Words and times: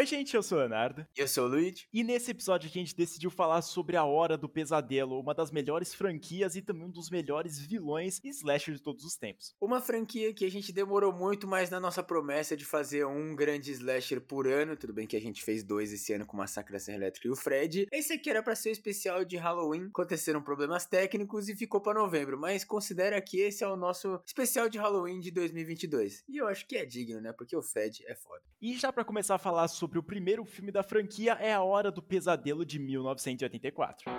Oi, 0.00 0.06
gente, 0.06 0.34
eu 0.34 0.42
sou 0.42 0.56
o 0.56 0.60
Leonardo. 0.62 1.06
E 1.14 1.20
eu 1.20 1.28
sou 1.28 1.44
o 1.44 1.48
Luigi. 1.48 1.86
E 1.92 2.02
nesse 2.02 2.30
episódio 2.30 2.70
a 2.70 2.72
gente 2.72 2.96
decidiu 2.96 3.30
falar 3.30 3.60
sobre 3.60 3.98
A 3.98 4.04
Hora 4.04 4.38
do 4.38 4.48
Pesadelo, 4.48 5.20
uma 5.20 5.34
das 5.34 5.50
melhores 5.50 5.92
franquias 5.92 6.56
e 6.56 6.62
também 6.62 6.84
um 6.84 6.90
dos 6.90 7.10
melhores 7.10 7.58
vilões 7.58 8.18
e 8.24 8.30
slasher 8.30 8.74
de 8.74 8.80
todos 8.80 9.04
os 9.04 9.14
tempos. 9.14 9.54
Uma 9.60 9.78
franquia 9.78 10.32
que 10.32 10.46
a 10.46 10.50
gente 10.50 10.72
demorou 10.72 11.12
muito, 11.12 11.46
mas 11.46 11.68
na 11.68 11.78
nossa 11.78 12.02
promessa 12.02 12.56
de 12.56 12.64
fazer 12.64 13.04
um 13.04 13.36
grande 13.36 13.72
slasher 13.72 14.22
por 14.22 14.48
ano, 14.48 14.74
tudo 14.74 14.94
bem 14.94 15.06
que 15.06 15.16
a 15.18 15.20
gente 15.20 15.44
fez 15.44 15.62
dois 15.62 15.92
esse 15.92 16.14
ano 16.14 16.24
com 16.24 16.34
Massacre 16.34 16.72
da 16.72 16.78
Serra 16.78 16.96
Elétrica 16.96 17.28
e 17.28 17.30
o 17.30 17.36
Fred, 17.36 17.86
esse 17.92 18.14
aqui 18.14 18.30
era 18.30 18.42
para 18.42 18.56
ser 18.56 18.70
o 18.70 18.72
especial 18.72 19.22
de 19.22 19.36
Halloween, 19.36 19.88
aconteceram 19.88 20.40
problemas 20.40 20.86
técnicos 20.86 21.46
e 21.50 21.54
ficou 21.54 21.78
para 21.78 22.00
novembro, 22.00 22.40
mas 22.40 22.64
considera 22.64 23.20
que 23.20 23.38
esse 23.38 23.62
é 23.62 23.68
o 23.68 23.76
nosso 23.76 24.18
especial 24.26 24.66
de 24.66 24.78
Halloween 24.78 25.20
de 25.20 25.30
2022. 25.30 26.24
E 26.26 26.38
eu 26.38 26.48
acho 26.48 26.66
que 26.66 26.78
é 26.78 26.86
digno, 26.86 27.20
né, 27.20 27.34
porque 27.34 27.54
o 27.54 27.62
Fred 27.62 28.02
é 28.06 28.14
foda. 28.14 28.40
E 28.62 28.78
já 28.78 28.92
para 28.92 29.04
começar 29.04 29.34
a 29.34 29.38
falar 29.38 29.68
sobre 29.68 29.89
o 29.98 30.02
primeiro 30.02 30.44
filme 30.44 30.70
da 30.70 30.82
franquia 30.82 31.32
é 31.40 31.52
A 31.52 31.62
Hora 31.62 31.90
do 31.90 32.00
Pesadelo 32.02 32.64
de 32.64 32.78
1984. 32.78 34.10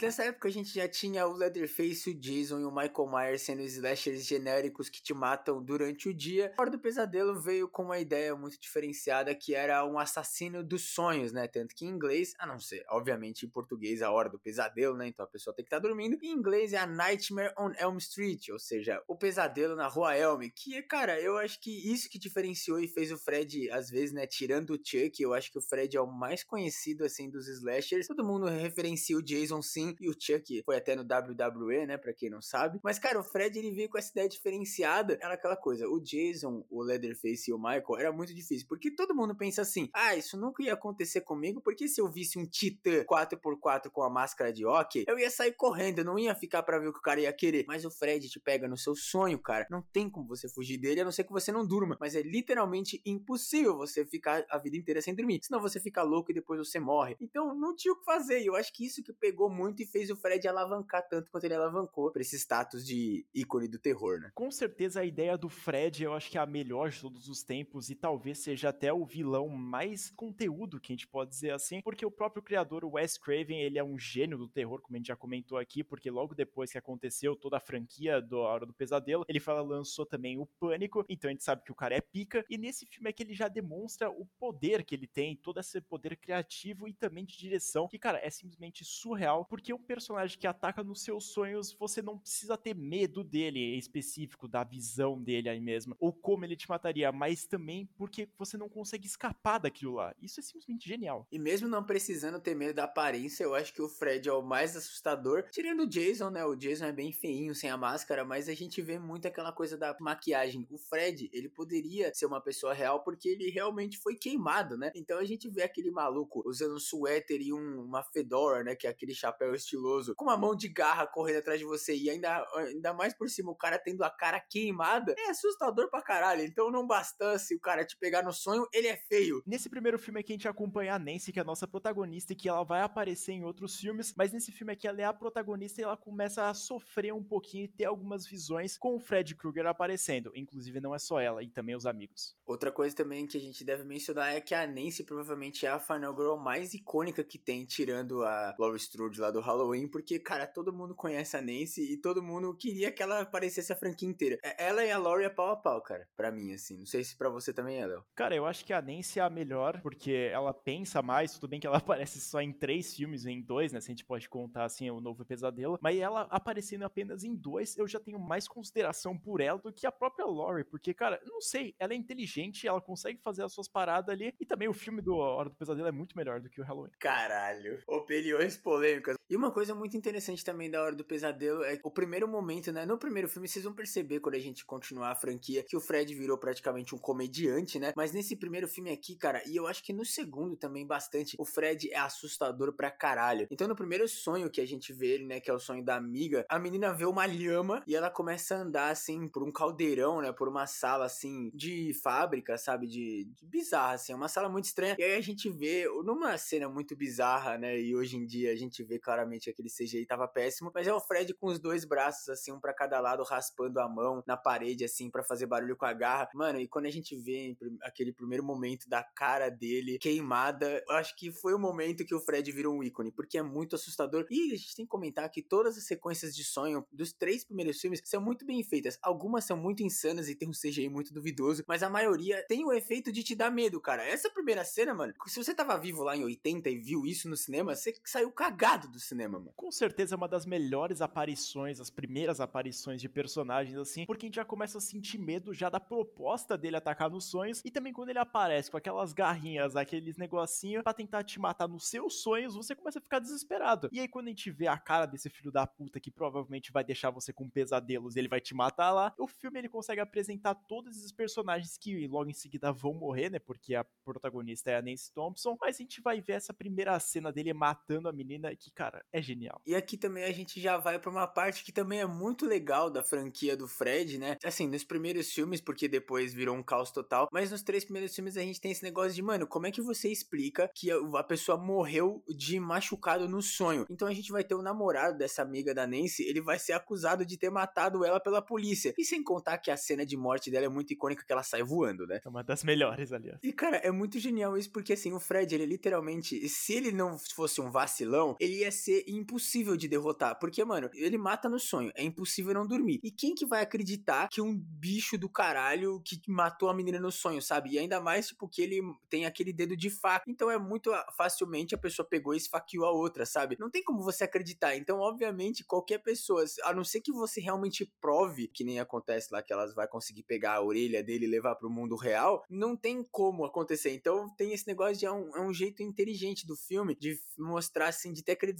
Nessa 0.00 0.24
época 0.24 0.48
a 0.48 0.50
gente 0.50 0.74
já 0.74 0.88
tinha 0.88 1.26
o 1.26 1.32
Leatherface, 1.32 2.10
o 2.10 2.14
Jason 2.14 2.60
e 2.60 2.64
o 2.64 2.70
Michael 2.70 3.08
Myers 3.08 3.42
sendo 3.42 3.62
slashers 3.62 4.26
genéricos 4.26 4.88
que 4.88 5.02
te 5.02 5.14
matam 5.14 5.62
durante 5.62 6.08
o 6.08 6.14
dia. 6.14 6.52
A 6.56 6.60
Hora 6.60 6.70
do 6.70 6.78
Pesadelo 6.78 7.40
veio 7.40 7.68
com 7.68 7.84
uma 7.84 7.98
ideia 7.98 8.34
muito 8.34 8.60
diferenciada 8.60 9.34
que 9.34 9.54
era 9.54 9.84
um 9.86 9.98
assassino 9.98 10.62
dos 10.62 10.92
sonhos, 10.92 11.32
né? 11.32 11.46
Tanto 11.46 11.74
que 11.74 11.84
em 11.84 11.88
inglês, 11.88 12.34
a 12.38 12.46
não 12.46 12.58
ser, 12.58 12.84
obviamente 12.90 13.46
em 13.46 13.48
português, 13.48 14.02
a 14.02 14.10
Hora 14.10 14.28
do 14.28 14.38
Pesadelo, 14.38 14.96
né? 14.96 15.08
Então 15.08 15.24
a 15.24 15.28
pessoa 15.28 15.54
tem 15.54 15.64
que 15.64 15.68
estar 15.68 15.80
tá 15.80 15.86
dormindo. 15.86 16.18
Em 16.22 16.32
inglês 16.32 16.72
é 16.72 16.78
a 16.78 16.86
Nightmare 16.86 17.54
on 17.58 17.72
Elm 17.78 17.96
Street, 17.98 18.48
ou 18.50 18.58
seja, 18.58 19.02
o 19.08 19.16
pesadelo 19.16 19.76
na 19.76 19.88
Rua 19.88 20.16
Elm. 20.16 20.48
Que, 20.54 20.82
cara, 20.82 21.20
eu 21.20 21.36
acho 21.38 21.60
que 21.60 21.70
isso 21.92 22.08
que 22.08 22.18
diferenciou 22.18 22.80
e 22.80 22.88
fez 22.88 23.10
o 23.10 23.18
Fred, 23.18 23.70
às 23.70 23.88
vezes, 23.88 24.12
né? 24.12 24.26
Tirando 24.26 24.70
o 24.70 24.76
Chuck, 24.76 25.22
eu 25.22 25.34
acho 25.34 25.50
que 25.50 25.58
o 25.58 25.62
Fred 25.62 25.96
é 25.96 26.00
o 26.00 26.06
mais 26.06 26.44
conhecido, 26.44 27.04
assim, 27.04 27.30
dos 27.30 27.48
slashers. 27.48 28.06
Todo 28.06 28.24
mundo 28.24 28.46
referencia 28.46 29.16
o 29.16 29.22
Jason, 29.22 29.62
sim, 29.62 29.81
e 30.00 30.08
o 30.08 30.14
Chuck 30.18 30.62
foi 30.64 30.76
até 30.76 30.94
no 30.94 31.02
WWE, 31.02 31.86
né, 31.86 31.96
pra 31.96 32.12
quem 32.12 32.30
não 32.30 32.40
sabe. 32.40 32.78
Mas, 32.82 32.98
cara, 32.98 33.18
o 33.18 33.24
Fred, 33.24 33.58
ele 33.58 33.72
veio 33.72 33.88
com 33.88 33.98
essa 33.98 34.10
ideia 34.10 34.28
diferenciada. 34.28 35.18
Era 35.20 35.34
aquela 35.34 35.56
coisa, 35.56 35.88
o 35.88 36.00
Jason, 36.00 36.64
o 36.70 36.82
Leatherface 36.82 37.50
e 37.50 37.54
o 37.54 37.58
Michael, 37.58 37.98
era 37.98 38.12
muito 38.12 38.34
difícil, 38.34 38.66
porque 38.68 38.90
todo 38.90 39.14
mundo 39.14 39.34
pensa 39.34 39.62
assim, 39.62 39.88
ah, 39.92 40.14
isso 40.14 40.36
nunca 40.36 40.62
ia 40.62 40.74
acontecer 40.74 41.22
comigo, 41.22 41.60
porque 41.60 41.88
se 41.88 42.00
eu 42.00 42.10
visse 42.10 42.38
um 42.38 42.46
Titã 42.46 43.04
4x4 43.04 43.90
com 43.90 44.02
a 44.02 44.10
máscara 44.10 44.52
de 44.52 44.64
hockey, 44.64 45.04
eu 45.08 45.18
ia 45.18 45.30
sair 45.30 45.52
correndo, 45.52 46.00
eu 46.00 46.04
não 46.04 46.18
ia 46.18 46.34
ficar 46.34 46.62
para 46.62 46.78
ver 46.78 46.88
o 46.88 46.92
que 46.92 46.98
o 46.98 47.02
cara 47.02 47.20
ia 47.20 47.32
querer. 47.32 47.64
Mas 47.66 47.84
o 47.84 47.90
Fred 47.90 48.28
te 48.28 48.40
pega 48.40 48.68
no 48.68 48.76
seu 48.76 48.94
sonho, 48.94 49.38
cara. 49.38 49.66
Não 49.70 49.82
tem 49.82 50.08
como 50.08 50.28
você 50.28 50.48
fugir 50.48 50.78
dele, 50.78 51.00
a 51.00 51.04
não 51.04 51.12
ser 51.12 51.24
que 51.24 51.32
você 51.32 51.50
não 51.50 51.66
durma. 51.66 51.96
Mas 52.00 52.14
é 52.14 52.22
literalmente 52.22 53.00
impossível 53.04 53.76
você 53.76 54.04
ficar 54.04 54.44
a 54.50 54.58
vida 54.58 54.76
inteira 54.76 55.00
sem 55.00 55.14
dormir. 55.14 55.40
Senão 55.42 55.60
você 55.60 55.80
fica 55.80 56.02
louco 56.02 56.30
e 56.30 56.34
depois 56.34 56.58
você 56.58 56.78
morre. 56.78 57.16
Então 57.20 57.54
não 57.54 57.74
tinha 57.74 57.92
o 57.92 57.98
que 57.98 58.04
fazer. 58.04 58.40
E 58.40 58.46
eu 58.46 58.56
acho 58.56 58.72
que 58.72 58.84
isso 58.84 59.02
que 59.02 59.12
pegou 59.12 59.48
muito 59.48 59.71
e 59.80 59.86
fez 59.86 60.10
o 60.10 60.16
Fred 60.16 60.46
alavancar 60.46 61.06
tanto 61.08 61.30
quanto 61.30 61.44
ele 61.44 61.54
alavancou 61.54 62.10
para 62.10 62.22
esse 62.22 62.38
status 62.38 62.84
de 62.86 63.26
ícone 63.34 63.68
do 63.68 63.78
terror, 63.78 64.20
né? 64.20 64.30
Com 64.34 64.50
certeza 64.50 65.00
a 65.00 65.04
ideia 65.04 65.36
do 65.36 65.48
Fred 65.48 66.02
eu 66.02 66.14
acho 66.14 66.30
que 66.30 66.38
é 66.38 66.40
a 66.40 66.46
melhor 66.46 66.90
de 66.90 67.00
todos 67.00 67.28
os 67.28 67.42
tempos 67.42 67.90
e 67.90 67.94
talvez 67.94 68.38
seja 68.38 68.70
até 68.70 68.92
o 68.92 69.04
vilão 69.04 69.48
mais 69.48 70.10
conteúdo 70.10 70.80
que 70.80 70.92
a 70.92 70.94
gente 70.94 71.06
pode 71.06 71.30
dizer 71.30 71.52
assim, 71.52 71.80
porque 71.82 72.04
o 72.04 72.10
próprio 72.10 72.42
criador, 72.42 72.84
Wes 72.84 73.16
Craven, 73.16 73.60
ele 73.60 73.78
é 73.78 73.84
um 73.84 73.98
gênio 73.98 74.38
do 74.38 74.48
terror, 74.48 74.80
como 74.80 74.96
a 74.96 74.98
gente 74.98 75.08
já 75.08 75.16
comentou 75.16 75.58
aqui, 75.58 75.84
porque 75.84 76.10
logo 76.10 76.34
depois 76.34 76.72
que 76.72 76.78
aconteceu 76.78 77.36
toda 77.36 77.56
a 77.56 77.60
franquia 77.60 78.20
do 78.20 78.38
A 78.38 78.52
Hora 78.52 78.66
do 78.66 78.74
Pesadelo, 78.74 79.24
ele 79.28 79.40
fala, 79.40 79.62
lançou 79.62 80.04
também 80.04 80.38
o 80.38 80.46
Pânico, 80.58 81.04
então 81.08 81.28
a 81.28 81.32
gente 81.32 81.44
sabe 81.44 81.62
que 81.64 81.72
o 81.72 81.74
cara 81.74 81.94
é 81.94 82.00
pica, 82.00 82.44
e 82.48 82.58
nesse 82.58 82.86
filme 82.86 83.08
é 83.08 83.12
que 83.12 83.22
ele 83.22 83.34
já 83.34 83.48
demonstra 83.48 84.10
o 84.10 84.26
poder 84.38 84.84
que 84.84 84.94
ele 84.94 85.06
tem, 85.06 85.36
todo 85.36 85.60
esse 85.60 85.80
poder 85.80 86.16
criativo 86.16 86.88
e 86.88 86.92
também 86.92 87.24
de 87.24 87.36
direção, 87.36 87.86
que, 87.88 87.98
cara, 87.98 88.18
é 88.22 88.30
simplesmente 88.30 88.84
surreal, 88.84 89.44
porque 89.44 89.61
um 89.70 89.78
personagem 89.78 90.38
que 90.38 90.46
ataca 90.46 90.82
nos 90.82 91.02
seus 91.02 91.26
sonhos, 91.26 91.76
você 91.78 92.00
não 92.00 92.18
precisa 92.18 92.56
ter 92.56 92.74
medo 92.74 93.22
dele 93.22 93.60
em 93.74 93.78
específico, 93.78 94.48
da 94.48 94.64
visão 94.64 95.20
dele 95.20 95.50
aí 95.50 95.60
mesmo, 95.60 95.94
ou 96.00 96.10
como 96.10 96.46
ele 96.46 96.56
te 96.56 96.66
mataria, 96.68 97.12
mas 97.12 97.46
também 97.46 97.86
porque 97.98 98.28
você 98.38 98.56
não 98.56 98.70
consegue 98.70 99.06
escapar 99.06 99.58
daquilo 99.58 99.96
lá. 99.96 100.14
Isso 100.22 100.40
é 100.40 100.42
simplesmente 100.42 100.88
genial. 100.88 101.26
E 101.30 101.38
mesmo 101.38 101.68
não 101.68 101.84
precisando 101.84 102.40
ter 102.40 102.54
medo 102.54 102.76
da 102.76 102.84
aparência, 102.84 103.44
eu 103.44 103.54
acho 103.54 103.74
que 103.74 103.82
o 103.82 103.88
Fred 103.88 104.28
é 104.28 104.32
o 104.32 104.42
mais 104.42 104.74
assustador, 104.74 105.44
tirando 105.50 105.80
o 105.80 105.86
Jason, 105.86 106.30
né? 106.30 106.44
O 106.44 106.56
Jason 106.56 106.86
é 106.86 106.92
bem 106.92 107.12
feinho, 107.12 107.54
sem 107.54 107.68
a 107.68 107.76
máscara, 107.76 108.24
mas 108.24 108.48
a 108.48 108.54
gente 108.54 108.80
vê 108.80 108.98
muito 108.98 109.28
aquela 109.28 109.52
coisa 109.52 109.76
da 109.76 109.94
maquiagem. 110.00 110.66
O 110.70 110.78
Fred, 110.78 111.28
ele 111.32 111.48
poderia 111.48 112.12
ser 112.14 112.26
uma 112.26 112.40
pessoa 112.40 112.72
real 112.72 113.02
porque 113.02 113.28
ele 113.28 113.50
realmente 113.50 113.98
foi 113.98 114.16
queimado, 114.16 114.76
né? 114.76 114.90
Então 114.94 115.18
a 115.18 115.24
gente 115.24 115.48
vê 115.50 115.62
aquele 115.62 115.90
maluco 115.90 116.42
usando 116.46 116.74
um 116.74 116.80
suéter 116.80 117.40
e 117.40 117.52
um, 117.52 117.82
uma 117.82 118.02
fedora, 118.02 118.62
né? 118.64 118.74
Que 118.74 118.86
é 118.86 118.90
aquele 118.90 119.14
chapéu 119.14 119.51
estiloso 119.54 120.14
com 120.14 120.24
uma 120.24 120.36
mão 120.36 120.54
de 120.54 120.68
garra 120.68 121.06
correndo 121.06 121.38
atrás 121.38 121.58
de 121.58 121.64
você 121.64 121.96
e 121.96 122.10
ainda, 122.10 122.46
ainda 122.56 122.92
mais 122.92 123.14
por 123.14 123.28
cima 123.28 123.50
o 123.50 123.56
cara 123.56 123.78
tendo 123.78 124.02
a 124.02 124.10
cara 124.10 124.40
queimada, 124.40 125.14
é 125.18 125.30
assustador 125.30 125.90
pra 125.90 126.02
caralho. 126.02 126.42
Então 126.42 126.70
não 126.70 126.86
bastasse 126.86 127.54
o 127.54 127.60
cara 127.60 127.84
te 127.84 127.96
pegar 127.96 128.22
no 128.22 128.32
sonho, 128.32 128.66
ele 128.72 128.88
é 128.88 128.96
feio. 128.96 129.42
Nesse 129.46 129.68
primeiro 129.68 129.98
filme 129.98 130.20
aqui 130.20 130.32
a 130.32 130.36
gente 130.36 130.48
acompanha 130.48 130.94
a 130.94 130.98
Nancy, 130.98 131.32
que 131.32 131.38
é 131.38 131.42
a 131.42 131.44
nossa 131.44 131.66
protagonista 131.66 132.32
e 132.32 132.36
que 132.36 132.48
ela 132.48 132.64
vai 132.64 132.82
aparecer 132.82 133.32
em 133.32 133.44
outros 133.44 133.78
filmes, 133.78 134.14
mas 134.16 134.32
nesse 134.32 134.52
filme 134.52 134.72
aqui 134.72 134.86
ela 134.86 135.00
é 135.00 135.04
a 135.04 135.12
protagonista 135.12 135.80
e 135.80 135.84
ela 135.84 135.96
começa 135.96 136.48
a 136.48 136.54
sofrer 136.54 137.12
um 137.12 137.22
pouquinho 137.22 137.64
e 137.64 137.68
ter 137.68 137.84
algumas 137.84 138.26
visões 138.26 138.76
com 138.78 138.96
o 138.96 139.00
Fred 139.00 139.34
Krueger 139.34 139.66
aparecendo. 139.66 140.32
Inclusive 140.34 140.80
não 140.80 140.94
é 140.94 140.98
só 140.98 141.20
ela, 141.20 141.42
e 141.42 141.48
também 141.48 141.76
os 141.76 141.86
amigos. 141.86 142.36
Outra 142.46 142.70
coisa 142.72 142.94
também 142.94 143.26
que 143.26 143.36
a 143.36 143.40
gente 143.40 143.64
deve 143.64 143.84
mencionar 143.84 144.34
é 144.34 144.40
que 144.40 144.54
a 144.54 144.66
Nancy 144.66 145.04
provavelmente 145.04 145.66
é 145.66 145.70
a 145.70 145.78
Final 145.78 146.14
Girl 146.14 146.36
mais 146.36 146.74
icônica 146.74 147.22
que 147.24 147.38
tem, 147.38 147.64
tirando 147.64 148.22
a 148.24 148.54
Laurie 148.58 148.78
Strode 148.78 149.20
lá 149.20 149.30
do 149.30 149.40
Halloween, 149.42 149.88
porque 149.88 150.18
cara, 150.18 150.46
todo 150.46 150.72
mundo 150.72 150.94
conhece 150.94 151.36
a 151.36 151.42
Nancy 151.42 151.92
e 151.92 151.96
todo 151.96 152.22
mundo 152.22 152.56
queria 152.56 152.90
que 152.90 153.02
ela 153.02 153.20
aparecesse 153.20 153.72
a 153.72 153.76
franquia 153.76 154.08
inteira. 154.08 154.38
É, 154.42 154.66
ela 154.68 154.84
e 154.84 154.90
a 154.90 154.98
Laurie 154.98 155.26
é 155.26 155.30
pau 155.30 155.50
a 155.50 155.56
pau, 155.56 155.82
cara, 155.82 156.08
pra 156.16 156.30
mim, 156.30 156.52
assim. 156.52 156.78
Não 156.78 156.86
sei 156.86 157.04
se 157.04 157.16
pra 157.16 157.28
você 157.28 157.52
também 157.52 157.80
é, 157.80 157.86
Léo. 157.86 158.04
Cara, 158.14 158.34
eu 158.34 158.46
acho 158.46 158.64
que 158.64 158.72
a 158.72 158.80
Nancy 158.80 159.18
é 159.18 159.22
a 159.22 159.30
melhor, 159.30 159.80
porque 159.82 160.30
ela 160.32 160.54
pensa 160.54 161.02
mais, 161.02 161.34
tudo 161.34 161.48
bem 161.48 161.60
que 161.60 161.66
ela 161.66 161.78
aparece 161.78 162.20
só 162.20 162.40
em 162.40 162.52
três 162.52 162.94
filmes, 162.94 163.26
em 163.26 163.42
dois, 163.42 163.72
né, 163.72 163.80
se 163.80 163.90
a 163.90 163.92
gente 163.92 164.04
pode 164.04 164.28
contar, 164.28 164.64
assim, 164.64 164.90
o 164.90 165.00
Novo 165.00 165.24
Pesadelo, 165.24 165.78
mas 165.82 165.98
ela 165.98 166.22
aparecendo 166.30 166.84
apenas 166.84 167.24
em 167.24 167.34
dois, 167.34 167.76
eu 167.76 167.86
já 167.86 167.98
tenho 168.00 168.18
mais 168.18 168.46
consideração 168.46 169.18
por 169.18 169.40
ela 169.40 169.58
do 169.58 169.72
que 169.72 169.86
a 169.86 169.92
própria 169.92 170.26
Laurie, 170.26 170.64
porque, 170.64 170.94
cara, 170.94 171.20
não 171.24 171.40
sei, 171.40 171.74
ela 171.78 171.92
é 171.92 171.96
inteligente, 171.96 172.66
ela 172.66 172.80
consegue 172.80 173.20
fazer 173.22 173.42
as 173.42 173.52
suas 173.52 173.68
paradas 173.68 174.08
ali, 174.08 174.34
e 174.40 174.46
também 174.46 174.68
o 174.68 174.74
filme 174.74 175.02
do 175.02 175.16
Hora 175.16 175.48
do 175.48 175.56
Pesadelo 175.56 175.88
é 175.88 175.92
muito 175.92 176.16
melhor 176.16 176.40
do 176.40 176.48
que 176.48 176.60
o 176.60 176.64
Halloween. 176.64 176.92
Caralho, 176.98 177.82
opiniões 177.86 178.56
polêmicas. 178.56 179.16
E 179.32 179.36
uma 179.36 179.50
coisa 179.50 179.74
muito 179.74 179.96
interessante 179.96 180.44
também 180.44 180.70
da 180.70 180.82
Hora 180.82 180.94
do 180.94 181.06
Pesadelo 181.06 181.64
é 181.64 181.80
o 181.82 181.90
primeiro 181.90 182.28
momento, 182.28 182.70
né? 182.70 182.84
No 182.84 182.98
primeiro 182.98 183.26
filme, 183.30 183.48
vocês 183.48 183.64
vão 183.64 183.72
perceber 183.72 184.20
quando 184.20 184.34
a 184.34 184.38
gente 184.38 184.62
continuar 184.62 185.10
a 185.10 185.14
franquia 185.14 185.64
que 185.66 185.74
o 185.74 185.80
Fred 185.80 186.14
virou 186.14 186.36
praticamente 186.36 186.94
um 186.94 186.98
comediante, 186.98 187.78
né? 187.78 187.94
Mas 187.96 188.12
nesse 188.12 188.36
primeiro 188.36 188.68
filme 188.68 188.90
aqui, 188.90 189.16
cara, 189.16 189.42
e 189.46 189.56
eu 189.56 189.66
acho 189.66 189.82
que 189.82 189.90
no 189.90 190.04
segundo 190.04 190.54
também 190.54 190.86
bastante, 190.86 191.34
o 191.38 191.46
Fred 191.46 191.90
é 191.90 191.98
assustador 191.98 192.74
pra 192.74 192.90
caralho. 192.90 193.46
Então 193.50 193.66
no 193.66 193.74
primeiro 193.74 194.06
sonho 194.06 194.50
que 194.50 194.60
a 194.60 194.66
gente 194.66 194.92
vê 194.92 195.12
ele, 195.12 195.24
né? 195.24 195.40
Que 195.40 195.50
é 195.50 195.54
o 195.54 195.58
sonho 195.58 195.82
da 195.82 195.96
amiga, 195.96 196.44
a 196.46 196.58
menina 196.58 196.92
vê 196.92 197.06
uma 197.06 197.24
lhama 197.24 197.82
e 197.86 197.96
ela 197.96 198.10
começa 198.10 198.54
a 198.54 198.58
andar 198.58 198.90
assim 198.90 199.26
por 199.28 199.42
um 199.42 199.50
caldeirão, 199.50 200.20
né? 200.20 200.30
Por 200.30 200.46
uma 200.46 200.66
sala 200.66 201.06
assim 201.06 201.50
de 201.54 201.94
fábrica, 201.94 202.58
sabe? 202.58 202.86
De, 202.86 203.24
de 203.24 203.46
bizarra, 203.46 203.94
assim, 203.94 204.12
uma 204.12 204.28
sala 204.28 204.50
muito 204.50 204.66
estranha. 204.66 204.94
E 204.98 205.02
aí 205.02 205.16
a 205.16 205.22
gente 205.22 205.48
vê 205.48 205.86
numa 206.04 206.36
cena 206.36 206.68
muito 206.68 206.94
bizarra, 206.94 207.56
né? 207.56 207.80
E 207.80 207.96
hoje 207.96 208.18
em 208.18 208.26
dia 208.26 208.52
a 208.52 208.56
gente 208.56 208.82
vê 208.84 208.98
claramente 209.12 209.50
aquele 209.50 209.68
CGI 209.68 210.06
tava 210.06 210.26
péssimo, 210.26 210.72
mas 210.74 210.86
é 210.86 210.92
o 210.92 211.00
Fred 211.00 211.34
com 211.34 211.48
os 211.48 211.58
dois 211.58 211.84
braços, 211.84 212.28
assim, 212.30 212.50
um 212.50 212.58
pra 212.58 212.72
cada 212.72 212.98
lado, 212.98 213.22
raspando 213.22 213.78
a 213.78 213.88
mão 213.88 214.22
na 214.26 214.38
parede, 214.38 214.84
assim, 214.84 215.10
para 215.10 215.22
fazer 215.22 215.46
barulho 215.46 215.76
com 215.76 215.84
a 215.84 215.92
garra. 215.92 216.30
Mano, 216.34 216.58
e 216.58 216.66
quando 216.66 216.86
a 216.86 216.90
gente 216.90 217.14
vê 217.14 217.54
aquele 217.82 218.12
primeiro 218.12 218.42
momento 218.42 218.88
da 218.88 219.02
cara 219.02 219.50
dele 219.50 219.98
queimada, 219.98 220.82
eu 220.88 220.96
acho 220.96 221.14
que 221.14 221.30
foi 221.30 221.52
o 221.52 221.58
momento 221.58 222.06
que 222.06 222.14
o 222.14 222.20
Fred 222.20 222.50
virou 222.50 222.74
um 222.74 222.82
ícone, 222.82 223.12
porque 223.12 223.36
é 223.36 223.42
muito 223.42 223.76
assustador. 223.76 224.26
E 224.30 224.54
a 224.54 224.56
gente 224.56 224.74
tem 224.74 224.86
que 224.86 224.90
comentar 224.90 225.28
que 225.30 225.42
todas 225.42 225.76
as 225.76 225.84
sequências 225.84 226.34
de 226.34 226.42
sonho 226.42 226.86
dos 226.90 227.12
três 227.12 227.44
primeiros 227.44 227.78
filmes 227.78 228.00
são 228.04 228.20
muito 228.20 228.46
bem 228.46 228.64
feitas. 228.64 228.98
Algumas 229.02 229.44
são 229.44 229.56
muito 229.56 229.82
insanas 229.82 230.28
e 230.28 230.34
tem 230.34 230.48
um 230.48 230.52
CGI 230.52 230.88
muito 230.88 231.12
duvidoso, 231.12 231.64
mas 231.68 231.82
a 231.82 231.90
maioria 231.90 232.42
tem 232.48 232.64
o 232.64 232.72
efeito 232.72 233.12
de 233.12 233.22
te 233.22 233.34
dar 233.34 233.50
medo, 233.50 233.78
cara. 233.78 234.02
Essa 234.04 234.30
primeira 234.30 234.64
cena, 234.64 234.94
mano, 234.94 235.12
se 235.26 235.42
você 235.42 235.54
tava 235.54 235.76
vivo 235.78 236.02
lá 236.02 236.16
em 236.16 236.24
80 236.24 236.70
e 236.70 236.78
viu 236.78 237.04
isso 237.04 237.28
no 237.28 237.36
cinema, 237.36 237.74
você 237.76 237.92
saiu 238.04 238.30
cagado 238.32 238.88
do 238.88 238.98
cinema, 239.02 239.38
mano. 239.38 239.52
Com 239.56 239.70
certeza 239.70 240.14
é 240.14 240.16
uma 240.16 240.28
das 240.28 240.46
melhores 240.46 241.00
aparições, 241.00 241.80
as 241.80 241.90
primeiras 241.90 242.40
aparições 242.40 243.00
de 243.00 243.08
personagens 243.08 243.76
assim, 243.76 244.06
porque 244.06 244.26
a 244.26 244.28
gente 244.28 244.36
já 244.36 244.44
começa 244.44 244.78
a 244.78 244.80
sentir 244.80 245.18
medo 245.18 245.52
já 245.52 245.68
da 245.68 245.80
proposta 245.80 246.56
dele 246.56 246.76
atacar 246.76 247.10
nos 247.10 247.24
sonhos 247.26 247.60
e 247.64 247.70
também 247.70 247.92
quando 247.92 248.10
ele 248.10 248.18
aparece 248.18 248.70
com 248.70 248.76
aquelas 248.76 249.12
garrinhas, 249.12 249.76
aqueles 249.76 250.16
negocinhos 250.16 250.82
para 250.82 250.92
tentar 250.92 251.24
te 251.24 251.40
matar 251.40 251.68
nos 251.68 251.88
seus 251.88 252.22
sonhos, 252.22 252.54
você 252.54 252.74
começa 252.74 252.98
a 252.98 253.02
ficar 253.02 253.18
desesperado. 253.18 253.88
E 253.92 254.00
aí 254.00 254.08
quando 254.08 254.26
a 254.26 254.30
gente 254.30 254.50
vê 254.50 254.66
a 254.66 254.78
cara 254.78 255.06
desse 255.06 255.28
filho 255.28 255.50
da 255.50 255.66
puta 255.66 256.00
que 256.00 256.10
provavelmente 256.10 256.72
vai 256.72 256.84
deixar 256.84 257.10
você 257.10 257.32
com 257.32 257.48
pesadelos, 257.48 258.16
e 258.16 258.18
ele 258.18 258.28
vai 258.28 258.40
te 258.40 258.54
matar 258.54 258.92
lá, 258.92 259.14
o 259.18 259.26
filme 259.26 259.58
ele 259.58 259.68
consegue 259.68 260.00
apresentar 260.00 260.54
todos 260.54 260.96
esses 260.96 261.12
personagens 261.12 261.76
que 261.76 262.06
logo 262.06 262.30
em 262.30 262.34
seguida 262.34 262.72
vão 262.72 262.94
morrer, 262.94 263.30
né? 263.30 263.38
Porque 263.38 263.74
a 263.74 263.84
protagonista 264.04 264.70
é 264.70 264.76
a 264.76 264.82
Nancy 264.82 265.12
Thompson, 265.12 265.56
mas 265.60 265.76
a 265.76 265.78
gente 265.78 266.00
vai 266.00 266.20
ver 266.20 266.34
essa 266.34 266.52
primeira 266.52 266.98
cena 267.00 267.32
dele 267.32 267.52
matando 267.52 268.08
a 268.08 268.12
menina 268.12 268.54
que, 268.54 268.70
cara, 268.70 268.91
é 269.12 269.22
genial. 269.22 269.60
E 269.66 269.74
aqui 269.74 269.96
também 269.96 270.24
a 270.24 270.32
gente 270.32 270.60
já 270.60 270.76
vai 270.76 270.98
para 270.98 271.10
uma 271.10 271.26
parte 271.26 271.64
que 271.64 271.72
também 271.72 272.00
é 272.00 272.06
muito 272.06 272.46
legal 272.46 272.90
da 272.90 273.02
franquia 273.02 273.56
do 273.56 273.68
Fred, 273.68 274.18
né? 274.18 274.36
Assim, 274.44 274.66
nos 274.66 274.84
primeiros 274.84 275.32
filmes, 275.32 275.60
porque 275.60 275.88
depois 275.88 276.32
virou 276.32 276.56
um 276.56 276.62
caos 276.62 276.90
total, 276.90 277.28
mas 277.32 277.50
nos 277.50 277.62
três 277.62 277.84
primeiros 277.84 278.14
filmes 278.14 278.36
a 278.36 278.42
gente 278.42 278.60
tem 278.60 278.72
esse 278.72 278.82
negócio 278.82 279.12
de, 279.12 279.22
mano, 279.22 279.46
como 279.46 279.66
é 279.66 279.70
que 279.70 279.80
você 279.80 280.08
explica 280.08 280.70
que 280.74 280.90
a 280.90 281.22
pessoa 281.22 281.56
morreu 281.56 282.22
de 282.28 282.58
machucado 282.58 283.28
no 283.28 283.40
sonho? 283.40 283.86
Então 283.90 284.08
a 284.08 284.14
gente 284.14 284.32
vai 284.32 284.44
ter 284.44 284.54
o 284.54 284.62
namorado 284.62 285.16
dessa 285.16 285.42
amiga 285.42 285.74
da 285.74 285.86
Nancy, 285.86 286.24
ele 286.24 286.40
vai 286.40 286.58
ser 286.58 286.72
acusado 286.72 287.24
de 287.24 287.36
ter 287.36 287.50
matado 287.50 288.04
ela 288.04 288.20
pela 288.20 288.42
polícia. 288.42 288.94
E 288.98 289.04
sem 289.04 289.22
contar 289.22 289.58
que 289.58 289.70
a 289.70 289.76
cena 289.76 290.04
de 290.04 290.16
morte 290.16 290.50
dela 290.50 290.66
é 290.66 290.68
muito 290.68 290.92
icônica 290.92 291.24
que 291.24 291.32
ela 291.32 291.42
sai 291.42 291.62
voando, 291.62 292.06
né? 292.06 292.20
É 292.24 292.28
uma 292.28 292.42
das 292.42 292.64
melhores, 292.64 293.12
aliás. 293.12 293.38
E 293.42 293.52
cara, 293.52 293.76
é 293.78 293.90
muito 293.90 294.18
genial 294.18 294.56
isso 294.56 294.70
porque 294.70 294.92
assim, 294.92 295.12
o 295.12 295.20
Fred, 295.20 295.54
ele 295.54 295.66
literalmente, 295.66 296.48
se 296.48 296.74
ele 296.74 296.92
não 296.92 297.18
fosse 297.18 297.60
um 297.60 297.70
vacilão, 297.70 298.36
ele 298.40 298.60
ia 298.60 298.70
ser 298.70 298.81
impossível 299.06 299.76
de 299.76 299.88
derrotar, 299.88 300.38
porque 300.38 300.64
mano, 300.64 300.90
ele 300.94 301.18
mata 301.18 301.48
no 301.48 301.58
sonho, 301.58 301.92
é 301.94 302.02
impossível 302.02 302.54
não 302.54 302.66
dormir. 302.66 303.00
E 303.02 303.10
quem 303.10 303.34
que 303.34 303.46
vai 303.46 303.62
acreditar 303.62 304.28
que 304.28 304.40
um 304.40 304.56
bicho 304.56 305.18
do 305.18 305.28
caralho 305.28 306.00
que 306.04 306.20
matou 306.28 306.68
a 306.68 306.74
menina 306.74 307.00
no 307.00 307.12
sonho, 307.12 307.40
sabe? 307.40 307.70
E 307.70 307.78
ainda 307.78 308.00
mais 308.00 308.28
tipo 308.28 308.48
que 308.48 308.62
ele 308.62 308.80
tem 309.08 309.26
aquele 309.26 309.52
dedo 309.52 309.76
de 309.76 309.90
faca. 309.90 310.24
Então 310.28 310.50
é 310.50 310.58
muito 310.58 310.90
facilmente 311.16 311.74
a 311.74 311.78
pessoa 311.78 312.06
pegou 312.06 312.34
e 312.34 312.36
esfaqueou 312.36 312.84
a 312.84 312.92
outra, 312.92 313.24
sabe? 313.26 313.56
Não 313.58 313.70
tem 313.70 313.82
como 313.82 314.02
você 314.02 314.24
acreditar. 314.24 314.76
Então, 314.76 314.98
obviamente, 315.00 315.64
qualquer 315.64 315.98
pessoa, 315.98 316.44
a 316.64 316.74
não 316.74 316.84
ser 316.84 317.00
que 317.00 317.12
você 317.12 317.40
realmente 317.40 317.90
prove, 318.00 318.48
que 318.48 318.64
nem 318.64 318.80
acontece 318.80 319.28
lá 319.32 319.42
que 319.42 319.52
elas 319.52 319.74
vai 319.74 319.86
conseguir 319.86 320.22
pegar 320.22 320.54
a 320.54 320.62
orelha 320.62 321.02
dele 321.02 321.26
e 321.26 321.30
levar 321.30 321.54
pro 321.56 321.70
mundo 321.70 321.96
real, 321.96 322.44
não 322.48 322.76
tem 322.76 323.04
como 323.10 323.44
acontecer. 323.44 323.92
Então, 323.94 324.28
tem 324.36 324.52
esse 324.52 324.66
negócio 324.66 324.96
de 324.96 325.06
é 325.06 325.12
um, 325.12 325.36
é 325.36 325.40
um 325.40 325.52
jeito 325.52 325.82
inteligente 325.82 326.46
do 326.46 326.56
filme 326.56 326.94
de 326.94 327.18
mostrar 327.38 327.88
assim, 327.88 328.12
de 328.12 328.22
ter 328.22 328.32
aquele 328.32 328.52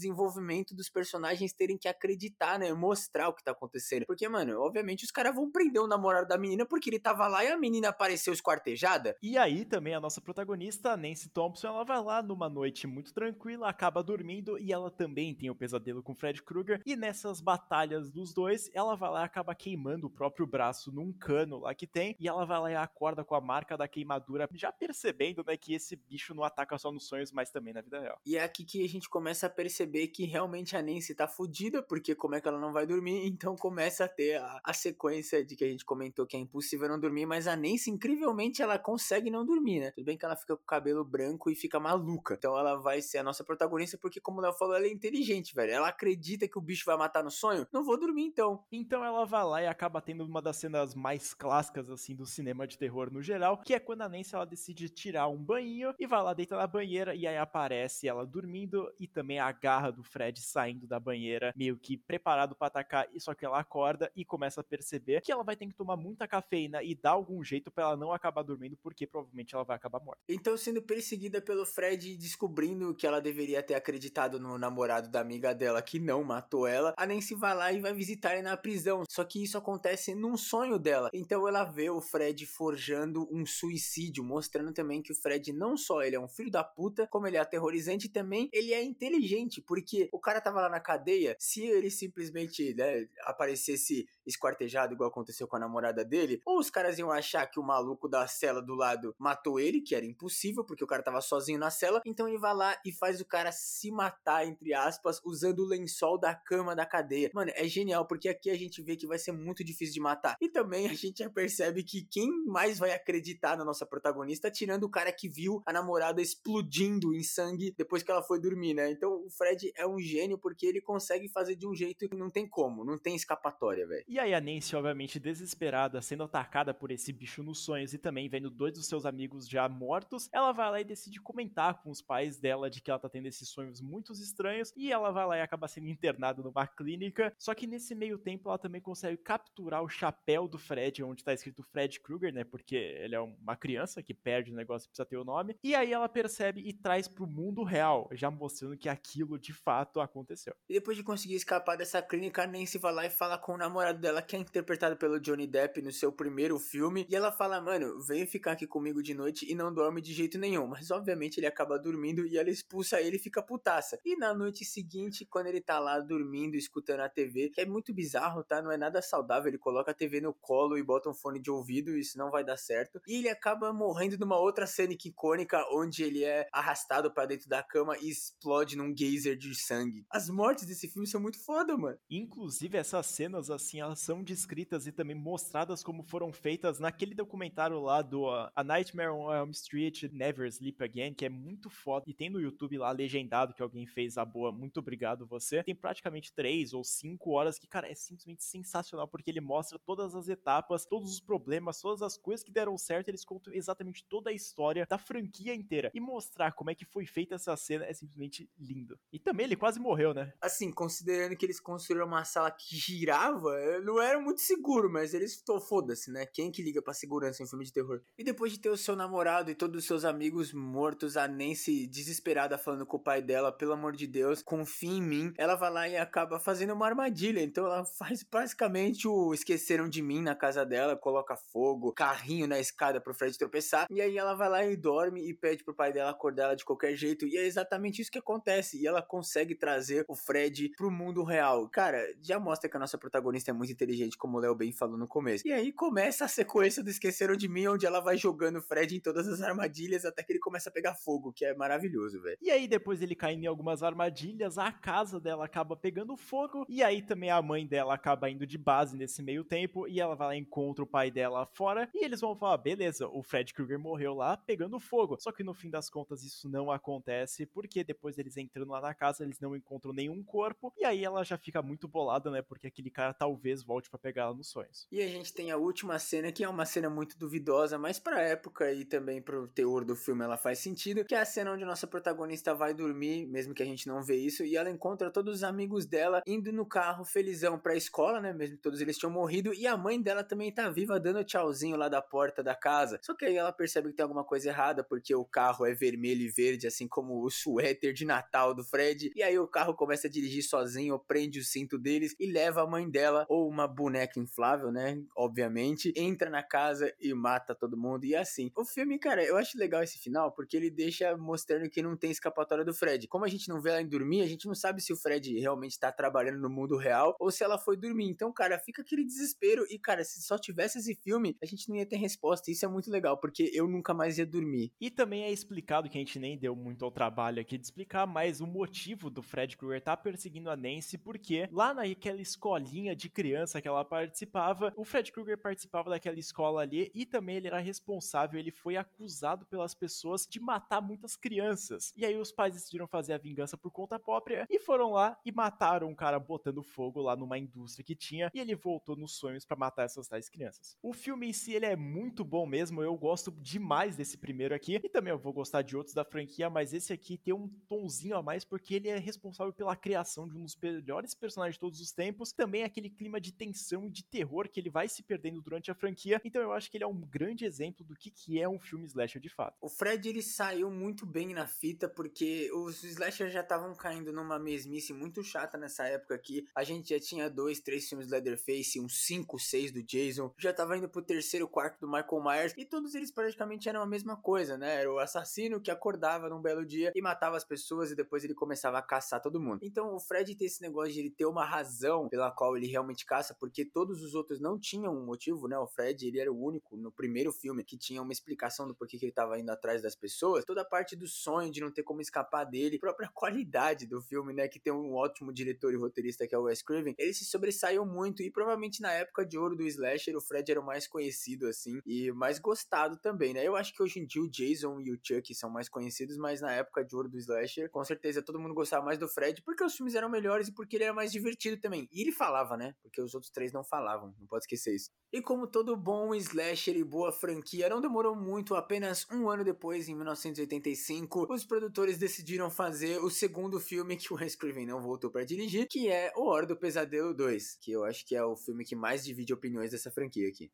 dos 0.75 0.89
personagens 0.89 1.53
terem 1.53 1.77
que 1.77 1.89
acreditar, 1.89 2.59
né? 2.59 2.73
Mostrar 2.73 3.29
o 3.29 3.35
que 3.35 3.43
tá 3.43 3.53
acontecendo. 3.53 4.07
Porque, 4.07 4.29
mano, 4.29 4.61
obviamente 4.61 5.05
os 5.05 5.11
caras 5.11 5.35
vão 5.35 5.51
prender 5.51 5.83
o 5.83 5.87
namorado 5.87 6.29
da 6.29 6.39
menina 6.39 6.67
porque 6.67 6.91
ele 6.91 6.99
tava 6.99 7.27
lá 7.29 7.45
e 7.45 7.49
a 7.49 7.57
menina 7.57 7.89
apareceu 7.89 8.33
esquartejada. 8.33 9.17
E 9.23 9.39
aí 9.39 9.65
também 9.65 9.95
a 9.95 10.01
nossa 10.01 10.21
protagonista, 10.21 10.97
Nancy 10.97 11.29
Thompson, 11.29 11.69
ela 11.69 11.85
vai 11.85 12.03
lá 12.03 12.23
numa 12.23 12.49
noite 12.49 12.87
muito 12.87 13.13
tranquila, 13.13 13.69
acaba 13.69 14.03
dormindo 14.03 14.59
e 14.59 14.73
ela 14.73 14.91
também 14.91 15.35
tem 15.35 15.51
o 15.51 15.55
pesadelo 15.55 16.03
com 16.03 16.15
Fred 16.15 16.43
Krueger. 16.43 16.83
E 16.85 16.97
nessas 16.97 17.41
batalhas 17.41 18.11
dos 18.11 18.33
dois, 18.33 18.71
ela 18.75 18.95
vai 18.95 19.11
lá 19.11 19.23
e 19.23 19.25
acaba 19.25 19.55
queimando 19.55 20.07
o 20.07 20.11
próprio 20.11 20.47
braço 20.47 20.93
num 20.93 21.13
cano 21.13 21.61
lá 21.61 21.75
que 21.75 21.87
tem. 21.87 22.17
E 22.19 22.29
ela 22.29 22.45
vai 22.45 22.61
lá 22.61 22.71
e 22.71 22.77
acorda 22.77 23.25
com 23.25 23.35
a 23.35 23.41
marca 23.41 23.77
da 23.77 23.89
queimadura, 23.89 24.49
já 24.53 24.73
percebendo, 24.73 25.45
né, 25.47 25.57
que 25.57 25.75
esse 25.75 25.97
bicho 25.97 26.35
não 26.35 26.45
ataca 26.45 26.79
só 26.79 26.91
nos 26.91 27.07
sonhos, 27.07 27.33
mas 27.33 27.51
também 27.51 27.73
na 27.73 27.81
vida 27.81 28.01
real. 28.01 28.21
E 28.27 28.37
é 28.37 28.43
aqui 28.43 28.65
que 28.65 28.85
a 28.85 28.89
gente 28.89 29.09
começa 29.09 29.47
a 29.47 29.51
perceber 29.51 30.02
que 30.07 30.25
realmente 30.25 30.77
a 30.77 30.83
Nancy 30.83 31.15
tá 31.15 31.27
fodida, 31.27 31.83
porque 31.83 32.15
como 32.15 32.35
é 32.35 32.41
que 32.41 32.49
ela 32.49 32.61
não 32.61 32.73
vai 32.73 32.87
dormir? 32.87 33.13
Então 33.43 33.57
começa 33.57 34.05
a 34.05 34.09
ter 34.09 34.37
a, 34.37 34.61
a 34.63 34.73
sequência 34.73 35.45
de 35.45 35.57
que 35.57 35.65
a 35.65 35.69
gente 35.69 35.85
comentou 35.85 36.27
que 36.27 36.37
é 36.37 36.41
impossível 36.41 36.89
não 36.89 37.01
dormir, 37.01 37.27
mas 37.27 37.49
a 37.49 37.57
Nancy, 37.57 37.91
incrivelmente, 37.91 38.63
ela 38.63 38.79
consegue 38.79 39.31
não 39.31 39.45
dormir, 39.45 39.81
né? 39.81 39.91
Tudo 39.91 40.05
bem 40.05 40.17
que 40.17 40.25
ela 40.25 40.37
fica 40.37 40.57
com 40.57 40.63
o 40.63 40.67
cabelo 40.67 41.05
branco 41.05 41.51
e 41.51 41.55
fica 41.55 41.81
maluca. 41.81 42.35
Então 42.35 42.57
ela 42.57 42.77
vai 42.77 43.01
ser 43.03 43.19
a 43.19 43.23
nossa 43.23 43.43
protagonista, 43.43 43.99
porque 43.99 44.21
como 44.21 44.39
o 44.39 44.43
Léo 44.43 44.53
falou, 44.53 44.77
ela 44.77 44.87
é 44.87 44.93
inteligente, 44.93 45.55
velho. 45.55 45.73
Ela 45.73 45.89
acredita 45.89 46.47
que 46.47 46.59
o 46.59 46.63
bicho 46.63 46.85
vai 46.85 46.97
matar 46.97 47.25
no 47.25 47.31
sonho. 47.31 47.67
Não 47.73 47.85
vou 47.85 47.99
dormir 47.99 48.25
então. 48.25 48.65
Então 48.71 49.05
ela 49.05 49.25
vai 49.25 49.45
lá 49.45 49.63
e 49.63 49.67
acaba 49.67 50.01
tendo 50.01 50.25
uma 50.25 50.43
das 50.43 50.57
cenas 50.57 50.95
mais 50.95 51.35
clássicas, 51.35 51.91
assim, 51.91 52.15
do 52.15 52.27
cinema 52.27 52.67
de 52.67 52.79
terror 52.79 53.11
no 53.13 53.23
geral, 53.23 53.59
que 53.59 53.75
é 53.75 53.81
quando 53.81 54.03
a 54.03 54.09
Nancy 54.09 54.35
ela 54.35 54.45
decide 54.45 54.89
tirar 54.89 55.29
um 55.29 55.43
banho 55.43 55.95
e 55.99 56.07
vai 56.07 56.23
lá 56.23 56.35
dentro 56.35 56.57
da 56.57 56.67
banheira 56.67 57.15
e 57.15 57.27
aí 57.27 57.37
aparece 57.37 58.09
ela 58.09 58.27
dormindo 58.27 58.93
e 58.99 59.07
também 59.07 59.39
a 59.39 59.53
garra 59.53 59.92
do 59.93 60.03
Fred 60.03 60.41
saindo 60.41 60.87
da 60.87 60.99
banheira, 60.99 61.53
meio 61.57 61.77
que 61.77 61.97
preparado 61.97 62.55
para 62.57 62.69
atacar, 62.69 63.09
e 63.13 63.21
só 63.21 63.35
que 63.35 63.45
ela 63.45 63.59
acorda 63.59 64.11
e 64.17 64.25
começa 64.25 64.61
a 64.61 64.65
perceber 64.65 65.21
que 65.21 65.31
ela 65.31 65.45
vai 65.45 65.57
ter 65.57 65.67
que 65.67 65.75
tomar 65.75 65.97
muita 65.97 66.27
cafeína 66.27 66.83
e 66.83 66.95
dar 66.95 67.11
algum 67.11 67.43
jeito 67.43 67.71
para 67.71 67.85
ela 67.85 67.97
não 67.97 68.13
acabar 68.13 68.43
dormindo, 68.43 68.77
porque 68.83 69.07
provavelmente 69.07 69.55
ela 69.55 69.65
vai 69.65 69.77
acabar 69.77 70.01
morta. 70.01 70.23
Então, 70.29 70.57
sendo 70.57 70.83
perseguida 70.83 71.41
pelo 71.41 71.65
Fred 71.65 72.11
e 72.11 72.17
descobrindo 72.17 72.95
que 72.95 73.07
ela 73.07 73.21
deveria 73.21 73.63
ter 73.63 73.75
acreditado 73.75 74.41
no 74.41 74.59
namorado 74.59 75.09
da 75.09 75.21
amiga 75.21 75.55
dela 75.55 75.83
que 75.83 75.99
não 75.99 76.25
matou 76.25 76.67
ela, 76.67 76.95
a 76.97 77.07
Nancy 77.07 77.35
vai 77.35 77.55
lá 77.55 77.73
e 77.73 77.81
vai 77.81 77.93
visitar 77.93 78.33
ele 78.33 78.43
na 78.43 78.57
prisão. 78.57 79.05
Só 79.09 79.25
que 79.25 79.43
isso 79.43 79.59
acontece 79.59 80.15
num 80.15 80.37
sonho 80.37 80.79
dela. 80.79 81.11
Então 81.13 81.47
ela 81.47 81.65
vê 81.65 81.91
o 81.91 82.01
Fred 82.01 82.47
forjando 82.47 83.29
um 83.31 83.45
suicídio, 83.45 84.25
mostrando 84.25 84.73
também 84.73 85.03
que 85.03 85.13
o 85.13 85.15
Fred 85.15 85.53
não 85.53 85.77
só 85.77 86.03
ele 86.03 86.17
é 86.17 86.21
um 86.21 86.29
filho 86.29 86.51
da 86.51 86.65
puta, 86.65 87.07
como 87.09 87.27
ele 87.27 87.37
é 87.37 87.41
aterrorizante, 87.41 88.09
também 88.09 88.49
ele 88.53 88.73
é 88.73 88.83
inteligente, 88.83 89.61
porque 89.61 89.82
o 90.13 90.19
cara 90.19 90.41
tava 90.41 90.61
lá 90.61 90.69
na 90.69 90.81
cadeia, 90.81 91.37
se 91.39 91.63
ele 91.65 91.91
simplesmente 91.91 92.75
né, 92.75 93.09
aparecesse 93.25 94.09
esquartejado, 94.27 94.95
igual 94.95 95.11
aconteceu 95.11 95.47
com 95.47 95.57
a 95.57 95.59
namorada 95.59 96.05
dele, 96.05 96.41
ou 96.45 96.59
os 96.59 96.71
caras 96.71 96.99
iam 96.99 97.11
achar 97.11 97.47
que 97.47 97.59
o 97.59 97.63
maluco 97.63 98.09
da 98.09 98.27
cela 98.27 98.63
do 98.63 98.75
lado 98.75 99.15
matou 99.19 99.59
ele, 99.59 99.81
que 99.81 99.95
era 99.95 100.07
impossível, 100.07 100.65
porque 100.65 100.85
o 100.85 100.87
cara 100.87 101.03
tava 101.03 101.21
sozinho 101.21 101.59
na 101.59 101.71
cela, 101.71 102.01
então 102.07 102.29
ele 102.29 102.39
vai 102.39 102.55
lá 102.55 102.81
e 102.85 102.93
faz 102.93 103.21
o 103.21 103.25
cara 103.25 103.51
se 103.53 103.91
matar, 103.91 104.47
entre 104.47 104.75
aspas, 104.75 105.21
usando 105.25 105.61
o 105.61 105.67
lençol 105.67 106.19
da 106.19 106.35
cama 106.35 106.75
da 106.75 106.87
cadeia. 106.87 107.31
Mano, 107.35 107.53
é 107.55 107.65
genial, 107.65 108.07
porque 108.07 108.29
aqui 108.29 108.51
a 108.51 108.57
gente 108.57 108.83
vê 108.83 108.97
que 108.97 109.07
vai 109.07 109.19
ser 109.19 109.33
muito 109.33 109.65
difícil 109.65 109.95
de 109.95 110.01
matar. 110.01 110.37
E 110.41 110.49
também 110.49 110.89
a 110.89 110.95
gente 110.95 111.19
já 111.19 111.31
percebe 111.31 111.83
que 111.83 112.03
quem 112.03 112.29
mais 112.47 112.79
vai 112.79 112.93
acreditar 112.93 113.57
na 113.57 113.65
nossa 113.65 113.87
protagonista, 113.87 114.51
tirando 114.51 114.85
o 114.85 114.91
cara 114.91 115.13
que 115.13 115.29
viu 115.29 115.63
a 115.67 115.73
namorada 115.73 116.21
explodindo 116.21 117.15
em 117.15 117.23
sangue 117.23 117.75
depois 117.77 118.03
que 118.03 118.11
ela 118.11 118.23
foi 118.23 118.41
dormir, 118.41 118.75
né? 118.75 118.91
Então 118.91 119.25
o 119.25 119.31
Fred 119.31 119.62
é 119.77 119.87
um 119.87 119.99
gênio 119.99 120.39
porque 120.39 120.67
ele 120.67 120.81
consegue 120.81 121.29
fazer 121.29 121.55
de 121.55 121.67
um 121.67 121.75
jeito 121.75 122.09
que 122.09 122.17
não 122.17 122.31
tem 122.31 122.49
como, 122.49 122.85
não 122.85 122.99
tem 122.99 123.15
escapatória, 123.15 123.87
velho. 123.87 124.05
E 124.09 124.19
aí 124.19 124.35
a 124.35 124.41
Nancy, 124.41 124.75
obviamente 124.75 125.21
desesperada, 125.21 126.01
sendo 126.01 126.25
atacada 126.25 126.73
por 126.73 126.91
esse 126.91 127.13
bicho 127.13 127.43
nos 127.43 127.65
sonhos 127.65 127.93
e 127.93 127.99
também 127.99 128.29
vendo 128.29 128.51
dois 128.51 128.73
dos 128.73 128.87
seus 128.87 129.05
amigos 129.05 129.49
já 129.49 129.69
mortos, 129.69 130.29
ela 130.33 130.53
vai 130.53 130.71
lá 130.71 130.81
e 130.81 130.85
decide 130.85 131.21
comentar 131.21 131.83
com 131.83 131.91
os 131.91 132.01
pais 132.01 132.39
dela 132.39 132.71
de 132.71 132.81
que 132.81 132.91
ela 132.91 133.01
tá 133.01 133.09
tendo 133.09 133.27
esses 133.27 133.49
sonhos 133.49 133.81
muito 133.81 134.13
estranhos 134.13 134.73
e 134.77 134.91
ela 134.91 135.11
vai 135.11 135.27
lá 135.27 135.37
e 135.39 135.41
acaba 135.41 135.69
sendo 135.69 135.89
internada 135.89 136.43
numa 136.43 136.67
clínica. 136.67 137.35
Só 137.39 137.55
que 137.55 137.67
nesse 137.67 137.95
meio 137.95 138.19
tempo 138.19 138.49
ela 138.49 138.59
também 138.59 138.81
consegue 138.81 139.17
capturar 139.17 139.83
o 139.83 139.89
chapéu 139.89 140.49
do 140.49 140.59
Fred, 140.59 141.03
onde 141.03 141.25
tá 141.25 141.33
escrito 141.33 141.63
Fred 141.63 142.01
Krueger, 142.01 142.33
né? 142.33 142.45
Porque 142.45 142.77
ele 142.77 143.15
é 143.15 143.21
uma 143.21 143.57
criança 143.57 144.03
que 144.03 144.15
perde 144.15 144.53
o 144.53 144.55
negócio 144.55 144.87
e 144.87 144.89
precisa 144.89 145.07
ter 145.07 145.17
o 145.17 145.25
nome. 145.25 145.57
E 145.63 145.75
aí 145.75 145.93
ela 145.93 146.09
percebe 146.09 146.61
e 146.61 146.73
traz 146.73 147.09
pro 147.09 147.27
mundo 147.27 147.63
real, 147.63 148.09
já 148.13 148.31
mostrando 148.31 148.77
que 148.77 148.89
aquilo 148.89 149.39
de 149.39 149.52
fato 149.53 150.01
aconteceu. 150.01 150.55
E 150.69 150.75
depois 150.75 150.97
de 150.97 151.03
conseguir 151.03 151.35
escapar 151.35 151.77
dessa 151.77 152.03
clínica, 152.03 152.47
Nancy 152.47 152.79
vai 152.79 152.93
lá 152.93 153.07
e 153.07 153.11
fala 153.11 153.39
com 153.39 153.55
o 153.55 153.57
namorado 153.57 153.99
dela, 153.99 154.23
que 154.23 154.37
é 154.37 154.39
interpretado 154.39 154.97
pelo 154.97 155.21
Johnny 155.21 155.47
Depp 155.47 155.81
no 155.83 155.93
seu 155.93 156.13
primeiro 156.13 156.59
filme. 156.59 157.07
E 157.09 157.15
ela 157.15 157.31
fala, 157.31 157.61
mano, 157.61 158.01
vem 158.01 158.27
ficar 158.27 158.53
aqui 158.53 158.67
comigo 158.67 159.03
de 159.03 159.15
noite 159.15 159.51
e 159.51 159.55
não 159.55 159.73
dorme 159.73 160.01
de 160.01 160.13
jeito 160.13 160.39
nenhum. 160.39 160.67
Mas 160.67 160.91
obviamente 160.91 161.39
ele 161.39 161.47
acaba 161.47 161.79
dormindo 161.79 162.27
e 162.27 162.39
ela 162.39 162.51
expulsa 162.51 163.01
ele 163.01 163.17
e 163.17 163.21
fica 163.21 163.43
putaça. 163.43 163.99
E 164.05 164.17
na 164.17 164.35
noite 164.35 164.65
seguinte, 164.65 165.27
quando 165.27 165.47
ele 165.47 165.61
tá 165.61 165.79
lá 165.79 165.99
dormindo, 166.01 166.57
escutando 166.57 167.01
a 167.01 167.09
TV, 167.09 167.51
que 167.51 167.61
é 167.61 167.67
muito 167.67 167.93
bizarro, 167.93 168.43
tá? 168.43 168.63
Não 168.63 168.73
é 168.73 168.77
nada 168.77 169.03
saudável. 169.03 169.49
Ele 169.49 169.59
coloca 169.59 169.91
a 169.91 169.95
TV 169.95 170.21
no 170.21 170.33
colo 170.35 170.79
e 170.79 170.83
bota 170.83 171.09
um 171.09 171.15
fone 171.15 171.41
de 171.41 171.51
ouvido, 171.51 171.97
isso 171.97 172.19
não 172.19 172.31
vai 172.31 172.45
dar 172.45 172.57
certo. 172.57 173.01
E 173.07 173.17
ele 173.17 173.29
acaba 173.29 173.73
morrendo 173.73 174.19
numa 174.19 174.39
outra 174.39 174.67
cena 174.67 174.93
icônica, 174.93 175.65
onde 175.73 176.03
ele 176.03 176.25
é 176.25 176.47
arrastado 176.53 177.13
para 177.13 177.27
dentro 177.27 177.49
da 177.49 177.63
cama 177.63 177.97
e 177.99 178.09
explode 178.09 178.77
num 178.77 178.95
geyser 178.97 179.37
de 179.49 179.55
sangue. 179.55 180.05
As 180.11 180.29
mortes 180.29 180.67
desse 180.67 180.89
filme 180.89 181.07
são 181.07 181.21
muito 181.21 181.39
foda, 181.45 181.77
mano. 181.77 181.99
Inclusive, 182.11 182.77
essas 182.79 183.07
cenas, 183.07 183.51
assim, 183.51 183.81
elas 183.81 184.01
são 184.01 184.23
descritas 184.23 184.87
e 184.87 184.93
também 184.93 185.17
mostradas 185.17 185.83
como 185.83 186.03
foram 186.03 186.33
feitas 186.33 186.79
naquele 186.79 187.15
documentário 187.15 187.81
lá 187.81 188.03
do 188.03 188.25
uh, 188.25 188.51
A 188.55 188.65
Nightmare 188.65 189.11
on 189.11 189.33
Elm 189.33 189.51
Street, 189.51 190.05
Never 190.13 190.47
Sleep 190.49 190.83
Again, 190.83 191.15
que 191.15 191.25
é 191.25 191.29
muito 191.29 191.69
foda. 191.71 192.05
E 192.09 192.15
tem 192.15 192.31
no 192.31 192.41
YouTube 192.41 192.79
lá 192.79 192.91
legendado 192.91 193.55
que 193.55 193.63
alguém 193.63 193.87
fez 193.87 194.17
a 194.17 194.25
boa. 194.25 194.53
Muito 194.53 194.79
obrigado 194.79 195.27
você. 195.27 195.63
Tem 195.63 195.75
praticamente 195.75 196.33
três 196.33 196.73
ou 196.73 196.85
cinco 196.85 197.31
horas 197.33 197.59
que, 197.59 197.67
cara, 197.67 197.91
é 197.91 197.95
simplesmente 197.95 198.45
sensacional 198.45 199.09
porque 199.09 199.31
ele 199.31 199.41
mostra 199.41 199.79
todas 199.79 200.15
as 200.15 200.29
etapas, 200.29 200.85
todos 200.85 201.13
os 201.13 201.21
problemas, 201.21 201.81
todas 201.81 202.03
as 202.03 202.17
coisas 202.17 202.45
que 202.45 202.53
deram 202.53 202.77
certo. 202.77 203.09
Eles 203.09 203.25
contam 203.25 203.53
exatamente 203.53 204.05
toda 204.09 204.31
a 204.31 204.33
história 204.33 204.87
da 204.89 204.99
franquia 204.99 205.55
inteira. 205.55 205.91
E 205.95 206.01
mostrar 206.01 206.53
como 206.53 206.71
é 206.71 206.75
que 206.75 206.85
foi 206.85 207.07
feita 207.07 207.35
essa 207.35 207.57
cena 207.57 207.85
é 207.85 207.93
simplesmente 207.93 208.51
lindo. 208.59 208.99
E 209.13 209.19
também 209.33 209.47
ele 209.47 209.57
quase 209.57 209.81
morreu, 209.81 210.13
né? 210.13 210.31
Assim, 210.43 210.71
considerando 210.71 211.35
que 211.35 211.47
eles 211.47 211.59
construíram 211.59 212.07
uma 212.07 212.23
sala 212.23 212.51
que 212.51 212.77
girava, 212.77 213.51
não 213.83 214.01
era 214.01 214.21
muito 214.21 214.43
seguro, 214.43 214.91
mas 214.93 215.15
eles, 215.15 215.43
tô, 215.43 215.59
foda-se, 215.59 216.13
né? 216.13 216.27
Quem 216.27 216.53
que 216.53 216.63
liga 216.63 216.83
pra 216.83 216.93
segurança 216.93 217.43
em 217.43 217.47
um 217.47 217.49
filme 217.49 217.65
de 217.65 217.73
terror? 217.73 218.03
E 218.19 218.23
depois 218.23 218.53
de 218.53 218.61
ter 218.61 218.69
o 218.69 218.77
seu 218.77 218.95
namorado 218.95 219.51
e 219.51 219.55
todos 219.55 219.79
os 219.79 219.87
seus 219.87 220.05
amigos 220.05 220.53
mortos, 220.53 221.17
a 221.17 221.27
Nancy 221.27 221.87
desesperada 221.87 222.59
falando 222.59 222.85
com 222.85 222.99
o 222.99 223.03
pai 223.03 223.23
dela, 223.23 223.51
pelo 223.51 223.73
amor 223.73 223.97
de 223.97 224.07
Deus, 224.07 224.43
confia 224.43 224.91
em 224.91 225.03
mim, 225.03 225.33
ela 225.39 225.55
vai 225.55 225.73
lá 225.73 225.89
e 225.89 225.97
acaba 225.97 226.39
fazendo 226.39 226.75
uma 226.75 226.87
armadilha. 226.87 227.41
Então 227.41 227.65
ela 227.65 227.87
faz 227.87 228.23
basicamente 228.23 229.09
o 229.09 229.33
esqueceram 229.33 229.89
de 229.89 230.03
mim 230.03 230.21
na 230.21 230.35
casa 230.35 230.67
dela, 230.67 230.95
coloca 230.95 231.37
fogo, 231.37 231.93
carrinho 231.95 232.47
na 232.47 232.61
escada 232.61 233.01
pro 233.01 233.15
Fred 233.15 233.39
tropeçar, 233.39 233.87
e 233.91 234.03
aí 234.03 234.19
ela 234.19 234.35
vai 234.35 234.51
lá 234.51 234.65
e 234.67 234.77
dorme 234.77 235.27
e 235.27 235.33
pede 235.33 235.65
pro 235.65 235.75
pai 235.75 235.91
dela 235.91 236.11
acordar 236.11 236.45
ela 236.45 236.55
de 236.55 236.67
qualquer 236.67 236.95
jeito. 236.95 237.27
E 237.27 237.39
é 237.39 237.47
exatamente 237.47 238.03
isso 238.03 238.11
que 238.11 238.19
acontece. 238.19 238.79
E 238.79 238.87
ela 238.87 239.01
consegue 239.01 239.22
trazer 239.59 240.05
o 240.09 240.15
Fred 240.15 240.71
pro 240.77 240.91
mundo 240.91 241.23
real. 241.23 241.69
Cara, 241.69 242.03
já 242.23 242.39
mostra 242.39 242.69
que 242.69 242.77
a 242.77 242.81
nossa 242.81 242.99
protagonista 242.99 243.51
é 243.51 243.55
muito 243.55 243.73
inteligente, 243.73 244.17
como 244.17 244.37
o 244.37 244.41
Léo 244.41 244.55
bem 244.55 244.73
falou 244.73 244.97
no 244.97 245.07
começo. 245.07 245.47
E 245.47 245.53
aí 245.53 245.73
começa 245.73 246.25
a 246.25 246.29
sequência 246.29 246.83
do 246.83 246.91
Esqueceram 246.91 247.37
de 247.37 247.49
Mim, 247.49 247.67
onde 247.69 247.87
ela 247.87 248.01
vai 248.01 248.17
jogando 248.17 248.57
o 248.57 248.63
Fred 248.63 248.97
em 248.97 249.01
todas 249.01 249.29
as 249.29 249.41
armadilhas 249.43 250.05
até 250.05 250.23
que 250.23 250.33
ele 250.33 250.39
começa 250.39 250.69
a 250.69 250.73
pegar 250.73 250.95
fogo, 250.95 251.33
que 251.33 251.45
é 251.45 251.55
maravilhoso, 251.55 252.21
velho. 252.21 252.39
E 252.41 252.51
aí 252.51 252.67
depois 252.67 253.03
ele 253.03 253.15
cai 253.15 253.35
em 253.35 253.47
algumas 253.47 253.83
armadilhas, 253.83 254.59
a 254.59 254.73
casa 254.73 255.21
dela 255.21 255.45
acaba 255.45 255.77
pegando 255.77 256.17
fogo, 256.17 256.65
e 256.69 256.83
aí 256.83 257.03
também 257.03 257.31
a 257.31 257.43
mãe 257.43 257.67
dela 257.67 257.95
acaba 257.95 258.31
indo 258.31 258.47
de 258.47 258.59
base 258.59 258.97
nesse 258.97 259.23
meio 259.23 259.45
tempo, 259.45 259.87
e 259.89 260.01
ela 260.01 260.15
vai 260.15 260.29
lá 260.29 260.37
encontra 260.37 260.85
o 260.85 260.87
pai 260.87 261.11
dela 261.11 261.47
fora, 261.47 261.89
e 261.95 262.05
eles 262.05 262.21
vão 262.21 262.37
falar, 262.37 262.59
beleza, 262.59 263.09
o 263.09 263.23
Fred 263.23 263.53
Krueger 263.53 263.79
morreu 263.79 264.15
lá 264.15 264.37
pegando 264.37 264.79
fogo. 264.79 265.17
Só 265.21 265.33
que 265.33 265.43
no 265.43 265.55
fim 265.55 265.71
das 265.71 265.91
contas 265.91 266.23
isso 266.23 266.49
não 266.49 266.71
acontece, 266.71 267.47
porque 267.47 267.85
depois 267.85 268.19
eles 268.19 268.37
entrando 268.37 268.71
lá 268.71 268.81
na 268.81 268.95
casa, 268.95 269.12
eles 269.21 269.41
não 269.41 269.55
encontram 269.57 269.93
nenhum 269.93 270.23
corpo, 270.23 270.73
e 270.77 270.85
aí 270.85 271.05
ela 271.05 271.25
já 271.25 271.37
fica 271.37 271.63
muito 271.63 271.87
bolada, 271.89 272.31
né, 272.31 272.43
porque 272.43 272.67
aquele 272.67 272.91
cara 272.91 273.13
talvez 273.13 273.63
volte 273.63 273.91
para 273.91 273.99
pegar 273.99 274.23
ela 274.23 274.35
nos 274.35 274.49
sonhos. 274.49 274.87
E 274.91 275.01
a 275.01 275.09
gente 275.09 275.33
tem 275.33 275.51
a 275.51 275.57
última 275.57 275.99
cena, 275.99 276.33
que 276.33 276.45
é 276.45 276.49
uma 276.49 276.65
cena 276.65 276.89
muito 276.89 277.19
duvidosa, 277.19 277.79
mas 277.79 277.99
pra 277.99 278.21
época 278.21 278.73
e 278.73 278.85
também 278.85 279.21
pro 279.21 279.49
teor 279.49 279.85
do 279.85 279.97
filme 279.97 280.25
ela 280.25 280.37
faz 280.37 280.59
sentido, 280.59 281.05
que 281.05 281.15
é 281.15 281.21
a 281.21 281.25
cena 281.25 281.53
onde 281.53 281.65
nossa 281.65 281.87
protagonista 281.87 282.55
vai 282.55 282.75
dormir, 282.75 283.27
mesmo 283.27 283.55
que 283.55 283.63
a 283.63 283.67
gente 283.67 283.87
não 283.87 284.03
vê 284.03 284.17
isso, 284.17 284.45
e 284.45 284.57
ela 284.57 284.71
encontra 284.71 285.11
todos 285.11 285.37
os 285.37 285.43
amigos 285.43 285.87
dela 285.87 286.23
indo 286.27 286.53
no 286.53 286.67
carro 286.67 287.05
felizão 287.05 287.59
pra 287.59 287.77
escola, 287.77 288.21
né, 288.21 288.33
mesmo 288.33 288.57
todos 288.57 288.81
eles 288.81 288.99
tinham 288.99 289.11
morrido, 289.13 289.53
e 289.55 289.67
a 289.67 289.77
mãe 289.77 290.01
dela 290.01 290.25
também 290.25 290.53
tá 290.53 290.69
viva 290.69 290.99
dando 290.99 291.25
tchauzinho 291.25 291.77
lá 291.77 291.89
da 291.89 292.01
porta 292.01 292.43
da 292.43 292.55
casa. 292.55 292.99
Só 293.03 293.15
que 293.15 293.25
aí 293.25 293.37
ela 293.37 293.53
percebe 293.53 293.89
que 293.89 293.97
tem 293.97 294.03
alguma 294.05 294.25
coisa 294.25 294.49
errada, 294.49 294.85
porque 294.85 295.15
o 295.15 295.25
carro 295.25 295.67
é 295.67 295.75
vermelho 295.75 296.23
e 296.23 296.29
verde, 296.29 296.67
assim 296.67 296.87
como 296.87 297.25
o 297.25 297.31
suéter 297.31 297.93
de 297.93 298.05
Natal 298.05 298.55
do 298.55 298.65
Fred, 298.65 299.02
e 299.15 299.23
aí 299.23 299.39
o 299.39 299.49
carro 299.49 299.75
começa 299.75 300.07
a 300.07 300.11
dirigir 300.11 300.43
sozinho, 300.43 300.99
prende 300.99 301.41
o 301.41 301.45
cinto 301.45 301.79
deles 301.79 302.15
e 302.21 302.31
leva 302.31 302.63
a 302.63 302.67
mãe 302.67 302.89
dela, 302.89 303.27
ou 303.29 303.49
uma 303.49 303.67
boneca 303.67 304.21
inflável, 304.21 304.71
né, 304.71 305.03
obviamente, 305.17 305.93
entra 305.97 306.29
na 306.29 306.43
casa 306.43 306.93
e 307.01 307.13
mata 307.15 307.55
todo 307.55 307.77
mundo, 307.77 308.05
e 308.05 308.15
assim. 308.15 308.51
O 308.57 308.65
filme, 308.65 308.99
cara, 308.99 309.25
eu 309.25 309.37
acho 309.37 309.59
legal 309.59 309.83
esse 309.83 309.99
final, 309.99 310.33
porque 310.33 310.57
ele 310.57 310.71
deixa 310.71 311.17
mostrando 311.17 311.69
que 311.69 311.83
não 311.83 311.97
tem 311.97 312.11
escapatória 312.11 312.65
do 312.65 312.75
Fred. 312.75 313.09
Como 313.09 313.25
a 313.25 313.29
gente 313.29 313.49
não 313.49 313.61
vê 313.61 313.71
ela 313.71 313.83
em 313.83 313.89
dormir, 313.89 314.23
a 314.23 314.27
gente 314.27 314.47
não 314.47 314.55
sabe 314.55 314.81
se 314.81 314.93
o 314.93 314.97
Fred 314.97 315.39
realmente 315.39 315.79
tá 315.79 315.91
trabalhando 315.91 316.41
no 316.41 316.51
mundo 316.51 316.77
real 316.77 317.17
ou 317.19 317.31
se 317.31 317.43
ela 317.43 317.59
foi 317.59 317.77
dormir. 317.77 318.09
Então, 318.09 318.33
cara, 318.33 318.59
fica 318.59 318.83
aquele 318.83 319.05
desespero. 319.05 319.65
E, 319.71 319.79
cara, 319.79 320.05
se 320.05 320.23
só 320.23 320.39
tivesse 320.39 320.79
esse 320.79 320.95
filme, 320.95 321.37
a 321.43 321.47
gente 321.47 321.69
não 321.69 321.77
ia 321.77 321.87
ter 321.87 321.97
resposta. 321.97 322.51
Isso 322.51 322.65
é 322.65 322.69
muito 322.69 322.91
legal, 322.91 323.19
porque 323.19 323.51
eu 323.55 323.67
nunca 323.67 323.95
mais 323.95 324.19
ia 324.19 324.27
dormir. 324.27 324.73
E 324.81 324.91
também 324.91 325.25
é 325.25 325.33
explicado 325.33 325.89
que 325.89 325.97
a 325.97 326.01
gente 326.01 326.19
nem 326.19 326.39
deu 326.39 326.55
muito 326.55 326.85
ao 326.85 326.91
trabalho 326.91 327.41
aqui 327.41 327.57
de 327.57 327.65
explicar, 327.65 328.07
mas 328.07 328.41
o 328.41 328.47
motivo 328.47 328.92
do 328.95 329.23
Fred 329.23 329.57
Krueger 329.57 329.83
tá 329.83 329.97
perseguindo 329.97 330.51
a 330.51 330.57
Nancy, 330.57 330.99
porque 330.99 331.49
lá 331.51 331.75
naquela 331.75 332.21
escolinha 332.21 332.95
de 332.95 333.09
criança 333.09 333.61
que 333.61 333.69
ela 333.69 333.85
participava, 333.85 334.73
o 334.77 334.85
Fred 334.85 335.11
Krueger 335.11 335.39
participava 335.39 335.91
daquela 335.91 336.19
escola 336.19 336.63
ali 336.63 336.91
e 336.95 337.05
também 337.05 337.37
ele 337.37 337.49
era 337.49 337.59
responsável, 337.59 338.39
ele 338.39 338.51
foi 338.51 338.77
acusado 338.77 339.45
pelas 339.47 339.75
pessoas 339.75 340.27
de 340.27 340.41
matar 340.41 340.81
muitas 340.81 341.17
crianças. 341.17 341.93
E 341.97 342.05
aí 342.05 342.17
os 342.17 342.33
pais 342.33 342.55
decidiram 342.55 342.87
fazer 342.87 343.13
a 343.13 343.19
vingança 343.19 343.57
por 343.57 343.71
conta 343.71 343.99
própria 343.99 344.47
e 344.51 344.59
foram 344.59 344.93
lá 344.93 345.19
e 345.25 345.33
mataram 345.33 345.89
um 345.89 345.95
cara 345.95 346.19
botando 346.19 346.63
fogo 346.63 347.01
lá 347.01 347.17
numa 347.17 347.39
indústria 347.39 347.85
que 347.85 347.95
tinha 347.95 348.31
e 348.35 348.41
ele 348.41 348.55
voltou 348.55 348.97
nos 348.97 349.17
sonhos 349.17 349.45
para 349.45 349.57
matar 349.57 349.85
essas 349.85 350.09
tais 350.09 350.29
crianças. 350.29 350.77
O 350.83 350.93
filme 350.93 351.29
em 351.29 351.33
si 351.33 351.53
ele 351.55 351.67
é 351.67 351.77
muito 351.77 352.25
bom 352.25 352.47
mesmo, 352.47 352.83
eu 352.83 352.97
gosto 352.97 353.31
demais 353.31 353.97
desse 353.97 354.17
primeiro 354.17 354.55
aqui 354.55 354.81
e 354.83 354.89
também 354.89 355.13
eu 355.13 355.19
vou 355.19 355.33
gostar 355.33 355.63
de 355.63 355.77
outros 355.77 355.95
da 355.95 356.05
franquia, 356.05 356.51
mas 356.51 356.73
esse 356.73 356.93
aqui 356.93 357.17
tem 357.17 357.35
um 357.35 357.49
tonzinho 357.69 358.17
a 358.17 358.23
mais 358.23 358.45
porque 358.45 358.75
ele 358.83 358.97
é 358.97 358.99
responsável 358.99 359.53
pela 359.53 359.77
criação 359.77 360.29
de 360.29 360.37
um 360.37 360.43
dos 360.43 360.57
melhores 360.57 361.15
personagens 361.15 361.55
de 361.55 361.61
todos 361.61 361.81
os 361.81 361.93
tempos, 361.93 362.33
também 362.33 362.65
aquele 362.65 362.91
clima 362.91 363.21
de 363.21 363.33
tensão 363.33 363.87
e 363.87 363.91
de 363.91 364.05
terror 364.05 364.49
que 364.49 364.59
ele 364.59 364.71
vai 364.71 364.89
se 364.89 365.03
perdendo 365.03 365.41
durante 365.41 365.71
a 365.71 365.75
franquia, 365.75 366.21
então 366.25 366.43
eu 366.43 366.53
acho 366.53 366.71
que 366.71 366.77
ele 366.77 366.85
é 366.85 366.87
um 366.87 367.01
grande 367.01 367.45
exemplo 367.45 367.85
do 367.85 367.95
que, 367.95 368.11
que 368.11 368.41
é 368.41 368.49
um 368.49 368.59
filme 368.59 368.87
slasher 368.87 369.21
de 369.21 369.29
fato. 369.29 369.57
O 369.61 369.69
Fred 369.69 370.09
ele 370.09 370.23
saiu 370.23 370.71
muito 370.71 371.07
bem 371.07 371.33
na 371.33 371.47
fita 371.47 371.89
porque 371.89 372.51
os 372.53 372.83
slashers 372.83 373.33
já 373.33 373.41
estavam 373.41 373.75
caindo 373.75 374.13
numa 374.13 374.39
mesmice 374.39 374.93
muito 374.93 375.23
chata 375.23 375.57
nessa 375.57 375.85
época 375.87 376.15
aqui. 376.15 376.47
A 376.55 376.65
gente 376.65 376.91
já 376.91 377.01
tinha 377.01 377.31
dois, 377.31 377.61
três 377.61 377.89
filmes 377.89 378.09
do 378.09 378.13
Leatherface, 378.13 378.81
uns 378.81 379.05
cinco, 379.05 379.39
seis 379.39 379.71
do 379.71 379.83
Jason, 379.83 380.33
já 380.39 380.53
tava 380.53 380.77
indo 380.77 380.89
pro 380.89 381.03
terceiro, 381.03 381.49
quarto 381.49 381.81
do 381.81 381.87
Michael 381.87 382.23
Myers 382.23 382.55
e 382.57 382.65
todos 382.65 382.95
eles 382.95 383.11
praticamente 383.11 383.69
eram 383.69 383.83
a 383.83 383.87
mesma 383.87 384.17
coisa, 384.17 384.57
né? 384.57 384.81
Era 384.81 384.93
o 384.93 384.99
assassino 384.99 385.61
que 385.61 385.71
acordava 385.71 386.29
num 386.29 386.41
belo 386.41 386.65
dia 386.65 386.93
e 386.95 387.03
matava 387.03 387.37
as 387.37 387.45
pessoas 387.45 387.91
e 387.91 387.97
depois 387.97 388.25
ele 388.25 388.35
começava 388.35 388.62
a 388.69 388.83
caçar 388.83 389.21
todo 389.21 389.41
mundo. 389.41 389.61
Então 389.63 389.95
o 389.95 390.01
Fred 390.01 390.35
tem 390.35 390.47
esse 390.47 390.63
negócio 390.63 390.93
de 390.93 391.01
ele 391.01 391.11
ter 391.11 391.27
uma 391.27 391.45
razão 391.45 392.09
pela 392.09 392.31
qual 392.31 392.57
ele 392.57 392.67
realmente 392.67 393.05
caça, 393.05 393.35
porque 393.39 393.65
todos 393.65 394.03
os 394.03 394.15
outros 394.15 394.41
não 394.41 394.59
tinham 394.59 394.95
um 394.95 395.05
motivo, 395.05 395.49
né? 395.49 395.59
O 395.59 395.67
Fred 395.67 396.07
ele 396.07 396.21
era 396.21 396.33
o 396.33 396.39
único 396.39 396.77
no 396.77 396.91
primeiro 396.91 397.33
filme 397.33 397.65
que 397.65 397.77
tinha 397.77 398.03
uma 398.03 398.13
explicação 398.13 398.67
do 398.67 398.75
porquê 398.75 398.99
que 398.99 399.07
ele 399.07 399.13
tava 399.13 399.39
indo 399.39 399.51
atrás 399.51 399.83
das 399.83 399.95
pessoas. 399.95 400.45
Toda 400.45 400.63
a 400.63 400.65
parte 400.65 400.95
do 400.95 401.07
sonho 401.07 401.51
de 401.51 401.61
não 401.61 401.71
ter 401.71 401.83
como 401.83 402.01
escapar 402.01 402.45
dele, 402.45 402.79
própria 402.79 403.09
qualidade 403.13 403.87
do 403.87 404.01
filme, 404.01 404.33
né? 404.33 404.49
Que 404.49 404.61
tem 404.61 404.73
um 404.73 404.95
ótimo 404.95 405.33
diretor 405.33 405.73
e 405.73 405.77
roteirista 405.77 406.27
que 406.27 406.35
é 406.35 406.39
o 406.39 406.43
Wes 406.43 406.63
Craven. 406.63 406.95
Ele 406.99 407.15
se 407.15 407.25
sobressaiu 407.25 407.85
muito 407.85 408.23
e 408.23 408.31
provavelmente 408.31 408.81
na 408.81 408.93
época 408.93 409.25
de 409.25 409.39
ouro 409.39 409.57
do 409.57 409.63
slasher 409.65 410.17
o 410.17 410.21
Fred 410.21 410.51
era 410.51 410.61
o 410.61 410.65
mais 410.65 410.87
conhecido 410.87 411.47
assim 411.47 411.81
e 411.87 412.11
mais 412.13 412.39
gostado 412.39 412.97
também, 412.97 413.35
né? 413.35 413.47
Eu 413.47 413.57
acho 413.57 413.73
que 413.75 413.83
hoje 413.83 413.99
em 413.99 414.07
dia 414.07 414.23
o 414.23 414.29
Jason 414.29 414.81
e 414.81 414.93
o 414.93 414.99
Chuck 415.03 415.35
são 415.35 415.51
mais 415.51 415.69
conhecidos, 415.69 416.17
mas 416.17 416.41
na 416.41 416.53
época 416.53 416.85
de 416.85 416.95
ouro 416.95 417.09
do 417.09 417.19
slasher, 417.19 417.71
com 417.71 417.85
certeza 417.85 418.23
todo 418.23 418.39
mundo 418.39 418.52
gostava 418.55 418.85
mais 418.85 418.99
do 418.99 419.09
Fred 419.09 419.43
porque 419.43 419.65
os 419.65 419.75
filmes 419.75 419.95
eram 419.95 420.09
melhores 420.09 420.49
e 420.49 420.53
porque 420.53 420.77
ele 420.77 420.85
era 420.85 420.95
mais 420.95 421.13
divertido 421.13 421.61
também. 421.61 421.89
E 421.93 422.01
ele 422.01 422.13
falava, 422.13 422.57
né? 422.57 422.75
Porque 422.83 423.01
os 423.01 423.15
outros 423.15 423.31
três 423.31 423.53
não 423.53 423.65
falavam, 423.65 424.15
não 424.19 424.27
pode 424.27 424.45
esquecer 424.45 424.75
isso. 424.75 424.91
E 425.13 425.21
como 425.21 425.47
todo 425.47 425.77
bom 425.77 426.15
slasher 426.15 426.77
e 426.77 426.85
boa 426.85 427.13
franquia, 427.13 427.69
não 427.69 427.81
demorou 427.81 428.17
muito, 428.17 428.55
apenas 428.55 429.07
um 429.11 429.29
ano 429.29 429.45
depois, 429.45 429.89
em 429.89 429.95
1985, 429.95 431.33
os 431.33 431.45
produtores 431.45 431.99
decidiram 431.99 432.51
fazer 432.51 432.99
o 432.99 433.11
segundo 433.11 433.61
filme 433.61 433.97
que 433.97 434.13
o 434.13 434.17
Wes 434.17 434.35
Craven 434.35 434.67
não 434.67 434.81
voltou 434.81 435.11
para 435.11 435.25
dirigir, 435.25 435.67
que 435.69 435.89
é 435.89 436.13
O 436.17 436.29
Hora 436.29 436.47
do 436.47 436.57
Pesadelo 436.57 437.15
2, 437.15 437.59
que 437.61 437.73
eu 437.73 437.85
acho 437.85 438.07
que 438.07 438.17
é 438.17 438.25
o 438.25 438.37
filme 438.37 438.65
que 438.65 438.75
mais 438.75 439.05
divide 439.05 439.35
opiniões 439.35 439.71
dessa 439.71 439.91
franquia 439.91 440.29
aqui. 440.29 440.51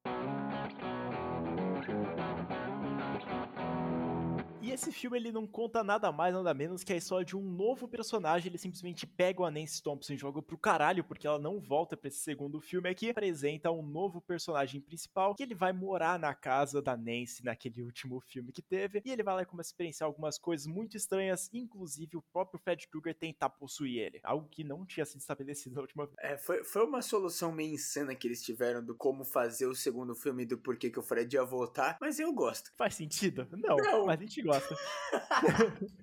E 4.69 4.73
esse 4.73 4.93
filme 4.93 5.17
ele 5.17 5.33
não 5.33 5.47
conta 5.47 5.83
nada 5.83 6.13
mais, 6.13 6.35
nada 6.35 6.53
menos 6.53 6.85
que 6.85 6.93
a 6.93 6.97
história 6.97 7.25
de 7.25 7.35
um 7.35 7.41
novo 7.41 7.89
personagem. 7.89 8.51
Ele 8.51 8.59
simplesmente 8.59 9.07
pega 9.07 9.43
a 9.43 9.51
Nancy 9.51 9.83
Thompson 9.83 10.13
e 10.13 10.19
joga 10.19 10.43
pro 10.43 10.59
caralho, 10.59 11.03
porque 11.03 11.27
ela 11.27 11.39
não 11.39 11.59
volta 11.59 11.97
para 11.97 12.09
esse 12.09 12.19
segundo 12.19 12.61
filme 12.61 12.87
aqui. 12.87 13.09
Apresenta 13.09 13.71
um 13.71 13.81
novo 13.81 14.21
personagem 14.21 14.79
principal 14.79 15.35
que 15.35 15.43
ele 15.43 15.55
vai 15.55 15.73
morar 15.73 16.19
na 16.19 16.35
casa 16.35 16.83
da 16.83 16.95
Nancy 16.95 17.43
naquele 17.43 17.83
último 17.83 18.21
filme 18.21 18.53
que 18.53 18.61
teve. 18.61 19.01
E 19.07 19.11
ele 19.11 19.23
vai 19.23 19.37
lá 19.37 19.43
e 19.43 19.47
começa 19.47 19.71
a 19.71 19.73
experienciar 19.73 20.07
algumas 20.07 20.39
coisas 20.39 20.67
muito 20.67 20.99
estranhas, 20.99 21.49
inclusive 21.51 22.19
o 22.19 22.23
próprio 22.31 22.61
Fred 22.61 22.87
Krueger 22.89 23.15
tentar 23.15 23.49
possuir 23.49 24.03
ele. 24.03 24.21
Algo 24.23 24.47
que 24.51 24.63
não 24.63 24.85
tinha 24.85 25.07
sido 25.07 25.23
estabelecido 25.23 25.77
na 25.77 25.81
última 25.81 26.05
vez. 26.05 26.19
É, 26.21 26.37
foi, 26.37 26.63
foi 26.63 26.85
uma 26.85 27.01
solução 27.01 27.51
meio 27.51 27.73
insana 27.73 28.15
que 28.15 28.29
eles 28.29 28.43
tiveram 28.43 28.85
do 28.85 28.95
como 28.95 29.25
fazer 29.25 29.65
o 29.65 29.75
segundo 29.75 30.15
filme 30.15 30.45
do 30.45 30.59
porquê 30.59 30.91
que 30.91 30.99
o 30.99 31.03
Fred 31.03 31.35
ia 31.35 31.43
voltar, 31.43 31.97
mas 31.99 32.21
eu 32.21 32.31
gosto. 32.35 32.71
Faz 32.77 32.95
sentido? 32.95 33.49
Não, 33.51 33.79
não. 33.79 34.05
mas 34.05 34.21
a 34.21 34.23
gente 34.23 34.43
gosta 34.43 34.58
idiota. 34.59 34.77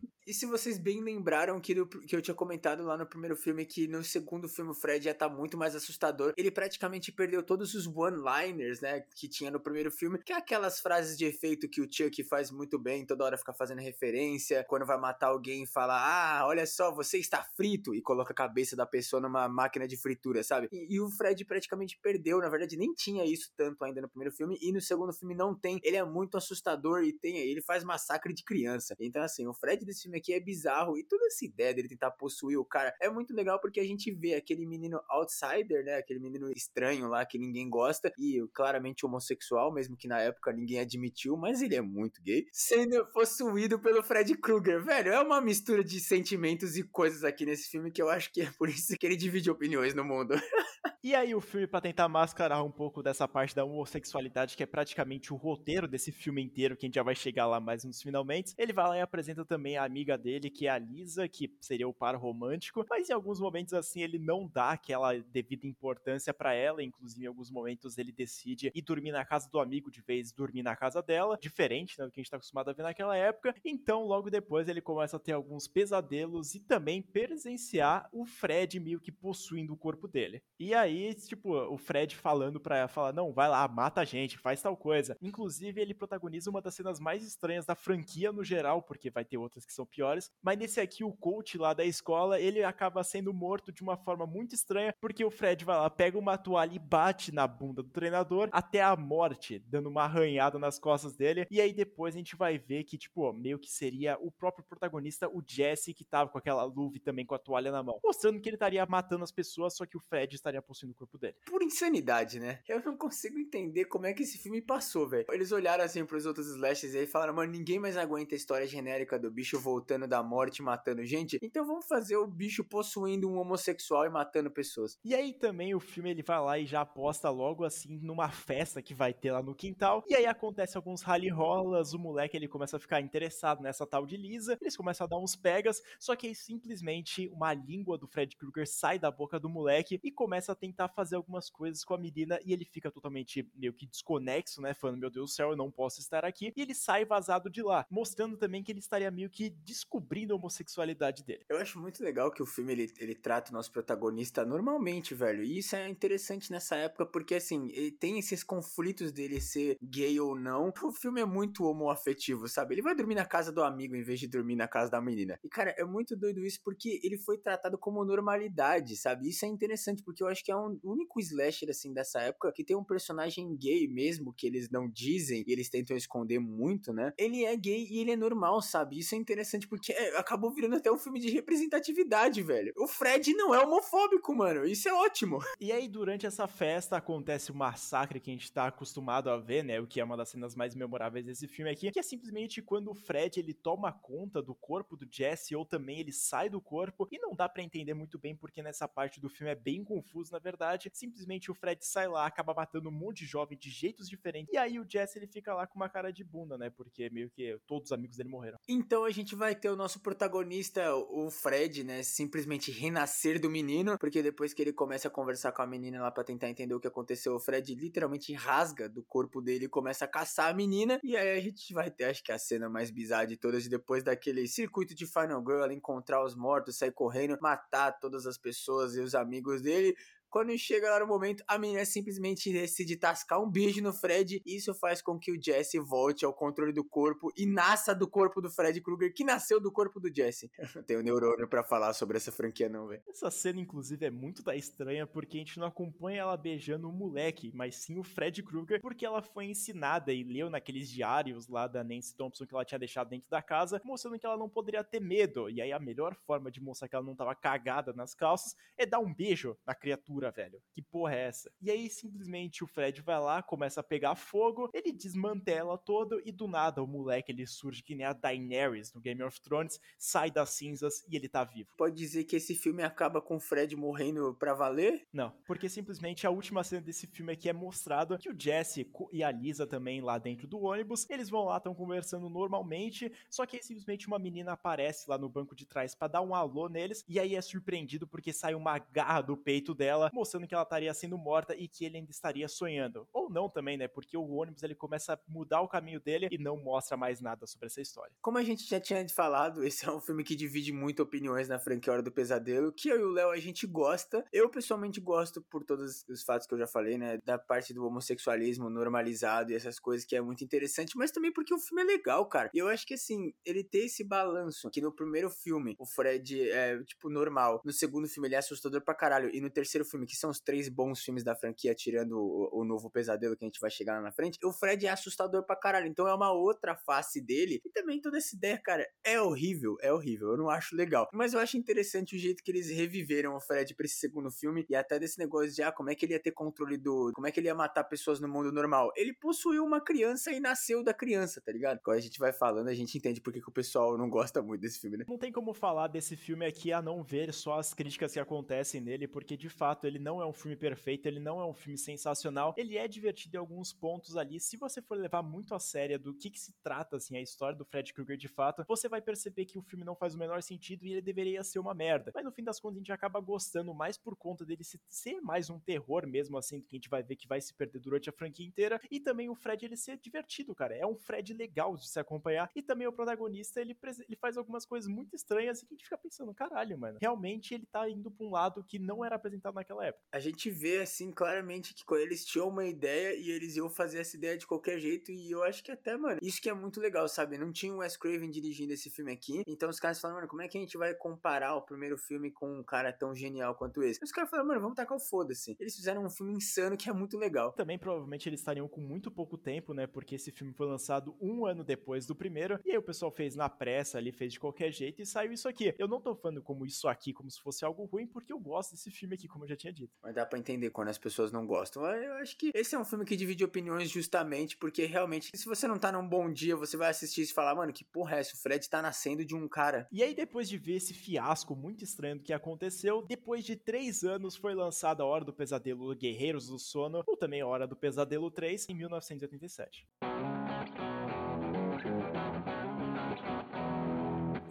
E 0.27 0.33
se 0.33 0.47
vocês 0.47 0.79
bem 0.79 1.03
lembraram 1.03 1.61
que, 1.61 1.75
do, 1.75 1.85
que 1.85 2.15
eu 2.15 2.21
tinha 2.21 2.33
comentado 2.33 2.83
lá 2.83 2.97
no 2.97 3.05
primeiro 3.05 3.35
filme 3.35 3.63
que 3.63 3.87
no 3.87 4.03
segundo 4.03 4.49
filme 4.49 4.71
o 4.71 4.73
Fred 4.73 5.05
já 5.05 5.13
tá 5.13 5.29
muito 5.29 5.55
mais 5.55 5.75
assustador, 5.75 6.33
ele 6.35 6.49
praticamente 6.49 7.11
perdeu 7.11 7.43
todos 7.43 7.75
os 7.75 7.85
one-liners, 7.85 8.81
né, 8.81 9.01
que 9.15 9.29
tinha 9.29 9.51
no 9.51 9.59
primeiro 9.59 9.91
filme, 9.91 10.17
que 10.17 10.33
é 10.33 10.35
aquelas 10.35 10.79
frases 10.79 11.15
de 11.15 11.25
efeito 11.25 11.69
que 11.69 11.79
o 11.79 11.87
Chuck 11.87 12.23
faz 12.23 12.49
muito 12.49 12.79
bem, 12.79 13.05
toda 13.05 13.23
hora 13.23 13.37
fica 13.37 13.53
fazendo 13.53 13.81
referência, 13.81 14.65
quando 14.67 14.83
vai 14.83 14.97
matar 14.99 15.27
alguém 15.27 15.63
fala, 15.67 15.93
ah, 15.93 16.47
olha 16.47 16.65
só, 16.65 16.91
você 16.91 17.19
está 17.19 17.43
frito, 17.55 17.93
e 17.93 18.01
coloca 18.01 18.33
a 18.33 18.35
cabeça 18.35 18.75
da 18.75 18.87
pessoa 18.87 19.21
numa 19.21 19.47
máquina 19.47 19.87
de 19.87 19.95
fritura, 19.95 20.41
sabe? 20.43 20.67
E, 20.71 20.95
e 20.95 20.99
o 20.99 21.07
Fred 21.11 21.45
praticamente 21.45 21.99
perdeu, 22.01 22.39
na 22.39 22.49
verdade 22.49 22.75
nem 22.75 22.91
tinha 22.95 23.23
isso 23.23 23.53
tanto 23.55 23.85
ainda 23.85 24.01
no 24.01 24.09
primeiro 24.09 24.35
filme, 24.35 24.57
e 24.59 24.71
no 24.71 24.81
segundo 24.81 25.13
filme 25.13 25.35
não 25.35 25.53
tem, 25.53 25.79
ele 25.83 25.97
é 25.97 26.03
muito 26.03 26.35
assustador 26.35 27.03
e 27.03 27.13
tem, 27.13 27.37
ele 27.37 27.61
faz 27.61 27.83
massacre 27.83 28.33
de 28.33 28.43
criança. 28.43 28.95
Então 28.99 29.21
assim, 29.21 29.45
o 29.45 29.53
Fred 29.53 29.85
desse 29.85 30.01
filme 30.01 30.14
filme 30.15 30.17
aqui 30.17 30.33
é 30.33 30.39
bizarro. 30.39 30.97
E 30.97 31.03
toda 31.03 31.25
essa 31.25 31.45
ideia 31.45 31.73
dele 31.73 31.89
tentar 31.89 32.11
possuir 32.11 32.57
o 32.57 32.65
cara 32.65 32.95
é 33.01 33.09
muito 33.09 33.33
legal 33.33 33.59
porque 33.59 33.79
a 33.79 33.83
gente 33.83 34.11
vê 34.11 34.35
aquele 34.35 34.65
menino 34.65 34.99
outsider, 35.09 35.83
né? 35.83 35.95
Aquele 35.95 36.19
menino 36.19 36.51
estranho 36.51 37.07
lá 37.07 37.25
que 37.25 37.37
ninguém 37.37 37.69
gosta 37.69 38.11
e 38.17 38.41
claramente 38.53 39.05
homossexual, 39.05 39.73
mesmo 39.73 39.97
que 39.97 40.07
na 40.07 40.19
época 40.19 40.53
ninguém 40.53 40.79
admitiu, 40.79 41.35
mas 41.35 41.61
ele 41.61 41.75
é 41.75 41.81
muito 41.81 42.21
gay, 42.21 42.45
sendo 42.51 43.05
possuído 43.07 43.79
pelo 43.79 44.03
Fred 44.03 44.35
Krueger. 44.37 44.83
Velho, 44.83 45.11
é 45.11 45.19
uma 45.19 45.41
mistura 45.41 45.83
de 45.83 45.99
sentimentos 45.99 46.77
e 46.77 46.83
coisas 46.83 47.23
aqui 47.23 47.45
nesse 47.45 47.69
filme 47.69 47.91
que 47.91 48.01
eu 48.01 48.09
acho 48.09 48.31
que 48.31 48.41
é 48.41 48.51
por 48.57 48.69
isso 48.69 48.95
que 48.97 49.05
ele 49.05 49.15
divide 49.15 49.49
opiniões 49.49 49.93
no 49.93 50.03
mundo. 50.03 50.35
E 51.05 51.13
aí 51.13 51.35
o 51.35 51.39
filme, 51.39 51.67
para 51.67 51.81
tentar 51.81 52.09
mascarar 52.09 52.63
um 52.63 52.71
pouco 52.71 53.03
dessa 53.03 53.27
parte 53.27 53.55
da 53.55 53.63
homossexualidade, 53.63 54.57
que 54.57 54.63
é 54.63 54.65
praticamente 54.65 55.31
o 55.31 55.35
roteiro 55.35 55.87
desse 55.87 56.11
filme 56.11 56.41
inteiro, 56.41 56.75
que 56.75 56.83
a 56.83 56.87
gente 56.87 56.95
já 56.95 57.03
vai 57.03 57.13
chegar 57.13 57.45
lá 57.45 57.59
mais 57.59 57.83
nos 57.83 58.01
finalmente, 58.01 58.55
ele 58.57 58.73
vai 58.73 58.87
lá 58.87 58.97
e 58.97 59.01
apresenta 59.01 59.45
também 59.45 59.77
a 59.77 59.83
amiga 59.83 60.04
dele, 60.17 60.49
que 60.49 60.67
é 60.67 60.69
a 60.69 60.77
Lisa, 60.77 61.27
que 61.27 61.51
seria 61.59 61.87
o 61.87 61.93
par 61.93 62.15
romântico, 62.15 62.85
mas 62.89 63.09
em 63.09 63.13
alguns 63.13 63.39
momentos 63.39 63.73
assim 63.73 64.01
ele 64.01 64.19
não 64.19 64.47
dá 64.47 64.71
aquela 64.71 65.17
devida 65.17 65.65
importância 65.65 66.33
para 66.33 66.53
ela, 66.53 66.83
inclusive 66.83 67.23
em 67.23 67.27
alguns 67.27 67.49
momentos 67.49 67.97
ele 67.97 68.11
decide 68.11 68.71
ir 68.73 68.81
dormir 68.81 69.11
na 69.11 69.25
casa 69.25 69.49
do 69.49 69.59
amigo 69.59 69.89
de 69.89 70.01
vez 70.01 70.31
dormir 70.31 70.61
na 70.61 70.75
casa 70.75 71.01
dela, 71.01 71.37
diferente 71.41 71.97
né, 71.97 72.05
do 72.05 72.11
que 72.11 72.19
a 72.19 72.23
gente 72.23 72.29
tá 72.29 72.37
acostumado 72.37 72.69
a 72.69 72.73
ver 72.73 72.83
naquela 72.83 73.17
época. 73.17 73.55
Então, 73.65 74.03
logo 74.05 74.29
depois 74.29 74.67
ele 74.67 74.81
começa 74.81 75.17
a 75.17 75.19
ter 75.19 75.31
alguns 75.31 75.67
pesadelos 75.67 76.53
e 76.53 76.59
também 76.59 77.01
presenciar 77.01 78.07
o 78.11 78.25
Fred 78.25 78.79
meio 78.79 78.99
que 78.99 79.11
possuindo 79.11 79.73
o 79.73 79.77
corpo 79.77 80.07
dele. 80.07 80.41
E 80.59 80.73
aí, 80.73 81.13
tipo, 81.13 81.53
o 81.53 81.77
Fred 81.77 82.15
falando 82.15 82.59
pra 82.59 82.77
ela, 82.77 82.87
fala, 82.87 83.11
não, 83.11 83.33
vai 83.33 83.49
lá, 83.49 83.67
mata 83.67 84.01
a 84.01 84.05
gente, 84.05 84.37
faz 84.37 84.61
tal 84.61 84.75
coisa. 84.75 85.17
Inclusive, 85.21 85.81
ele 85.81 85.93
protagoniza 85.93 86.49
uma 86.49 86.61
das 86.61 86.75
cenas 86.75 86.99
mais 86.99 87.25
estranhas 87.25 87.65
da 87.65 87.75
franquia 87.75 88.31
no 88.31 88.43
geral, 88.43 88.81
porque 88.81 89.09
vai 89.09 89.25
ter 89.25 89.37
outras 89.37 89.65
que 89.65 89.73
são 89.73 89.85
piores. 89.95 90.29
Mas 90.43 90.57
nesse 90.57 90.79
aqui, 90.79 91.03
o 91.03 91.13
coach 91.13 91.57
lá 91.57 91.73
da 91.73 91.85
escola, 91.85 92.39
ele 92.39 92.63
acaba 92.63 93.03
sendo 93.03 93.33
morto 93.33 93.71
de 93.71 93.81
uma 93.81 93.97
forma 93.97 94.25
muito 94.27 94.53
estranha, 94.53 94.93
porque 94.99 95.23
o 95.23 95.31
Fred 95.31 95.63
vai 95.63 95.77
lá, 95.77 95.89
pega 95.89 96.17
uma 96.17 96.37
toalha 96.37 96.75
e 96.75 96.79
bate 96.79 97.33
na 97.33 97.47
bunda 97.47 97.81
do 97.81 97.89
treinador 97.89 98.49
até 98.51 98.81
a 98.81 98.95
morte, 98.95 99.59
dando 99.67 99.89
uma 99.89 100.03
arranhada 100.03 100.59
nas 100.59 100.77
costas 100.77 101.15
dele. 101.15 101.47
E 101.49 101.61
aí 101.61 101.73
depois 101.73 102.13
a 102.13 102.17
gente 102.17 102.35
vai 102.35 102.57
ver 102.57 102.83
que, 102.83 102.97
tipo, 102.97 103.31
meio 103.33 103.57
que 103.57 103.71
seria 103.71 104.17
o 104.19 104.31
próprio 104.31 104.65
protagonista, 104.65 105.29
o 105.29 105.41
Jesse, 105.45 105.93
que 105.93 106.03
tava 106.03 106.29
com 106.29 106.37
aquela 106.37 106.63
luva 106.63 106.97
e 106.97 106.99
também 106.99 107.25
com 107.25 107.35
a 107.35 107.39
toalha 107.39 107.71
na 107.71 107.81
mão. 107.81 107.99
Mostrando 108.03 108.39
que 108.41 108.49
ele 108.49 108.55
estaria 108.55 108.85
matando 108.85 109.23
as 109.23 109.31
pessoas, 109.31 109.75
só 109.75 109.85
que 109.85 109.97
o 109.97 110.01
Fred 110.01 110.35
estaria 110.35 110.61
possuindo 110.61 110.93
no 110.93 110.97
corpo 110.97 111.17
dele. 111.17 111.35
Por 111.45 111.63
insanidade, 111.63 112.39
né? 112.39 112.59
Eu 112.67 112.83
não 112.83 112.97
consigo 112.97 113.39
entender 113.39 113.85
como 113.85 114.05
é 114.05 114.13
que 114.13 114.23
esse 114.23 114.37
filme 114.37 114.61
passou, 114.61 115.07
velho. 115.07 115.25
Eles 115.31 115.51
olharam 115.51 115.83
assim 115.83 116.05
pros 116.05 116.25
outros 116.25 116.47
slashes 116.47 116.93
e 116.93 117.07
falaram, 117.07 117.33
mano, 117.33 117.51
ninguém 117.51 117.79
mais 117.79 117.97
aguenta 117.97 118.35
a 118.35 118.37
história 118.37 118.67
genérica 118.67 119.17
do 119.17 119.31
bicho 119.31 119.59
voltando 119.59 119.84
da 120.07 120.21
morte 120.23 120.61
matando 120.61 121.05
gente. 121.05 121.39
Então 121.41 121.65
vamos 121.65 121.85
fazer 121.87 122.17
o 122.17 122.27
bicho 122.27 122.63
possuindo 122.63 123.29
um 123.29 123.37
homossexual 123.37 124.05
e 124.05 124.09
matando 124.09 124.49
pessoas. 124.51 124.99
E 125.03 125.13
aí 125.13 125.33
também 125.33 125.73
o 125.75 125.79
filme 125.79 126.09
ele 126.09 126.23
vai 126.23 126.39
lá 126.39 126.59
e 126.59 126.65
já 126.65 126.81
aposta 126.81 127.29
logo 127.29 127.63
assim 127.63 127.99
numa 128.01 128.29
festa 128.29 128.81
que 128.81 128.93
vai 128.93 129.13
ter 129.13 129.31
lá 129.31 129.41
no 129.41 129.55
quintal. 129.55 130.03
E 130.07 130.15
aí 130.15 130.25
acontece 130.25 130.75
alguns 130.75 131.01
rally 131.01 131.29
rolas, 131.29 131.93
o 131.93 131.99
moleque 131.99 132.35
ele 132.35 132.47
começa 132.47 132.77
a 132.77 132.79
ficar 132.79 133.01
interessado 133.01 133.61
nessa 133.61 133.85
tal 133.85 134.05
de 134.05 134.17
Lisa. 134.17 134.57
Eles 134.59 134.75
começam 134.75 135.05
a 135.05 135.07
dar 135.07 135.17
uns 135.17 135.35
pegas, 135.35 135.81
só 135.99 136.15
que 136.15 136.27
aí 136.27 136.35
simplesmente 136.35 137.29
uma 137.29 137.53
língua 137.53 137.97
do 137.97 138.07
Fred 138.07 138.35
Krueger 138.35 138.67
sai 138.67 138.99
da 138.99 139.11
boca 139.11 139.39
do 139.39 139.49
moleque 139.49 139.99
e 140.03 140.11
começa 140.11 140.51
a 140.51 140.55
tentar 140.55 140.89
fazer 140.89 141.15
algumas 141.15 141.49
coisas 141.49 141.83
com 141.83 141.93
a 141.93 141.97
menina 141.97 142.39
e 142.45 142.53
ele 142.53 142.65
fica 142.65 142.91
totalmente 142.91 143.49
meio 143.55 143.73
que 143.73 143.85
desconexo, 143.85 144.61
né? 144.61 144.73
Falando, 144.73 144.99
meu 144.99 145.09
Deus 145.09 145.31
do 145.31 145.33
céu, 145.33 145.51
eu 145.51 145.55
não 145.55 145.71
posso 145.71 145.99
estar 145.99 146.25
aqui. 146.25 146.53
E 146.55 146.61
ele 146.61 146.73
sai 146.73 147.05
vazado 147.05 147.49
de 147.49 147.61
lá, 147.61 147.85
mostrando 147.89 148.37
também 148.37 148.63
que 148.63 148.71
ele 148.71 148.79
estaria 148.79 149.11
meio 149.11 149.29
que 149.29 149.49
descobrindo 149.75 150.33
a 150.33 150.37
homossexualidade 150.37 151.23
dele. 151.23 151.45
Eu 151.49 151.57
acho 151.57 151.79
muito 151.79 152.03
legal 152.03 152.31
que 152.31 152.41
o 152.41 152.45
filme 152.45 152.71
ele, 152.73 152.93
ele 152.97 153.15
trata 153.15 153.51
o 153.51 153.53
nosso 153.53 153.71
protagonista 153.71 154.45
normalmente, 154.45 155.13
velho. 155.13 155.43
E 155.43 155.59
isso 155.59 155.75
é 155.75 155.87
interessante 155.89 156.51
nessa 156.51 156.75
época 156.75 157.05
porque, 157.05 157.35
assim, 157.35 157.69
ele 157.71 157.91
tem 157.91 158.17
esses 158.17 158.43
conflitos 158.43 159.11
dele 159.11 159.41
ser 159.41 159.77
gay 159.81 160.19
ou 160.19 160.35
não. 160.35 160.71
O 160.81 160.91
filme 160.91 161.21
é 161.21 161.25
muito 161.25 161.63
homoafetivo, 161.65 162.47
sabe? 162.47 162.75
Ele 162.75 162.81
vai 162.81 162.95
dormir 162.95 163.15
na 163.15 163.25
casa 163.25 163.51
do 163.51 163.63
amigo 163.63 163.95
em 163.95 164.03
vez 164.03 164.19
de 164.19 164.27
dormir 164.27 164.55
na 164.55 164.67
casa 164.67 164.89
da 164.89 165.01
menina. 165.01 165.37
E, 165.43 165.49
cara, 165.49 165.73
é 165.77 165.83
muito 165.83 166.15
doido 166.15 166.45
isso 166.45 166.61
porque 166.63 166.99
ele 167.03 167.17
foi 167.17 167.37
tratado 167.37 167.77
como 167.77 168.05
normalidade, 168.05 168.95
sabe? 168.95 169.29
Isso 169.29 169.45
é 169.45 169.47
interessante 169.47 170.01
porque 170.03 170.23
eu 170.23 170.27
acho 170.27 170.43
que 170.43 170.51
é 170.51 170.55
um 170.55 170.79
único 170.83 171.19
slasher, 171.19 171.69
assim, 171.69 171.93
dessa 171.93 172.21
época 172.21 172.51
que 172.53 172.63
tem 172.63 172.75
um 172.75 172.83
personagem 172.83 173.55
gay 173.57 173.87
mesmo, 173.87 174.33
que 174.33 174.47
eles 174.47 174.69
não 174.69 174.89
dizem 174.89 175.43
e 175.45 175.51
eles 175.51 175.69
tentam 175.69 175.97
esconder 175.97 176.39
muito, 176.39 176.93
né? 176.93 177.13
Ele 177.17 177.43
é 177.43 177.55
gay 177.55 177.87
e 177.89 177.99
ele 177.99 178.11
é 178.11 178.15
normal, 178.15 178.61
sabe? 178.61 178.99
Isso 178.99 179.15
é 179.15 179.17
interessante 179.17 179.64
porque 179.67 179.91
é, 179.91 180.17
acabou 180.17 180.51
virando 180.51 180.75
até 180.75 180.91
um 180.91 180.97
filme 180.97 181.19
de 181.19 181.29
representatividade, 181.29 182.41
velho. 182.41 182.73
O 182.77 182.87
Fred 182.87 183.33
não 183.33 183.53
é 183.53 183.59
homofóbico, 183.59 184.35
mano. 184.35 184.65
Isso 184.65 184.87
é 184.87 184.93
ótimo. 184.93 185.39
E 185.65 185.71
aí, 185.71 185.87
durante 185.87 186.27
essa 186.27 186.47
festa, 186.47 186.97
acontece 186.97 187.51
o 187.51 187.55
massacre 187.55 188.19
que 188.19 188.29
a 188.29 188.33
gente 188.33 188.51
tá 188.51 188.67
acostumado 188.67 189.29
a 189.29 189.37
ver, 189.37 189.63
né? 189.63 189.79
O 189.79 189.87
que 189.87 189.99
é 189.99 190.03
uma 190.03 190.17
das 190.17 190.29
cenas 190.29 190.55
mais 190.55 190.75
memoráveis 190.75 191.25
desse 191.25 191.47
filme 191.47 191.71
aqui, 191.71 191.91
que 191.91 191.99
é 191.99 192.03
simplesmente 192.03 192.61
quando 192.61 192.91
o 192.91 192.93
Fred 192.93 193.39
ele 193.39 193.53
toma 193.53 193.91
conta 193.91 194.41
do 194.41 194.53
corpo 194.53 194.95
do 194.95 195.07
Jesse 195.09 195.55
ou 195.55 195.65
também 195.65 195.99
ele 195.99 196.11
sai 196.11 196.49
do 196.49 196.61
corpo 196.61 197.07
e 197.11 197.17
não 197.17 197.33
dá 197.33 197.49
para 197.49 197.63
entender 197.63 197.93
muito 197.93 198.19
bem 198.19 198.35
porque 198.35 198.61
nessa 198.61 198.87
parte 198.87 199.19
do 199.19 199.29
filme 199.29 199.51
é 199.51 199.55
bem 199.55 199.83
confuso, 199.83 200.31
na 200.31 200.39
verdade. 200.39 200.89
Simplesmente 200.93 201.49
o 201.49 201.53
Fred 201.53 201.83
sai 201.85 202.07
lá, 202.07 202.25
acaba 202.25 202.53
matando 202.53 202.89
um 202.89 202.91
monte 202.91 203.19
de 203.19 203.25
jovem 203.25 203.57
de 203.57 203.69
jeitos 203.69 204.09
diferentes. 204.09 204.53
E 204.53 204.57
aí 204.57 204.79
o 204.79 204.85
Jesse 204.87 205.17
ele 205.17 205.27
fica 205.27 205.53
lá 205.53 205.65
com 205.65 205.75
uma 205.75 205.89
cara 205.89 206.11
de 206.11 206.23
bunda, 206.23 206.57
né? 206.57 206.69
Porque 206.69 207.09
meio 207.09 207.29
que 207.29 207.57
todos 207.65 207.89
os 207.89 207.91
amigos 207.91 208.17
dele 208.17 208.29
morreram. 208.29 208.57
Então 208.67 209.03
a 209.03 209.11
gente 209.11 209.35
vai 209.35 209.44
ter 209.53 209.69
o 209.69 209.75
nosso 209.75 209.99
protagonista, 209.99 210.95
o 210.95 211.29
Fred, 211.29 211.83
né? 211.83 212.01
Simplesmente 212.01 212.71
renascer 212.71 213.39
do 213.39 213.49
menino, 213.49 213.97
porque 213.99 214.23
depois 214.23 214.53
que 214.53 214.61
ele 214.61 214.73
começa 214.73 215.07
a 215.07 215.11
conversar 215.11 215.51
com 215.51 215.61
a 215.61 215.67
menina 215.67 216.01
lá 216.01 216.09
para 216.09 216.23
tentar 216.23 216.49
entender 216.49 216.73
o 216.73 216.79
que 216.79 216.87
aconteceu, 216.87 217.35
o 217.35 217.39
Fred 217.39 217.75
literalmente 217.75 218.33
rasga 218.33 218.87
do 218.87 219.03
corpo 219.03 219.41
dele 219.41 219.65
e 219.65 219.69
começa 219.69 220.05
a 220.05 220.07
caçar 220.07 220.49
a 220.49 220.53
menina. 220.53 220.99
E 221.03 221.15
aí 221.15 221.37
a 221.37 221.41
gente 221.41 221.73
vai 221.73 221.91
ter, 221.91 222.05
acho 222.05 222.23
que 222.23 222.31
a 222.31 222.39
cena 222.39 222.69
mais 222.69 222.89
bizarra 222.89 223.27
de 223.27 223.37
todas, 223.37 223.67
depois 223.67 224.03
daquele 224.03 224.47
circuito 224.47 224.95
de 224.95 225.05
Final 225.05 225.43
Girl, 225.45 225.63
ela 225.63 225.73
encontrar 225.73 226.23
os 226.23 226.35
mortos, 226.35 226.77
sair 226.77 226.91
correndo, 226.91 227.37
matar 227.41 227.91
todas 227.99 228.25
as 228.25 228.37
pessoas 228.37 228.95
e 228.95 229.01
os 229.01 229.13
amigos 229.13 229.61
dele. 229.61 229.95
Quando 230.35 230.51
chega 230.57 230.89
lá 230.89 230.99
no 230.99 231.07
momento, 231.07 231.45
a 231.47 231.57
menina 231.57 231.85
simplesmente 231.85 232.51
decide 232.51 232.97
tascar 232.97 233.41
um 233.41 233.49
beijo 233.49 233.81
no 233.81 233.93
Fred. 233.93 234.41
Isso 234.45 234.73
faz 234.73 235.01
com 235.01 235.17
que 235.17 235.31
o 235.31 235.41
Jesse 235.41 235.79
volte 235.79 236.25
ao 236.25 236.33
controle 236.33 236.73
do 236.73 236.83
corpo 236.83 237.31
e 237.37 237.45
nasça 237.45 237.95
do 237.95 238.05
corpo 238.05 238.41
do 238.41 238.51
Fred 238.51 238.81
Krueger, 238.81 239.13
que 239.13 239.23
nasceu 239.23 239.61
do 239.61 239.71
corpo 239.71 239.97
do 239.97 240.13
Jesse. 240.13 240.51
Eu 240.59 240.67
não 240.75 240.83
tenho 240.83 241.01
neurônio 241.01 241.47
para 241.47 241.63
falar 241.63 241.93
sobre 241.93 242.17
essa 242.17 242.33
franquia, 242.33 242.67
não, 242.67 242.85
velho. 242.85 243.01
Essa 243.07 243.31
cena, 243.31 243.61
inclusive, 243.61 244.07
é 244.07 244.11
muito 244.11 244.43
da 244.43 244.53
estranha, 244.53 245.07
porque 245.07 245.37
a 245.37 245.39
gente 245.39 245.57
não 245.57 245.67
acompanha 245.67 246.23
ela 246.23 246.35
beijando 246.35 246.89
o 246.89 246.91
moleque, 246.91 247.49
mas 247.55 247.75
sim 247.75 247.97
o 247.97 248.03
Fred 248.03 248.43
Krueger, 248.43 248.81
porque 248.81 249.05
ela 249.05 249.21
foi 249.21 249.45
ensinada 249.45 250.11
e 250.11 250.21
leu 250.21 250.49
naqueles 250.49 250.89
diários 250.89 251.47
lá 251.47 251.65
da 251.65 251.81
Nancy 251.81 252.13
Thompson 252.13 252.45
que 252.45 252.53
ela 252.53 252.65
tinha 252.65 252.77
deixado 252.77 253.07
dentro 253.07 253.29
da 253.29 253.41
casa, 253.41 253.81
mostrando 253.85 254.19
que 254.19 254.25
ela 254.25 254.37
não 254.37 254.49
poderia 254.49 254.83
ter 254.83 254.99
medo. 254.99 255.49
E 255.49 255.61
aí 255.61 255.71
a 255.71 255.79
melhor 255.79 256.13
forma 256.27 256.51
de 256.51 256.59
mostrar 256.59 256.89
que 256.89 256.95
ela 256.97 257.05
não 257.05 257.15
tava 257.15 257.33
cagada 257.33 257.93
nas 257.93 258.13
calças 258.13 258.53
é 258.77 258.85
dar 258.85 258.99
um 258.99 259.13
beijo 259.13 259.57
na 259.65 259.73
criatura 259.73 260.24
velho. 260.31 260.61
Que 260.73 260.81
porra 260.81 261.15
é 261.15 261.27
essa? 261.27 261.51
E 261.61 261.69
aí, 261.69 261.89
simplesmente, 261.89 262.63
o 262.63 262.67
Fred 262.67 263.01
vai 263.01 263.19
lá, 263.19 263.41
começa 263.41 263.79
a 263.79 263.83
pegar 263.83 264.15
fogo, 264.15 264.69
ele 264.73 264.91
desmantela 264.91 265.77
todo 265.77 266.21
e 266.25 266.31
do 266.31 266.47
nada 266.47 266.81
o 266.81 266.87
moleque 266.87 267.31
ele 267.31 267.45
surge 267.45 267.83
que 267.83 267.95
nem 267.95 268.05
a 268.05 268.13
Daenerys 268.13 268.93
no 268.93 269.01
Game 269.01 269.21
of 269.23 269.41
Thrones, 269.41 269.79
sai 269.97 270.31
das 270.31 270.51
cinzas 270.51 271.03
e 271.09 271.15
ele 271.15 271.27
tá 271.27 271.43
vivo. 271.43 271.69
Pode 271.77 271.95
dizer 271.95 272.23
que 272.23 272.35
esse 272.35 272.55
filme 272.55 272.83
acaba 272.83 273.21
com 273.21 273.35
o 273.37 273.39
Fred 273.39 273.75
morrendo 273.75 274.35
pra 274.35 274.53
valer? 274.53 275.07
Não, 275.11 275.31
porque 275.45 275.69
simplesmente 275.69 276.25
a 276.25 276.29
última 276.29 276.63
cena 276.63 276.81
desse 276.81 277.07
filme 277.07 277.33
aqui 277.33 277.49
é 277.49 277.53
mostrado 277.53 278.17
que 278.17 278.29
o 278.29 278.35
Jesse 278.37 278.89
e 279.11 279.23
a 279.23 279.31
Lisa 279.31 279.67
também 279.67 280.01
lá 280.01 280.17
dentro 280.17 280.47
do 280.47 280.61
ônibus, 280.61 281.09
eles 281.09 281.29
vão 281.29 281.45
lá, 281.45 281.57
estão 281.57 281.73
conversando 281.73 282.29
normalmente, 282.29 283.11
só 283.29 283.45
que 283.45 283.57
aí 283.57 283.63
simplesmente 283.63 284.07
uma 284.07 284.19
menina 284.19 284.53
aparece 284.53 285.09
lá 285.09 285.17
no 285.17 285.29
banco 285.29 285.55
de 285.55 285.65
trás 285.65 285.95
para 285.95 286.07
dar 286.07 286.21
um 286.21 286.33
alô 286.33 286.67
neles, 286.67 287.03
e 287.07 287.19
aí 287.19 287.35
é 287.35 287.41
surpreendido 287.41 288.07
porque 288.07 288.31
sai 288.31 288.55
uma 288.55 288.77
garra 288.77 289.21
do 289.21 289.37
peito 289.37 289.73
dela, 289.73 290.09
mostrando 290.15 290.47
que 290.47 290.55
ela 290.55 290.63
estaria 290.63 290.93
sendo 290.93 291.17
morta 291.17 291.53
e 291.55 291.67
que 291.67 291.85
ele 291.85 291.97
ainda 291.97 292.09
estaria 292.09 292.47
sonhando. 292.47 293.07
Ou 293.13 293.29
não 293.29 293.49
também, 293.49 293.77
né? 293.77 293.87
Porque 293.87 294.17
o 294.17 294.31
ônibus 294.31 294.63
ele 294.63 294.73
começa 294.73 295.13
a 295.13 295.19
mudar 295.27 295.61
o 295.61 295.67
caminho 295.67 295.99
dele 295.99 296.29
e 296.31 296.37
não 296.37 296.57
mostra 296.57 296.95
mais 296.95 297.19
nada 297.19 297.45
sobre 297.45 297.67
essa 297.67 297.81
história. 297.81 298.15
Como 298.21 298.37
a 298.37 298.43
gente 298.43 298.67
já 298.67 298.79
tinha 298.79 299.05
falado, 299.09 299.63
esse 299.63 299.85
é 299.85 299.91
um 299.91 299.99
filme 299.99 300.23
que 300.23 300.35
divide 300.35 300.71
muito 300.71 301.03
opiniões 301.03 301.49
na 301.49 301.59
franquia 301.59 301.91
Hora 301.91 302.01
do 302.01 302.11
Pesadelo, 302.11 302.71
que 302.71 302.89
eu 302.89 302.99
e 302.99 303.03
o 303.03 303.11
Léo 303.11 303.29
a 303.29 303.37
gente 303.37 303.67
gosta. 303.67 304.25
Eu 304.31 304.49
pessoalmente 304.49 305.01
gosto 305.01 305.41
por 305.41 305.63
todos 305.63 306.05
os 306.07 306.23
fatos 306.23 306.47
que 306.47 306.53
eu 306.53 306.57
já 306.57 306.67
falei, 306.67 306.97
né? 306.97 307.19
Da 307.25 307.37
parte 307.37 307.73
do 307.73 307.85
homossexualismo 307.85 308.69
normalizado 308.69 309.51
e 309.51 309.55
essas 309.55 309.79
coisas 309.79 310.05
que 310.05 310.15
é 310.15 310.21
muito 310.21 310.43
interessante, 310.43 310.97
mas 310.97 311.11
também 311.11 311.31
porque 311.31 311.53
o 311.53 311.59
filme 311.59 311.83
é 311.83 311.85
legal, 311.85 312.25
cara. 312.27 312.49
E 312.53 312.57
eu 312.57 312.67
acho 312.67 312.85
que 312.87 312.93
assim, 312.93 313.33
ele 313.43 313.63
tem 313.63 313.85
esse 313.85 314.03
balanço 314.03 314.69
que 314.69 314.81
no 314.81 314.91
primeiro 314.91 315.29
filme 315.29 315.75
o 315.77 315.85
Fred 315.85 316.49
é 316.49 316.81
tipo 316.83 317.09
normal, 317.09 317.61
no 317.65 317.71
segundo 317.71 318.07
filme 318.07 318.27
ele 318.27 318.35
é 318.35 318.39
assustador 318.39 318.81
pra 318.81 318.95
caralho 318.95 319.29
e 319.33 319.41
no 319.41 319.49
terceiro 319.49 319.85
filme 319.85 319.94
filme, 319.95 320.05
que 320.05 320.15
são 320.15 320.29
os 320.29 320.39
três 320.39 320.69
bons 320.69 321.01
filmes 321.01 321.23
da 321.23 321.35
franquia, 321.35 321.73
tirando 321.73 322.17
o, 322.17 322.61
o 322.61 322.65
novo 322.65 322.89
pesadelo 322.89 323.35
que 323.35 323.45
a 323.45 323.47
gente 323.47 323.59
vai 323.59 323.71
chegar 323.71 323.95
lá 323.95 324.01
na 324.01 324.11
frente, 324.11 324.37
o 324.43 324.51
Fred 324.51 324.85
é 324.85 324.89
assustador 324.89 325.43
pra 325.45 325.55
caralho. 325.55 325.87
Então 325.87 326.07
é 326.07 326.13
uma 326.13 326.31
outra 326.31 326.75
face 326.75 327.21
dele. 327.21 327.61
E 327.65 327.69
também 327.69 328.01
toda 328.01 328.17
essa 328.17 328.35
ideia, 328.35 328.59
cara, 328.61 328.87
é 329.03 329.19
horrível, 329.19 329.77
é 329.81 329.91
horrível. 329.91 330.31
Eu 330.31 330.37
não 330.37 330.49
acho 330.49 330.75
legal. 330.75 331.07
Mas 331.13 331.33
eu 331.33 331.39
acho 331.39 331.57
interessante 331.57 332.15
o 332.15 332.19
jeito 332.19 332.43
que 332.43 332.51
eles 332.51 332.69
reviveram 332.69 333.35
o 333.35 333.39
Fred 333.39 333.73
pra 333.75 333.85
esse 333.85 333.95
segundo 333.95 334.29
filme. 334.31 334.65
E 334.69 334.75
até 334.75 334.99
desse 334.99 335.17
negócio 335.17 335.51
de, 335.51 335.63
ah, 335.63 335.71
como 335.71 335.89
é 335.89 335.95
que 335.95 336.05
ele 336.05 336.13
ia 336.13 336.21
ter 336.21 336.31
controle 336.31 336.77
do. 336.77 337.11
Como 337.13 337.27
é 337.27 337.31
que 337.31 337.39
ele 337.39 337.47
ia 337.47 337.55
matar 337.55 337.83
pessoas 337.85 338.19
no 338.19 338.27
mundo 338.27 338.51
normal? 338.51 338.91
Ele 338.95 339.13
possuiu 339.13 339.63
uma 339.63 339.81
criança 339.81 340.31
e 340.31 340.39
nasceu 340.39 340.83
da 340.83 340.93
criança, 340.93 341.41
tá 341.41 341.51
ligado? 341.51 341.79
Quando 341.83 341.97
a 341.97 342.01
gente 342.01 342.19
vai 342.19 342.33
falando, 342.33 342.67
a 342.67 342.73
gente 342.73 342.97
entende 342.97 343.21
porque 343.21 343.41
que 343.41 343.49
o 343.49 343.53
pessoal 343.53 343.97
não 343.97 344.09
gosta 344.09 344.41
muito 344.41 344.61
desse 344.61 344.79
filme, 344.79 344.97
né? 344.97 345.05
Não 345.07 345.17
tem 345.17 345.31
como 345.31 345.53
falar 345.53 345.87
desse 345.87 346.15
filme 346.15 346.45
aqui 346.45 346.71
a 346.71 346.81
não 346.81 347.03
ver 347.03 347.33
só 347.33 347.59
as 347.59 347.73
críticas 347.73 348.11
que 348.11 348.19
acontecem 348.19 348.81
nele, 348.81 349.07
porque 349.07 349.37
de 349.37 349.49
fato 349.49 349.84
ele 349.85 349.99
não 349.99 350.21
é 350.21 350.25
um 350.25 350.33
filme 350.33 350.55
perfeito, 350.55 351.05
ele 351.07 351.19
não 351.19 351.39
é 351.39 351.45
um 351.45 351.53
filme 351.53 351.77
sensacional, 351.77 352.53
ele 352.57 352.77
é 352.77 352.87
divertido 352.87 353.37
em 353.37 353.39
alguns 353.39 353.73
pontos 353.73 354.17
ali. 354.17 354.39
Se 354.39 354.57
você 354.57 354.81
for 354.81 354.97
levar 354.97 355.21
muito 355.21 355.53
a 355.53 355.59
sério 355.59 355.99
do 355.99 356.13
que, 356.13 356.29
que 356.29 356.39
se 356.39 356.53
trata, 356.63 356.97
assim, 356.97 357.17
a 357.17 357.21
história 357.21 357.57
do 357.57 357.65
Fred 357.65 357.93
Krueger 357.93 358.17
de 358.17 358.27
fato, 358.27 358.65
você 358.67 358.87
vai 358.87 359.01
perceber 359.01 359.45
que 359.45 359.57
o 359.57 359.61
filme 359.61 359.85
não 359.85 359.95
faz 359.95 360.15
o 360.15 360.17
menor 360.17 360.41
sentido 360.41 360.85
e 360.85 360.91
ele 360.91 361.01
deveria 361.01 361.43
ser 361.43 361.59
uma 361.59 361.73
merda. 361.73 362.11
Mas 362.13 362.23
no 362.23 362.31
fim 362.31 362.43
das 362.43 362.59
contas 362.59 362.77
a 362.77 362.79
gente 362.79 362.91
acaba 362.91 363.19
gostando 363.19 363.73
mais 363.73 363.97
por 363.97 364.15
conta 364.15 364.45
dele 364.45 364.63
ser 364.63 365.21
mais 365.21 365.49
um 365.49 365.59
terror 365.59 366.07
mesmo, 366.07 366.37
assim, 366.37 366.61
que 366.61 366.75
a 366.75 366.77
gente 366.77 366.89
vai 366.89 367.03
ver 367.03 367.15
que 367.15 367.27
vai 367.27 367.41
se 367.41 367.53
perder 367.53 367.79
durante 367.79 368.09
a 368.09 368.13
franquia 368.13 368.45
inteira. 368.45 368.79
E 368.89 368.99
também 368.99 369.29
o 369.29 369.35
Fred 369.35 369.65
ele 369.65 369.77
ser 369.77 369.97
divertido, 369.97 370.55
cara. 370.55 370.75
É 370.75 370.85
um 370.85 370.95
Fred 370.95 371.33
legal 371.33 371.75
de 371.75 371.87
se 371.87 371.99
acompanhar. 371.99 372.49
E 372.55 372.61
também 372.61 372.87
o 372.87 372.93
protagonista, 372.93 373.61
ele, 373.61 373.77
ele 374.07 374.15
faz 374.15 374.37
algumas 374.37 374.65
coisas 374.65 374.89
muito 374.89 375.15
estranhas 375.15 375.61
e 375.61 375.65
que 375.65 375.73
a 375.73 375.75
gente 375.75 375.83
fica 375.83 375.97
pensando, 375.97 376.33
caralho, 376.33 376.77
mano. 376.77 376.97
Realmente 377.01 377.53
ele 377.53 377.65
tá 377.65 377.89
indo 377.89 378.11
pra 378.11 378.25
um 378.25 378.31
lado 378.31 378.63
que 378.63 378.79
não 378.79 379.03
era 379.03 379.15
apresentado 379.15 379.55
naquela 379.55 379.74
época. 379.83 380.03
A 380.11 380.19
gente 380.19 380.49
vê, 380.49 380.79
assim, 380.79 381.11
claramente 381.11 381.73
que 381.73 381.95
eles 381.95 382.25
tinham 382.25 382.47
uma 382.47 382.65
ideia 382.65 383.15
e 383.15 383.29
eles 383.31 383.55
iam 383.55 383.69
fazer 383.69 383.99
essa 383.99 384.15
ideia 384.15 384.37
de 384.37 384.45
qualquer 384.45 384.79
jeito. 384.79 385.11
E 385.11 385.31
eu 385.31 385.43
acho 385.43 385.63
que 385.63 385.71
até, 385.71 385.97
mano, 385.97 386.19
isso 386.21 386.41
que 386.41 386.49
é 386.49 386.53
muito 386.53 386.79
legal, 386.79 387.07
sabe? 387.07 387.37
Não 387.37 387.51
tinha 387.51 387.73
o 387.73 387.77
Wes 387.77 387.97
Craven 387.97 388.29
dirigindo 388.29 388.73
esse 388.73 388.89
filme 388.89 389.11
aqui. 389.11 389.43
Então 389.47 389.69
os 389.69 389.79
caras 389.79 389.99
falaram, 389.99 390.19
mano, 390.19 390.29
como 390.29 390.41
é 390.41 390.47
que 390.47 390.57
a 390.57 390.61
gente 390.61 390.77
vai 390.77 390.93
comparar 390.93 391.55
o 391.55 391.61
primeiro 391.61 391.97
filme 391.97 392.31
com 392.31 392.59
um 392.59 392.63
cara 392.63 392.93
tão 392.93 393.15
genial 393.15 393.55
quanto 393.55 393.83
esse? 393.83 393.99
E 394.01 394.05
os 394.05 394.11
caras 394.11 394.29
falaram, 394.29 394.47
mano, 394.47 394.61
vamos 394.61 394.75
tacar 394.75 394.97
o 394.97 394.99
foda-se. 394.99 395.55
Eles 395.59 395.75
fizeram 395.75 396.03
um 396.03 396.09
filme 396.09 396.33
insano 396.33 396.77
que 396.77 396.89
é 396.89 396.93
muito 396.93 397.17
legal. 397.17 397.51
Também 397.53 397.77
provavelmente 397.77 398.29
eles 398.29 398.39
estariam 398.39 398.67
com 398.67 398.81
muito 398.81 399.11
pouco 399.11 399.37
tempo, 399.37 399.73
né? 399.73 399.87
Porque 399.87 400.15
esse 400.15 400.31
filme 400.31 400.53
foi 400.53 400.67
lançado 400.67 401.15
um 401.21 401.45
ano 401.45 401.63
depois 401.63 402.05
do 402.05 402.15
primeiro. 402.15 402.59
E 402.65 402.71
aí 402.71 402.77
o 402.77 402.83
pessoal 402.83 403.11
fez 403.11 403.35
na 403.35 403.49
pressa 403.49 403.97
ali, 403.97 404.11
fez 404.11 404.33
de 404.33 404.39
qualquer 404.39 404.71
jeito 404.71 405.01
e 405.01 405.05
saiu 405.05 405.31
isso 405.31 405.47
aqui. 405.47 405.73
Eu 405.77 405.87
não 405.87 406.01
tô 406.01 406.15
falando 406.15 406.41
como 406.41 406.65
isso 406.65 406.87
aqui, 406.87 407.13
como 407.13 407.29
se 407.29 407.41
fosse 407.41 407.65
algo 407.65 407.85
ruim, 407.85 408.07
porque 408.07 408.31
eu 408.31 408.39
gosto 408.39 408.71
desse 408.71 408.91
filme 408.91 409.15
aqui, 409.15 409.27
como 409.27 409.43
eu 409.43 409.49
já 409.49 409.55
tinha 409.55 409.64
dito. 409.71 409.93
Mas 410.01 410.15
dá 410.15 410.25
pra 410.25 410.39
entender 410.39 410.69
quando 410.69 410.89
as 410.89 410.97
pessoas 410.97 411.31
não 411.31 411.45
gostam. 411.45 411.85
Eu 411.85 412.13
acho 412.15 412.37
que 412.37 412.51
esse 412.53 412.75
é 412.75 412.79
um 412.79 412.85
filme 412.85 413.05
que 413.05 413.15
divide 413.15 413.43
opiniões 413.43 413.89
justamente 413.89 414.57
porque 414.57 414.85
realmente, 414.85 415.31
se 415.35 415.45
você 415.45 415.67
não 415.67 415.77
tá 415.77 415.91
num 415.91 416.07
bom 416.07 416.31
dia, 416.31 416.55
você 416.55 416.77
vai 416.77 416.89
assistir 416.89 417.21
e 417.21 417.27
falar, 417.27 417.55
mano, 417.55 417.73
que 417.73 417.83
porra 417.83 418.17
é 418.17 418.19
essa? 418.19 418.35
O 418.35 418.37
Fred 418.37 418.69
tá 418.69 418.81
nascendo 418.81 419.25
de 419.25 419.35
um 419.35 419.47
cara. 419.47 419.87
E 419.91 420.03
aí, 420.03 420.13
depois 420.13 420.47
de 420.47 420.57
ver 420.57 420.75
esse 420.75 420.93
fiasco 420.93 421.55
muito 421.55 421.83
estranho 421.83 422.19
que 422.19 422.33
aconteceu, 422.33 423.01
depois 423.01 423.43
de 423.43 423.55
três 423.55 424.03
anos 424.03 424.35
foi 424.35 424.53
lançada 424.53 425.03
A 425.03 425.05
Hora 425.05 425.25
do 425.25 425.33
Pesadelo 425.33 425.95
Guerreiros 425.95 426.47
do 426.47 426.59
Sono, 426.59 427.03
ou 427.05 427.17
também 427.17 427.41
A 427.41 427.47
Hora 427.47 427.67
do 427.67 427.75
Pesadelo 427.75 428.29
3, 428.29 428.67
em 428.69 428.75
1987. 428.75 429.87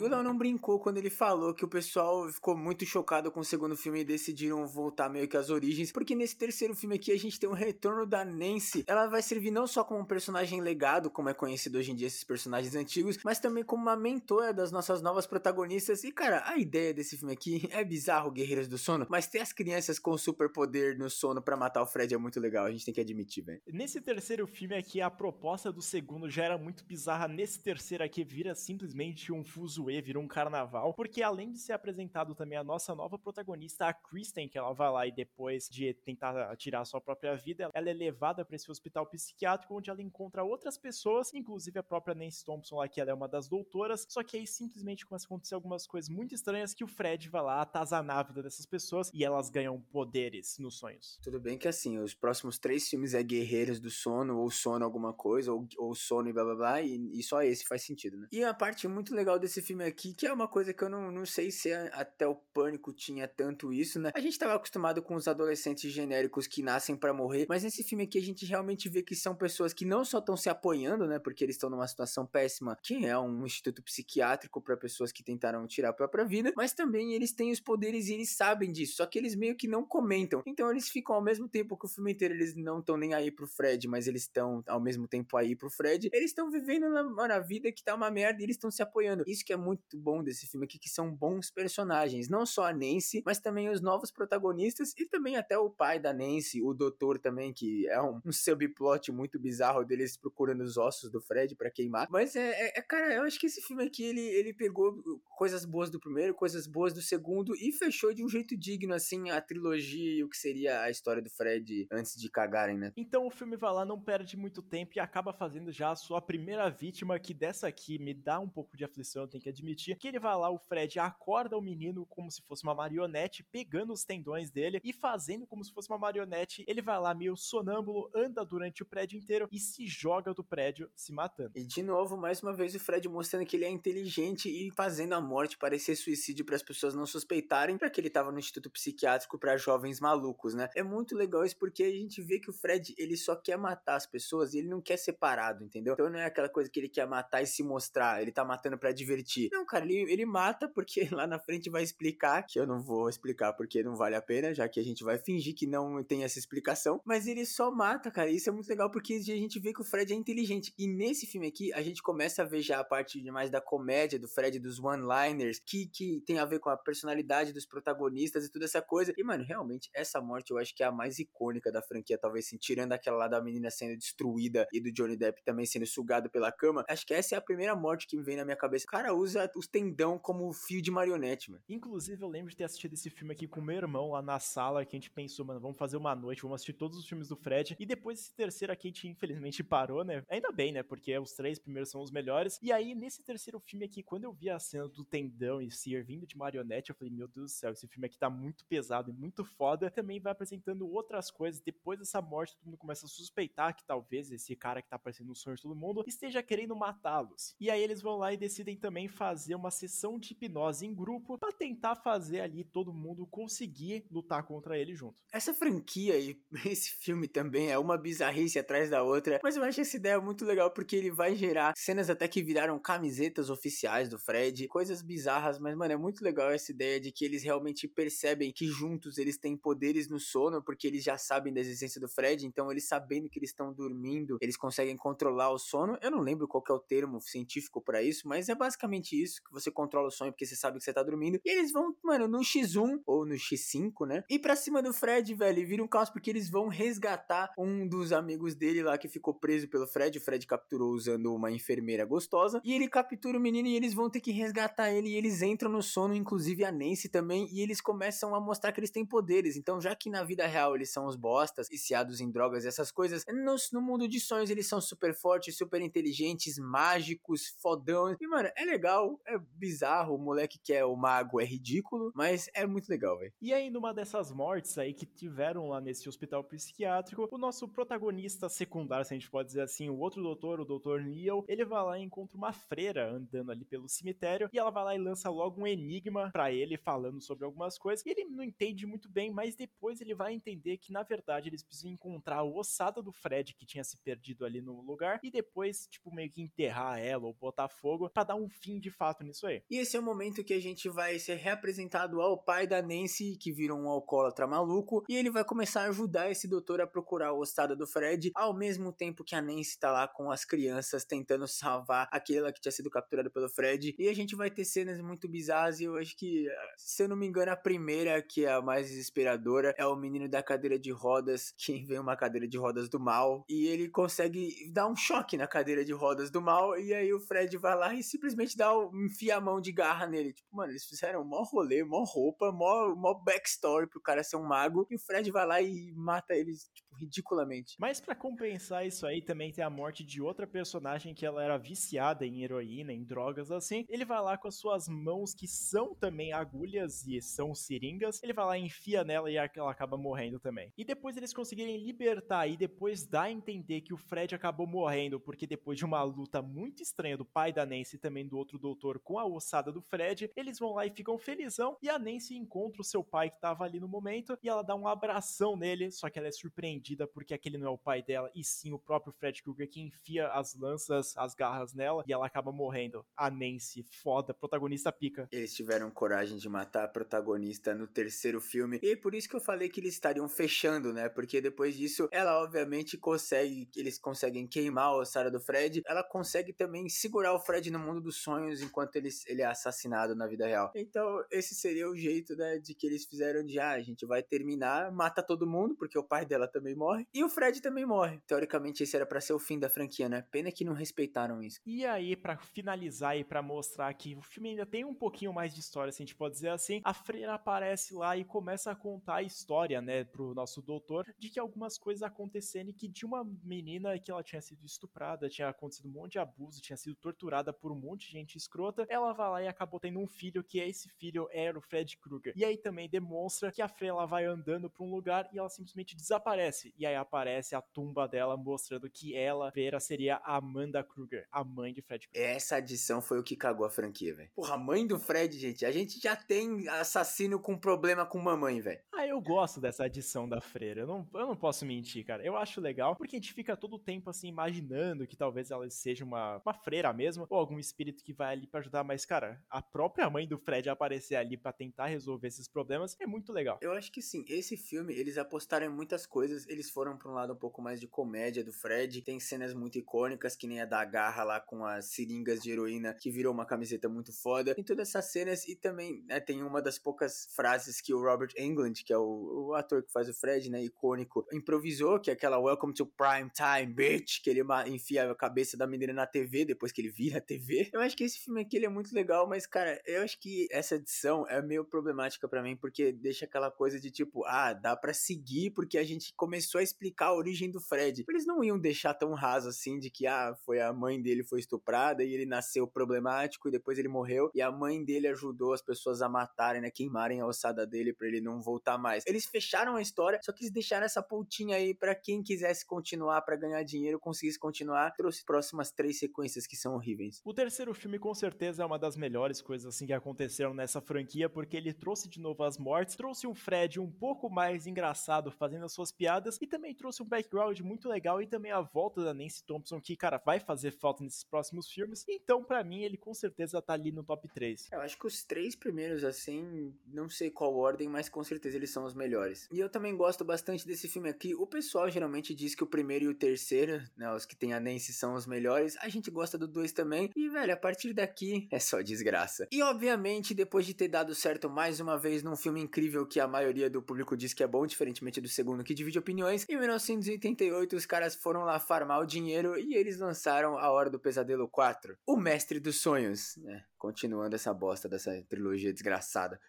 O 0.05 0.07
Léo 0.07 0.23
não 0.23 0.37
brincou 0.37 0.79
quando 0.79 0.99
ele 0.99 1.09
falou 1.09 1.55
que 1.55 1.65
o 1.65 1.69
pessoal 1.69 2.29
ficou 2.29 2.55
muito 2.55 2.85
chocado 2.85 3.31
com 3.31 3.41
o 3.41 3.45
segundo 3.45 3.75
filme 3.75 4.01
e 4.01 4.05
decidiram 4.05 4.67
voltar 4.67 5.09
meio 5.09 5.27
que 5.27 5.35
às 5.35 5.49
origens, 5.49 5.91
porque 5.91 6.15
nesse 6.15 6.37
terceiro 6.37 6.75
filme 6.75 6.97
aqui 6.97 7.11
a 7.11 7.19
gente 7.19 7.41
tem 7.41 7.49
um 7.49 7.55
retorno 7.55 8.05
da 8.05 8.23
Nancy. 8.23 8.85
Ela 8.87 9.07
vai 9.07 9.23
servir 9.23 9.51
não 9.51 9.67
só 9.67 9.83
como 9.83 10.01
um 10.01 10.05
personagem 10.05 10.61
legado, 10.61 11.11
como 11.11 11.31
é 11.31 11.33
conhecido 11.33 11.79
hoje 11.79 11.91
em 11.91 11.95
dia 11.95 12.07
esses 12.07 12.23
personagens 12.23 12.75
antigos, 12.75 13.17
mas 13.25 13.39
também 13.39 13.65
como 13.65 13.83
uma 13.83 13.97
mentora 13.97 14.53
das 14.53 14.71
nossas 14.71 15.01
novas 15.01 15.27
protagonistas. 15.27 16.05
E 16.05 16.13
cara, 16.13 16.43
a 16.45 16.59
ideia 16.59 16.93
desse 16.93 17.17
filme 17.17 17.33
aqui 17.33 17.67
é 17.73 17.83
bizarro, 17.83 18.31
Guerreiras 18.31 18.69
do 18.69 18.77
Sono, 18.77 19.07
mas 19.09 19.27
ter 19.27 19.39
as 19.39 19.55
crianças 19.55 19.99
com 19.99 20.19
superpoder 20.19 20.99
no 20.99 21.09
sono 21.09 21.41
para 21.41 21.57
matar 21.57 21.81
o 21.81 21.87
Fred 21.87 22.13
é 22.13 22.19
muito 22.19 22.39
legal, 22.39 22.67
a 22.67 22.71
gente 22.71 22.85
tem 22.85 22.93
que 22.93 23.01
admitir, 23.01 23.43
velho. 23.43 23.63
Nesse 23.73 24.03
terceiro 24.03 24.47
filme 24.47 24.77
aqui, 24.77 25.01
a 25.01 25.11
proposta 25.11 25.73
do 25.73 25.81
segundo 25.81 26.29
já 26.29 26.45
era 26.45 26.59
muito 26.59 26.85
bizarra. 26.85 27.27
Nesse 27.27 27.59
terceiro 27.59 28.05
aqui, 28.05 28.23
vira 28.23 28.55
simplesmente 28.55 29.33
um 29.33 29.43
fuzuê 29.43 29.94
virou 30.01 30.23
um 30.23 30.29
carnaval, 30.29 30.95
porque 30.95 31.23
além 31.23 31.53
de 31.53 31.59
ser 31.59 31.73
apresentado 31.73 32.35
também 32.35 32.59
a 32.59 32.65
nossa 32.65 32.95
nova 32.95 33.19
protagonista, 33.19 33.87
a 33.87 33.95
Kristen, 33.95 34.49
que 34.49 34.59
ela 34.59 34.73
vai 34.73 34.91
lá 34.91 35.07
e 35.07 35.13
depois 35.13 35.69
de 35.69 35.95
tentar 35.95 36.57
tirar 36.57 36.81
a 36.81 36.85
sua 36.85 37.01
própria 37.01 37.35
vida, 37.37 37.71
ela 37.73 37.91
é 37.91 37.93
levada 37.93 38.45
para 38.45 38.57
esse 38.57 38.71
hospital 38.71 39.07
psiquiátrico 39.07 39.77
onde 39.77 39.91
ela 39.91 40.03
encontra 40.03 40.45
outras 40.45 40.79
pessoas, 40.79 41.33
inclusive 41.35 41.79
a 41.79 41.83
própria 41.83 42.15
Nancy 42.15 42.45
Thompson 42.45 42.77
lá, 42.77 42.89
que 42.89 43.01
ela 43.01 43.11
é 43.11 43.15
uma 43.15 43.29
das 43.29 43.49
doutoras, 43.49 44.07
só 44.09 44.23
que 44.23 44.37
aí 44.37 44.47
simplesmente 44.47 45.07
começa 45.07 45.25
a 45.25 45.29
acontecer 45.29 45.55
algumas 45.55 45.87
coisas 45.87 46.09
muito 46.09 46.35
estranhas 46.35 46.75
que 46.75 46.85
o 46.85 46.89
Fred 46.89 47.29
vai 47.29 47.43
lá 47.43 47.61
atazanar 47.61 48.19
a 48.19 48.23
vida 48.23 48.43
dessas 48.43 48.67
pessoas 48.67 49.11
e 49.13 49.25
elas 49.25 49.51
ganham 49.51 49.81
poderes 49.81 50.57
nos 50.59 50.79
sonhos. 50.79 51.19
Tudo 51.23 51.41
bem 51.41 51.59
que 51.59 51.69
assim, 51.69 51.99
os 51.99 52.15
próximos 52.15 52.59
três 52.59 52.89
filmes 52.89 53.15
é 53.15 53.23
Guerreiros 53.23 53.81
do 53.81 53.91
Sono, 53.91 54.39
ou 54.39 54.51
Sono 54.51 54.85
alguma 54.85 55.13
coisa, 55.13 55.53
ou, 55.53 55.67
ou 55.79 55.95
Sono 55.95 56.29
e 56.29 56.33
blá 56.33 56.45
blá 56.45 56.55
blá, 56.55 56.83
e, 56.83 57.11
e 57.19 57.23
só 57.23 57.43
esse 57.43 57.67
faz 57.67 57.83
sentido, 57.83 58.19
né? 58.19 58.29
E 58.31 58.45
a 58.45 58.55
parte 58.55 58.87
muito 58.87 59.15
legal 59.15 59.39
desse 59.39 59.61
filme 59.61 59.74
aqui, 59.83 60.15
que 60.15 60.27
é 60.27 60.33
uma 60.33 60.47
coisa 60.47 60.73
que 60.73 60.83
eu 60.83 60.89
não, 60.89 61.11
não 61.11 61.27
sei 61.27 61.51
se 61.51 61.73
até 61.73 62.27
o 62.27 62.35
Pânico 62.35 62.93
tinha 62.93 63.27
tanto 63.27 63.73
isso, 63.73 63.99
né? 63.99 64.11
A 64.15 64.21
gente 64.21 64.39
tava 64.39 64.55
acostumado 64.55 65.03
com 65.03 65.15
os 65.15 65.27
adolescentes 65.27 65.93
genéricos 65.93 66.47
que 66.47 66.63
nascem 66.63 66.97
para 66.97 67.13
morrer, 67.13 67.47
mas 67.49 67.63
nesse 67.63 67.83
filme 67.83 68.05
aqui 68.05 68.19
a 68.19 68.23
gente 68.23 68.45
realmente 68.47 68.89
vê 68.89 69.03
que 69.03 69.15
são 69.15 69.35
pessoas 69.35 69.73
que 69.73 69.85
não 69.85 70.05
só 70.05 70.19
estão 70.19 70.37
se 70.37 70.49
apoiando, 70.49 71.07
né? 71.07 71.19
Porque 71.19 71.45
eles 71.45 71.57
estão 71.57 71.71
numa 71.71 71.87
situação 71.87 72.27
péssima, 72.27 72.79
que 72.83 73.05
é 73.07 73.19
um 73.19 73.45
instituto 73.45 73.83
psiquiátrico 73.83 74.61
para 74.61 74.77
pessoas 74.77 75.11
que 75.13 75.23
tentaram 75.23 75.67
tirar 75.67 75.91
a 75.91 75.93
própria 75.93 76.25
vida, 76.25 76.53
mas 76.57 76.73
também 76.73 77.15
eles 77.15 77.33
têm 77.33 77.51
os 77.51 77.61
poderes 77.61 78.09
e 78.09 78.15
eles 78.15 78.37
sabem 78.37 78.71
disso, 78.71 78.97
só 78.97 79.07
que 79.07 79.19
eles 79.19 79.35
meio 79.35 79.57
que 79.57 79.67
não 79.67 79.85
comentam. 79.85 80.43
Então 80.47 80.71
eles 80.71 80.89
ficam 80.89 81.15
ao 81.17 81.23
mesmo 81.23 81.49
tempo 81.49 81.77
que 81.77 81.87
o 81.87 81.89
filme 81.89 82.13
inteiro 82.13 82.35
eles 82.35 82.55
não 82.55 82.81
estão 82.81 82.97
nem 82.97 83.15
aí 83.15 83.31
pro 83.31 83.47
Fred, 83.47 83.87
mas 83.89 84.07
eles 84.07 84.23
estão 84.23 84.63
ao 84.67 84.81
mesmo 84.81 85.09
tempo 85.09 85.37
aí 85.37 85.57
pro 85.57 85.71
Fred. 85.71 86.11
Eles 86.13 86.31
estão 86.31 86.51
vivendo 86.51 86.89
na, 86.89 87.29
na 87.29 87.39
vida 87.39 87.73
que 87.73 87.83
tá 87.83 87.95
uma 87.95 88.11
merda 88.11 88.41
e 88.41 88.45
eles 88.45 88.57
estão 88.57 88.71
se 88.71 88.83
apoiando. 88.83 89.25
Isso 89.27 89.45
que 89.45 89.53
é 89.53 89.57
muito 89.65 89.99
bom 89.99 90.23
desse 90.23 90.47
filme 90.47 90.67
aqui, 90.67 90.79
que 90.79 90.89
são 90.89 91.15
bons 91.15 91.51
personagens. 91.51 92.29
Não 92.29 92.45
só 92.45 92.67
a 92.67 92.73
Nancy, 92.73 93.23
mas 93.25 93.39
também 93.39 93.69
os 93.69 93.81
novos 93.81 94.11
protagonistas 94.11 94.93
e 94.99 95.07
também 95.07 95.37
até 95.37 95.57
o 95.59 95.71
pai 95.71 95.99
da 95.99 96.13
Nancy, 96.13 96.63
o 96.63 96.75
doutor 96.75 97.19
também, 97.19 97.53
que 97.53 97.89
é 97.89 98.01
um, 98.01 98.21
um 98.25 98.33
subplot 98.33 99.11
muito 99.11 99.39
bizarro 99.39 99.85
deles 99.85 100.17
procurando 100.17 100.63
os 100.63 100.77
ossos 100.77 101.11
do 101.11 101.21
Fred 101.21 101.55
para 101.57 101.71
queimar. 101.71 102.07
Mas 102.11 102.37
é, 102.37 102.51
é, 102.51 102.79
é, 102.79 102.83
cara, 102.83 103.15
eu 103.15 103.23
acho 103.23 103.39
que 103.39 103.47
esse 103.47 103.63
filme 103.63 103.85
aqui, 103.85 104.05
ele, 104.05 104.21
ele 104.21 104.53
pegou 104.53 105.03
coisas 105.37 105.65
boas 105.65 105.91
do 105.91 106.01
primeiro, 106.01 106.35
coisas 106.35 106.67
boas 106.67 106.93
do 106.93 107.01
segundo 107.01 107.55
e 107.57 107.73
fechou 107.73 108.13
de 108.13 108.25
um 108.25 108.29
jeito 108.29 108.57
digno, 108.57 108.95
assim, 108.95 109.31
a 109.31 109.41
trilogia 109.41 110.19
e 110.19 110.25
o 110.25 110.29
que 110.29 110.37
seria 110.37 110.83
a 110.83 110.91
história 110.91 111.23
do 111.23 111.31
Fred 111.31 111.87
antes 111.91 112.15
de 112.21 112.31
cagarem, 112.31 112.77
né? 112.77 112.93
Então 112.97 113.27
o 113.27 113.31
filme 113.31 113.57
vai 113.57 113.73
lá, 113.73 113.85
não 113.85 114.01
perde 114.01 114.37
muito 114.37 114.63
tempo 114.63 114.93
e 114.97 115.01
acaba 115.01 115.33
fazendo 115.33 115.73
já 115.73 115.91
a 115.91 115.97
sua 115.97 116.21
primeira 116.21 116.69
vítima, 116.69 117.19
que 117.19 117.33
dessa 117.35 117.67
aqui 117.67 117.99
me 117.99 118.15
dá 118.15 118.39
um 118.41 118.49
pouco 118.49 118.77
de 118.77 118.85
aflição, 118.85 119.23
eu 119.23 119.29
tenho 119.29 119.43
que 119.43 119.49
admitir, 119.55 119.97
que 119.97 120.09
ele 120.09 120.19
vai 120.19 120.37
lá, 120.37 120.51
o 120.51 120.59
Fred 120.59 120.99
acorda 120.99 121.57
o 121.57 121.63
menino 121.63 122.05
como 122.07 122.31
se 122.31 122.43
fosse 122.43 122.63
uma 122.63 122.75
marionete, 122.75 123.43
pegando 123.45 123.93
os 123.93 124.05
tendões 124.05 124.51
dele 124.51 124.81
e 124.85 124.93
fazendo 124.93 125.47
como 125.47 125.65
se 125.65 125.73
fosse 125.73 125.89
uma 125.89 125.99
marionete. 125.99 126.65
Ele 126.69 126.83
vai 126.83 126.99
lá 126.99 127.15
meio 127.15 127.37
sonâmbulo, 127.37 128.11
anda 128.15 128.45
durante 128.45 128.83
o 128.83 128.87
prédio 128.87 129.19
inteiro 129.19 129.49
e 129.51 129.59
se 129.59 129.87
joga 129.87 130.35
do 130.35 130.45
prédio, 130.45 130.91
se 130.95 131.13
matando. 131.13 131.53
E 131.55 131.65
de 131.65 131.83
novo, 131.83 132.17
mais 132.17 132.43
uma 132.43 132.53
vez, 132.53 132.75
o 132.75 132.81
Fred 132.81 133.09
mostrando 133.09 133.47
que 133.47 133.57
ele 133.57 133.65
é 133.65 133.71
inteligente 133.71 134.49
e 134.49 134.71
fazendo 134.73 135.15
a 135.15 135.21
morte 135.21 135.57
parecer 135.57 135.97
suicídio 135.97 136.45
para 136.45 136.57
as 136.57 136.63
pessoas 136.63 136.95
não 136.95 137.07
suspeitarem, 137.07 137.79
para 137.79 137.89
que 137.91 138.01
ele 138.01 138.11
tava 138.11 138.33
no 138.33 138.39
instituto 138.39 138.71
psiquiátrico 138.71 139.39
para 139.39 139.57
jovens 139.57 140.01
malucos, 140.01 140.55
né? 140.55 140.69
É 140.75 140.83
muito 140.83 141.17
legal 141.17 141.45
isso 141.45 141.57
porque 141.57 141.83
a 141.83 141.91
gente 141.91 142.21
vê 142.21 142.39
que 142.39 142.51
o 142.51 142.53
Fred, 142.53 142.95
ele 142.99 143.17
só 143.17 143.37
quer 143.37 143.57
matar 143.57 143.97
as 143.97 144.07
pessoas 144.07 144.53
e 144.53 144.59
ele 144.59 144.69
não 144.69 144.81
quer 144.81 144.97
ser 144.97 145.15
parado, 145.15 145.65
entendeu? 145.65 145.95
Então 145.95 146.11
não 146.11 146.19
é 146.19 146.25
aquela 146.25 146.49
coisa 146.49 146.71
que 146.71 146.81
ele 146.81 146.89
quer 146.89 147.07
matar 147.07 147.43
e 147.43 147.47
se 147.47 147.63
mostrar, 147.63 148.21
ele 148.21 148.33
tá 148.33 148.45
matando 148.45 148.79
para 148.79 148.93
divertir. 148.93 149.44
Não, 149.53 149.65
cara, 149.65 149.85
ele, 149.85 150.11
ele 150.13 150.27
mata 150.27 150.69
porque 150.69 151.09
lá 151.13 151.27
na 151.27 151.39
frente 151.39 151.71
vai 151.71 151.83
explicar, 151.83 152.43
que 152.43 152.59
eu 152.59 152.67
não 152.67 152.81
vou 152.81 153.09
explicar 153.09 153.53
porque 153.53 153.83
não 153.83 153.97
vale 153.97 154.17
a 154.17 154.23
pena, 154.23 154.55
já 154.55 154.69
que 154.69 154.81
a 154.81 154.85
gente 154.85 155.05
vai 155.05 155.19
fingir 155.19 155.55
que 155.55 155.67
não 155.67 156.03
tem 156.03 156.25
essa 156.25 156.39
explicação, 156.39 157.01
mas 157.05 157.27
ele 157.27 157.45
só 157.45 157.71
mata, 157.71 158.11
cara. 158.11 158.31
Isso 158.31 158.49
é 158.49 158.53
muito 158.53 158.69
legal 158.69 158.91
porque 158.91 159.15
a 159.15 159.21
gente 159.21 159.59
vê 159.59 159.73
que 159.73 159.81
o 159.81 159.85
Fred 159.85 160.13
é 160.13 160.17
inteligente. 160.17 160.73
E 160.79 160.87
nesse 160.87 161.27
filme 161.27 161.47
aqui, 161.47 161.73
a 161.73 161.83
gente 161.83 162.03
começa 162.03 162.43
a 162.43 162.45
ver 162.45 162.61
já 162.61 162.81
a 162.81 162.85
parte 162.85 163.23
mais 163.31 163.51
da 163.51 163.61
comédia 163.61 164.19
do 164.19 164.29
Fred, 164.29 164.59
dos 164.59 164.79
one-liners, 164.79 165.61
que, 165.65 165.87
que 165.87 166.23
tem 166.27 166.39
a 166.39 166.45
ver 166.45 166.59
com 166.59 166.71
a 166.71 166.77
personalidade 166.77 167.53
dos 167.53 167.67
protagonistas 167.67 168.47
e 168.47 168.53
toda 168.53 168.65
essa 168.65 168.83
coisa. 168.83 169.13
E, 169.17 169.25
mano, 169.25 169.45
realmente, 169.45 169.91
essa 169.95 170.21
morte 170.21 170.51
eu 170.51 170.59
acho 170.59 170.75
que 170.75 170.83
é 170.83 170.87
a 170.87 170.93
mais 170.93 171.19
icônica 171.19 171.71
da 171.73 171.83
franquia, 171.83 172.19
talvez 172.19 172.49
sim, 172.49 172.57
tirando 172.57 172.93
aquela 172.93 173.17
lá 173.17 173.29
da 173.29 173.43
menina 173.43 173.71
sendo 173.71 173.97
destruída 173.97 174.67
e 174.73 174.81
do 174.81 174.93
Johnny 174.93 175.17
Depp 175.17 175.43
também 175.45 175.67
sendo 175.67 175.87
sugado 175.87 176.31
pela 176.31 176.53
cama. 176.53 176.85
Acho 176.89 177.07
que 177.07 177.15
essa 177.15 177.35
é 177.35 177.39
a 177.39 177.41
primeira 177.41 177.75
morte 177.75 178.07
que 178.07 178.17
me 178.17 178.23
vem 178.23 178.37
na 178.37 178.45
minha 178.45 178.57
cabeça. 178.57 178.85
O 178.87 178.91
cara 178.91 179.15
usa 179.15 179.34
usa 179.35 179.51
os 179.57 179.67
tendão 179.67 180.19
como 180.19 180.53
fio 180.53 180.81
de 180.81 180.91
marionete, 180.91 181.51
mano. 181.51 181.63
Inclusive, 181.69 182.23
eu 182.23 182.29
lembro 182.29 182.51
de 182.51 182.57
ter 182.57 182.65
assistido 182.65 182.93
esse 182.93 183.11
filme 183.11 183.33
aqui 183.33 183.47
com 183.47 183.61
meu 183.61 183.77
irmão 183.77 184.13
lá 184.13 184.23
na 184.23 184.39
sala, 184.39 184.85
que 184.85 184.97
a 184.97 184.99
gente 184.99 185.11
pensou, 185.11 185.45
mano, 185.45 185.61
vamos 185.61 185.77
fazer 185.77 185.97
uma 185.97 186.15
noite, 186.15 186.43
vamos 186.43 186.57
assistir 186.57 186.75
todos 186.75 186.97
os 186.99 187.07
filmes 187.07 187.29
do 187.29 187.37
Fred. 187.37 187.77
E 187.79 187.87
depois 187.87 188.21
esse 188.21 188.35
terceiro 188.35 188.73
aqui 188.73 188.89
a 188.89 188.91
gente 188.91 189.09
infelizmente 189.09 189.63
parou, 189.63 190.05
né? 190.05 190.23
Ainda 190.29 190.53
bem, 190.53 190.73
né? 190.73 190.83
Porque 190.83 191.19
os 191.19 191.33
três 191.33 191.59
primeiros 191.59 191.91
são 191.91 192.01
os 192.01 192.11
melhores. 192.11 192.59
E 192.63 192.71
aí, 192.71 192.95
nesse 192.95 193.23
terceiro 193.23 193.59
filme 193.59 193.85
aqui, 193.85 194.03
quando 194.03 194.25
eu 194.25 194.33
vi 194.33 194.51
a 194.51 194.59
cena 194.59 194.89
do 194.89 195.05
tendão 195.05 195.61
e 195.61 195.71
servindo 195.71 196.27
de 196.27 196.37
marionete, 196.37 196.91
eu 196.91 196.97
falei, 196.97 197.13
meu 197.13 197.27
Deus 197.27 197.51
do 197.51 197.55
céu, 197.55 197.73
esse 197.73 197.87
filme 197.89 198.07
aqui 198.07 198.19
tá 198.19 198.31
muito 198.31 198.65
pesado 198.67 199.11
e 199.11 199.13
muito 199.13 199.45
foda. 199.45 199.91
Também 199.91 200.21
vai 200.21 200.33
apresentando 200.33 200.89
outras 200.89 201.31
coisas. 201.31 201.61
Depois 201.61 201.99
dessa 201.99 202.23
morte, 202.23 202.57
todo 202.57 202.67
mundo 202.67 202.79
começa 202.79 203.07
a 203.07 203.09
suspeitar 203.09 203.75
que 203.75 203.85
talvez 203.85 204.31
esse 204.31 204.55
cara 204.55 204.81
que 204.81 204.89
tá 204.89 204.97
aparecendo 204.97 205.29
no 205.29 205.35
sonho 205.35 205.57
de 205.57 205.63
todo 205.63 205.75
mundo 205.75 206.05
esteja 206.07 206.43
querendo 206.43 206.77
matá-los. 206.77 207.55
E 207.59 207.71
aí 207.71 207.83
eles 207.83 208.01
vão 208.01 208.17
lá 208.17 208.33
e 208.33 208.37
decidem 208.37 208.77
também 208.77 209.09
fazer 209.09 209.24
uma 209.55 209.71
sessão 209.71 210.19
de 210.19 210.33
hipnose 210.33 210.87
em 210.87 210.95
grupo 210.95 211.39
para 211.39 211.53
tentar 211.53 211.97
fazer 211.97 212.41
ali 212.41 212.65
todo 212.65 212.93
mundo 212.93 213.27
conseguir 213.27 214.07
lutar 214.11 214.45
contra 214.45 214.79
ele 214.79 214.95
junto. 214.95 215.17
Essa 215.33 215.55
franquia 215.55 216.19
e 216.19 216.41
esse 216.67 216.91
filme 216.91 217.29
também 217.29 217.71
é 217.71 217.79
uma 217.79 217.97
bizarrice 217.97 218.59
atrás 218.59 218.91
da 218.91 219.03
outra, 219.03 219.41
mas 219.43 219.57
eu 219.57 219.63
acho 219.63 219.81
essa 219.81 219.97
ideia 219.97 220.21
muito 220.21 220.45
legal 220.45 220.71
porque 220.71 220.97
ele 220.97 221.11
vai 221.11 221.35
gerar 221.35 221.73
cenas 221.77 222.11
até 222.11 222.29
que 222.29 222.43
viraram 222.43 222.79
camisetas 222.79 223.51
oficiais 223.51 224.09
do 224.09 224.19
Fred, 224.19 224.67
coisas 224.69 225.03
bizarras, 225.03 225.59
mas 225.59 225.77
mano, 225.77 225.93
é 225.93 225.97
muito 225.97 226.23
legal 226.23 226.51
essa 226.51 226.73
ideia 226.73 227.01
de 227.01 227.13
que 227.13 227.25
eles 227.25 227.43
realmente 227.43 227.89
percebem 227.89 228.53
que 228.53 228.67
juntos 228.67 229.19
eles 229.19 229.39
têm 229.39 229.57
poderes 229.57 230.09
no 230.09 230.19
sono, 230.19 230.63
porque 230.63 230.87
eles 230.87 231.03
já 231.03 231.17
sabem 231.17 231.53
da 231.53 231.61
existência 231.61 232.01
do 232.01 232.09
Fred, 232.09 232.47
então 232.47 232.71
eles 232.71 232.87
sabendo 232.87 233.29
que 233.29 233.39
eles 233.39 233.51
estão 233.51 233.73
dormindo, 233.73 234.39
eles 234.41 234.57
conseguem 234.57 234.97
controlar 234.97 235.51
o 235.51 235.59
sono. 235.59 235.99
Eu 236.01 236.11
não 236.11 236.21
lembro 236.21 236.49
qual 236.49 236.63
é 236.69 236.73
o 236.73 236.79
termo 236.79 237.21
científico 237.21 237.81
para 237.81 238.03
isso, 238.03 238.27
mas 238.27 238.49
é 238.49 238.55
basicamente 238.55 239.14
isso, 239.23 239.43
que 239.43 239.53
você 239.53 239.71
controla 239.71 240.09
o 240.09 240.11
sonho 240.11 240.33
porque 240.33 240.47
você 240.47 240.57
sabe 240.57 240.79
que 240.79 240.85
você 240.85 240.93
tá 240.93 241.03
dormindo. 241.03 241.41
E 241.45 241.51
eles 241.51 241.73
vão, 241.73 241.95
mano, 242.03 242.29
no 242.29 242.41
X1 242.41 243.01
ou 243.07 243.25
no 243.25 243.35
X5, 243.35 244.07
né? 244.07 244.25
E 244.29 244.39
pra 244.39 244.57
cima 244.57 244.83
do 244.83 244.93
Fred, 244.93 245.35
velho, 245.35 245.59
e 245.59 245.65
vira 245.65 245.83
um 245.83 245.89
caos 245.89 246.11
porque 246.11 246.31
eles 246.31 246.49
vão 246.49 246.69
resgatar 246.69 247.53
um 247.59 247.87
dos 247.87 248.13
amigos 248.13 248.55
dele 248.55 248.83
lá 248.83 248.97
que 248.99 249.09
ficou 249.09 249.35
preso 249.35 249.69
pelo 249.69 249.87
Fred. 249.87 250.19
O 250.19 250.21
Fred 250.21 250.47
capturou 250.47 250.93
usando 250.93 251.35
uma 251.35 251.51
enfermeira 251.51 252.05
gostosa. 252.05 252.61
E 252.65 252.73
ele 252.73 252.89
captura 252.89 253.39
o 253.39 253.41
menino 253.41 253.69
e 253.69 253.77
eles 253.77 253.95
vão 253.95 254.11
ter 254.11 254.21
que 254.21 254.31
resgatar 254.31 254.93
ele. 254.93 255.11
E 255.11 255.17
eles 255.17 255.43
entram 255.43 255.71
no 255.71 255.83
sono, 255.83 256.15
inclusive 256.15 256.65
a 256.65 256.73
Nancy 256.73 257.09
também. 257.09 257.49
E 257.53 257.61
eles 257.61 257.81
começam 257.81 258.35
a 258.35 258.41
mostrar 258.41 258.73
que 258.73 258.81
eles 258.81 258.91
têm 258.91 259.05
poderes. 259.05 259.57
Então, 259.57 259.81
já 259.81 259.95
que 259.95 260.11
na 260.11 260.25
vida 260.25 260.47
real 260.47 260.75
eles 260.75 260.91
são 260.91 261.07
os 261.07 261.17
bostas, 261.17 261.69
viciados 261.69 262.21
em 262.21 262.31
drogas 262.31 262.65
e 262.65 262.69
essas 262.69 262.91
coisas, 262.91 263.25
no, 263.29 263.57
no 263.73 263.81
mundo 263.81 264.09
de 264.09 264.21
sonhos 264.21 264.51
eles 264.51 264.67
são 264.67 264.81
super 264.81 265.15
fortes, 265.15 265.57
super 265.57 265.81
inteligentes, 265.81 266.59
mágicos, 266.59 267.55
fodão. 267.61 268.17
E, 268.21 268.27
mano, 268.27 268.49
é 268.57 268.65
legal, 268.65 269.04
é 269.27 269.39
bizarro. 269.39 270.15
O 270.15 270.19
moleque 270.19 270.59
que 270.59 270.73
é 270.73 270.85
o 270.85 270.97
mago 270.97 271.41
é 271.41 271.45
ridículo, 271.45 272.13
mas 272.15 272.49
é 272.55 272.67
muito 272.67 272.89
legal, 272.89 273.19
velho. 273.19 273.33
E 273.41 273.53
aí, 273.53 273.71
numa 273.71 273.93
dessas 273.93 274.33
mortes 274.33 274.77
aí 274.79 274.93
que 274.93 275.07
tiveram 275.07 275.69
lá 275.69 275.81
nesse 275.81 276.09
hospital 276.09 276.45
psiquiátrico, 276.45 277.29
o 277.31 277.39
nosso 277.39 277.69
protagonista 277.69 278.49
secundário, 278.49 279.05
se 279.05 279.15
a 279.15 279.19
gente 279.19 279.31
pode 279.31 279.49
dizer 279.49 279.63
assim, 279.63 279.89
o 279.89 279.99
outro 279.99 280.23
doutor, 280.23 280.61
o 280.61 280.65
doutor 280.65 281.03
Neil, 281.03 281.45
ele 281.49 281.65
vai 281.65 281.83
lá 281.83 281.99
e 281.99 282.03
encontra 282.03 282.37
uma 282.37 282.53
freira 282.53 283.11
andando 283.11 283.51
ali 283.51 283.65
pelo 283.65 283.89
cemitério 283.89 284.49
e 284.53 284.59
ela 284.59 284.71
vai 284.71 284.85
lá 284.85 284.95
e 284.95 284.99
lança 284.99 285.31
logo 285.31 285.63
um 285.63 285.67
enigma 285.67 286.31
para 286.33 286.53
ele 286.53 286.77
falando 286.77 287.21
sobre 287.21 287.45
algumas 287.45 287.79
coisas. 287.79 288.05
E 288.05 288.11
ele 288.11 288.25
não 288.25 288.43
entende 288.43 288.87
muito 288.87 289.09
bem, 289.09 289.31
mas 289.31 289.55
depois 289.55 290.01
ele 290.01 290.15
vai 290.15 290.33
entender 290.35 290.79
que 290.79 290.93
na 290.93 291.03
verdade 291.03 291.49
eles 291.49 291.63
precisam 291.63 291.91
encontrar 291.91 292.39
a 292.39 292.45
ossada 292.45 293.03
do 293.03 293.13
Fred 293.13 293.55
que 293.55 293.67
tinha 293.67 293.85
se 293.85 293.97
perdido 293.99 294.45
ali 294.45 294.61
no 294.61 294.81
lugar 294.81 295.21
e 295.23 295.31
depois, 295.31 295.87
tipo, 295.87 296.15
meio 296.15 296.31
que 296.31 296.43
enterrar 296.43 296.99
ela 296.99 297.27
ou 297.27 297.35
botar 297.35 297.69
fogo 297.69 298.09
para 298.09 298.25
dar 298.25 298.37
um 298.37 298.49
fim 298.49 298.79
de 298.79 298.91
fato 298.97 299.25
nisso 299.25 299.47
aí. 299.47 299.63
E 299.71 299.79
esse 299.79 299.97
é 299.97 300.01
o 300.01 300.03
momento 300.03 300.45
que 300.45 300.55
a 300.55 300.61
gente 300.61 300.89
vai 300.89 301.19
ser 301.19 301.35
reapresentado 301.35 302.21
ao 302.21 302.43
pai 302.43 302.67
da 302.67 302.81
Nancy, 302.81 303.37
que 303.41 303.53
virou 303.53 303.79
um 303.79 303.89
alcoólatra 303.89 304.47
maluco, 304.47 305.05
e 305.09 305.17
ele 305.17 305.31
vai 305.31 305.45
começar 305.45 305.83
a 305.83 305.89
ajudar 305.89 306.31
esse 306.31 306.49
doutor 306.49 306.81
a 306.81 306.87
procurar 306.87 307.29
a 307.29 307.33
ossada 307.33 307.77
do 307.77 307.87
Fred, 307.87 308.31
ao 308.35 308.57
mesmo 308.57 308.93
tempo 308.93 309.25
que 309.25 309.35
a 309.35 309.43
Nancy 309.43 309.79
tá 309.79 309.91
lá 309.91 310.09
com 310.09 310.31
as 310.31 310.45
crianças 310.45 311.05
tentando 311.05 311.47
salvar 311.47 312.09
aquela 312.11 312.53
que 312.53 312.61
tinha 312.61 312.73
sido 312.73 312.91
capturada 312.91 313.31
pelo 313.31 313.49
Fred. 313.49 313.95
E 313.99 314.09
a 314.09 314.15
gente 314.15 314.37
vai 314.37 314.51
ter 314.51 314.65
cenas 314.65 315.01
muito 315.01 315.29
bizarras, 315.29 315.81
e 315.81 315.85
eu 315.85 315.97
acho 315.97 316.17
que, 316.17 316.47
se 316.77 317.03
eu 317.03 317.09
não 317.09 317.17
me 317.17 317.27
engano, 317.27 317.53
a 317.53 317.57
primeira, 317.57 318.23
que 318.23 318.45
é 318.45 318.53
a 318.53 318.63
mais 318.63 318.89
desesperadora, 318.89 319.75
é 319.77 319.87
o 319.87 319.97
menino 319.97 320.29
da 320.29 320.43
cadeira 320.43 320.79
de 320.79 320.91
rodas, 320.91 321.53
que 321.57 321.85
vem 321.85 321.99
uma 321.99 322.17
cadeira 322.17 322.47
de 322.47 322.57
rodas 322.57 322.89
do 322.89 323.01
mal, 323.01 323.45
e 323.49 323.67
ele 323.67 323.89
consegue 323.89 324.71
dar 324.73 324.87
um 324.87 324.97
choque 324.97 325.37
na 325.37 325.47
cadeira 325.47 325.85
de 325.85 325.93
rodas 325.93 326.31
do 326.31 326.41
mal, 326.41 326.79
e 326.79 326.93
aí 326.93 327.13
o 327.13 327.21
Fred 327.21 327.57
vai 327.57 327.77
lá 327.77 327.95
e 327.95 328.03
simplesmente 328.03 328.57
dá, 328.57 328.74
enfia 328.95 329.37
a 329.37 329.41
mão 329.41 329.61
de 329.61 329.73
garra 329.73 330.07
nele. 330.07 330.33
Tipo, 330.33 330.57
mano, 330.57 330.73
eles 330.73 330.85
fizeram 330.85 331.25
mó 331.25 331.43
rolê, 331.43 331.83
mó 331.85 332.05
roupa, 332.05 332.53
mó, 332.53 332.95
mó 332.95 333.15
backstory 333.15 333.89
pro 333.89 334.01
cara 334.01 334.23
ser 334.23 334.37
um 334.37 334.47
mago, 334.47 334.87
e 334.91 334.97
o 334.97 334.99
Fred 334.99 335.31
vai 335.31 335.47
lá 335.47 335.61
e 335.61 335.93
mata 335.93 336.35
eles, 336.35 336.71
tipo, 336.75 336.84
ridiculamente. 337.05 337.77
Mas 337.79 338.01
para 338.01 338.15
compensar 338.15 338.87
isso 338.87 339.07
aí, 339.07 339.23
também 339.23 339.53
tem 339.53 339.63
a 339.63 339.71
morte 339.71 340.05
de 340.05 340.21
outra 340.21 340.47
personagem 340.47 341.15
que 341.15 341.25
ela 341.25 341.43
era 341.43 341.57
viciada 341.57 342.27
em 342.27 342.43
heroína, 342.43 342.93
em 342.93 343.05
drogas 343.05 343.51
assim. 343.51 343.85
Ele 343.89 344.05
vai 344.05 344.21
lá 344.21 344.37
com 344.37 344.49
as 344.49 344.57
suas 344.57 344.89
mãos, 344.89 345.35
que 345.35 345.47
são 345.47 345.95
também 345.95 346.33
agulhas 346.33 347.07
e 347.07 347.21
são 347.21 347.55
seringas, 347.55 348.23
ele 348.23 348.33
vai 348.33 348.45
lá 348.45 348.59
enfia 348.59 349.05
nela 349.05 349.31
e 349.31 349.37
ela 349.37 349.71
acaba 349.71 349.97
morrendo 349.97 350.41
também. 350.41 350.73
E 350.77 350.85
depois 350.85 351.17
eles 351.17 351.33
conseguirem 351.33 351.85
libertar 351.85 352.47
e 352.47 352.57
depois 352.57 353.07
dá 353.07 353.23
a 353.23 353.31
entender 353.31 353.81
que 353.83 353.93
o 353.93 353.99
Fred 353.99 354.35
acabou 354.35 354.67
morrendo, 354.67 355.21
porque 355.21 355.47
depois 355.47 355.79
de 355.79 355.85
uma 355.85 356.03
luta 356.03 356.41
muito 356.41 356.83
estranha 356.83 357.17
do 357.17 357.25
pai 357.25 357.53
da 357.53 357.67
Nancy 357.67 357.97
e 357.97 357.99
também 357.99 358.27
do 358.27 358.37
outro 358.37 358.59
doutor 358.59 358.99
com 359.01 359.19
a 359.19 359.25
ossada 359.25 359.71
do 359.71 359.83
Fred, 359.83 360.31
eles 360.37 360.59
vão 360.59 360.75
lá 360.75 360.87
e 360.87 360.91
ficam 360.91 361.19
felizão 361.19 361.77
e 361.83 361.89
a 361.89 361.99
Nancy 361.99 362.37
encontra 362.37 362.81
o 362.81 362.85
seu 362.85 363.03
pai 363.03 363.31
que 363.31 363.41
tava 363.41 363.65
ali 363.65 363.79
no 363.79 363.89
momento 363.89 364.39
e 364.43 364.49
ela 364.49 364.63
dá 364.63 364.75
um 364.75 364.87
abração 364.87 365.57
nele, 365.57 365.91
só 365.91 366.09
que 366.09 366.19
ela 366.19 366.29
é 366.29 366.33
surpreendida 366.33 366.94
porque 367.07 367.35
aquele 367.35 367.59
não 367.59 367.67
é 367.67 367.71
o 367.71 367.79
pai 367.79 368.03
dela 368.03 368.31
e 368.35 368.45
sim 368.45 368.73
o 368.73 368.79
próprio 368.79 369.13
Fred 369.13 369.43
Krueger 369.43 369.69
que 369.69 369.81
enfia 369.81 370.29
as 370.29 370.55
lanças, 370.55 371.17
as 371.17 371.35
garras 371.35 371.75
nela 371.75 372.05
e 372.07 372.13
ela 372.13 372.27
acaba 372.27 372.53
morrendo. 372.53 373.05
A 373.17 373.31
Nancy, 373.31 373.85
foda, 374.03 374.33
protagonista 374.33 374.93
pica. 374.93 375.29
Eles 375.33 375.55
tiveram 375.55 375.91
coragem 375.91 376.37
de 376.37 376.49
matar 376.49 376.85
a 376.85 376.89
protagonista 376.89 377.75
no 377.75 377.87
terceiro 377.87 378.41
filme 378.41 378.79
e 378.83 378.97
por 378.97 379.15
isso 379.15 379.29
que 379.29 379.37
eu 379.37 379.41
falei 379.41 379.69
que 379.69 379.81
eles 379.81 379.95
estariam 379.95 380.29
fechando, 380.29 380.93
né? 380.93 381.09
Porque 381.09 381.41
depois 381.41 381.77
disso 381.77 382.09
ela 382.13 382.43
obviamente 382.43 382.97
consegue, 382.97 383.69
eles 383.77 383.99
conseguem 383.99 384.47
queimar 384.47 384.87
a 384.87 384.97
ossada 384.97 385.31
do 385.31 385.41
Fred, 385.41 385.83
ela 385.87 386.03
consegue 386.03 386.53
também 386.53 386.89
segurar 386.89 387.35
o 387.35 387.41
Fred 387.41 387.71
no 387.71 387.79
mundo 387.79 388.01
dos 388.01 388.23
sonhos 388.23 388.63
enquanto 388.63 388.97
ele, 388.97 389.09
ele 389.27 389.43
é 389.43 389.47
assassinado 389.47 390.15
na 390.15 390.27
vida 390.27 390.47
real. 390.47 390.71
Então, 390.75 391.25
esse 391.31 391.55
seria 391.55 391.89
o 391.89 391.97
jeito, 391.97 392.37
né, 392.37 392.59
de 392.59 392.75
que 392.75 392.87
eles 392.87 393.05
fizeram 393.05 393.45
de, 393.45 393.59
ah, 393.59 393.73
a 393.73 393.81
gente 393.81 394.07
vai 394.07 394.23
terminar, 394.23 394.93
mata 394.93 395.23
todo 395.23 395.47
mundo, 395.47 395.75
porque 395.77 395.99
o 395.99 396.05
pai 396.05 396.25
dela 396.25 396.49
também 396.49 396.74
morre, 396.75 397.07
e 397.13 397.23
o 397.23 397.29
Fred 397.29 397.61
também 397.61 397.87
morre. 397.87 398.21
Teoricamente, 398.27 398.83
esse 398.83 398.97
era 398.97 399.07
para 399.07 399.21
ser 399.21 399.33
o 399.33 399.39
fim 399.39 399.59
da 399.59 399.69
franquia, 399.69 400.09
né? 400.09 400.23
Pena 400.31 400.51
que 400.51 400.65
não 400.65 400.73
respeitaram 400.73 401.43
isso. 401.43 401.61
E 401.67 401.85
aí, 401.85 402.17
para 402.17 402.37
finalizar 402.37 403.17
e 403.17 403.25
para 403.25 403.43
mostrar 403.43 403.93
que 403.95 404.15
o 404.15 404.23
filme 404.23 404.51
ainda 404.51 404.67
tem 404.67 404.85
um 404.85 404.95
pouquinho 404.95 405.33
mais 405.33 405.55
de 405.55 405.61
história, 405.61 405.93
se 405.93 406.03
a 406.03 406.07
gente 406.07 406.15
pode 406.15 406.35
dizer 406.35 406.51
assim, 406.51 406.81
a 406.85 406.95
freira 406.95 407.35
aparece 407.35 407.95
lá 407.95 408.17
e 408.17 408.25
começa 408.25 408.71
a 408.71 408.77
contar 408.77 409.17
a 409.17 409.23
história, 409.23 409.81
né, 409.81 410.05
pro 410.05 410.35
nosso 410.35 410.63
doutor, 410.63 411.07
de 411.19 411.31
que 411.31 411.39
algumas 411.39 411.79
coisas 411.79 412.03
acontecendo 412.03 412.71
e 412.71 412.73
que 412.73 412.89
de 412.89 413.05
uma 413.05 413.25
menina 413.43 413.99
que 413.99 414.11
ela 414.11 414.23
tinha 414.23 414.41
sido 414.41 414.65
estuprada, 414.65 415.29
tinha 415.29 415.49
acontecido 415.49 415.89
um 415.89 415.93
monte 415.93 416.13
de 416.13 416.19
abuso, 416.19 416.61
tinha 416.61 416.77
sido 416.77 416.95
torturada 416.97 417.53
por 417.53 417.73
um 417.73 417.77
monte 417.77 418.07
de 418.07 418.13
gente 418.13 418.37
escrota, 418.37 418.87
ela 418.89 419.13
vai 419.13 419.31
lá 419.31 419.43
e 419.43 419.49
acabou 419.49 419.81
tendo 419.81 419.99
um 419.99 420.07
filho, 420.07 420.43
que 420.43 420.59
esse 420.59 420.89
filho 420.89 421.29
era 421.33 421.59
o 421.59 421.63
Fred 421.63 421.97
Krueger. 421.99 422.33
E 422.37 422.45
aí 422.45 422.57
também 422.57 422.89
demonstra 422.89 423.53
que 423.53 423.63
a 423.63 423.69
freira 423.69 424.07
vai 424.07 424.25
andando 424.25 424.71
pra 424.71 424.85
um 424.85 424.91
lugar 424.91 425.29
e 425.33 425.39
ela 425.39 425.49
simplesmente 425.49 425.95
desaparece. 425.95 426.64
E 426.77 426.87
aí 426.87 426.97
aparece 426.97 427.55
a 427.55 427.61
tumba 427.61 428.07
dela 428.07 428.37
mostrando 428.37 428.89
que 428.91 429.17
ela, 429.17 429.51
Vera, 429.51 429.81
seria 429.81 430.17
a 430.17 430.37
Amanda 430.37 430.83
Krueger, 430.83 431.27
a 431.31 431.45
mãe 431.45 431.73
de 431.73 431.83
Fred 431.83 432.09
Krueger. 432.09 432.31
Essa 432.31 432.57
adição 432.57 433.01
foi 433.01 433.19
o 433.19 433.23
que 433.23 433.37
cagou 433.37 433.67
a 433.67 433.71
franquia, 433.71 434.15
velho. 434.15 434.31
Porra, 434.35 434.55
a 434.55 434.59
mãe 434.59 434.87
do 434.87 434.99
Fred, 434.99 435.39
gente, 435.39 435.65
a 435.65 435.73
gente 435.73 436.01
já 436.01 436.17
tem 436.17 436.69
assassino 436.69 437.39
com 437.39 437.57
problema 437.57 438.07
com 438.07 438.19
mamãe, 438.19 438.61
velho. 438.61 438.81
Ah, 438.93 439.07
eu 439.07 439.21
gosto 439.21 439.61
dessa 439.61 439.85
adição 439.85 440.29
da 440.29 440.41
freira. 440.41 440.83
Eu 440.83 440.87
não, 440.87 441.09
eu 441.15 441.27
não 441.27 441.37
posso 441.37 441.65
mentir, 441.67 442.05
cara. 442.05 442.25
Eu 442.25 442.37
acho 442.37 442.61
legal, 442.61 442.97
porque 442.97 443.17
a 443.17 443.19
gente 443.19 443.33
fica 443.33 443.57
todo 443.57 443.75
o 443.75 443.79
tempo 443.79 444.11
assim 444.11 444.29
imaginando 444.29 445.07
que 445.07 445.17
talvez 445.17 445.51
ela 445.51 445.69
seja 445.71 446.05
uma, 446.05 446.41
uma 446.45 446.55
freira 446.55 446.93
mesmo, 446.93 447.27
ou 447.29 447.39
algum 447.39 447.59
espírito 447.59 448.05
que 448.05 448.13
vai 448.13 448.33
ali 448.33 448.47
para 448.47 448.61
ajudar, 448.61 448.85
mas, 448.85 449.05
cara, 449.05 449.43
a 449.51 449.63
própria 449.63 450.09
mãe 450.09 450.27
do 450.27 450.39
Fred 450.39 450.69
aparecer 450.69 451.17
ali 451.17 451.37
para 451.37 451.53
tentar 451.53 451.87
resolver 451.87 452.29
esses 452.29 452.49
problemas 452.49 452.97
é 453.01 453.07
muito 453.07 453.33
legal. 453.33 453.59
Eu 453.61 453.73
acho 453.73 453.91
que 453.91 454.03
sim, 454.03 454.25
esse 454.29 454.57
filme, 454.57 454.95
eles 454.95 455.19
apostaram 455.19 455.67
em 455.67 455.71
muitas 455.71 456.07
coisas. 456.07 456.47
Eles 456.55 456.71
foram 456.71 456.97
pra 456.97 457.11
um 457.11 457.15
lado 457.15 457.33
um 457.33 457.37
pouco 457.37 457.61
mais 457.61 457.81
de 457.81 457.87
comédia 457.87 458.45
do 458.45 458.53
Fred. 458.53 459.03
Tem 459.03 459.21
cenas 459.21 459.53
muito 459.53 459.79
icônicas, 459.79 460.37
que 460.37 460.47
nem 460.47 460.61
a 460.61 460.65
da 460.65 460.85
garra 460.85 461.25
lá 461.25 461.41
com 461.41 461.65
as 461.65 461.87
seringas 461.87 462.43
de 462.43 462.51
heroína, 462.51 462.95
que 462.95 463.11
virou 463.11 463.33
uma 463.33 463.45
camiseta 463.45 463.89
muito 463.89 464.13
foda. 464.13 464.55
Tem 464.55 464.65
todas 464.65 464.89
essas 464.89 465.11
cenas 465.11 465.47
e 465.47 465.57
também 465.57 466.05
né, 466.07 466.21
tem 466.21 466.43
uma 466.43 466.63
das 466.63 466.79
poucas 466.79 467.29
frases 467.35 467.81
que 467.81 467.93
o 467.93 468.01
Robert 468.01 468.31
Englund, 468.39 468.85
que 468.85 468.93
é 468.93 468.99
o, 468.99 469.49
o 469.49 469.55
ator 469.55 469.83
que 469.83 469.93
faz 469.93 470.09
o 470.09 470.15
Fred, 470.15 470.51
né, 470.51 470.63
icônico, 470.63 471.27
improvisou, 471.33 472.01
que 472.01 472.11
é 472.11 472.13
aquela 472.13 472.39
Welcome 472.39 472.75
to 472.75 472.87
Prime 472.87 473.31
Time, 473.31 473.73
bitch, 473.73 474.23
que 474.23 474.31
ele 474.31 474.43
enfia 474.67 475.11
a 475.11 475.15
cabeça 475.15 475.57
da 475.57 475.67
menina 475.67 475.93
na 475.93 476.07
TV 476.07 476.45
depois 476.45 476.73
que 476.73 476.81
ele 476.81 476.91
vira 476.91 477.19
a 477.19 477.21
TV. 477.21 477.71
Eu 477.73 477.81
acho 477.81 477.97
que 477.97 478.05
esse 478.05 478.19
filme 478.19 478.41
aqui 478.41 478.65
é 478.65 478.69
muito 478.69 478.95
legal, 478.95 479.29
mas 479.29 479.47
cara, 479.47 479.81
eu 479.87 480.03
acho 480.03 480.19
que 480.21 480.47
essa 480.51 480.77
edição 480.77 481.27
é 481.29 481.43
meio 481.43 481.65
problemática 481.65 482.29
para 482.29 482.43
mim, 482.43 482.57
porque 482.57 482.93
deixa 482.93 483.25
aquela 483.25 483.51
coisa 483.51 483.81
de 483.81 483.91
tipo, 483.91 484.25
ah, 484.25 484.53
dá 484.53 484.77
para 484.77 484.95
seguir 484.95 485.51
porque 485.51 485.79
a 485.79 485.85
gente 485.85 486.13
começou 486.17 486.44
a 486.53 486.63
explicar 486.63 487.07
a 487.07 487.15
origem 487.15 487.51
do 487.51 487.61
Fred. 487.61 488.05
Eles 488.09 488.27
não 488.27 488.43
iam 488.43 488.59
deixar 488.59 488.95
tão 488.95 489.13
raso 489.15 489.49
assim 489.49 489.79
de 489.79 489.91
que, 489.91 490.07
ah, 490.07 490.35
foi 490.45 490.61
a 490.61 490.73
mãe 490.73 491.01
dele 491.01 491.25
foi 491.25 491.41
estuprada 491.41 492.03
e 492.03 492.13
ele 492.13 492.27
nasceu 492.27 492.67
problemático 492.67 493.49
e 493.49 493.53
depois 493.53 493.79
ele 493.79 493.89
morreu 493.89 494.31
e 494.35 494.41
a 494.41 494.51
mãe 494.51 494.85
dele 494.85 495.09
ajudou 495.09 495.53
as 495.53 495.63
pessoas 495.63 496.03
a 496.03 496.09
matarem, 496.09 496.61
né, 496.61 496.71
queimarem 496.71 497.21
a 497.21 497.27
ossada 497.27 497.67
dele 497.67 497.93
para 497.93 498.09
ele 498.09 498.21
não 498.21 498.41
voltar 498.41 498.79
mais. 498.79 499.05
Eles 499.07 499.27
fecharam 499.27 499.77
a 499.77 499.83
história, 499.83 500.19
só 500.23 500.33
que 500.33 500.45
eles 500.45 500.53
deixaram 500.53 500.85
essa 500.85 501.03
pontinha 501.03 501.57
aí 501.57 501.75
para 501.75 501.95
quem 501.95 502.23
quisesse 502.23 502.67
continuar 502.67 503.23
para 503.23 503.37
ganhar 503.37 503.63
dinheiro, 503.63 503.99
conseguisse 503.99 504.39
continuar. 504.39 504.93
Trouxe 504.97 505.25
próximas 505.25 505.71
três 505.71 505.99
sequências 505.99 506.47
que 506.47 506.57
são 506.57 506.75
horríveis. 506.75 507.21
O 507.25 507.35
terceiro 507.35 507.75
filme 507.75 507.99
com 507.99 508.15
certeza 508.15 508.63
é 508.63 508.67
uma 508.67 508.79
das 508.79 508.97
melhores 508.97 509.41
coisas 509.41 509.75
assim 509.75 509.87
que 509.87 509.93
aconteceram 509.93 510.55
nessa 510.55 510.81
franquia, 510.81 511.29
porque 511.29 511.57
ele 511.57 511.73
trouxe 511.73 512.09
de 512.09 512.21
novo 512.21 512.43
as 512.43 512.59
mortes, 512.59 512.97
trouxe 512.97 513.27
um 513.27 513.35
Fred 513.35 513.81
um 513.81 513.91
pouco 513.91 514.29
mais 514.29 514.67
engraçado 514.67 515.31
fazendo 515.31 515.65
as 515.65 515.73
suas 515.73 515.93
piadas 515.93 516.34
e 516.41 516.47
também 516.47 516.75
trouxe 516.75 517.03
um 517.03 517.07
background 517.07 517.61
muito 517.61 517.89
legal 517.89 518.21
e 518.21 518.27
também 518.27 518.53
a 518.53 518.61
volta 518.61 519.03
da 519.03 519.15
Nancy 519.15 519.45
Thompson 519.45 519.81
que, 519.81 519.97
cara, 519.97 520.21
vai 520.25 520.41
fazer 520.41 520.73
falta 520.73 521.03
nesses 521.03 521.25
próximos 521.25 521.69
filmes. 521.69 522.05
Então, 522.09 522.43
para 522.43 522.63
mim, 522.65 522.83
ele 522.83 522.97
com 522.97 523.15
certeza 523.15 523.61
tá 523.61 523.75
ali 523.75 523.93
no 523.93 524.03
top 524.03 524.29
3. 524.29 524.69
Eu 524.73 524.81
acho 524.81 524.99
que 524.99 525.07
os 525.07 525.25
três 525.25 525.55
primeiros 525.55 526.05
assim, 526.05 526.75
não 526.87 527.09
sei 527.09 527.31
qual 527.31 527.55
ordem, 527.57 527.89
mas 527.89 528.09
com 528.09 528.23
certeza 528.23 528.57
eles 528.57 528.71
são 528.71 528.85
os 528.85 528.95
melhores. 528.95 529.49
E 529.53 529.59
eu 529.59 529.69
também 529.69 529.97
gosto 529.97 530.25
bastante 530.25 530.67
desse 530.67 530.89
filme 530.89 531.09
aqui. 531.09 531.35
O 531.35 531.47
pessoal 531.47 531.91
geralmente 531.91 532.35
diz 532.35 532.55
que 532.55 532.65
o 532.65 532.67
primeiro 532.67 533.05
e 533.05 533.09
o 533.09 533.15
terceiro, 533.15 533.83
né, 533.97 534.13
os 534.13 534.25
que 534.25 534.37
tem 534.37 534.53
a 534.53 534.61
Nancy 534.61 534.93
são 534.93 535.15
os 535.15 535.27
melhores. 535.27 535.77
A 535.81 535.89
gente 535.89 536.11
gosta 536.11 536.39
do 536.39 536.47
dois 536.47 536.73
também. 536.73 537.11
E, 537.15 537.29
velho, 537.29 537.53
a 537.53 537.57
partir 537.57 537.93
daqui 537.93 538.49
é 538.51 538.59
só 538.59 538.81
desgraça. 538.81 539.47
E, 539.51 539.63
obviamente, 539.63 540.35
depois 540.35 540.67
de 540.67 540.75
ter 540.75 540.89
dado 540.89 541.15
certo 541.15 541.49
mais 541.49 541.81
uma 541.81 541.99
vez 541.99 542.23
num 542.23 542.37
filme 542.37 542.61
incrível 542.61 543.07
que 543.07 543.21
a 543.21 543.29
maioria 543.29 543.69
do 543.69 543.83
público 543.83 544.17
diz 544.17 544.33
que 544.33 544.43
é 544.43 544.47
bom, 544.47 544.67
diferentemente 544.67 545.21
do 545.21 545.29
segundo 545.29 545.65
que 545.65 545.75
divide 545.75 545.99
opiniões, 545.99 546.24
em 546.31 546.59
1988 546.59 547.77
os 547.77 547.87
caras 547.87 548.15
foram 548.15 548.45
lá 548.45 548.59
farmar 548.59 549.01
o 549.01 549.07
dinheiro 549.07 549.59
e 549.59 549.75
eles 549.75 549.99
lançaram 549.99 550.59
A 550.59 550.71
Hora 550.71 550.91
do 550.91 550.99
Pesadelo 550.99 551.49
4, 551.49 551.97
O 552.07 552.17
Mestre 552.17 552.59
dos 552.59 552.81
Sonhos, 552.81 553.37
né? 553.39 553.65
Continuando 553.79 554.35
essa 554.35 554.53
bosta 554.53 554.89
dessa 554.89 555.11
trilogia 555.29 555.73
desgraçada. 555.73 556.41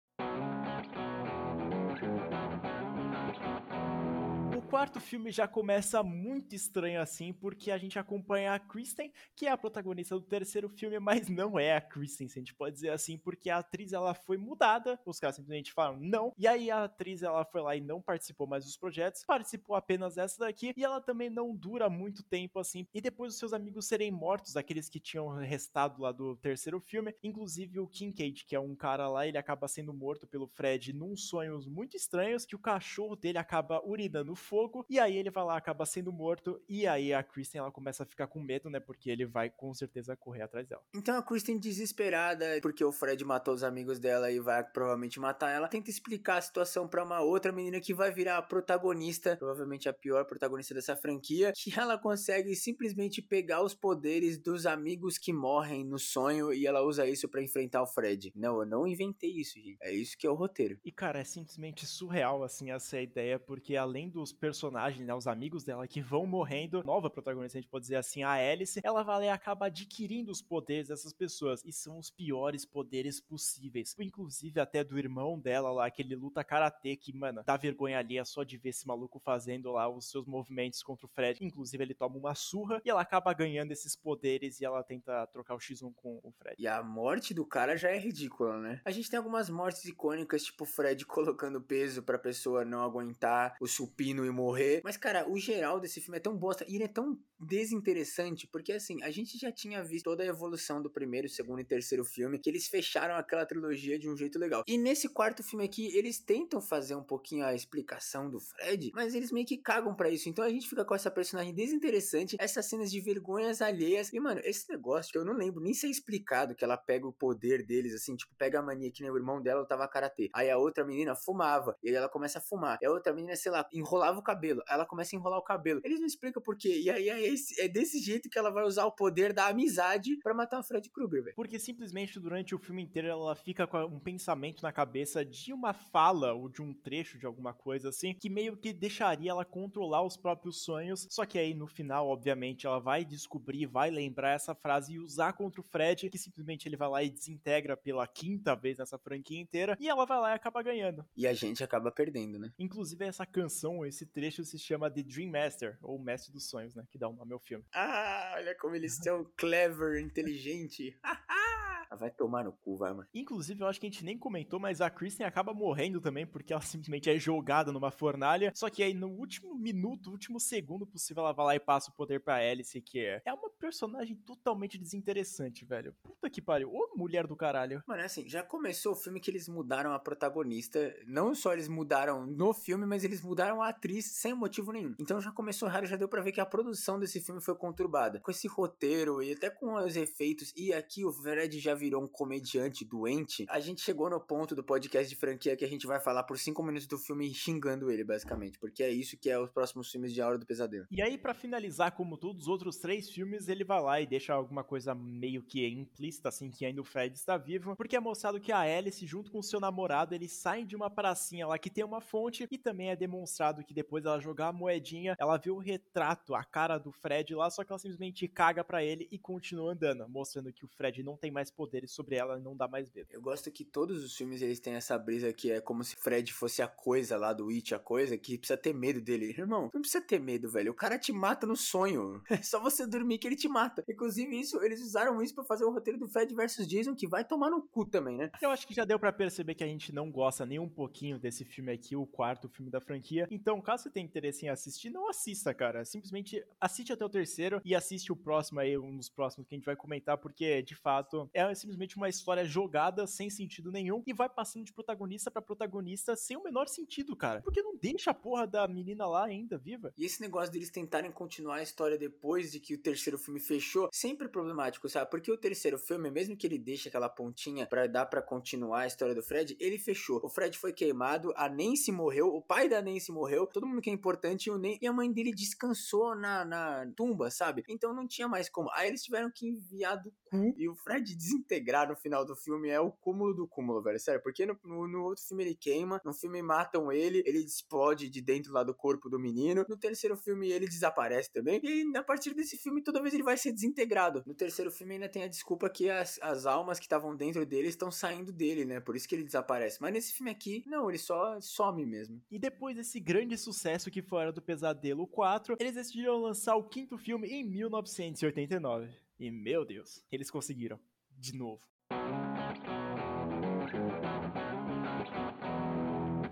Quarto 4.75 4.99
filme 4.99 5.31
já 5.31 5.47
começa 5.47 6.03
muito 6.03 6.53
estranho 6.53 6.99
assim, 6.99 7.31
porque 7.31 7.71
a 7.71 7.77
gente 7.77 7.97
acompanha 7.97 8.53
a 8.53 8.59
Kristen, 8.59 9.09
que 9.33 9.45
é 9.45 9.49
a 9.49 9.57
protagonista 9.57 10.15
do 10.15 10.25
terceiro 10.25 10.67
filme, 10.67 10.99
mas 10.99 11.29
não 11.29 11.57
é 11.57 11.77
a 11.77 11.79
Kristen, 11.79 12.27
se 12.27 12.37
a 12.37 12.41
gente 12.41 12.53
pode 12.53 12.75
dizer 12.75 12.89
assim, 12.89 13.17
porque 13.17 13.49
a 13.49 13.59
atriz 13.59 13.93
ela 13.93 14.13
foi 14.13 14.35
mudada, 14.35 14.99
os 15.05 15.17
caras 15.17 15.37
simplesmente 15.37 15.71
falam 15.71 15.97
não, 16.01 16.33
e 16.37 16.45
aí 16.45 16.69
a 16.69 16.83
atriz 16.83 17.23
ela 17.23 17.45
foi 17.45 17.61
lá 17.61 17.73
e 17.73 17.79
não 17.79 18.01
participou 18.01 18.45
mais 18.47 18.65
dos 18.65 18.75
projetos, 18.75 19.23
participou 19.23 19.77
apenas 19.77 20.15
dessa 20.15 20.39
daqui, 20.39 20.73
e 20.75 20.83
ela 20.83 20.99
também 20.99 21.29
não 21.29 21.55
dura 21.55 21.89
muito 21.89 22.21
tempo 22.21 22.59
assim, 22.59 22.85
e 22.93 22.99
depois 22.99 23.31
os 23.31 23.39
seus 23.39 23.53
amigos 23.53 23.87
serem 23.87 24.11
mortos, 24.11 24.57
aqueles 24.57 24.89
que 24.89 24.99
tinham 24.99 25.29
restado 25.37 26.01
lá 26.01 26.11
do 26.11 26.35
terceiro 26.35 26.81
filme, 26.81 27.15
inclusive 27.23 27.79
o 27.79 27.87
Kincaid, 27.87 28.43
que 28.43 28.57
é 28.57 28.59
um 28.59 28.75
cara 28.75 29.07
lá, 29.07 29.25
ele 29.25 29.37
acaba 29.37 29.69
sendo 29.69 29.93
morto 29.93 30.27
pelo 30.27 30.49
Fred 30.49 30.91
num 30.91 31.15
sonhos 31.15 31.65
muito 31.65 31.95
estranhos, 31.95 32.45
que 32.45 32.57
o 32.57 32.59
cachorro 32.59 33.15
dele 33.15 33.37
acaba 33.37 33.81
urinando 33.87 34.35
fogo, 34.35 34.64
fogo, 34.65 34.85
e 34.89 34.99
aí 34.99 35.15
ele 35.15 35.29
vai 35.29 35.43
lá, 35.43 35.57
acaba 35.57 35.85
sendo 35.85 36.11
morto, 36.11 36.61
e 36.67 36.87
aí 36.87 37.13
a 37.13 37.23
Kristen 37.23 37.59
ela 37.59 37.71
começa 37.71 38.03
a 38.03 38.05
ficar 38.05 38.27
com 38.27 38.39
medo, 38.39 38.69
né? 38.69 38.79
Porque 38.79 39.09
ele 39.09 39.25
vai 39.25 39.49
com 39.49 39.73
certeza 39.73 40.15
correr 40.15 40.41
atrás 40.41 40.67
dela. 40.67 40.81
Então 40.93 41.17
a 41.17 41.23
Kristen, 41.23 41.59
desesperada, 41.59 42.45
porque 42.61 42.83
o 42.83 42.91
Fred 42.91 43.23
matou 43.23 43.53
os 43.53 43.63
amigos 43.63 43.99
dela 43.99 44.31
e 44.31 44.39
vai 44.39 44.63
provavelmente 44.63 45.19
matar 45.19 45.51
ela, 45.51 45.67
tenta 45.67 45.89
explicar 45.89 46.37
a 46.37 46.41
situação 46.41 46.87
para 46.87 47.03
uma 47.03 47.21
outra 47.21 47.51
menina 47.51 47.79
que 47.79 47.93
vai 47.93 48.11
virar 48.11 48.37
a 48.37 48.41
protagonista, 48.41 49.37
provavelmente 49.37 49.87
a 49.87 49.93
pior 49.93 50.25
protagonista 50.25 50.73
dessa 50.73 50.95
franquia, 50.95 51.51
que 51.55 51.71
ela 51.79 51.97
consegue 51.97 52.55
simplesmente 52.55 53.21
pegar 53.21 53.63
os 53.63 53.73
poderes 53.73 54.37
dos 54.37 54.65
amigos 54.65 55.17
que 55.17 55.31
morrem 55.31 55.85
no 55.85 55.99
sonho 55.99 56.53
e 56.53 56.65
ela 56.65 56.81
usa 56.81 57.07
isso 57.07 57.29
para 57.29 57.43
enfrentar 57.43 57.81
o 57.83 57.87
Fred. 57.87 58.31
Não, 58.35 58.59
eu 58.59 58.65
não 58.65 58.87
inventei 58.87 59.31
isso, 59.31 59.59
gente. 59.59 59.77
É 59.81 59.93
isso 59.93 60.17
que 60.17 60.25
é 60.25 60.29
o 60.29 60.35
roteiro. 60.35 60.79
E 60.83 60.91
cara, 60.91 61.19
é 61.19 61.23
simplesmente 61.23 61.85
surreal 61.85 62.43
assim 62.43 62.71
essa 62.71 62.99
ideia, 62.99 63.39
porque 63.39 63.75
além 63.75 64.09
dos 64.09 64.31
personagens 64.31 64.54
personagem, 64.55 65.03
né, 65.03 65.13
os 65.13 65.27
amigos 65.27 65.65
dela 65.65 65.85
que 65.85 66.01
vão 66.01 66.25
morrendo, 66.25 66.81
nova 66.85 67.09
protagonista, 67.09 67.57
a 67.57 67.61
gente 67.61 67.69
pode 67.69 67.83
dizer 67.83 67.97
assim, 67.97 68.23
a 68.23 68.31
Alice, 68.31 68.79
ela 68.83 69.03
vai 69.03 69.27
acaba 69.29 69.65
adquirindo 69.65 70.31
os 70.31 70.41
poderes 70.41 70.87
dessas 70.87 71.11
pessoas, 71.11 71.61
e 71.65 71.73
são 71.73 71.99
os 71.99 72.09
piores 72.09 72.65
poderes 72.65 73.19
possíveis. 73.19 73.95
Inclusive 73.99 74.59
até 74.61 74.83
do 74.83 74.97
irmão 74.97 75.37
dela 75.37 75.71
lá, 75.71 75.87
aquele 75.87 76.15
luta 76.15 76.43
karatê 76.43 76.95
que, 76.95 77.11
mano, 77.13 77.43
dá 77.45 77.57
vergonha 77.57 77.99
ali 77.99 78.17
é 78.17 78.23
só 78.23 78.43
de 78.43 78.57
ver 78.57 78.69
esse 78.69 78.87
maluco 78.87 79.19
fazendo 79.19 79.71
lá 79.71 79.89
os 79.89 80.09
seus 80.09 80.25
movimentos 80.25 80.81
contra 80.83 81.05
o 81.05 81.09
Fred. 81.09 81.43
Inclusive 81.43 81.83
ele 81.83 81.93
toma 81.93 82.17
uma 82.17 82.35
surra 82.35 82.81
e 82.85 82.89
ela 82.89 83.01
acaba 83.01 83.33
ganhando 83.33 83.71
esses 83.71 83.95
poderes 83.95 84.61
e 84.61 84.65
ela 84.65 84.83
tenta 84.83 85.27
trocar 85.27 85.55
o 85.55 85.59
X1 85.59 85.93
com 85.95 86.19
o 86.23 86.31
Fred. 86.31 86.55
E 86.57 86.67
a 86.67 86.81
morte 86.83 87.33
do 87.33 87.45
cara 87.45 87.75
já 87.75 87.89
é 87.89 87.97
ridícula, 87.97 88.59
né? 88.59 88.81
A 88.85 88.91
gente 88.91 89.09
tem 89.09 89.17
algumas 89.17 89.49
mortes 89.49 89.83
icônicas, 89.85 90.43
tipo 90.43 90.63
o 90.63 90.67
Fred 90.67 91.03
colocando 91.07 91.61
peso 91.61 92.03
pra 92.03 92.17
pessoa 92.17 92.63
não 92.63 92.81
aguentar 92.81 93.55
o 93.59 93.67
supino 93.67 94.25
e 94.25 94.29
morrer. 94.45 94.81
Mas, 94.83 94.97
cara, 94.97 95.29
o 95.29 95.37
geral 95.37 95.79
desse 95.79 95.99
filme 95.99 96.17
é 96.17 96.21
tão 96.21 96.37
bosta 96.37 96.65
e 96.67 96.75
ele 96.75 96.83
é 96.83 96.87
tão 96.87 97.17
desinteressante, 97.39 98.47
porque 98.47 98.71
assim, 98.71 99.01
a 99.03 99.11
gente 99.11 99.37
já 99.37 99.51
tinha 99.51 99.83
visto 99.83 100.05
toda 100.05 100.23
a 100.23 100.25
evolução 100.25 100.81
do 100.81 100.89
primeiro, 100.89 101.27
segundo 101.27 101.59
e 101.59 101.65
terceiro 101.65 102.05
filme, 102.05 102.39
que 102.39 102.49
eles 102.49 102.67
fecharam 102.67 103.15
aquela 103.15 103.45
trilogia 103.45 103.99
de 103.99 104.09
um 104.09 104.15
jeito 104.15 104.39
legal. 104.39 104.63
E 104.67 104.77
nesse 104.77 105.09
quarto 105.09 105.43
filme 105.43 105.65
aqui, 105.65 105.95
eles 105.97 106.19
tentam 106.19 106.61
fazer 106.61 106.95
um 106.95 107.03
pouquinho 107.03 107.45
a 107.45 107.53
explicação 107.53 108.29
do 108.29 108.39
Fred, 108.39 108.91
mas 108.93 109.13
eles 109.13 109.31
meio 109.31 109.45
que 109.45 109.57
cagam 109.57 109.93
para 109.93 110.09
isso. 110.09 110.29
Então 110.29 110.45
a 110.45 110.49
gente 110.49 110.67
fica 110.67 110.85
com 110.85 110.95
essa 110.95 111.11
personagem 111.11 111.53
desinteressante, 111.53 112.37
essas 112.39 112.65
cenas 112.67 112.89
de 112.89 113.01
vergonhas 113.01 113.61
alheias. 113.61 114.11
E, 114.13 114.19
mano, 114.19 114.41
esse 114.43 114.69
negócio 114.69 115.11
que 115.11 115.17
eu 115.17 115.25
não 115.25 115.33
lembro 115.33 115.61
nem 115.61 115.73
ser 115.73 115.87
explicado, 115.87 116.55
que 116.55 116.63
ela 116.63 116.77
pega 116.77 117.07
o 117.07 117.13
poder 117.13 117.65
deles, 117.65 117.93
assim, 117.93 118.15
tipo, 118.15 118.33
pega 118.37 118.59
a 118.59 118.63
mania 118.63 118.91
que 118.91 119.01
nem 119.01 119.11
o 119.11 119.17
irmão 119.17 119.41
dela 119.41 119.65
tava 119.65 119.87
karatê. 119.87 120.29
Aí 120.33 120.49
a 120.49 120.57
outra 120.57 120.85
menina 120.85 121.15
fumava, 121.15 121.77
e 121.83 121.89
ela 121.89 122.09
começa 122.09 122.39
a 122.39 122.41
fumar. 122.41 122.77
E 122.81 122.85
a 122.85 122.91
outra 122.91 123.13
menina, 123.13 123.35
sei 123.35 123.51
lá, 123.51 123.67
enrolava 123.73 124.19
o 124.19 124.23
cabelo. 124.25 124.61
Ela 124.67 124.85
começa 124.85 125.15
a 125.15 125.17
enrolar 125.17 125.39
o 125.39 125.43
cabelo. 125.43 125.81
Eles 125.83 125.99
não 125.99 126.07
explicam 126.07 126.41
por 126.41 126.57
quê. 126.57 126.81
E 126.81 126.89
aí 126.89 127.09
é, 127.09 127.21
esse, 127.27 127.59
é 127.61 127.67
desse 127.67 127.99
jeito 127.99 128.29
que 128.29 128.37
ela 128.37 128.51
vai 128.51 128.65
usar 128.65 128.85
o 128.85 128.91
poder 128.91 129.31
da 129.31 129.47
amizade 129.47 130.17
para 130.21 130.33
matar 130.33 130.59
o 130.59 130.63
Fred 130.63 130.89
Krueger, 130.89 131.23
velho. 131.23 131.35
Porque 131.35 131.59
simplesmente 131.59 132.19
durante 132.19 132.53
o 132.53 132.59
filme 132.59 132.83
inteiro 132.83 133.07
ela 133.07 133.35
fica 133.35 133.65
com 133.65 133.77
um 133.85 133.99
pensamento 133.99 134.61
na 134.61 134.71
cabeça 134.71 135.23
de 135.23 135.53
uma 135.53 135.73
fala 135.73 136.33
ou 136.33 136.49
de 136.49 136.61
um 136.61 136.73
trecho 136.73 137.17
de 137.17 137.25
alguma 137.25 137.53
coisa 137.53 137.89
assim, 137.89 138.13
que 138.13 138.29
meio 138.29 138.57
que 138.57 138.73
deixaria 138.73 139.31
ela 139.31 139.45
controlar 139.45 140.03
os 140.03 140.17
próprios 140.17 140.63
sonhos. 140.63 141.07
Só 141.09 141.25
que 141.25 141.37
aí 141.37 141.53
no 141.53 141.67
final, 141.67 142.07
obviamente, 142.07 142.65
ela 142.65 142.79
vai 142.79 143.05
descobrir, 143.05 143.65
vai 143.65 143.89
lembrar 143.89 144.31
essa 144.31 144.55
frase 144.55 144.93
e 144.93 144.99
usar 144.99 145.33
contra 145.33 145.61
o 145.61 145.63
Fred, 145.63 146.09
que 146.09 146.17
simplesmente 146.17 146.67
ele 146.67 146.77
vai 146.77 146.89
lá 146.89 147.03
e 147.03 147.09
desintegra 147.09 147.77
pela 147.77 148.07
quinta 148.07 148.55
vez 148.55 148.77
nessa 148.77 148.97
franquia 148.97 149.39
inteira, 149.39 149.77
e 149.79 149.87
ela 149.87 150.05
vai 150.05 150.19
lá 150.19 150.31
e 150.31 150.35
acaba 150.35 150.61
ganhando. 150.63 151.05
E 151.15 151.27
a 151.27 151.33
gente 151.33 151.63
acaba 151.63 151.91
perdendo, 151.91 152.39
né? 152.39 152.51
Inclusive 152.57 153.05
essa 153.05 153.25
canção, 153.25 153.85
esse 153.85 154.05
trecho 154.15 154.35
trecho 154.35 154.45
se 154.45 154.57
chama 154.57 154.89
The 154.89 155.03
Dream 155.03 155.29
Master, 155.29 155.77
ou 155.81 155.99
Mestre 155.99 156.31
dos 156.31 156.49
Sonhos, 156.49 156.73
né? 156.73 156.85
Que 156.89 156.97
dá 156.97 157.09
o 157.09 157.13
nome 157.13 157.33
ao 157.33 157.39
filme. 157.39 157.65
Ah, 157.73 158.35
olha 158.37 158.55
como 158.55 158.73
eles 158.73 158.95
são 158.95 159.29
clever, 159.35 160.01
inteligente. 160.01 160.97
vai 161.95 162.11
tomar 162.11 162.43
no 162.43 162.51
cu, 162.51 162.75
vai, 162.75 162.93
mano. 162.93 163.07
Inclusive, 163.13 163.61
eu 163.61 163.67
acho 163.67 163.79
que 163.79 163.87
a 163.87 163.89
gente 163.89 164.05
nem 164.05 164.17
comentou, 164.17 164.59
mas 164.59 164.81
a 164.81 164.89
Kristen 164.89 165.25
acaba 165.25 165.53
morrendo 165.53 165.99
também, 166.01 166.25
porque 166.25 166.53
ela 166.53 166.61
simplesmente 166.63 167.09
é 167.09 167.17
jogada 167.17 167.71
numa 167.71 167.91
fornalha. 167.91 168.51
Só 168.55 168.69
que 168.69 168.83
aí, 168.83 168.93
no 168.93 169.07
último 169.07 169.55
minuto, 169.55 170.11
último 170.11 170.39
segundo 170.39 170.85
possível, 170.85 171.23
ela 171.23 171.33
vai 171.33 171.45
lá 171.45 171.55
e 171.55 171.59
passa 171.59 171.89
o 171.89 171.93
poder 171.93 172.19
pra 172.21 172.35
Alice, 172.35 172.79
que 172.81 172.99
é, 172.99 173.21
é 173.25 173.33
uma 173.33 173.49
personagem 173.49 174.15
totalmente 174.15 174.77
desinteressante, 174.77 175.65
velho. 175.65 175.95
Puta 176.03 176.29
que 176.29 176.41
pariu. 176.41 176.71
Ô 176.71 176.95
mulher 176.95 177.27
do 177.27 177.35
caralho. 177.35 177.83
Mano, 177.85 178.01
é 178.01 178.05
assim, 178.05 178.27
já 178.27 178.41
começou 178.41 178.93
o 178.93 178.95
filme 178.95 179.19
que 179.19 179.29
eles 179.29 179.47
mudaram 179.47 179.91
a 179.93 179.99
protagonista. 179.99 180.95
Não 181.05 181.35
só 181.35 181.53
eles 181.53 181.67
mudaram 181.67 182.25
no 182.25 182.53
filme, 182.53 182.85
mas 182.85 183.03
eles 183.03 183.21
mudaram 183.21 183.61
a 183.61 183.69
atriz 183.69 184.05
sem 184.05 184.33
motivo 184.33 184.71
nenhum. 184.71 184.95
Então 184.99 185.19
já 185.19 185.31
começou 185.31 185.67
errado, 185.67 185.85
já 185.85 185.95
deu 185.95 186.07
pra 186.07 186.21
ver 186.21 186.31
que 186.31 186.41
a 186.41 186.45
produção 186.45 186.99
desse 186.99 187.19
filme 187.19 187.41
foi 187.41 187.55
conturbada. 187.55 188.19
Com 188.19 188.31
esse 188.31 188.47
roteiro 188.47 189.21
e 189.21 189.33
até 189.33 189.49
com 189.49 189.75
os 189.75 189.95
efeitos, 189.95 190.53
e 190.55 190.73
aqui 190.73 191.05
o 191.05 191.11
Fred 191.11 191.59
já 191.59 191.75
virou 191.85 192.03
um 192.03 192.07
comediante 192.07 192.83
doente, 192.83 193.45
a 193.47 193.59
gente 193.59 193.81
chegou 193.81 194.09
no 194.09 194.19
ponto 194.19 194.55
do 194.55 194.63
podcast 194.63 195.07
de 195.07 195.15
franquia 195.15 195.55
que 195.55 195.63
a 195.63 195.67
gente 195.67 195.85
vai 195.85 195.99
falar 195.99 196.23
por 196.23 196.37
cinco 196.39 196.63
minutos 196.63 196.87
do 196.87 196.97
filme 196.97 197.31
xingando 197.31 197.91
ele, 197.91 198.03
basicamente. 198.03 198.57
Porque 198.57 198.81
é 198.81 198.89
isso 198.89 199.15
que 199.17 199.29
é 199.29 199.39
os 199.39 199.51
próximos 199.51 199.91
filmes 199.91 200.11
de 200.11 200.19
A 200.19 200.27
Hora 200.27 200.39
do 200.39 200.45
Pesadelo. 200.45 200.87
E 200.89 200.99
aí, 201.01 201.15
para 201.15 201.35
finalizar, 201.35 201.91
como 201.91 202.17
todos 202.17 202.43
os 202.43 202.47
outros 202.47 202.77
três 202.77 203.09
filmes, 203.09 203.47
ele 203.47 203.63
vai 203.63 203.81
lá 203.81 204.01
e 204.01 204.07
deixa 204.07 204.33
alguma 204.33 204.63
coisa 204.63 204.95
meio 204.95 205.43
que 205.43 205.67
implícita, 205.67 206.29
assim, 206.29 206.49
que 206.49 206.65
ainda 206.65 206.81
o 206.81 206.85
Fred 206.85 207.15
está 207.15 207.37
vivo, 207.37 207.75
porque 207.75 207.95
é 207.95 207.99
mostrado 207.99 208.39
que 208.39 208.51
a 208.51 208.61
Alice, 208.61 209.05
junto 209.05 209.31
com 209.31 209.43
seu 209.43 209.59
namorado, 209.59 210.15
eles 210.15 210.31
saem 210.31 210.65
de 210.65 210.75
uma 210.75 210.89
pracinha 210.89 211.45
lá 211.45 211.59
que 211.59 211.69
tem 211.69 211.83
uma 211.83 212.01
fonte, 212.01 212.47
e 212.49 212.57
também 212.57 212.89
é 212.89 212.95
demonstrado 212.95 213.63
que 213.63 213.73
depois 213.73 214.03
dela 214.03 214.19
jogar 214.19 214.47
a 214.47 214.53
moedinha, 214.53 215.15
ela 215.19 215.37
vê 215.37 215.51
o 215.51 215.59
retrato, 215.59 216.33
a 216.33 216.43
cara 216.43 216.79
do 216.79 216.91
Fred 216.91 217.35
lá, 217.35 217.49
só 217.49 217.63
que 217.63 217.71
ela 217.71 217.79
simplesmente 217.79 218.27
caga 218.27 218.63
para 218.63 218.83
ele 218.83 219.07
e 219.11 219.19
continua 219.19 219.73
andando, 219.73 220.07
mostrando 220.09 220.51
que 220.51 220.65
o 220.65 220.67
Fred 220.67 221.03
não 221.03 221.15
tem 221.15 221.31
mais 221.31 221.51
poderes 221.65 221.91
sobre 221.91 222.15
ela 222.15 222.37
e 222.37 222.41
não 222.41 222.55
dá 222.55 222.67
mais 222.67 222.91
medo. 222.91 223.07
Eu 223.11 223.21
gosto 223.21 223.51
que 223.51 223.65
todos 223.65 224.03
os 224.03 224.15
filmes 224.15 224.41
eles 224.41 224.59
têm 224.59 224.75
essa 224.75 224.97
brisa 224.97 225.33
que 225.33 225.51
é 225.51 225.59
como 225.59 225.83
se 225.83 225.95
Fred 225.95 226.31
fosse 226.31 226.61
a 226.61 226.67
coisa 226.67 227.17
lá 227.17 227.33
do 227.33 227.49
It, 227.49 227.73
a 227.73 227.79
coisa 227.79 228.17
que 228.17 228.37
precisa 228.37 228.57
ter 228.57 228.73
medo 228.73 229.01
dele. 229.01 229.33
Irmão, 229.37 229.69
não 229.73 229.81
precisa 229.81 230.01
ter 230.01 230.19
medo, 230.19 230.49
velho. 230.49 230.71
O 230.71 230.75
cara 230.75 230.99
te 230.99 231.11
mata 231.11 231.45
no 231.45 231.55
sonho. 231.55 232.21
É 232.35 232.41
só 232.43 232.59
você 232.59 232.85
dormir 232.85 233.17
que 233.17 233.27
ele 233.27 233.35
te 233.35 233.47
mata. 233.47 233.83
Inclusive, 233.87 234.37
isso, 234.37 234.61
eles 234.61 234.81
usaram 234.81 235.21
isso 235.21 235.33
para 235.33 235.45
fazer 235.45 235.63
o 235.63 235.71
roteiro 235.71 235.97
do 235.97 236.07
Fred 236.07 236.35
versus 236.35 236.67
Jason, 236.67 236.93
que 236.93 237.07
vai 237.07 237.23
tomar 237.23 237.49
no 237.49 237.61
cu 237.61 237.85
também, 237.85 238.17
né? 238.17 238.29
Eu 238.41 238.49
acho 238.49 238.67
que 238.67 238.73
já 238.73 238.83
deu 238.83 238.99
para 238.99 239.13
perceber 239.13 239.55
que 239.55 239.63
a 239.63 239.67
gente 239.67 239.93
não 239.93 240.11
gosta 240.11 240.45
nem 240.45 240.59
um 240.59 240.67
pouquinho 240.67 241.17
desse 241.17 241.45
filme 241.45 241.71
aqui, 241.71 241.95
o 241.95 242.05
quarto 242.05 242.49
filme 242.49 242.69
da 242.69 242.81
franquia. 242.81 243.25
Então, 243.31 243.61
caso 243.61 243.83
você 243.83 243.89
tenha 243.89 244.05
interesse 244.05 244.45
em 244.45 244.49
assistir, 244.49 244.89
não 244.89 245.09
assista, 245.09 245.53
cara. 245.53 245.85
Simplesmente 245.85 246.43
assiste 246.59 246.91
até 246.91 247.05
o 247.05 247.09
terceiro 247.09 247.61
e 247.63 247.73
assiste 247.73 248.11
o 248.11 248.15
próximo 248.15 248.59
aí, 248.59 248.77
um 248.77 248.97
dos 248.97 249.09
próximos 249.09 249.47
que 249.47 249.55
a 249.55 249.57
gente 249.57 249.65
vai 249.65 249.75
comentar, 249.75 250.17
porque 250.17 250.61
de 250.61 250.75
fato 250.75 251.29
é 251.33 251.43
simplesmente 251.55 251.97
uma 251.97 252.09
história 252.09 252.45
jogada 252.45 253.07
sem 253.07 253.29
sentido 253.29 253.71
nenhum 253.71 254.03
e 254.05 254.13
vai 254.13 254.29
passando 254.29 254.65
de 254.65 254.73
protagonista 254.73 255.31
para 255.31 255.41
protagonista 255.41 256.15
sem 256.15 256.37
o 256.37 256.43
menor 256.43 256.67
sentido, 256.67 257.15
cara. 257.15 257.41
Porque 257.41 257.61
não 257.61 257.75
deixa 257.75 258.11
a 258.11 258.13
porra 258.13 258.45
da 258.45 258.67
menina 258.67 259.07
lá 259.07 259.25
ainda 259.25 259.57
viva. 259.57 259.93
E 259.97 260.05
esse 260.05 260.21
negócio 260.21 260.51
deles 260.51 260.69
tentarem 260.69 261.11
continuar 261.11 261.57
a 261.57 261.63
história 261.63 261.97
depois 261.97 262.51
de 262.51 262.59
que 262.59 262.73
o 262.73 262.81
terceiro 262.81 263.17
filme 263.17 263.39
fechou, 263.39 263.89
sempre 263.91 264.27
problemático, 264.27 264.89
sabe? 264.89 265.09
Porque 265.09 265.31
o 265.31 265.37
terceiro 265.37 265.77
filme, 265.77 266.11
mesmo 266.11 266.35
que 266.35 266.45
ele 266.45 266.57
deixe 266.57 266.89
aquela 266.89 267.09
pontinha 267.09 267.65
para 267.65 267.87
dar 267.87 268.05
para 268.05 268.21
continuar 268.21 268.81
a 268.81 268.87
história 268.87 269.15
do 269.15 269.23
Fred, 269.23 269.55
ele 269.59 269.77
fechou. 269.77 270.19
O 270.23 270.29
Fred 270.29 270.57
foi 270.57 270.73
queimado, 270.73 271.33
a 271.35 271.49
Nancy 271.49 271.91
morreu, 271.91 272.27
o 272.27 272.41
pai 272.41 272.67
da 272.67 272.81
Nancy 272.81 273.11
morreu, 273.11 273.47
todo 273.47 273.67
mundo 273.67 273.81
que 273.81 273.89
é 273.89 273.93
importante 273.93 274.49
e, 274.49 274.79
e 274.81 274.87
a 274.87 274.93
mãe 274.93 275.11
dele 275.11 275.33
descansou 275.33 276.15
na, 276.15 276.45
na 276.45 276.91
tumba, 276.95 277.29
sabe? 277.29 277.63
Então 277.67 277.93
não 277.93 278.07
tinha 278.07 278.27
mais 278.27 278.49
como. 278.49 278.69
Aí 278.71 278.87
eles 278.87 279.03
tiveram 279.03 279.31
que 279.31 279.47
enviar 279.47 280.01
do 280.01 280.11
cu 280.25 280.53
e 280.57 280.67
o 280.67 280.75
Fred 280.75 281.15
desintegrar 281.45 281.87
no 281.87 281.95
final 281.95 282.25
do 282.25 282.35
filme 282.35 282.69
é 282.69 282.79
o 282.79 282.91
cúmulo 282.91 283.33
do 283.33 283.47
cúmulo, 283.47 283.81
velho. 283.81 283.99
Sério, 283.99 284.21
porque 284.21 284.45
no, 284.45 284.57
no, 284.63 284.87
no 284.87 285.03
outro 285.03 285.23
filme 285.23 285.43
ele 285.43 285.55
queima, 285.55 286.01
no 286.03 286.13
filme 286.13 286.41
matam 286.41 286.91
ele, 286.91 287.23
ele 287.25 287.39
explode 287.39 288.09
de 288.09 288.21
dentro 288.21 288.51
lá 288.51 288.63
do 288.63 288.73
corpo 288.73 289.09
do 289.09 289.19
menino. 289.19 289.65
No 289.69 289.77
terceiro 289.77 290.17
filme 290.17 290.51
ele 290.51 290.67
desaparece 290.67 291.31
também. 291.31 291.59
E 291.63 291.95
a 291.95 292.03
partir 292.03 292.33
desse 292.33 292.57
filme, 292.57 292.83
toda 292.83 293.01
vez 293.01 293.13
ele 293.13 293.23
vai 293.23 293.37
ser 293.37 293.51
desintegrado. 293.51 294.23
No 294.25 294.33
terceiro 294.33 294.71
filme 294.71 294.95
ainda 294.95 295.07
tem 295.07 295.23
a 295.23 295.27
desculpa 295.27 295.69
que 295.69 295.89
as, 295.89 296.19
as 296.21 296.45
almas 296.45 296.79
que 296.79 296.85
estavam 296.85 297.15
dentro 297.15 297.45
dele 297.45 297.67
estão 297.67 297.91
saindo 297.91 298.31
dele, 298.31 298.65
né? 298.65 298.79
Por 298.79 298.95
isso 298.95 299.07
que 299.07 299.15
ele 299.15 299.23
desaparece. 299.23 299.77
Mas 299.81 299.93
nesse 299.93 300.13
filme 300.13 300.31
aqui, 300.31 300.63
não, 300.65 300.89
ele 300.89 300.97
só 300.97 301.39
some 301.39 301.85
mesmo. 301.85 302.21
E 302.29 302.39
depois 302.39 302.75
desse 302.75 302.99
grande 302.99 303.37
sucesso 303.37 303.91
que 303.91 304.01
foi 304.01 304.25
do 304.31 304.41
Pesadelo 304.41 305.05
4, 305.05 305.57
eles 305.59 305.75
decidiram 305.75 306.17
lançar 306.17 306.55
o 306.55 306.63
quinto 306.63 306.97
filme 306.97 307.27
em 307.27 307.43
1989. 307.43 308.89
E 309.19 309.31
meu 309.31 309.63
Deus, 309.63 310.03
eles 310.11 310.31
conseguiram. 310.31 310.79
De 311.17 312.34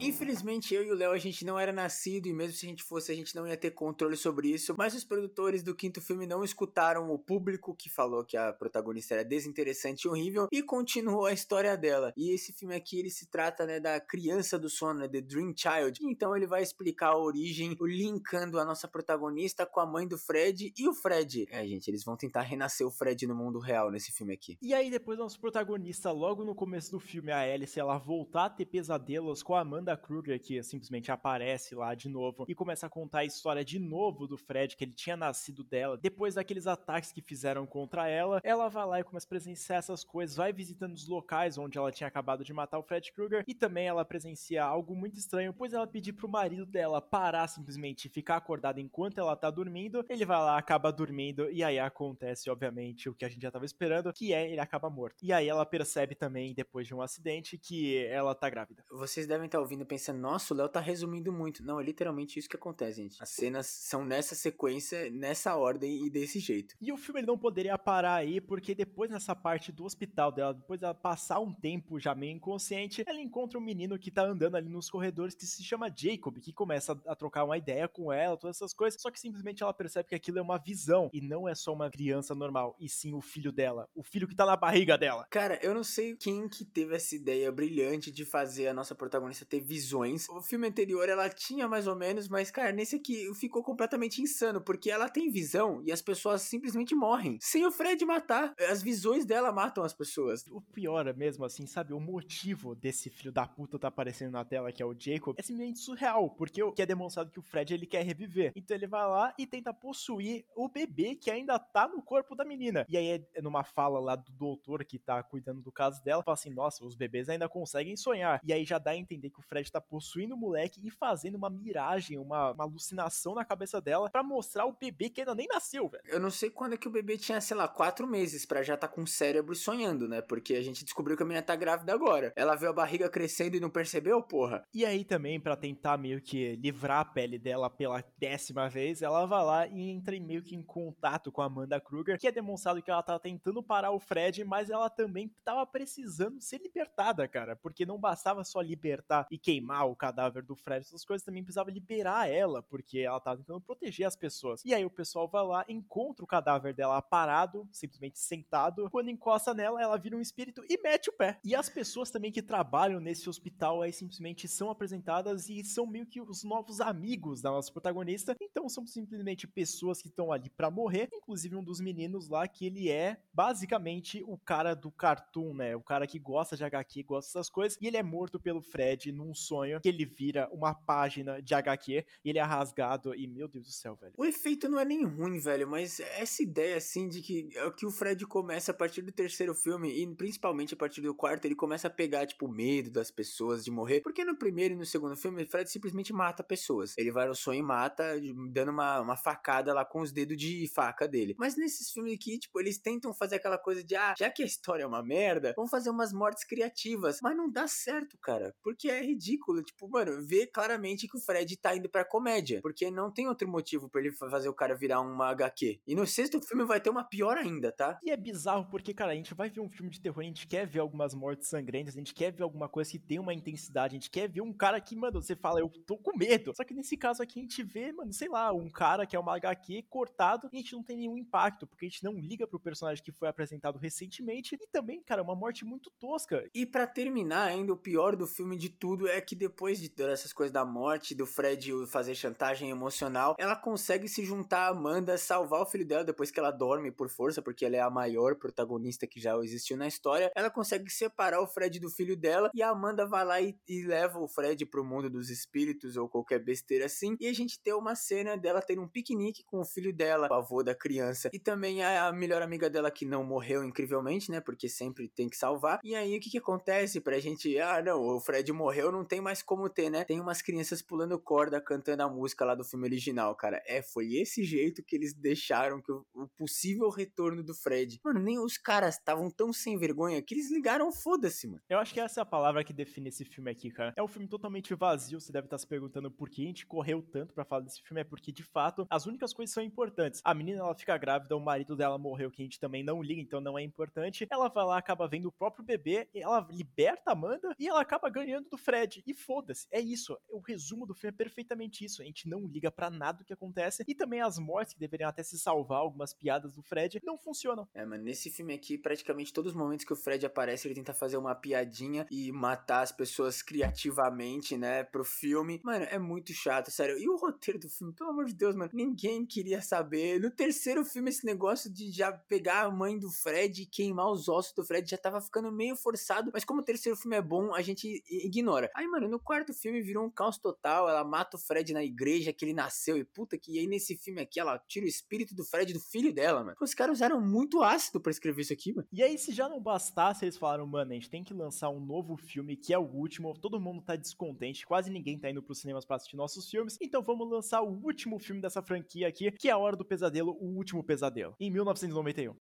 Infelizmente, 0.04 0.76
eu 0.76 0.84
e 0.84 0.91
o 0.91 0.95
Léo, 0.95 1.12
a 1.12 1.18
gente 1.18 1.45
não 1.45 1.58
era 1.58 1.72
nascido, 1.72 2.28
e 2.28 2.34
mesmo 2.34 2.58
se 2.58 2.66
a 2.66 2.70
gente 2.70 2.84
fosse, 2.84 3.12
a 3.12 3.16
gente 3.16 3.34
não 3.34 3.47
ia 3.47 3.56
ter 3.56 3.72
controle 3.72 4.18
sobre 4.18 4.49
isso. 4.49 4.76
Mas 4.78 4.93
os 4.93 5.06
produtores 5.06 5.64
do 5.64 5.74
quinto 5.74 6.01
filme 6.01 6.28
não 6.28 6.43
escutaram 6.43 7.10
o 7.10 7.18
público 7.18 7.74
que 7.74 7.89
falou 7.89 8.26
que 8.26 8.36
a 8.36 8.51
protagonista 8.51 9.14
era 9.14 9.24
desinteressante 9.24 10.06
e 10.06 10.10
horrível 10.10 10.49
e 10.51 10.62
continuou 10.62 11.26
a 11.26 11.32
história 11.32 11.78
dela. 11.78 12.12
E 12.18 12.34
esse 12.34 12.51
filme 12.51 12.76
aqui, 12.76 12.99
ele 12.99 13.10
se 13.10 13.30
trata, 13.30 13.66
né, 13.66 13.80
da 13.80 13.97
criança 13.99 14.60
do 14.60 14.70
sono, 14.70 14.99
né, 14.99 15.08
The 15.08 15.22
Dream 15.22 15.54
Child. 15.56 15.99
Então 16.04 16.36
ele 16.36 16.45
vai 16.45 16.62
explicar 16.62 17.12
a 17.12 17.18
origem, 17.18 17.78
linkando 17.82 18.60
a 18.60 18.66
nossa 18.66 18.89
protagonista 18.89 19.66
com 19.66 19.80
a 19.80 19.86
mãe 19.86 20.06
do 20.06 20.18
Fred 20.18 20.74
e 20.78 20.88
o 20.88 20.93
Fred. 20.93 21.47
É, 21.49 21.66
gente, 21.66 21.88
eles 21.88 22.04
vão 22.04 22.18
tentar 22.18 22.41
renascer 22.41 22.86
o 22.86 22.91
Fred 22.91 23.26
no 23.26 23.36
mundo 23.36 23.60
real 23.60 23.89
nesse 23.89 24.12
filme 24.12 24.34
aqui. 24.34 24.58
E 24.62 24.74
aí 24.74 24.91
depois 24.91 25.18
nosso 25.18 25.39
protagonista, 25.39 26.12
logo 26.12 26.43
no 26.43 26.54
começo 26.54 26.91
do 26.91 26.99
filme, 26.99 27.32
a 27.32 27.39
Alice, 27.39 27.80
ela 27.80 27.97
voltar 27.97 28.45
a 28.45 28.49
ter 28.49 28.66
pesadelos 28.66 29.41
com 29.41 29.56
a 29.56 29.62
Amanda 29.62 29.93
Kruger, 29.98 30.39
que 30.39 30.62
simplesmente 30.64 31.12
aparece 31.12 31.76
lá 31.76 31.94
de 31.96 32.10
novo 32.10 32.46
e 32.48 32.56
começa 32.56 32.86
a 32.86 32.89
contar 32.89 33.20
a 33.20 33.26
história 33.26 33.64
de 33.64 33.80
novo 33.80 34.28
do 34.28 34.38
Fred, 34.38 34.76
que 34.76 34.84
ele 34.84 34.94
tinha 34.94 35.18
nascido 35.18 35.64
dela. 35.64 35.98
Depois 35.98 36.36
daqueles 36.36 36.68
ataques 36.68 37.12
que 37.12 37.22
fizeram 37.22 37.66
contra 37.66 38.08
ela, 38.08 38.39
ela 38.44 38.68
vai 38.70 38.86
lá 38.86 39.00
e 39.00 39.04
começa 39.04 39.26
a 39.26 39.30
presenciar 39.30 39.80
essas 39.80 40.04
coisas, 40.04 40.36
vai 40.36 40.52
visitando 40.52 40.94
os 40.94 41.08
locais 41.08 41.58
onde 41.58 41.78
ela 41.78 41.91
tinha 41.91 42.08
acabado 42.08 42.44
de 42.44 42.54
matar 42.54 42.80
o 42.80 42.84
Fred 42.84 43.12
Krueger 43.12 43.44
e 43.48 43.54
também 43.54 43.88
ela 43.88 44.06
presencia 44.06 44.64
algo 44.64 44.96
muito 44.96 45.18
estranho, 45.18 45.54
pois 45.54 45.74
ela 45.74 45.88
pediu 45.88 46.14
pro 46.14 46.30
marido 46.30 46.66
dela 46.66 47.02
parar 47.02 47.48
simplesmente 47.48 48.06
e 48.06 48.10
ficar 48.10 48.38
acordada 48.38 48.80
enquanto 48.80 49.18
ela 49.18 49.36
tá 49.36 49.50
dormindo. 49.50 50.06
Ele 50.10 50.26
vai 50.26 50.38
lá, 50.38 50.58
acaba 50.58 50.91
dormindo 50.91 51.50
e 51.52 51.64
aí 51.64 51.80
acontece, 51.80 52.50
obviamente, 52.50 53.10
o 53.10 53.14
que 53.14 53.26
a 53.26 53.30
gente 53.30 53.41
já 53.41 53.52
tava 53.52 53.66
esperando, 53.66 54.12
que 54.14 54.34
é 54.34 54.50
ele 54.50 54.60
acaba 54.60 54.89
morto. 54.89 55.24
E 55.24 55.32
aí 55.32 55.48
ela 55.48 55.66
percebe 55.66 56.16
também, 56.16 56.54
depois 56.54 56.88
de 56.88 56.94
um 56.94 57.02
acidente, 57.02 57.58
que 57.58 58.06
ela 58.06 58.36
tá 58.36 58.50
grávida. 58.50 58.84
Vocês 58.91 59.28
devem 59.28 59.46
estar 59.46 59.60
ouvindo 59.60 59.83
pensando, 59.86 60.20
nossa, 60.20 60.54
o 60.54 60.58
Léo 60.58 60.70
tá 60.70 60.80
resumindo 60.80 61.32
muito. 61.32 61.64
Não, 61.64 61.80
é 61.80 61.84
literalmente 61.84 62.40
isso 62.40 62.50
que 62.50 62.56
acontece, 62.56 63.02
gente. 63.02 63.22
As 63.22 63.30
cenas 63.30 63.68
são 63.68 64.04
nessa 64.06 64.36
sequência, 64.36 65.10
nessa 65.10 65.56
ordem 65.56 66.06
e 66.06 66.10
desse 66.10 66.40
jeito. 66.40 66.76
E 66.82 66.92
o 66.92 66.98
filme 66.98 67.20
ele 67.20 67.28
não 67.28 67.38
poderia 67.38 67.78
parar 67.78 68.16
aí, 68.16 68.40
porque 68.40 68.76
depois 68.76 69.10
nessa 69.10 69.36
parte 69.36 69.72
do 69.72 69.84
hospital 69.84 70.32
dela, 70.32 70.54
depois 70.54 70.80
dela 70.80 70.94
passar 70.94 71.40
um 71.40 71.54
tempo 71.54 72.00
já 72.00 72.16
meio 72.16 72.36
inconsciente, 72.36 73.04
ela 73.06 73.20
encontra 73.20 73.58
um 73.58 73.62
menino 73.62 73.98
que 73.98 74.12
tá 74.12 74.24
andando 74.24 74.56
ali 74.56 74.70
nos 74.70 74.90
corredores 74.90 75.36
que 75.36 75.46
se 75.46 75.64
chama 75.64 75.94
Jacob, 75.94 76.38
que 76.40 76.54
começa 76.54 77.00
a 77.08 77.16
trocar 77.16 77.44
uma 77.44 77.58
ideia 77.58 77.88
com 77.88 78.12
ela, 78.12 78.38
todas 78.38 78.58
essas 78.58 78.74
coisas, 78.74 79.02
só 79.02 79.10
que 79.12 79.20
simplesmente 79.20 79.64
ela 79.64 79.74
percebe 79.74 80.10
que 80.10 80.16
aquilo 80.16 80.40
é 80.40 80.42
uma 80.42 80.58
visão 80.58 81.10
e 81.14 81.22
não 81.22 81.48
é 81.48 81.56
só 81.56 81.74
uma 81.74 81.90
criança 81.90 82.34
normal, 82.36 82.76
e 82.80 82.90
sim 82.90 83.14
o 83.14 83.22
filho 83.22 83.52
dela, 83.52 83.88
o 83.96 84.04
filho 84.04 84.28
que 84.28 84.36
tá 84.36 84.46
na 84.46 84.56
barriga 84.56 84.98
dela. 84.98 85.26
Cara, 85.30 85.60
eu 85.62 85.74
não 85.74 85.84
sei 85.84 86.16
quem 86.16 86.48
que 86.48 86.66
teve 86.66 86.96
essa 86.96 87.16
ideia 87.16 87.52
brilhante 87.52 88.12
de 88.12 88.26
fazer 88.26 88.68
a 88.68 88.74
nossa 88.74 88.96
protagonista 88.96 89.46
ter 89.46 89.62
visões. 89.74 90.30
O 90.30 90.39
filme 90.39 90.67
anterior 90.67 91.09
ela 91.09 91.28
tinha 91.30 91.67
mais 91.67 91.88
ou 91.88 91.95
menos, 91.95 92.30
mas 92.30 92.51
cara, 92.51 92.71
nesse 92.71 92.97
aqui 92.97 93.34
ficou 93.34 93.63
completamente 93.63 94.21
insano, 94.21 94.61
porque 94.61 94.91
ela 94.91 95.09
tem 95.09 95.32
visão 95.32 95.82
e 95.84 95.91
as 95.91 96.01
pessoas 96.01 96.43
simplesmente 96.43 96.93
morrem. 96.93 97.39
Sem 97.41 97.65
o 97.65 97.71
Fred 97.71 98.05
matar, 98.05 98.53
as 98.69 98.84
visões 98.84 99.26
dela 99.26 99.51
matam 99.51 99.84
as 99.84 99.93
pessoas. 99.93 100.45
O 100.51 100.61
pior 100.61 101.07
é 101.07 101.13
mesmo 101.13 101.43
assim, 101.43 101.65
sabe, 101.65 101.91
o 101.91 101.99
motivo 101.99 102.76
desse 102.76 103.09
filho 103.09 103.32
da 103.32 103.47
puta 103.47 103.80
tá 103.80 103.88
aparecendo 103.88 104.34
na 104.34 104.45
tela, 104.45 104.71
que 104.71 104.84
é 104.84 104.86
o 104.86 104.95
Jacob, 104.97 105.36
é 105.39 105.41
simplesmente 105.41 105.80
surreal, 105.80 106.30
porque 106.30 106.61
é 106.78 106.86
demonstrado 106.86 107.32
que 107.32 107.39
o 107.39 107.43
Fred 107.43 107.74
ele 107.74 107.88
quer 107.88 108.03
reviver. 108.03 108.51
Então 108.55 108.78
ele 108.78 108.86
vai 108.86 109.07
lá 109.07 109.34
e 109.39 109.47
tenta 109.47 109.74
possuir 109.74 110.45
o 110.55 110.69
bebê 110.69 111.15
que 111.15 111.32
ainda 111.32 111.57
tá 111.57 111.88
no 111.88 112.01
corpo 112.01 112.36
da 112.36 112.45
menina. 112.45 112.86
E 112.88 112.95
aí 112.95 113.26
é 113.34 113.41
numa 113.41 113.63
fala 113.63 113.99
lá 113.99 114.15
do 114.15 114.32
doutor 114.34 114.86
que 114.86 114.99
tá 114.99 115.24
cuidando 115.24 115.61
do 115.61 115.71
caso 115.71 116.03
dela, 116.03 116.21
fala 116.21 116.36
assim: 116.36 116.53
"Nossa, 116.53 116.86
os 116.86 116.95
bebês 116.95 117.28
ainda 117.28 117.49
conseguem 117.49 117.97
sonhar". 117.97 118.39
E 118.43 118.53
aí 118.53 118.63
já 118.63 118.78
dá 118.78 118.91
a 118.91 118.97
entender 118.97 119.30
que 119.30 119.39
o 119.39 119.43
Fred 119.43 119.62
tá 119.72 119.82
possuindo 119.82 120.36
o 120.36 120.38
moleque 120.38 120.82
e 120.84 120.89
fazendo 120.89 121.36
uma 121.36 121.49
miragem, 121.49 122.18
uma, 122.18 122.51
uma 122.51 122.64
alucinação 122.64 123.36
na 123.36 123.45
cabeça 123.45 123.82
dela 123.82 124.09
para 124.09 124.24
mostrar 124.24 124.66
o 124.66 124.74
bebê 124.74 125.09
que 125.09 125.22
ainda 125.22 125.36
nem 125.36 125.47
nasceu, 125.47 125.88
velho. 125.88 126.03
Eu 126.07 126.20
não 126.20 126.32
sei 126.32 126.49
quando 126.49 126.74
é 126.74 126.78
que 126.78 126.88
o 126.88 126.91
bebê 126.91 127.18
tinha, 127.18 127.39
sei 127.41 127.55
lá, 127.55 127.68
quatro 127.68 128.07
meses 128.07 128.45
para 128.45 128.64
já 128.64 128.78
tá 128.78 128.88
com 128.88 129.03
o 129.03 129.07
cérebro 129.07 129.55
sonhando, 129.55 130.07
né? 130.07 130.22
Porque 130.22 130.55
a 130.55 130.61
gente 130.61 130.84
descobriu 130.84 131.18
que 131.18 131.24
a 131.24 131.26
menina 131.26 131.43
tá 131.43 131.55
grávida 131.55 131.93
agora. 131.93 132.34
Ela 132.36 132.55
viu 132.55 132.70
a 132.70 132.74
barriga 132.74 133.09
crescendo 133.09 133.55
e 133.55 133.59
não 133.59 133.70
percebeu, 133.70 134.22
porra? 134.22 134.66
E 134.74 134.86
aí 134.86 135.03
também, 135.03 135.39
para 135.39 135.55
tentar 135.55 135.97
meio 135.97 136.22
que 136.22 136.55
livrar 136.55 136.99
a 136.99 137.05
pele 137.05 137.38
dela 137.38 137.70
pela 137.70 138.03
décima 138.18 138.70
vez, 138.70 139.01
ela 139.01 139.26
vai 139.26 139.43
lá 139.43 139.68
e 139.68 139.89
entra 139.89 140.20
meio 140.20 140.43
que 140.43 140.55
em 140.55 140.64
contato 140.64 141.32
com 141.32 141.41
a 141.41 141.45
Amanda 141.45 141.80
Kruger, 141.80 142.20
que 142.20 142.28
é 142.28 142.32
demonstrado 142.32 142.82
que 142.82 142.91
ela 142.91 143.03
tá 143.03 143.18
tentando 143.20 143.64
parar 143.64 143.91
o 143.91 143.99
Fred, 143.99 144.43
mas 144.43 144.70
ela 144.70 144.89
também 144.89 145.34
tava 145.43 145.66
precisando 145.66 146.41
ser 146.41 146.61
libertada, 146.61 147.28
cara. 147.28 147.55
Porque 147.55 147.86
não 147.86 147.99
bastava 147.99 148.43
só 148.43 148.61
libertar 148.61 149.28
e 149.32 149.38
queimar 149.54 149.88
o 149.88 149.95
cadáver 149.95 150.43
do 150.43 150.56
Fred, 150.56 150.86
essas 150.86 151.06
coisas, 151.06 151.24
também 151.24 151.43
precisava 151.43 151.70
liberar 151.70 152.30
ela, 152.30 152.64
porque 152.64 152.99
ela 152.99 153.20
tava 153.20 153.38
tentando 153.38 153.62
proteger 153.62 154.08
as 154.08 154.16
pessoas. 154.16 154.64
E 154.66 154.74
aí 154.74 154.84
o 154.84 154.89
pessoal 154.89 155.28
vai 155.28 155.43
lá, 155.43 155.66
encontra 155.70 156.24
o 156.24 156.28
cadáver 156.28 156.74
dela 156.74 157.01
parado, 157.01 157.68
simplesmente 157.72 158.20
sentado. 158.20 158.89
Quando 158.89 159.10
encosta 159.10 159.54
nela, 159.54 159.82
ela 159.82 159.97
vira 159.97 160.18
um 160.18 160.22
espírito 160.22 160.64
e 160.68 160.82
mete 160.82 161.10
o 161.10 161.14
pé. 161.14 161.39
E 161.43 161.56
as 161.56 161.70
pessoas 161.70 162.10
também 162.10 162.32
que 162.32 162.41
trabalham 162.41 162.99
nesse 162.99 163.30
hospital 163.30 163.82
aí 163.82 163.93
simplesmente 163.93 164.47
são 164.47 164.72
apresentadas 164.72 165.49
e 165.49 165.64
são 165.64 165.86
meio 165.86 166.06
que 166.06 166.20
os 166.20 166.43
novos 166.43 166.82
amigos 166.82 167.41
da 167.41 167.51
nossa 167.51 167.72
protagonista. 167.72 168.36
Então 168.41 168.68
são 168.68 168.88
simplesmente 168.88 169.47
pessoas 169.47 170.01
que 170.01 170.08
estão 170.08 170.32
ali 170.32 170.49
para 170.49 170.72
morrer, 170.72 171.10
inclusive 171.14 171.56
um 171.56 171.64
dos 171.64 171.80
meninos 171.80 172.28
lá 172.28 172.47
que 172.47 172.66
ele 172.66 172.89
é 172.89 173.18
basicamente 173.34 174.24
o 174.26 174.38
cara 174.38 174.74
do 174.74 174.89
cartoon, 174.89 175.54
né? 175.54 175.76
O 175.76 175.82
cara 175.82 176.08
que 176.08 176.18
gosta 176.18 176.58
de 176.58 176.64
HQ, 176.64 177.04
gosta 177.04 177.30
dessas 177.30 177.49
coisas, 177.49 177.78
e 177.80 177.88
ele 177.88 177.97
é 177.97 178.04
morto 178.04 178.39
pelo 178.39 178.62
Fred 178.62 179.12
num 179.12 179.34
sonho 179.44 179.80
que 179.82 179.89
ele 179.89 180.06
vira 180.06 180.50
uma 180.52 180.74
página 180.74 181.41
de 181.41 181.54
HQ 181.54 182.06
e 182.24 182.30
ele 182.30 182.39
é 182.39 182.44
rasgado 182.44 183.14
e 183.16 183.28
meu 183.28 183.48
Deus 183.48 183.66
do 183.66 183.72
céu, 183.72 183.96
velho. 183.96 184.14
O 184.18 184.26
efeito 184.26 184.70
não 184.70 184.80
é 184.80 184.86
nem 184.86 185.04
ruim, 185.04 185.39
velho, 185.39 185.68
mas 185.68 186.00
essa 186.00 186.41
ideia 186.41 186.78
assim 186.78 187.08
de 187.08 187.22
que 187.22 187.50
é 187.56 187.66
o 187.66 187.72
que 187.72 187.86
o 187.86 187.91
Fred 187.91 188.26
começa 188.26 188.72
a 188.72 188.74
partir 188.74 189.02
do 189.02 189.12
terceiro 189.12 189.54
filme 189.54 189.89
e 189.91 190.16
principalmente 190.16 190.74
a 190.74 190.78
partir 190.78 191.02
do 191.02 191.14
quarto, 191.14 191.46
ele 191.46 191.56
começa 191.56 191.88
a 191.88 191.91
pegar 191.91 192.26
tipo 192.26 192.48
medo 192.48 192.89
das 192.89 193.12
pessoas 193.12 193.64
de 193.64 193.72
morrer, 193.72 194.02
porque 194.02 194.24
no 194.24 194.38
primeiro 194.38 194.74
e 194.74 194.78
no 194.78 194.86
segundo 194.86 195.16
filme 195.16 195.44
o 195.44 195.48
Fred 195.48 195.70
simplesmente 195.70 196.14
mata 196.14 196.44
pessoas. 196.44 196.96
Ele 196.98 197.12
vai 197.12 197.28
no 197.28 197.36
sonho 197.36 197.60
e 197.60 197.64
mata 197.64 198.20
dando 198.52 198.72
uma, 198.72 199.02
uma 199.02 199.16
facada 199.16 199.74
lá 199.74 199.86
com 199.86 200.02
os 200.02 200.12
dedos 200.12 200.38
de 200.38 200.68
faca 200.68 201.08
dele. 201.08 201.36
Mas 201.38 201.56
nesses 201.56 201.91
filmes 201.91 202.14
aqui, 202.14 202.39
tipo, 202.39 202.60
eles 202.60 202.78
tentam 202.78 203.14
fazer 203.14 203.36
aquela 203.36 203.58
coisa 203.58 203.84
de 203.84 203.96
ah, 203.96 204.14
já 204.18 204.30
que 204.30 204.44
a 204.44 204.46
história 204.46 204.84
é 204.84 204.88
uma 204.88 205.04
merda, 205.04 205.54
vamos 205.56 205.72
fazer 205.72 205.89
umas 205.89 206.14
mortes 206.14 206.44
criativas, 206.44 207.20
mas 207.22 207.36
não 207.36 207.50
dá 207.50 207.68
certo, 207.68 208.18
cara, 208.18 208.56
porque 208.62 208.89
é 208.89 209.02
ridículo, 209.02 209.33
tipo, 209.64 209.88
mano, 209.88 210.26
vê 210.26 210.46
claramente 210.48 211.08
que 211.08 211.18
o 211.18 211.20
Fred 211.20 211.56
tá 211.58 211.76
indo 211.76 211.90
pra 211.90 212.06
comédia, 212.06 212.60
porque 212.62 212.90
não 212.92 213.12
tem 213.12 213.28
outro 213.28 213.48
motivo 213.48 213.90
para 213.90 214.02
ele 214.02 214.12
fazer 214.12 214.50
o 214.50 214.54
cara 214.54 214.76
virar 214.76 215.02
uma 215.02 215.30
HQ. 215.30 215.82
E 215.86 215.96
no 215.96 216.06
sexto 216.06 216.42
filme 216.42 216.66
vai 216.66 216.80
ter 216.80 216.90
uma 216.90 217.04
pior 217.04 217.38
ainda, 217.38 217.72
tá? 217.72 218.00
E 218.04 218.12
é 218.12 218.18
bizarro 218.18 218.68
porque, 218.70 218.94
cara, 218.94 219.12
a 219.12 219.16
gente 219.16 219.34
vai 219.34 219.50
ver 219.50 219.62
um 219.62 219.70
filme 219.70 219.92
de 219.92 220.02
terror, 220.02 220.22
a 220.22 220.24
gente 220.24 220.48
quer 220.48 220.66
ver 220.68 220.80
algumas 220.80 221.14
mortes 221.14 221.50
sangrentas, 221.50 221.96
a 221.96 222.00
gente 222.00 222.14
quer 222.14 222.32
ver 222.32 222.44
alguma 222.44 222.68
coisa 222.68 222.90
que 222.92 223.00
tem 223.00 223.20
uma 223.20 223.34
intensidade, 223.34 223.96
a 223.96 224.00
gente 224.00 224.10
quer 224.10 224.30
ver 224.30 224.42
um 224.42 224.54
cara 224.54 224.80
que, 224.80 224.96
mano, 224.96 225.22
você 225.22 225.36
fala, 225.36 225.60
eu 225.60 225.70
tô 225.86 225.98
com 225.98 226.18
medo. 226.18 226.54
Só 226.56 226.64
que 226.64 226.74
nesse 226.74 226.98
caso 226.98 227.22
aqui 227.22 227.40
a 227.40 227.44
gente 227.44 227.64
vê, 227.64 227.92
mano, 227.92 228.14
sei 228.14 228.30
lá, 228.30 228.52
um 228.54 228.70
cara 228.70 229.06
que 229.06 229.16
é 229.16 229.20
uma 229.20 229.36
HQ 229.36 229.84
cortado 229.90 230.50
e 230.52 230.58
a 230.58 230.60
gente 230.60 230.74
não 230.74 230.84
tem 230.84 230.98
nenhum 230.98 231.18
impacto, 231.18 231.68
porque 231.68 231.86
a 231.86 231.90
gente 231.90 232.04
não 232.04 232.14
liga 232.14 232.48
pro 232.48 232.60
personagem 232.60 233.04
que 233.04 233.12
foi 233.12 233.28
apresentado 233.28 233.78
recentemente 233.78 234.56
e 234.60 234.68
também, 234.68 235.02
cara, 235.02 235.22
uma 235.22 235.36
morte 235.36 235.66
muito 235.66 235.92
tosca. 236.00 236.50
E 236.54 236.66
para 236.66 236.88
terminar, 236.88 237.48
ainda 237.48 237.74
o 237.74 237.78
pior 237.78 238.16
do 238.16 238.28
filme 238.28 238.58
de 238.58 238.70
tudo 238.70 239.08
é 239.08 239.12
que 239.22 239.36
depois 239.36 239.80
de 239.80 239.89
todas 239.89 240.20
essas 240.20 240.34
coisas 240.34 240.51
da 240.51 240.66
morte, 240.66 241.16
do 241.16 241.26
Fred 241.26 241.72
fazer 241.88 242.16
chantagem 242.16 242.70
emocional, 242.70 243.36
ela 243.38 243.55
consegue 243.55 244.07
se 244.07 244.26
juntar 244.26 244.68
a 244.68 244.70
Amanda, 244.70 245.18
salvar 245.18 245.61
o 245.61 245.66
filho 245.66 245.86
dela 245.86 246.03
depois 246.03 246.32
que 246.32 246.39
ela 246.39 246.51
dorme 246.51 246.91
por 246.91 247.09
força, 247.09 247.41
porque 247.41 247.66
ela 247.66 247.76
é 247.76 247.80
a 247.80 247.89
maior 247.89 248.36
protagonista 248.36 249.07
que 249.07 249.20
já 249.20 249.38
existiu 249.38 249.78
na 249.78 249.88
história. 249.88 250.32
Ela 250.36 250.49
consegue 250.49 250.89
separar 250.89 251.41
o 251.41 251.47
Fred 251.47 251.80
do 251.80 251.89
filho 251.89 252.16
dela 252.16 252.49
e 252.53 252.61
a 252.61 252.70
Amanda 252.70 253.05
vai 253.05 253.26
lá 253.26 253.41
e, 253.41 253.57
e 253.68 253.84
leva 253.84 254.20
o 254.20 254.28
Fred 254.28 254.66
pro 254.66 254.84
mundo 254.84 255.09
dos 255.09 255.30
espíritos 255.30 255.97
ou 255.97 256.09
qualquer 256.09 256.39
besteira 256.39 256.86
assim. 256.86 257.16
E 257.20 257.28
a 257.28 257.34
gente 257.34 257.59
tem 257.59 257.74
uma 257.74 257.95
cena 257.95 258.38
dela 258.38 258.61
tendo 258.61 258.82
um 258.82 258.88
piquenique 258.88 259.43
com 259.45 259.59
o 259.59 259.66
filho 259.66 259.93
dela, 259.93 260.28
o 260.30 260.34
avô 260.34 260.64
da 260.64 260.76
criança, 260.76 261.30
e 261.34 261.39
também 261.39 261.84
a, 261.84 262.07
a 262.07 262.11
melhor 262.11 262.41
amiga 262.41 262.70
dela 262.70 262.91
que 262.91 263.05
não 263.05 263.24
morreu 263.24 263.64
incrivelmente, 263.64 264.32
né? 264.32 264.39
Porque 264.39 264.68
sempre 264.68 265.07
tem 265.07 265.30
que 265.30 265.38
salvar. 265.38 265.80
E 265.84 265.95
aí 265.95 266.18
o 266.18 266.20
que 266.20 266.30
que 266.30 266.38
acontece 266.38 266.99
pra 266.99 267.20
gente? 267.20 267.57
Ah, 267.59 267.82
não, 267.82 268.01
o 268.01 268.20
Fred 268.20 268.51
morreu, 268.51 268.91
não 268.91 269.03
tem 269.04 269.22
mais 269.22 269.41
como 269.41 269.70
ter, 269.70 269.89
né? 269.89 270.04
Tem 270.04 270.20
umas 270.20 270.41
crianças 270.41 270.82
pulando 270.82 271.20
corda 271.20 271.62
cantando 271.62 272.04
a 272.04 272.10
música 272.10 272.45
lá 272.45 272.56
do 272.56 272.64
filme 272.64 272.86
original, 272.86 273.36
cara. 273.36 273.62
É, 273.66 273.82
foi 273.82 274.16
esse 274.16 274.43
jeito 274.43 274.84
que 274.84 274.95
eles 274.95 275.14
deixaram 275.14 275.82
que 275.82 275.91
o, 275.91 276.06
o 276.14 276.28
possível 276.28 276.89
retorno 276.89 277.43
do 277.43 277.54
Fred. 277.54 277.99
Mano, 278.04 278.20
nem 278.20 278.39
os 278.39 278.58
caras 278.58 278.97
estavam 278.97 279.30
tão 279.30 279.54
sem 279.54 279.78
vergonha 279.78 280.22
que 280.22 280.34
eles 280.34 280.51
ligaram 280.51 280.91
foda-se, 280.91 281.47
mano. 281.47 281.62
Eu 281.70 281.80
acho 281.80 281.93
que 281.93 281.99
essa 281.99 282.22
é 282.22 282.24
a 282.24 282.26
palavra 282.26 282.64
que 282.64 282.74
define 282.74 283.10
esse 283.10 283.26
filme 283.26 283.49
aqui, 283.51 283.70
cara. 283.70 283.93
É 283.95 284.04
um 284.04 284.08
filme 284.08 284.28
totalmente 284.28 284.74
vazio, 284.76 285.20
você 285.20 285.32
deve 285.32 285.47
estar 285.47 285.58
se 285.58 285.68
perguntando 285.68 286.12
por 286.12 286.30
que 286.30 286.43
a 286.43 286.47
gente 286.47 286.66
correu 286.66 287.01
tanto 287.01 287.34
para 287.34 287.45
falar 287.45 287.62
desse 287.62 287.82
filme, 287.82 288.01
é 288.01 288.04
porque 288.04 288.32
de 288.32 288.43
fato 288.43 288.86
as 288.89 289.06
únicas 289.06 289.34
coisas 289.34 289.54
são 289.54 289.64
importantes. 289.64 290.22
A 290.24 290.34
menina 290.34 290.60
ela 290.60 290.76
fica 290.76 290.97
grávida, 290.97 291.36
o 291.36 291.39
marido 291.39 291.76
dela 291.76 291.97
morreu, 291.97 292.32
que 292.32 292.41
a 292.41 292.45
gente 292.45 292.60
também 292.60 292.84
não 292.84 293.01
liga, 293.01 293.22
então 293.22 293.39
não 293.39 293.58
é 293.58 293.64
importante. 293.64 294.28
Ela 294.30 294.49
vai 294.49 294.66
lá, 294.66 294.78
acaba 294.78 295.08
vendo 295.08 295.28
o 295.28 295.32
próprio 295.32 295.66
bebê, 295.66 296.08
ela 296.14 296.45
liberta 296.49 297.04
a 297.08 297.14
Amanda 297.14 297.56
e 297.60 297.68
ela 297.68 297.82
acaba 297.82 298.10
ganhando 298.10 298.49
do 298.49 298.58
Fred. 298.58 298.93
E 299.06 299.14
foda-se, 299.14 299.68
é 299.72 299.80
isso. 299.80 300.18
O 300.30 300.39
resumo 300.39 300.86
do 300.86 300.94
filme 300.94 301.14
é 301.14 301.18
perfeitamente 301.18 301.86
isso. 301.86 302.02
A 302.02 302.06
gente 302.06 302.28
não 302.28 302.46
liga 302.46 302.72
para 302.72 302.89
nada 302.89 303.20
do 303.20 303.26
que 303.26 303.34
acontece 303.34 303.84
e 303.88 303.96
também 303.96 304.22
as 304.22 304.38
mortes 304.38 304.74
que 304.74 304.80
deveriam 304.80 305.10
até 305.10 305.24
se 305.24 305.39
salvar, 305.39 305.80
algumas 305.80 306.14
piadas 306.14 306.54
do 306.54 306.62
Fred, 306.62 307.00
não 307.04 307.18
funcionam. 307.18 307.68
É, 307.74 307.86
mano, 307.86 308.04
nesse 308.04 308.30
filme 308.30 308.54
aqui, 308.54 308.78
praticamente 308.78 309.34
todos 309.34 309.52
os 309.52 309.58
momentos 309.58 309.86
que 309.86 309.94
o 309.94 309.96
Fred 309.96 310.26
aparece, 310.26 310.68
ele 310.68 310.76
tenta 310.76 310.94
fazer 310.94 311.18
uma 311.18 311.36
piadinha 311.36 312.06
e 312.12 312.32
matar 312.32 312.82
as 312.82 312.91
pessoas 312.91 313.41
criativamente, 313.41 314.58
né, 314.58 314.84
pro 314.84 315.04
filme. 315.04 315.62
Mano, 315.64 315.86
é 315.86 316.00
muito 316.00 316.34
chato, 316.34 316.72
sério. 316.72 316.98
E 316.98 317.08
o 317.08 317.16
roteiro 317.16 317.60
do 317.60 317.70
filme, 317.70 317.94
pelo 317.94 318.10
amor 318.10 318.26
de 318.26 318.34
Deus, 318.34 318.56
mano, 318.56 318.72
ninguém 318.74 319.26
queria 319.26 319.62
saber. 319.62 320.20
No 320.20 320.32
terceiro 320.32 320.84
filme, 320.86 321.10
esse 321.10 321.26
negócio 321.26 321.72
de 321.72 321.91
já 321.91 322.12
pegar 322.12 322.64
a 322.64 322.72
mãe 322.72 322.98
do 322.98 323.10
Fred 323.12 323.62
e 323.62 323.66
queimar 323.66 324.12
os 324.12 324.28
ossos 324.28 324.54
do 324.54 324.66
Fred 324.66 324.89
já 324.89 324.98
tava 324.98 325.22
ficando 325.22 325.52
meio 325.52 325.76
forçado, 325.76 326.32
mas 326.34 326.44
como 326.44 326.62
o 326.62 326.64
terceiro 326.64 326.98
filme 326.98 327.16
é 327.16 327.22
bom, 327.22 327.54
a 327.54 327.62
gente 327.62 328.04
ignora. 328.08 328.70
Aí, 328.84 328.88
mano, 328.90 329.08
no 329.08 329.18
quarto 329.18 329.54
filme 329.54 329.82
virou 329.82 330.06
um 330.06 330.10
caos 330.10 330.38
total, 330.38 330.90
ela 330.90 331.06
mata 331.06 331.38
o 331.38 331.40
Fred 331.40 331.72
na 331.72 331.82
igreja 331.82 332.34
que 332.34 332.44
ele 332.44 332.54
nasceu 332.54 332.98
e 332.98 333.06
puta 333.06 333.38
que 333.38 333.54
e 333.54 333.60
aí 333.60 333.66
nesse 333.66 333.96
filme 333.96 334.20
aqui 334.20 334.42
ela 334.42 334.60
tira 334.60 334.86
o 334.86 334.90
espírito 334.90 335.34
do 335.34 335.46
Fred 335.46 335.72
do 335.72 335.80
filho 335.80 336.14
dela, 336.14 336.44
mano. 336.44 336.58
Os 336.60 336.74
caras 336.74 336.98
usaram 336.98 337.22
muito 337.22 337.64
ácido 337.64 338.02
para 338.02 338.12
escrever 338.12 338.42
isso 338.42 338.52
aqui, 338.52 338.74
mano. 338.74 338.86
E 338.92 339.02
aí 339.02 339.18
se 339.18 339.32
já 339.32 339.48
não 339.48 339.62
bastasse, 339.62 340.26
eles 340.26 340.36
falaram, 340.36 340.68
mano, 340.68 340.92
a 340.92 340.96
gente 340.96 341.10
tem 341.10 341.24
que 341.24 341.34
lançar 341.34 341.70
um 341.70 341.80
novo 341.80 342.18
filme 342.18 342.58
que 342.58 342.74
é 342.74 342.78
o 342.78 342.84
último, 342.84 343.34
todo 343.40 343.58
mundo 343.58 343.82
tá 343.82 343.96
descontente, 343.96 344.66
quase 344.66 344.92
ninguém 344.92 345.18
tá 345.18 345.30
indo 345.30 345.42
pros 345.42 345.60
cinemas 345.60 345.86
pra 345.86 345.96
assistir 345.96 346.18
nossos 346.18 346.50
filmes, 346.50 346.78
então 346.82 347.02
vamos 347.02 347.30
lançar 347.30 347.62
o 347.62 347.70
último 347.70 348.20
filme 348.20 348.42
dessa 348.42 348.62
franquia 348.62 349.08
aqui, 349.08 349.32
que 349.32 349.48
é 349.48 349.52
A 349.54 349.58
Hora 349.58 349.78
do 349.78 349.86
Pesadelo, 349.86 350.36
o 350.42 350.58
último 350.58 350.84
pesadelo, 350.84 351.38
em 351.40 351.50
1991. 351.50 352.36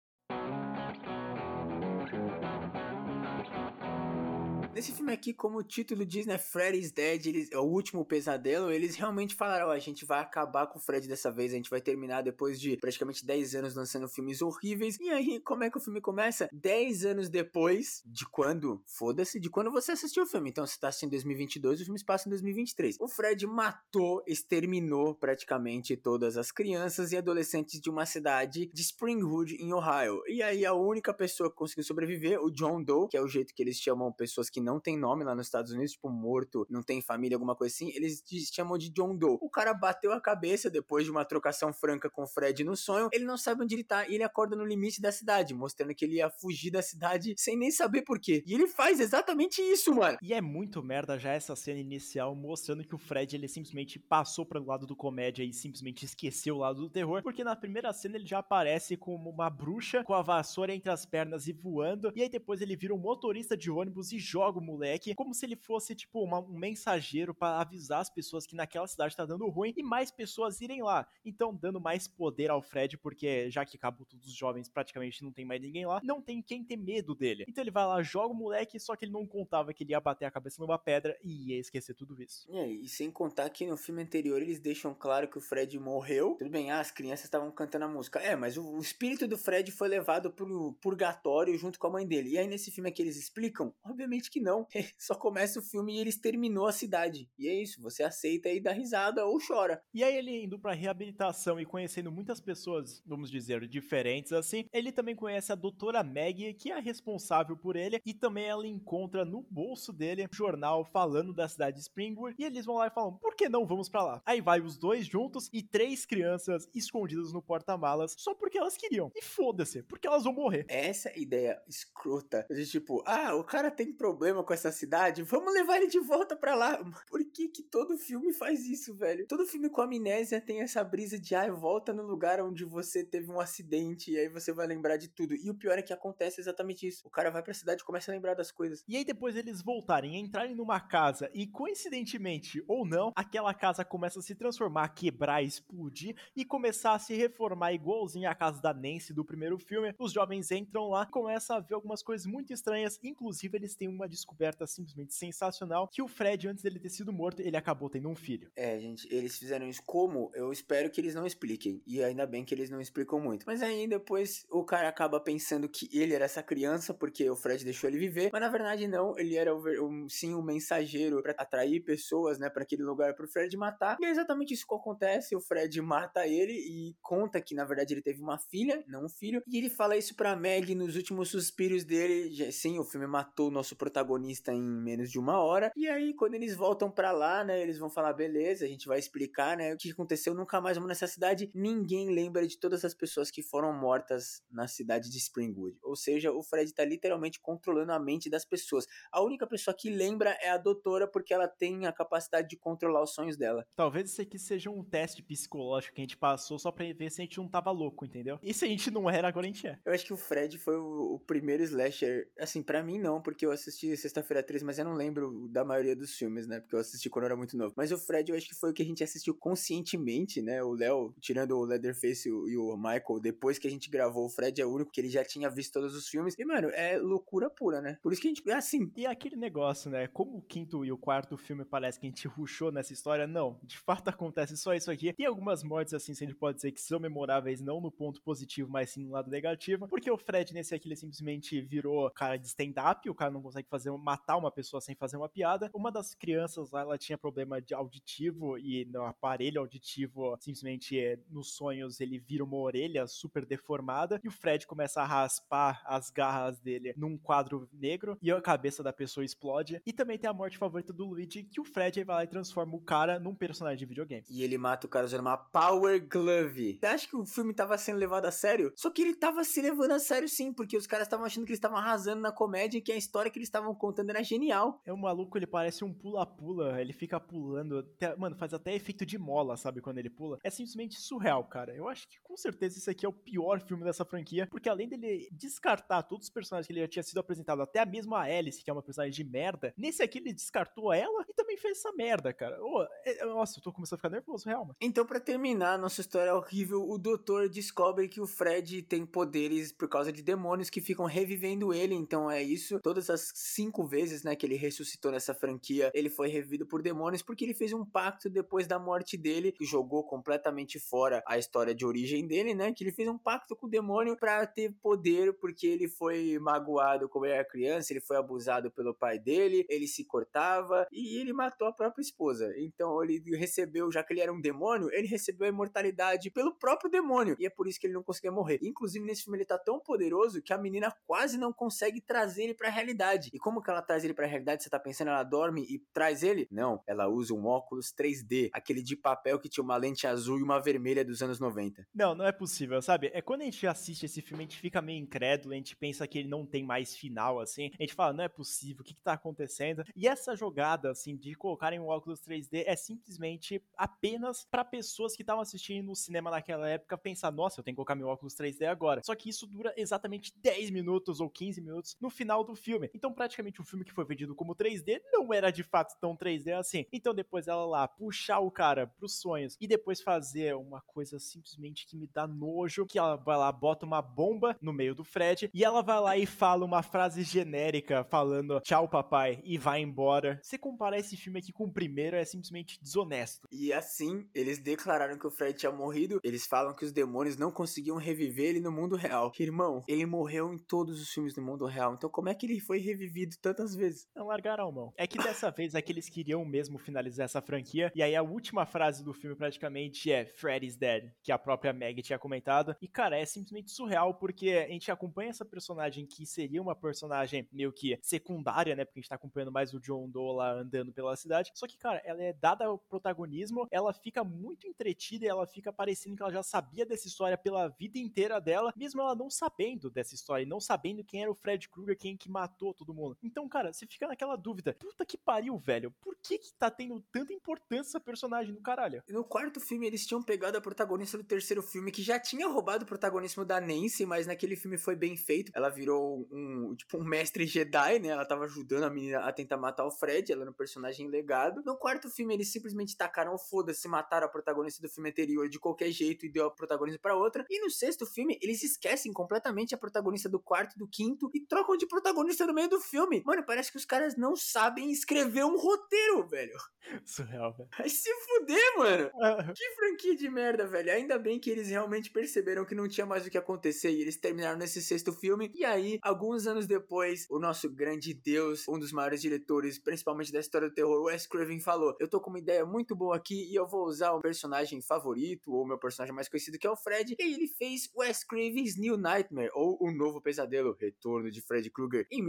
Nesse 4.73 4.93
filme 4.93 5.13
aqui, 5.13 5.35
como 5.35 5.59
o 5.59 5.65
título 5.65 6.07
diz, 6.07 6.27
né, 6.27 6.39
Freddy's 6.39 6.93
Dead, 6.93 7.27
eles, 7.27 7.51
é 7.51 7.59
o 7.59 7.65
último 7.65 8.05
pesadelo, 8.05 8.71
eles 8.71 8.95
realmente 8.95 9.35
falaram, 9.35 9.67
ó, 9.67 9.73
a 9.73 9.79
gente 9.81 10.05
vai 10.05 10.21
acabar 10.21 10.69
com 10.69 10.79
o 10.79 10.81
Fred 10.81 11.09
dessa 11.09 11.29
vez, 11.29 11.53
a 11.53 11.57
gente 11.57 11.69
vai 11.69 11.81
terminar 11.81 12.23
depois 12.23 12.61
de 12.61 12.77
praticamente 12.77 13.27
10 13.27 13.57
anos 13.57 13.75
lançando 13.75 14.09
filmes 14.09 14.41
horríveis. 14.41 14.97
E 15.01 15.11
aí, 15.11 15.41
como 15.41 15.65
é 15.65 15.71
que 15.71 15.77
o 15.77 15.81
filme 15.81 16.01
começa? 16.01 16.49
10 16.53 17.05
anos 17.05 17.29
depois 17.29 18.01
de 18.07 18.25
quando? 18.31 18.81
Foda-se, 18.87 19.41
de 19.41 19.51
quando 19.51 19.73
você 19.73 19.91
assistiu 19.91 20.23
o 20.23 20.27
filme. 20.27 20.51
Então, 20.51 20.65
você 20.65 20.79
tá 20.79 20.87
assistindo 20.87 21.09
em 21.09 21.17
2022, 21.17 21.81
o 21.81 21.85
filme 21.85 21.99
se 21.99 22.05
passa 22.05 22.29
em 22.29 22.31
2023. 22.31 22.97
O 23.01 23.09
Fred 23.09 23.45
matou, 23.49 24.23
exterminou 24.25 25.17
praticamente 25.17 25.97
todas 25.97 26.37
as 26.37 26.53
crianças 26.53 27.11
e 27.11 27.17
adolescentes 27.17 27.81
de 27.81 27.91
uma 27.91 28.07
cidade 28.07 28.71
de 28.73 28.83
Springwood, 28.83 29.57
em 29.57 29.73
Ohio. 29.75 30.23
E 30.29 30.45
aí, 30.45 30.65
a 30.65 30.75
única 30.75 31.13
pessoa 31.13 31.51
que 31.51 31.57
conseguiu 31.57 31.83
sobreviver, 31.83 32.41
o 32.41 32.53
John 32.53 32.81
Doe, 32.81 33.09
que 33.09 33.17
é 33.17 33.21
o 33.21 33.27
jeito 33.27 33.53
que 33.53 33.61
eles 33.61 33.77
chamam 33.77 34.13
pessoas 34.13 34.49
que 34.49 34.60
não 34.61 34.81
tem 34.81 34.99
nome 34.99 35.25
lá 35.25 35.35
nos 35.35 35.47
Estados 35.47 35.73
Unidos, 35.73 35.93
tipo 35.93 36.09
morto, 36.09 36.67
não 36.71 36.83
tem 36.83 37.01
família, 37.01 37.37
alguma 37.37 37.55
coisa 37.55 37.75
assim, 37.75 37.91
eles 37.95 38.23
chamam 38.53 38.77
de 38.79 38.91
John 38.91 39.17
Doe. 39.17 39.39
O 39.41 39.51
cara 39.51 39.73
bateu 39.75 40.13
a 40.13 40.21
cabeça 40.21 40.71
depois 40.71 41.05
de 41.05 41.11
uma 41.11 41.25
trocação 41.25 41.73
franca 41.73 42.11
com 42.11 42.23
o 42.23 42.27
Fred 42.27 42.65
no 42.65 42.77
sonho, 42.77 43.09
ele 43.13 43.25
não 43.25 43.37
sabe 43.37 43.63
onde 43.63 43.75
ele 43.75 43.85
tá 43.85 44.09
e 44.09 44.15
ele 44.15 44.25
acorda 44.25 44.57
no 44.57 44.65
limite 44.65 45.01
da 45.01 45.13
cidade, 45.13 45.55
mostrando 45.55 45.95
que 45.95 46.05
ele 46.05 46.17
ia 46.17 46.31
fugir 46.31 46.71
da 46.71 46.83
cidade 46.83 47.35
sem 47.37 47.57
nem 47.57 47.71
saber 47.71 48.03
por 48.03 48.19
quê. 48.19 48.43
E 48.47 48.55
ele 48.55 48.67
faz 48.67 49.01
exatamente 49.01 49.61
isso, 49.61 49.95
mano. 49.95 50.19
E 50.23 50.33
é 50.35 50.41
muito 50.41 50.83
merda 50.83 51.19
já 51.19 51.33
essa 51.33 51.57
cena 51.57 51.81
inicial 51.81 52.35
mostrando 52.35 52.85
que 52.85 52.95
o 52.95 52.99
Fred 52.99 53.37
ele 53.37 53.49
simplesmente 53.49 53.99
passou 53.99 54.45
para 54.45 54.61
o 54.61 54.65
lado 54.65 54.87
do 54.87 54.97
comédia 54.97 55.45
e 55.45 55.53
simplesmente 55.53 56.05
esqueceu 56.05 56.57
o 56.57 56.59
lado 56.59 56.81
do 56.81 56.91
terror, 56.91 57.23
porque 57.23 57.45
na 57.45 57.57
primeira 57.57 57.93
cena 57.93 58.17
ele 58.17 58.27
já 58.27 58.39
aparece 58.39 58.97
como 58.97 59.31
uma 59.31 59.49
bruxa 59.49 60.03
com 60.05 60.15
a 60.15 60.23
vassoura 60.23 60.75
entre 60.75 60.91
as 60.91 61.05
pernas 61.05 61.47
e 61.47 61.53
voando, 61.53 62.13
e 62.15 62.23
aí 62.23 62.29
depois 62.29 62.61
ele 62.61 62.77
vira 62.77 62.95
um 62.95 62.99
motorista 62.99 63.57
de 63.57 63.71
ônibus 63.71 64.13
e 64.13 64.19
joga 64.19 64.50
o 64.59 64.63
moleque, 64.63 65.15
como 65.15 65.35
se 65.35 65.47
ele 65.47 65.57
fosse, 65.57 65.95
tipo, 65.95 66.23
uma, 66.23 66.41
um 66.41 66.59
mensageiro 66.59 67.35
para 67.35 67.61
avisar 67.61 68.01
as 68.01 68.11
pessoas 68.11 68.47
que 68.47 68.57
naquela 68.57 68.87
cidade 68.87 69.17
tá 69.17 69.25
dando 69.25 69.49
ruim 69.49 69.73
e 69.77 69.83
mais 69.83 70.11
pessoas 70.11 70.61
irem 70.61 70.83
lá. 70.83 71.07
Então, 71.25 71.55
dando 71.55 71.81
mais 71.81 72.09
poder 72.09 72.51
ao 72.51 72.63
Fred, 72.63 72.99
porque 72.99 73.51
já 73.51 73.65
que 73.65 73.77
acabou 73.77 74.07
todos 74.07 74.27
os 74.27 74.35
jovens, 74.35 74.69
praticamente 74.69 75.23
não 75.23 75.33
tem 75.33 75.45
mais 75.45 75.61
ninguém 75.61 75.87
lá, 75.87 76.01
não 76.03 76.21
tem 76.21 76.43
quem 76.43 76.65
ter 76.65 76.77
medo 76.77 77.15
dele. 77.15 77.45
Então 77.49 77.63
ele 77.63 77.71
vai 77.71 77.87
lá, 77.87 78.03
joga 78.03 78.33
o 78.33 78.37
moleque, 78.37 78.79
só 78.79 78.97
que 78.97 79.05
ele 79.05 79.13
não 79.13 79.27
contava 79.27 79.73
que 79.73 79.85
ele 79.85 79.93
ia 79.93 80.01
bater 80.01 80.25
a 80.25 80.31
cabeça 80.31 80.61
numa 80.61 80.79
pedra 80.79 81.17
e 81.23 81.51
ia 81.51 81.59
esquecer 81.59 81.95
tudo 81.95 82.21
isso. 82.21 82.47
É, 82.51 82.67
e 82.67 82.89
sem 82.89 83.11
contar 83.11 83.49
que 83.51 83.67
no 83.67 83.77
filme 83.77 84.03
anterior 84.03 84.41
eles 84.41 84.61
deixam 84.61 84.95
claro 84.95 85.29
que 85.29 85.39
o 85.39 85.41
Fred 85.41 85.79
morreu. 85.79 86.37
Tudo 86.39 86.51
bem, 86.51 86.71
ah, 86.71 86.81
as 86.81 86.91
crianças 86.91 87.25
estavam 87.25 87.51
cantando 87.51 87.85
a 87.85 87.89
música. 87.89 88.19
É, 88.21 88.35
mas 88.35 88.57
o, 88.57 88.65
o 88.77 88.81
espírito 88.81 89.27
do 89.27 89.39
Fred 89.39 89.71
foi 89.71 89.89
levado 89.89 90.31
pro 90.31 90.73
purgatório 90.81 91.57
junto 91.57 91.79
com 91.79 91.87
a 91.87 91.91
mãe 91.91 92.07
dele. 92.07 92.31
E 92.31 92.39
aí 92.39 92.47
nesse 92.47 92.71
filme 92.71 92.89
aqui 92.89 93.03
eles 93.03 93.17
explicam? 93.17 93.75
Obviamente 93.85 94.31
que 94.31 94.40
que 94.41 94.43
não. 94.43 94.67
Só 94.99 95.15
começa 95.15 95.61
o 95.61 95.63
filme 95.63 95.95
e 95.95 96.01
eles 96.01 96.17
terminou 96.17 96.67
a 96.67 96.73
cidade. 96.73 97.29
E 97.39 97.47
é 97.47 97.63
isso, 97.63 97.81
você 97.83 98.03
aceita 98.03 98.49
e 98.49 98.61
dá 98.61 98.73
risada 98.73 99.27
ou 99.27 99.39
chora. 99.39 99.83
E 99.93 100.03
aí 100.03 100.17
ele 100.17 100.45
indo 100.45 100.59
pra 100.59 100.73
reabilitação 100.73 101.61
e 101.61 101.67
conhecendo 101.67 102.11
muitas 102.11 102.41
pessoas, 102.41 103.03
vamos 103.07 103.31
dizer, 103.31 103.69
diferentes 103.69 104.33
assim, 104.33 104.65
ele 104.73 104.91
também 104.91 105.15
conhece 105.15 105.53
a 105.53 105.55
doutora 105.55 106.03
Maggie, 106.03 106.55
que 106.55 106.71
é 106.71 106.77
a 106.77 106.81
responsável 106.81 107.57
por 107.57 107.77
ele, 107.77 108.01
e 108.05 108.15
também 108.15 108.47
ela 108.47 108.67
encontra 108.67 109.25
no 109.25 109.43
bolso 109.51 109.93
dele 109.93 110.27
um 110.31 110.35
jornal 110.35 110.85
falando 110.85 111.35
da 111.35 111.49
cidade 111.49 111.77
de 111.77 111.83
Springwood, 111.83 112.35
e 112.39 112.45
eles 112.45 112.65
vão 112.65 112.77
lá 112.77 112.87
e 112.87 112.91
falam, 112.91 113.19
por 113.19 113.35
que 113.35 113.49
não 113.49 113.67
vamos 113.67 113.89
para 113.89 114.03
lá? 114.03 114.23
Aí 114.25 114.41
vai 114.41 114.61
os 114.61 114.79
dois 114.79 115.07
juntos 115.07 115.51
e 115.53 115.63
três 115.63 116.07
crianças 116.07 116.69
escondidas 116.75 117.33
no 117.33 117.43
porta-malas, 117.43 118.15
só 118.17 118.35
porque 118.35 118.59
elas 118.59 118.77
queriam. 118.77 119.11
E 119.15 119.23
foda-se, 119.23 119.83
porque 119.83 120.07
elas 120.07 120.25
vão 120.25 120.33
morrer. 120.33 120.65
Essa 120.69 121.13
ideia 121.19 121.61
escrota, 121.69 122.47
de 122.51 122.67
tipo, 122.67 123.03
ah, 123.07 123.35
o 123.35 123.45
cara 123.45 123.71
tem 123.71 123.93
problema 123.93 124.30
com 124.45 124.53
essa 124.53 124.71
cidade, 124.71 125.23
vamos 125.23 125.53
levar 125.53 125.77
ele 125.77 125.89
de 125.89 125.99
volta 125.99 126.37
para 126.37 126.55
lá. 126.55 126.79
Por 127.09 127.25
que 127.25 127.49
que 127.49 127.63
todo 127.63 127.99
filme 127.99 128.33
faz 128.33 128.65
isso, 128.67 128.95
velho? 128.95 129.27
Todo 129.27 129.47
filme 129.47 129.69
com 129.69 129.83
amnésia 129.83 130.41
tem 130.41 130.61
essa 130.61 130.83
brisa 130.83 131.19
de, 131.19 131.35
ah, 131.35 131.51
volta 131.53 131.93
no 131.93 132.03
lugar 132.03 132.41
onde 132.41 132.65
você 132.65 133.05
teve 133.05 133.31
um 133.31 133.41
acidente 133.41 134.13
e 134.13 134.19
aí 134.19 134.29
você 134.29 134.53
vai 134.53 134.67
lembrar 134.67 134.97
de 134.97 135.09
tudo. 135.09 135.35
E 135.35 135.51
o 135.51 135.55
pior 135.55 135.79
é 135.79 135.83
que 135.83 135.93
acontece 135.93 136.41
exatamente 136.41 136.87
isso. 136.87 137.07
O 137.07 137.11
cara 137.11 137.31
vai 137.31 137.43
pra 137.43 137.53
cidade 137.53 137.83
e 137.83 137.85
começa 137.85 138.11
a 138.11 138.15
lembrar 138.15 138.35
das 138.35 138.51
coisas. 138.51 138.85
E 138.89 138.97
aí 138.97 139.05
depois 139.05 139.37
eles 139.37 139.63
voltarem, 139.63 140.19
entrarem 140.19 140.55
numa 140.55 140.81
casa 140.81 141.31
e 141.35 141.47
coincidentemente 141.47 142.63
ou 142.67 142.87
não, 142.87 143.13
aquela 143.15 143.53
casa 143.53 143.85
começa 143.85 144.19
a 144.19 144.23
se 144.23 144.35
transformar, 144.35 144.89
quebrar, 144.89 145.43
explodir 145.43 146.17
e 146.37 146.45
começar 146.45 146.95
a 146.95 146.99
se 146.99 147.15
reformar 147.15 147.73
igualzinho 147.73 148.29
a 148.29 148.35
casa 148.35 148.61
da 148.61 148.73
Nancy 148.73 149.13
do 149.13 149.25
primeiro 149.25 149.59
filme. 149.59 149.95
Os 149.99 150.13
jovens 150.13 150.51
entram 150.51 150.89
lá, 150.89 151.07
começam 151.07 151.57
a 151.57 151.61
ver 151.61 151.75
algumas 151.75 152.03
coisas 152.03 152.27
muito 152.27 152.53
estranhas, 152.53 152.99
inclusive 153.03 153.57
eles 153.57 153.75
têm 153.75 153.89
uma 153.89 154.09
descoberta 154.21 154.67
simplesmente 154.67 155.15
sensacional 155.15 155.89
que 155.89 156.03
o 156.03 156.09
Fred 156.09 156.49
antes 156.49 156.63
dele 156.63 156.79
ter 156.79 156.91
sido 156.91 157.13
morto, 157.13 157.41
ele 157.41 157.57
acabou 157.57 157.91
tendo 157.91 158.09
um 158.09 158.15
filho. 158.15 158.51
É, 158.57 158.79
gente, 158.79 159.09
eles 159.13 159.39
fizeram 159.39 159.69
isso 159.69 159.83
como? 159.85 160.31
Eu 160.35 160.53
espero 160.53 160.91
que 160.91 161.01
eles 161.01 161.15
não 161.15 161.27
expliquem. 161.27 161.83
E 161.87 162.03
ainda 162.03 162.27
bem 162.27 162.45
que 162.45 162.55
eles 162.55 162.71
não 162.71 162.81
explicam 162.81 163.21
muito. 163.21 163.45
Mas 163.47 163.63
aí 163.63 163.87
depois 163.89 164.47
o 164.51 164.65
cara 164.65 164.89
acaba 164.89 165.21
pensando 165.21 165.69
que 165.69 165.89
ele 165.93 166.15
era 166.15 166.25
essa 166.25 166.43
criança 166.43 166.93
porque 166.93 167.29
o 167.29 167.37
Fred 167.37 167.65
deixou 167.65 167.89
ele 167.89 167.99
viver, 167.99 168.31
mas 168.33 168.41
na 168.41 168.49
verdade 168.49 168.87
não, 168.87 169.19
ele 169.19 169.37
era 169.37 169.55
o, 169.55 170.09
sim 170.09 170.35
o 170.35 170.43
mensageiro 170.43 171.23
para 171.23 171.33
atrair 171.33 171.81
pessoas, 171.81 172.39
né, 172.39 172.51
para 172.51 172.63
aquele 172.63 172.83
lugar 172.83 173.15
pro 173.15 173.29
Fred 173.29 173.57
matar. 173.57 173.97
E 174.01 174.05
é 174.05 174.11
exatamente 174.11 174.55
isso 174.55 174.67
que 174.67 174.75
acontece, 174.75 175.35
o 175.35 175.41
Fred 175.41 175.81
mata 175.81 176.27
ele 176.27 176.53
e 176.53 176.97
conta 177.01 177.41
que 177.41 177.55
na 177.55 177.65
verdade 177.65 177.95
ele 177.95 178.03
teve 178.03 178.21
uma 178.23 178.39
filha, 178.39 178.85
não 178.87 179.07
um 179.07 179.09
filho, 179.09 179.43
e 179.47 179.59
ele 179.59 179.71
fala 179.71 179.97
isso 179.97 180.15
para 180.15 180.37
Meg 180.37 180.75
nos 180.75 180.97
últimos 180.97 181.31
suspiros 181.31 181.85
dele. 181.85 182.53
Sim, 182.53 182.79
o 182.79 182.85
filme 182.85 183.07
matou 183.07 183.49
o 183.49 183.51
nosso 183.51 183.77
protagonista 183.77 184.10
em 184.19 184.63
menos 184.63 185.11
de 185.11 185.19
uma 185.19 185.39
hora. 185.41 185.71
E 185.77 185.89
aí 185.89 186.15
quando 186.15 186.35
eles 186.35 186.55
voltam 186.55 186.91
para 186.91 187.13
lá, 187.13 187.45
né, 187.45 187.61
eles 187.61 187.79
vão 187.79 187.91
falar 187.91 188.13
beleza, 188.13 188.65
a 188.65 188.69
gente 188.69 188.87
vai 188.87 188.99
explicar, 188.99 189.57
né, 189.57 189.75
o 189.75 189.77
que 189.77 189.91
aconteceu, 189.91 190.35
nunca 190.35 190.61
mais 190.61 190.77
vamos 190.77 190.89
nessa 190.89 191.07
cidade. 191.07 191.51
Ninguém 191.55 192.11
lembra 192.11 192.47
de 192.47 192.59
todas 192.59 192.85
as 192.85 192.95
pessoas 192.95 193.31
que 193.31 193.43
foram 193.43 193.73
mortas 193.73 194.43
na 194.51 194.67
cidade 194.67 195.11
de 195.11 195.19
Springwood. 195.19 195.79
Ou 195.83 195.97
seja, 195.97 196.33
o 196.33 196.43
Fred 196.43 196.73
tá 196.73 196.85
literalmente 196.85 197.41
controlando 197.41 197.93
a 197.93 197.99
mente 197.99 198.31
das 198.31 198.45
pessoas. 198.45 198.87
A 199.13 199.23
única 199.23 199.47
pessoa 199.47 199.75
que 199.77 199.91
lembra 199.91 200.37
é 200.41 200.51
a 200.51 200.59
doutora, 200.59 201.07
porque 201.07 201.33
ela 201.33 201.49
tem 201.49 201.87
a 201.87 201.93
capacidade 201.93 202.49
de 202.49 202.57
controlar 202.57 203.03
os 203.03 203.15
sonhos 203.15 203.37
dela. 203.37 203.67
Talvez 203.77 204.11
isso 204.11 204.23
aqui 204.23 204.39
seja 204.39 204.71
um 204.71 204.83
teste 204.83 205.23
psicológico 205.23 205.95
que 205.95 206.01
a 206.01 206.05
gente 206.05 206.17
passou 206.17 206.59
só 206.59 206.71
pra 206.71 206.85
ver 206.93 207.11
se 207.11 207.21
a 207.21 207.25
gente 207.25 207.39
não 207.39 207.49
tava 207.49 207.71
louco, 207.71 208.05
entendeu? 208.05 208.39
E 208.43 208.53
se 208.53 208.65
a 208.65 208.69
gente 208.69 208.91
não 208.91 209.09
era, 209.09 209.29
agora 209.29 209.47
a 209.47 209.49
gente 209.49 209.67
é. 209.67 209.79
Eu 209.85 209.93
acho 209.93 210.05
que 210.05 210.13
o 210.13 210.17
Fred 210.17 210.59
foi 210.59 210.77
o, 210.77 211.15
o 211.15 211.19
primeiro 211.19 211.63
slasher. 211.63 212.31
Assim, 212.39 212.63
para 212.63 212.83
mim 212.83 212.99
não, 212.99 213.21
porque 213.21 213.45
eu 213.45 213.53
assisti 213.53 213.89
Sexta-feira 214.01 214.43
13, 214.43 214.65
mas 214.65 214.79
eu 214.79 214.85
não 214.85 214.95
lembro 214.95 215.49
da 215.49 215.65
maioria 215.65 215.95
dos 215.95 216.15
filmes, 216.15 216.47
né? 216.47 216.61
Porque 216.61 216.75
eu 216.75 216.81
assisti 216.81 217.09
quando 217.09 217.25
eu 217.25 217.27
era 217.27 217.37
muito 217.37 217.57
novo. 217.57 217.75
Mas 217.77 217.93
o 217.93 217.99
Fred, 217.99 218.31
eu 218.31 218.37
acho 218.37 218.49
que 218.49 218.55
foi 218.55 218.71
o 218.71 218.75
que 218.75 218.83
a 218.83 218.87
gente 218.87 219.05
assistiu 219.05 219.35
conscientemente, 219.35 220.41
né? 220.41 220.63
O 220.63 220.73
Léo, 220.73 221.15
tirando 221.21 221.57
o 221.57 221.65
Leatherface 221.65 222.29
e 222.29 222.57
o 222.57 222.77
Michael, 222.77 223.21
depois 223.21 223.59
que 223.59 223.67
a 223.67 223.71
gente 223.71 223.91
gravou, 223.91 224.27
o 224.27 224.31
Fred 224.31 224.61
é 224.61 224.67
o 224.67 224.73
único 224.73 224.91
que 224.91 225.01
ele 225.01 225.09
já 225.09 225.25
tinha 225.25 225.49
visto 225.49 225.73
todos 225.73 225.95
os 225.95 226.09
filmes. 226.09 226.35
E, 226.39 226.45
mano, 226.45 226.69
é 226.71 226.99
loucura 226.99 227.51
pura, 227.51 227.81
né? 227.81 227.99
Por 228.03 228.13
isso 228.13 228.21
que 228.21 228.29
a 228.29 228.31
gente. 228.31 228.49
É 228.51 228.55
assim. 228.55 228.91
E 228.97 229.07
aquele 229.07 229.37
negócio, 229.37 229.91
né? 229.91 230.07
Como 230.09 230.39
o 230.39 230.43
quinto 230.43 230.85
e 230.85 230.91
o 230.91 230.99
quarto 230.99 231.37
filme 231.37 231.65
parece 231.65 231.99
que 231.99 232.07
a 232.07 232.09
gente 232.09 232.27
ruxou 232.27 232.73
nessa 232.73 232.93
história, 232.93 233.27
não. 233.27 233.59
De 233.63 233.79
fato 233.79 234.09
acontece 234.09 234.57
só 234.57 234.75
isso 234.75 234.91
aqui. 234.91 235.13
Tem 235.13 235.27
algumas 235.27 235.63
mortes, 235.63 235.95
assim, 235.95 236.15
se 236.15 236.25
a 236.25 236.27
gente 236.27 236.37
pode 236.37 236.57
dizer 236.57 236.73
que 236.73 236.81
são 236.81 236.99
memoráveis, 236.99 237.61
não 237.61 237.81
no 237.81 237.91
ponto 237.91 238.21
positivo, 238.23 238.71
mas 238.71 238.91
sim 238.91 239.05
no 239.05 239.13
lado 239.13 239.31
negativo. 239.31 239.87
Porque 239.89 240.11
o 240.11 240.17
Fred, 240.17 240.53
nesse 240.55 240.75
aqui, 240.75 240.89
ele 240.89 240.97
simplesmente 240.97 241.61
virou 241.61 242.11
cara 242.11 242.37
de 242.37 242.47
stand-up. 242.47 243.09
O 243.09 243.15
cara 243.15 243.31
não 243.31 243.43
consegue 243.43 243.69
fazer 243.69 243.90
matar 243.99 244.37
uma 244.37 244.51
pessoa 244.51 244.81
sem 244.81 244.95
fazer 244.95 245.17
uma 245.17 245.29
piada. 245.29 245.71
Uma 245.73 245.91
das 245.91 246.15
crianças 246.15 246.71
lá, 246.71 246.81
ela 246.81 246.99
tinha 246.99 247.19
problema 247.19 247.61
de 247.61 247.75
auditivo 247.75 248.59
e 248.59 248.85
no 248.87 249.05
aparelho 249.05 249.61
auditivo, 249.61 250.37
simplesmente 250.41 250.99
é, 250.99 251.19
nos 251.29 251.55
sonhos, 251.55 252.01
ele 252.01 252.19
vira 252.19 252.45
uma 252.45 252.57
orelha 252.57 253.07
super 253.07 253.45
deformada. 253.45 254.21
E 254.23 254.29
o 254.29 254.33
Fred 254.33 254.67
começa 254.67 255.03
a 255.03 255.07
raspar 255.07 255.83
as 255.85 256.11
garras 256.11 256.59
dele 256.61 256.95
num 256.97 257.17
quadro 257.17 257.69
negro 257.73 258.19
e 258.21 258.31
a 258.31 258.41
cabeça 258.41 258.83
da 258.83 258.93
pessoa 258.93 259.25
explode. 259.25 259.81
E 259.85 259.93
também 259.93 260.19
tem 260.19 260.29
a 260.29 260.33
morte 260.33 260.59
favorita 260.59 260.93
do 260.93 261.07
Luigi, 261.07 261.43
que 261.45 261.61
o 261.61 261.65
Fred 261.65 262.03
vai 262.05 262.17
lá 262.17 262.25
e 262.25 262.29
transforma 262.29 262.75
o 262.75 262.81
cara 262.81 263.19
num 263.19 263.35
personagem 263.35 263.79
de 263.79 263.87
videogame. 263.87 264.25
E 264.29 264.43
ele 264.43 264.59
mata 264.59 264.87
o 264.87 264.91
cara 264.91 265.07
usando 265.07 265.21
uma 265.21 265.37
Power 265.37 266.07
Glove. 266.09 266.79
Você 266.81 266.87
acha 266.87 267.09
que 267.09 267.17
o 267.17 267.25
filme 267.25 267.55
tava 267.55 267.77
sendo 267.79 267.99
levado 267.99 268.27
a 268.27 268.31
sério? 268.31 268.73
Só 268.77 268.91
que 268.91 269.03
ele 269.03 269.15
tava 269.15 269.45
se 269.45 269.61
levando 269.61 269.93
a 269.93 269.99
sério 269.99 270.29
sim, 270.29 270.53
porque 270.53 270.77
os 270.77 270.87
caras 270.87 271.07
estavam 271.07 271.27
achando 271.27 271.45
que 271.45 271.51
eles 271.51 271.59
estavam 271.59 271.79
arrasando 271.79 272.21
na 272.21 272.33
comédia 272.33 272.79
e 272.79 272.83
que 272.83 272.93
a 272.93 272.97
história 272.97 273.31
que 273.31 273.39
eles 273.39 273.49
estavam 273.49 273.70
contando 273.75 274.11
era 274.11 274.23
genial. 274.23 274.81
É 274.85 274.93
um 274.93 274.97
maluco, 274.97 275.39
ele 275.39 275.47
parece 275.47 275.85
um 275.85 275.93
pula-pula, 275.93 276.81
ele 276.81 276.93
fica 276.93 277.19
pulando, 277.19 277.79
até, 277.79 278.17
mano, 278.17 278.37
faz 278.37 278.55
até 278.55 278.75
efeito 278.75 279.05
de 279.07 279.19
mola, 279.19 279.57
sabe, 279.57 279.81
quando 279.81 279.99
ele 279.99 280.11
pula. 280.11 280.39
É 280.43 280.51
simplesmente 280.51 281.01
surreal, 281.01 281.45
cara. 281.45 281.75
Eu 281.75 281.89
acho 281.89 282.09
que 282.09 282.21
com 282.21 282.37
certeza 282.37 282.79
esse 282.79 282.91
aqui 282.91 283.07
é 283.07 283.09
o 283.09 283.13
pior 283.13 283.61
filme 283.61 283.85
dessa 283.85 284.05
franquia, 284.05 284.47
porque 284.51 284.69
além 284.69 284.89
dele 284.89 285.29
descartar 285.33 286.03
todos 286.03 286.27
os 286.27 286.33
personagens 286.33 286.67
que 286.67 286.73
ele 286.73 286.81
já 286.81 286.89
tinha 286.89 287.03
sido 287.03 287.19
apresentado, 287.19 287.63
até 287.63 287.81
a 287.81 287.87
mesma 287.87 288.21
Alice, 288.21 288.63
que 288.63 288.71
é 288.71 288.73
uma 288.73 288.83
personagem 288.83 289.13
de 289.13 289.25
merda, 289.25 289.75
nesse 289.77 290.03
aqui 290.03 290.19
ele 290.19 290.33
descartou 290.33 290.93
ela 290.93 291.25
e 291.29 291.35
também 291.35 291.57
fez 291.57 291.79
essa 291.79 291.93
merda, 291.93 292.33
cara. 292.33 292.59
Oh, 292.63 292.87
é, 293.05 293.25
nossa, 293.25 293.59
eu 293.59 293.63
tô 293.63 293.73
começando 293.73 293.95
a 293.95 293.99
ficar 293.99 294.11
nervoso, 294.11 294.49
real, 294.49 294.65
mano. 294.65 294.77
Então, 294.81 295.05
para 295.05 295.21
terminar 295.21 295.79
nossa 295.79 296.01
história 296.01 296.35
horrível, 296.35 296.89
o 296.89 296.99
doutor 296.99 297.49
descobre 297.49 298.09
que 298.09 298.21
o 298.21 298.27
Fred 298.27 298.83
tem 298.83 299.05
poderes 299.07 299.73
por 299.73 299.89
causa 299.89 300.13
de 300.13 300.23
demônios 300.23 300.71
que 300.71 300.81
ficam 300.81 301.07
revivendo 301.07 301.73
ele. 301.73 301.95
Então 301.95 302.31
é 302.31 302.43
isso. 302.43 302.81
Todas 302.81 303.11
as 303.11 303.33
cinco 303.61 303.85
vezes, 303.85 304.23
né, 304.23 304.35
que 304.35 304.47
ele 304.47 304.57
ressuscitou 304.57 305.13
nessa 305.13 305.35
franquia, 305.35 305.91
ele 305.95 306.09
foi 306.09 306.29
revivido 306.29 306.67
por 306.67 306.81
demônios 306.81 307.21
porque 307.21 307.45
ele 307.45 307.53
fez 307.53 307.75
um 307.75 307.85
pacto 307.85 308.31
depois 308.31 308.67
da 308.67 308.79
morte 308.79 309.19
dele, 309.19 309.53
que 309.53 309.67
jogou 309.67 310.03
completamente 310.03 310.81
fora 310.81 311.23
a 311.27 311.37
história 311.37 311.75
de 311.75 311.85
origem 311.85 312.27
dele, 312.27 312.55
né? 312.55 312.73
Que 312.73 312.83
ele 312.83 312.93
fez 312.93 313.07
um 313.07 313.19
pacto 313.19 313.55
com 313.55 313.67
o 313.67 313.71
demônio 313.71 314.17
para 314.17 314.47
ter 314.47 314.73
poder, 314.83 315.35
porque 315.39 315.67
ele 315.67 315.89
foi 315.89 316.39
magoado 316.39 317.07
quando 317.07 317.27
ele 317.27 317.35
era 317.35 317.45
criança, 317.45 317.93
ele 317.93 318.01
foi 318.01 318.17
abusado 318.17 318.71
pelo 318.71 318.95
pai 318.95 319.19
dele, 319.19 319.67
ele 319.69 319.87
se 319.87 320.05
cortava 320.07 320.87
e 320.91 321.21
ele 321.21 321.33
matou 321.33 321.69
a 321.69 321.73
própria 321.73 322.01
esposa. 322.01 322.51
Então 322.57 323.03
ele 323.03 323.23
recebeu, 323.37 323.93
já 323.93 324.03
que 324.03 324.15
ele 324.15 324.21
era 324.21 324.33
um 324.33 324.41
demônio, 324.41 324.89
ele 324.91 325.07
recebeu 325.07 325.47
a 325.47 325.51
imortalidade 325.51 326.31
pelo 326.31 326.55
próprio 326.57 326.91
demônio. 326.91 327.37
E 327.39 327.45
é 327.45 327.51
por 327.51 327.69
isso 327.69 327.79
que 327.79 327.87
ele 327.87 327.95
não 327.95 328.03
conseguia 328.03 328.33
morrer. 328.33 328.59
Inclusive, 328.63 329.05
nesse 329.05 329.25
filme 329.25 329.37
ele 329.37 329.45
tá 329.45 329.59
tão 329.59 329.79
poderoso 329.79 330.41
que 330.41 330.55
a 330.55 330.59
menina 330.59 330.91
quase 331.07 331.37
não 331.37 331.53
consegue 331.53 332.01
trazer 332.01 332.45
ele 332.45 332.55
pra 332.55 332.71
realidade. 332.71 333.29
E 333.35 333.39
como 333.51 333.61
que 333.61 333.69
ela 333.69 333.83
traz 333.83 334.05
ele 334.05 334.15
pra 334.15 334.27
realidade? 334.27 334.63
Você 334.63 334.71
tá 334.71 334.79
pensando, 334.79 335.09
ela 335.09 335.25
dorme 335.25 335.63
e 335.69 335.81
traz 335.93 336.23
ele? 336.23 336.47
Não, 336.53 336.81
ela 336.87 337.09
usa 337.09 337.35
um 337.35 337.47
óculos 337.47 337.93
3D, 337.93 338.49
aquele 338.53 338.81
de 338.81 338.95
papel 338.95 339.41
que 339.41 339.49
tinha 339.49 339.65
uma 339.65 339.77
lente 339.77 340.07
azul 340.07 340.39
e 340.39 340.43
uma 340.43 340.61
vermelha 340.61 341.05
dos 341.05 341.21
anos 341.21 341.41
90. 341.41 341.85
Não, 341.93 342.15
não 342.15 342.25
é 342.25 342.31
possível, 342.31 342.81
sabe? 342.81 343.11
É 343.13 343.21
quando 343.21 343.41
a 343.41 343.45
gente 343.45 343.67
assiste 343.67 344.07
esse 344.07 344.23
filme, 344.23 344.45
a 344.45 344.47
gente 344.47 344.61
fica 344.61 344.81
meio 344.81 345.03
incrédulo, 345.03 345.53
a 345.53 345.57
gente 345.57 345.75
pensa 345.75 346.07
que 346.07 346.21
ele 346.21 346.29
não 346.29 346.47
tem 346.47 346.65
mais 346.65 346.95
final, 346.95 347.41
assim. 347.41 347.73
A 347.77 347.83
gente 347.83 347.93
fala, 347.93 348.13
não 348.13 348.23
é 348.23 348.29
possível, 348.29 348.83
o 348.83 348.85
que 348.85 348.95
que 348.95 349.03
tá 349.03 349.15
acontecendo? 349.15 349.83
E 349.97 350.07
essa 350.07 350.37
jogada, 350.37 350.93
assim, 350.93 351.17
de 351.17 351.35
colocarem 351.35 351.81
um 351.81 351.89
óculos 351.89 352.21
3D 352.21 352.63
é 352.67 352.77
simplesmente 352.77 353.61
apenas 353.77 354.47
para 354.49 354.65
pessoas 354.65 355.17
que 355.17 355.25
estavam 355.25 355.43
assistindo 355.43 355.87
no 355.87 355.97
cinema 355.97 356.31
naquela 356.31 356.69
época 356.69 356.97
pensar, 356.97 357.33
nossa, 357.33 357.59
eu 357.59 357.65
tenho 357.65 357.75
que 357.75 357.79
colocar 357.79 357.97
meu 357.97 358.07
óculos 358.07 358.37
3D 358.37 358.67
agora. 358.67 359.01
Só 359.05 359.17
que 359.17 359.29
isso 359.29 359.45
dura 359.45 359.75
exatamente 359.77 360.33
10 360.37 360.71
minutos 360.71 361.21
ou 361.21 361.29
15 361.29 361.61
minutos 361.61 361.97
no 362.01 362.09
final 362.09 362.45
do 362.45 362.55
filme. 362.55 362.89
Então, 362.95 363.13
praticamente, 363.13 363.40
o 363.61 363.65
filme 363.65 363.85
que 363.85 363.93
foi 363.93 364.05
vendido 364.05 364.35
como 364.35 364.55
3D 364.55 365.01
não 365.13 365.33
era 365.33 365.51
de 365.51 365.63
fato 365.63 365.99
tão 366.01 366.17
3D 366.17 366.51
dizer 366.51 366.55
assim. 366.55 366.87
Então 366.93 367.15
depois 367.15 367.47
ela 367.47 367.65
lá 367.65 367.87
puxar 367.87 368.41
o 368.41 368.51
cara 368.51 368.87
pros 368.87 369.21
sonhos 369.21 369.57
e 369.61 369.67
depois 369.67 370.01
fazer 370.01 370.55
uma 370.57 370.81
coisa 370.81 371.19
simplesmente 371.19 371.87
que 371.87 371.97
me 371.97 372.07
dá 372.07 372.27
nojo, 372.27 372.87
que 372.87 372.99
ela 372.99 373.17
vai 373.17 373.37
lá, 373.37 373.51
bota 373.53 373.87
uma 373.87 374.03
bomba 374.03 374.57
no 374.61 374.73
meio 374.73 374.95
do 374.95 375.05
Fred 375.05 375.51
e 375.53 375.65
ela 375.65 375.83
vai 375.83 376.01
lá 376.01 376.17
e 376.17 376.27
fala 376.27 376.65
uma 376.65 376.83
frase 376.83 377.23
genérica 377.23 378.05
falando 378.05 378.61
tchau 378.61 378.89
papai 378.89 379.41
e 379.45 379.57
vai 379.57 379.81
embora. 379.81 380.41
Você 380.43 380.59
comparar 380.59 380.99
esse 380.99 381.17
filme 381.17 381.39
aqui 381.39 381.53
com 381.53 381.65
o 381.65 381.73
primeiro 381.73 382.17
é 382.17 382.25
simplesmente 382.25 382.83
desonesto. 382.83 383.47
E 383.51 383.73
assim, 383.73 384.29
eles 384.35 384.59
declararam 384.59 385.19
que 385.19 385.27
o 385.27 385.31
Fred 385.31 385.59
tinha 385.59 385.73
morrido, 385.73 386.21
eles 386.25 386.47
falam 386.47 386.75
que 386.75 386.85
os 386.85 386.93
demônios 386.93 387.37
não 387.37 387.51
conseguiam 387.51 387.97
reviver 387.97 388.51
ele 388.51 388.61
no 388.61 388.73
mundo 388.73 388.97
real. 388.97 389.33
Irmão, 389.39 389.83
ele 389.89 390.07
morreu 390.07 390.53
em 390.53 390.59
todos 390.59 391.01
os 391.01 391.11
filmes 391.11 391.35
do 391.35 391.43
mundo 391.43 391.67
real, 391.67 391.95
então 391.95 392.11
como 392.11 392.29
é 392.29 392.35
que 392.35 392.47
ele 392.47 392.61
foi 392.61 392.79
revivido 392.79 393.30
tantas 393.39 393.75
vezes? 393.75 394.09
Não 394.15 394.27
largaram 394.27 394.69
a 394.69 394.73
mão. 394.73 394.93
É 394.97 395.07
que 395.07 395.19
dessa 395.19 395.51
vez 395.51 395.75
é 395.75 395.83
que 395.83 395.93
eles 395.93 396.09
queriam 396.09 396.45
mesmo 396.45 396.79
finalizar 396.79 397.25
essa 397.25 397.41
franquia, 397.41 397.93
e 397.95 398.03
aí 398.03 398.15
a 398.17 398.23
última 398.23 398.67
frase 398.67 399.05
do 399.05 399.13
filme 399.13 399.37
praticamente 399.37 400.11
é 400.11 400.25
Fred 400.25 400.67
is 400.67 400.77
dead, 400.77 401.13
que 401.23 401.33
a 401.33 401.39
própria 401.39 401.73
Meg 401.73 402.03
tinha 402.03 402.19
comentado. 402.19 402.77
E 402.81 402.89
cara, 402.89 403.19
é 403.19 403.25
simplesmente 403.25 403.71
surreal 403.71 404.15
porque 404.15 404.51
a 404.51 404.69
gente 404.69 404.91
acompanha 404.91 405.31
essa 405.31 405.45
personagem 405.45 406.07
que 406.07 406.27
seria 406.27 406.61
uma 406.61 406.75
personagem 406.75 407.49
meio 407.53 407.73
que 407.73 407.99
secundária, 408.03 408.75
né? 408.75 408.85
Porque 408.85 409.01
a 409.01 409.03
gente 409.03 409.09
tá 409.09 409.17
acompanhando 409.17 409.53
mais 409.53 409.73
o 409.73 409.81
John 409.81 410.09
Doe 410.09 410.37
lá 410.37 410.53
andando 410.53 410.93
pela 410.93 411.17
cidade. 411.17 411.51
Só 411.55 411.67
que, 411.67 411.77
cara, 411.77 412.01
ela 412.05 412.23
é 412.23 412.33
dada 412.33 412.71
o 412.71 412.79
protagonismo, 412.79 413.67
ela 413.71 413.93
fica 413.93 414.25
muito 414.25 414.67
entretida 414.67 415.25
e 415.25 415.29
ela 415.29 415.47
fica 415.47 415.73
parecendo 415.73 416.17
que 416.17 416.23
ela 416.23 416.33
já 416.33 416.43
sabia 416.43 416.87
dessa 416.87 417.07
história 417.07 417.37
pela 417.37 417.69
vida 417.69 417.99
inteira 417.99 418.41
dela, 418.41 418.73
mesmo 418.77 419.01
ela 419.01 419.15
não 419.15 419.31
sabendo 419.31 419.91
dessa 419.91 420.15
história, 420.15 420.43
e 420.43 420.47
não 420.47 420.61
sabendo 420.61 421.05
quem 421.05 421.23
era 421.23 421.31
o 421.31 421.35
Fred 421.35 421.69
Krueger, 421.69 421.97
quem 421.97 422.17
que 422.17 422.31
matou 422.31 422.75
todo 422.75 422.95
mundo. 422.95 423.17
Então, 423.23 423.49
cara, 423.49 423.73
você 423.73 423.87
fica 423.87 424.09
naquela 424.09 424.37
dúvida, 424.37 424.75
puta 424.79 425.05
que 425.05 425.19
pariu, 425.19 425.59
velho, 425.59 425.91
por 426.01 426.17
que 426.17 426.39
que 426.39 426.53
tá 426.55 426.71
tendo 426.71 427.01
tanta 427.13 427.33
importância 427.33 427.91
essa 427.91 428.01
personagem 428.01 428.55
no 428.55 428.61
caralho? 428.61 429.03
No 429.09 429.25
quarto 429.25 429.61
filme, 429.61 429.87
eles 429.87 430.07
tinham 430.07 430.23
pegado 430.23 430.57
a 430.57 430.61
protagonista 430.61 431.19
do 431.19 431.25
terceiro 431.25 431.63
filme, 431.63 431.91
que 431.91 432.03
já 432.03 432.19
tinha 432.19 432.49
roubado 432.49 432.85
o 432.85 432.87
protagonismo 432.87 433.45
da 433.45 433.61
Nancy, 433.61 434.07
mas 434.07 434.27
naquele 434.27 434.57
filme 434.57 434.79
foi 434.79 434.97
bem 434.97 435.17
feito. 435.17 435.53
Ela 435.55 435.69
virou 435.69 436.27
um, 436.31 436.75
tipo, 436.77 436.99
um 436.99 437.05
mestre 437.05 437.47
Jedi, 437.47 437.99
né? 437.99 438.09
Ela 438.09 438.25
tava 438.25 438.45
ajudando 438.45 438.85
a 438.85 438.91
menina 438.91 439.21
a 439.21 439.33
tentar 439.33 439.57
matar 439.57 439.85
o 439.85 439.91
Fred, 439.91 440.33
ela 440.33 440.43
era 440.43 440.51
um 440.51 440.55
personagem 440.55 441.09
legado. 441.09 441.63
No 441.65 441.77
quarto 441.77 442.09
filme, 442.09 442.35
eles 442.35 442.53
simplesmente 442.53 442.97
tacaram 442.97 443.37
foda-se, 443.39 443.87
mataram 443.89 444.27
a 444.27 444.31
protagonista 444.31 444.81
do 444.81 444.89
filme 444.89 445.11
anterior 445.11 445.49
de 445.49 445.59
qualquer 445.59 445.91
jeito 445.91 446.25
e 446.25 446.29
deu 446.29 446.47
a 446.47 446.51
protagonista 446.51 447.01
para 447.01 447.17
outra. 447.17 447.45
E 447.51 447.61
no 447.61 447.71
sexto 447.71 448.07
filme, 448.07 448.39
eles 448.41 448.63
esquecem 448.63 449.13
completamente 449.13 449.75
a 449.75 449.79
protagonista 449.79 450.29
do 450.29 450.39
quarto 450.39 450.77
e 450.77 450.79
do 450.79 450.89
quinto 450.89 451.31
e 451.35 451.41
trocam 451.41 451.77
de 451.77 451.87
protagonista 451.87 452.47
no 452.47 452.55
meio 452.55 452.69
do 452.69 452.81
filme. 452.81 453.10
Mano, 453.25 453.45
parece 453.45 453.71
que 453.71 453.77
os 453.77 453.85
caras 453.85 454.17
não 454.17 454.37
sabem 454.37 454.91
escrever 454.91 455.45
um 455.45 455.57
roteiro, 455.57 456.27
velho. 456.29 456.57
Surreal, 457.05 457.55
velho. 457.57 457.69
Vai 457.77 457.89
se 457.89 458.11
fuder, 458.15 458.77
mano. 458.79 459.11
que 459.55 459.71
franquia 459.75 460.17
de 460.17 460.31
merda, 460.31 460.67
velho. 460.67 460.93
Ainda 460.93 461.19
bem 461.19 461.39
que 461.39 461.51
eles 461.51 461.69
realmente 461.69 462.11
perceberam 462.11 462.65
que 462.65 462.75
não 462.75 462.89
tinha 462.89 463.07
mais 463.07 463.27
o 463.27 463.31
que 463.31 463.39
acontecer 463.39 463.91
e 463.91 464.01
eles 464.01 464.19
terminaram 464.19 464.59
nesse 464.59 464.83
sexto 464.83 465.13
filme. 465.13 465.51
E 465.55 465.65
aí, 465.65 465.99
alguns 466.03 466.47
anos 466.47 466.67
depois, 466.67 467.27
o 467.31 467.39
nosso 467.39 467.69
grande 467.71 468.15
deus, 468.15 468.67
um 468.69 468.79
dos 468.79 468.93
maiores 468.93 469.21
diretores, 469.21 469.79
principalmente 469.79 470.33
da 470.33 470.41
história 470.41 470.69
do 470.69 470.75
terror, 470.75 471.05
Wes 471.05 471.27
Craven, 471.27 471.61
falou: 471.61 471.95
Eu 472.01 472.09
tô 472.09 472.21
com 472.21 472.31
uma 472.31 472.39
ideia 472.39 472.65
muito 472.65 472.95
boa 472.97 473.17
aqui 473.17 473.51
e 473.51 473.55
eu 473.55 473.67
vou 473.67 473.85
usar 473.85 474.13
o 474.13 474.21
personagem 474.21 474.81
favorito, 474.83 475.53
ou 475.53 475.67
meu 475.67 475.79
personagem 475.79 476.15
mais 476.15 476.29
conhecido, 476.29 476.59
que 476.59 476.67
é 476.67 476.71
o 476.71 476.77
Fred. 476.77 477.15
E 477.19 477.35
ele 477.35 477.49
fez 477.49 477.89
Wes 477.97 478.25
Craven's 478.25 478.77
New 478.79 478.97
Nightmare, 478.97 479.51
ou 479.55 479.77
O 479.81 479.91
Novo 479.91 480.21
Pesadelo, 480.21 480.77
Retorno 480.79 481.31
de 481.31 481.41
Fred 481.41 481.71
Krueger, 481.71 482.07
em 482.11 482.23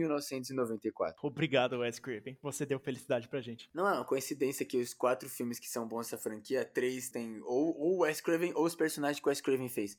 1994. 0.72 1.20
Obrigado, 1.24 1.80
Wes 1.80 2.00
Craven. 2.00 2.38
Você 2.42 2.66
deu 2.66 2.80
felicidade 2.80 3.28
pra 3.28 3.42
gente. 3.42 3.70
Não 3.74 3.88
é 3.88 3.94
uma 3.94 4.06
coincidência 4.06 4.66
que 4.66 4.78
os 4.78 4.94
quatro 4.94 5.30
filmes 5.30 5.60
que 5.60 5.70
são 5.70 5.88
bons 5.88 6.08
essa 6.08 6.18
franquia, 6.18 6.66
três 6.66 7.10
tem 7.10 7.42
ou, 7.44 7.78
ou 7.78 8.00
Wes 8.00 8.22
Craven 8.22 8.54
ou 8.56 8.66
os 8.66 8.76
personagens 8.76 9.20
que 9.20 9.28
o 9.28 9.30
Wes 9.30 9.42
Craven 9.42 9.70
fez. 9.70 9.98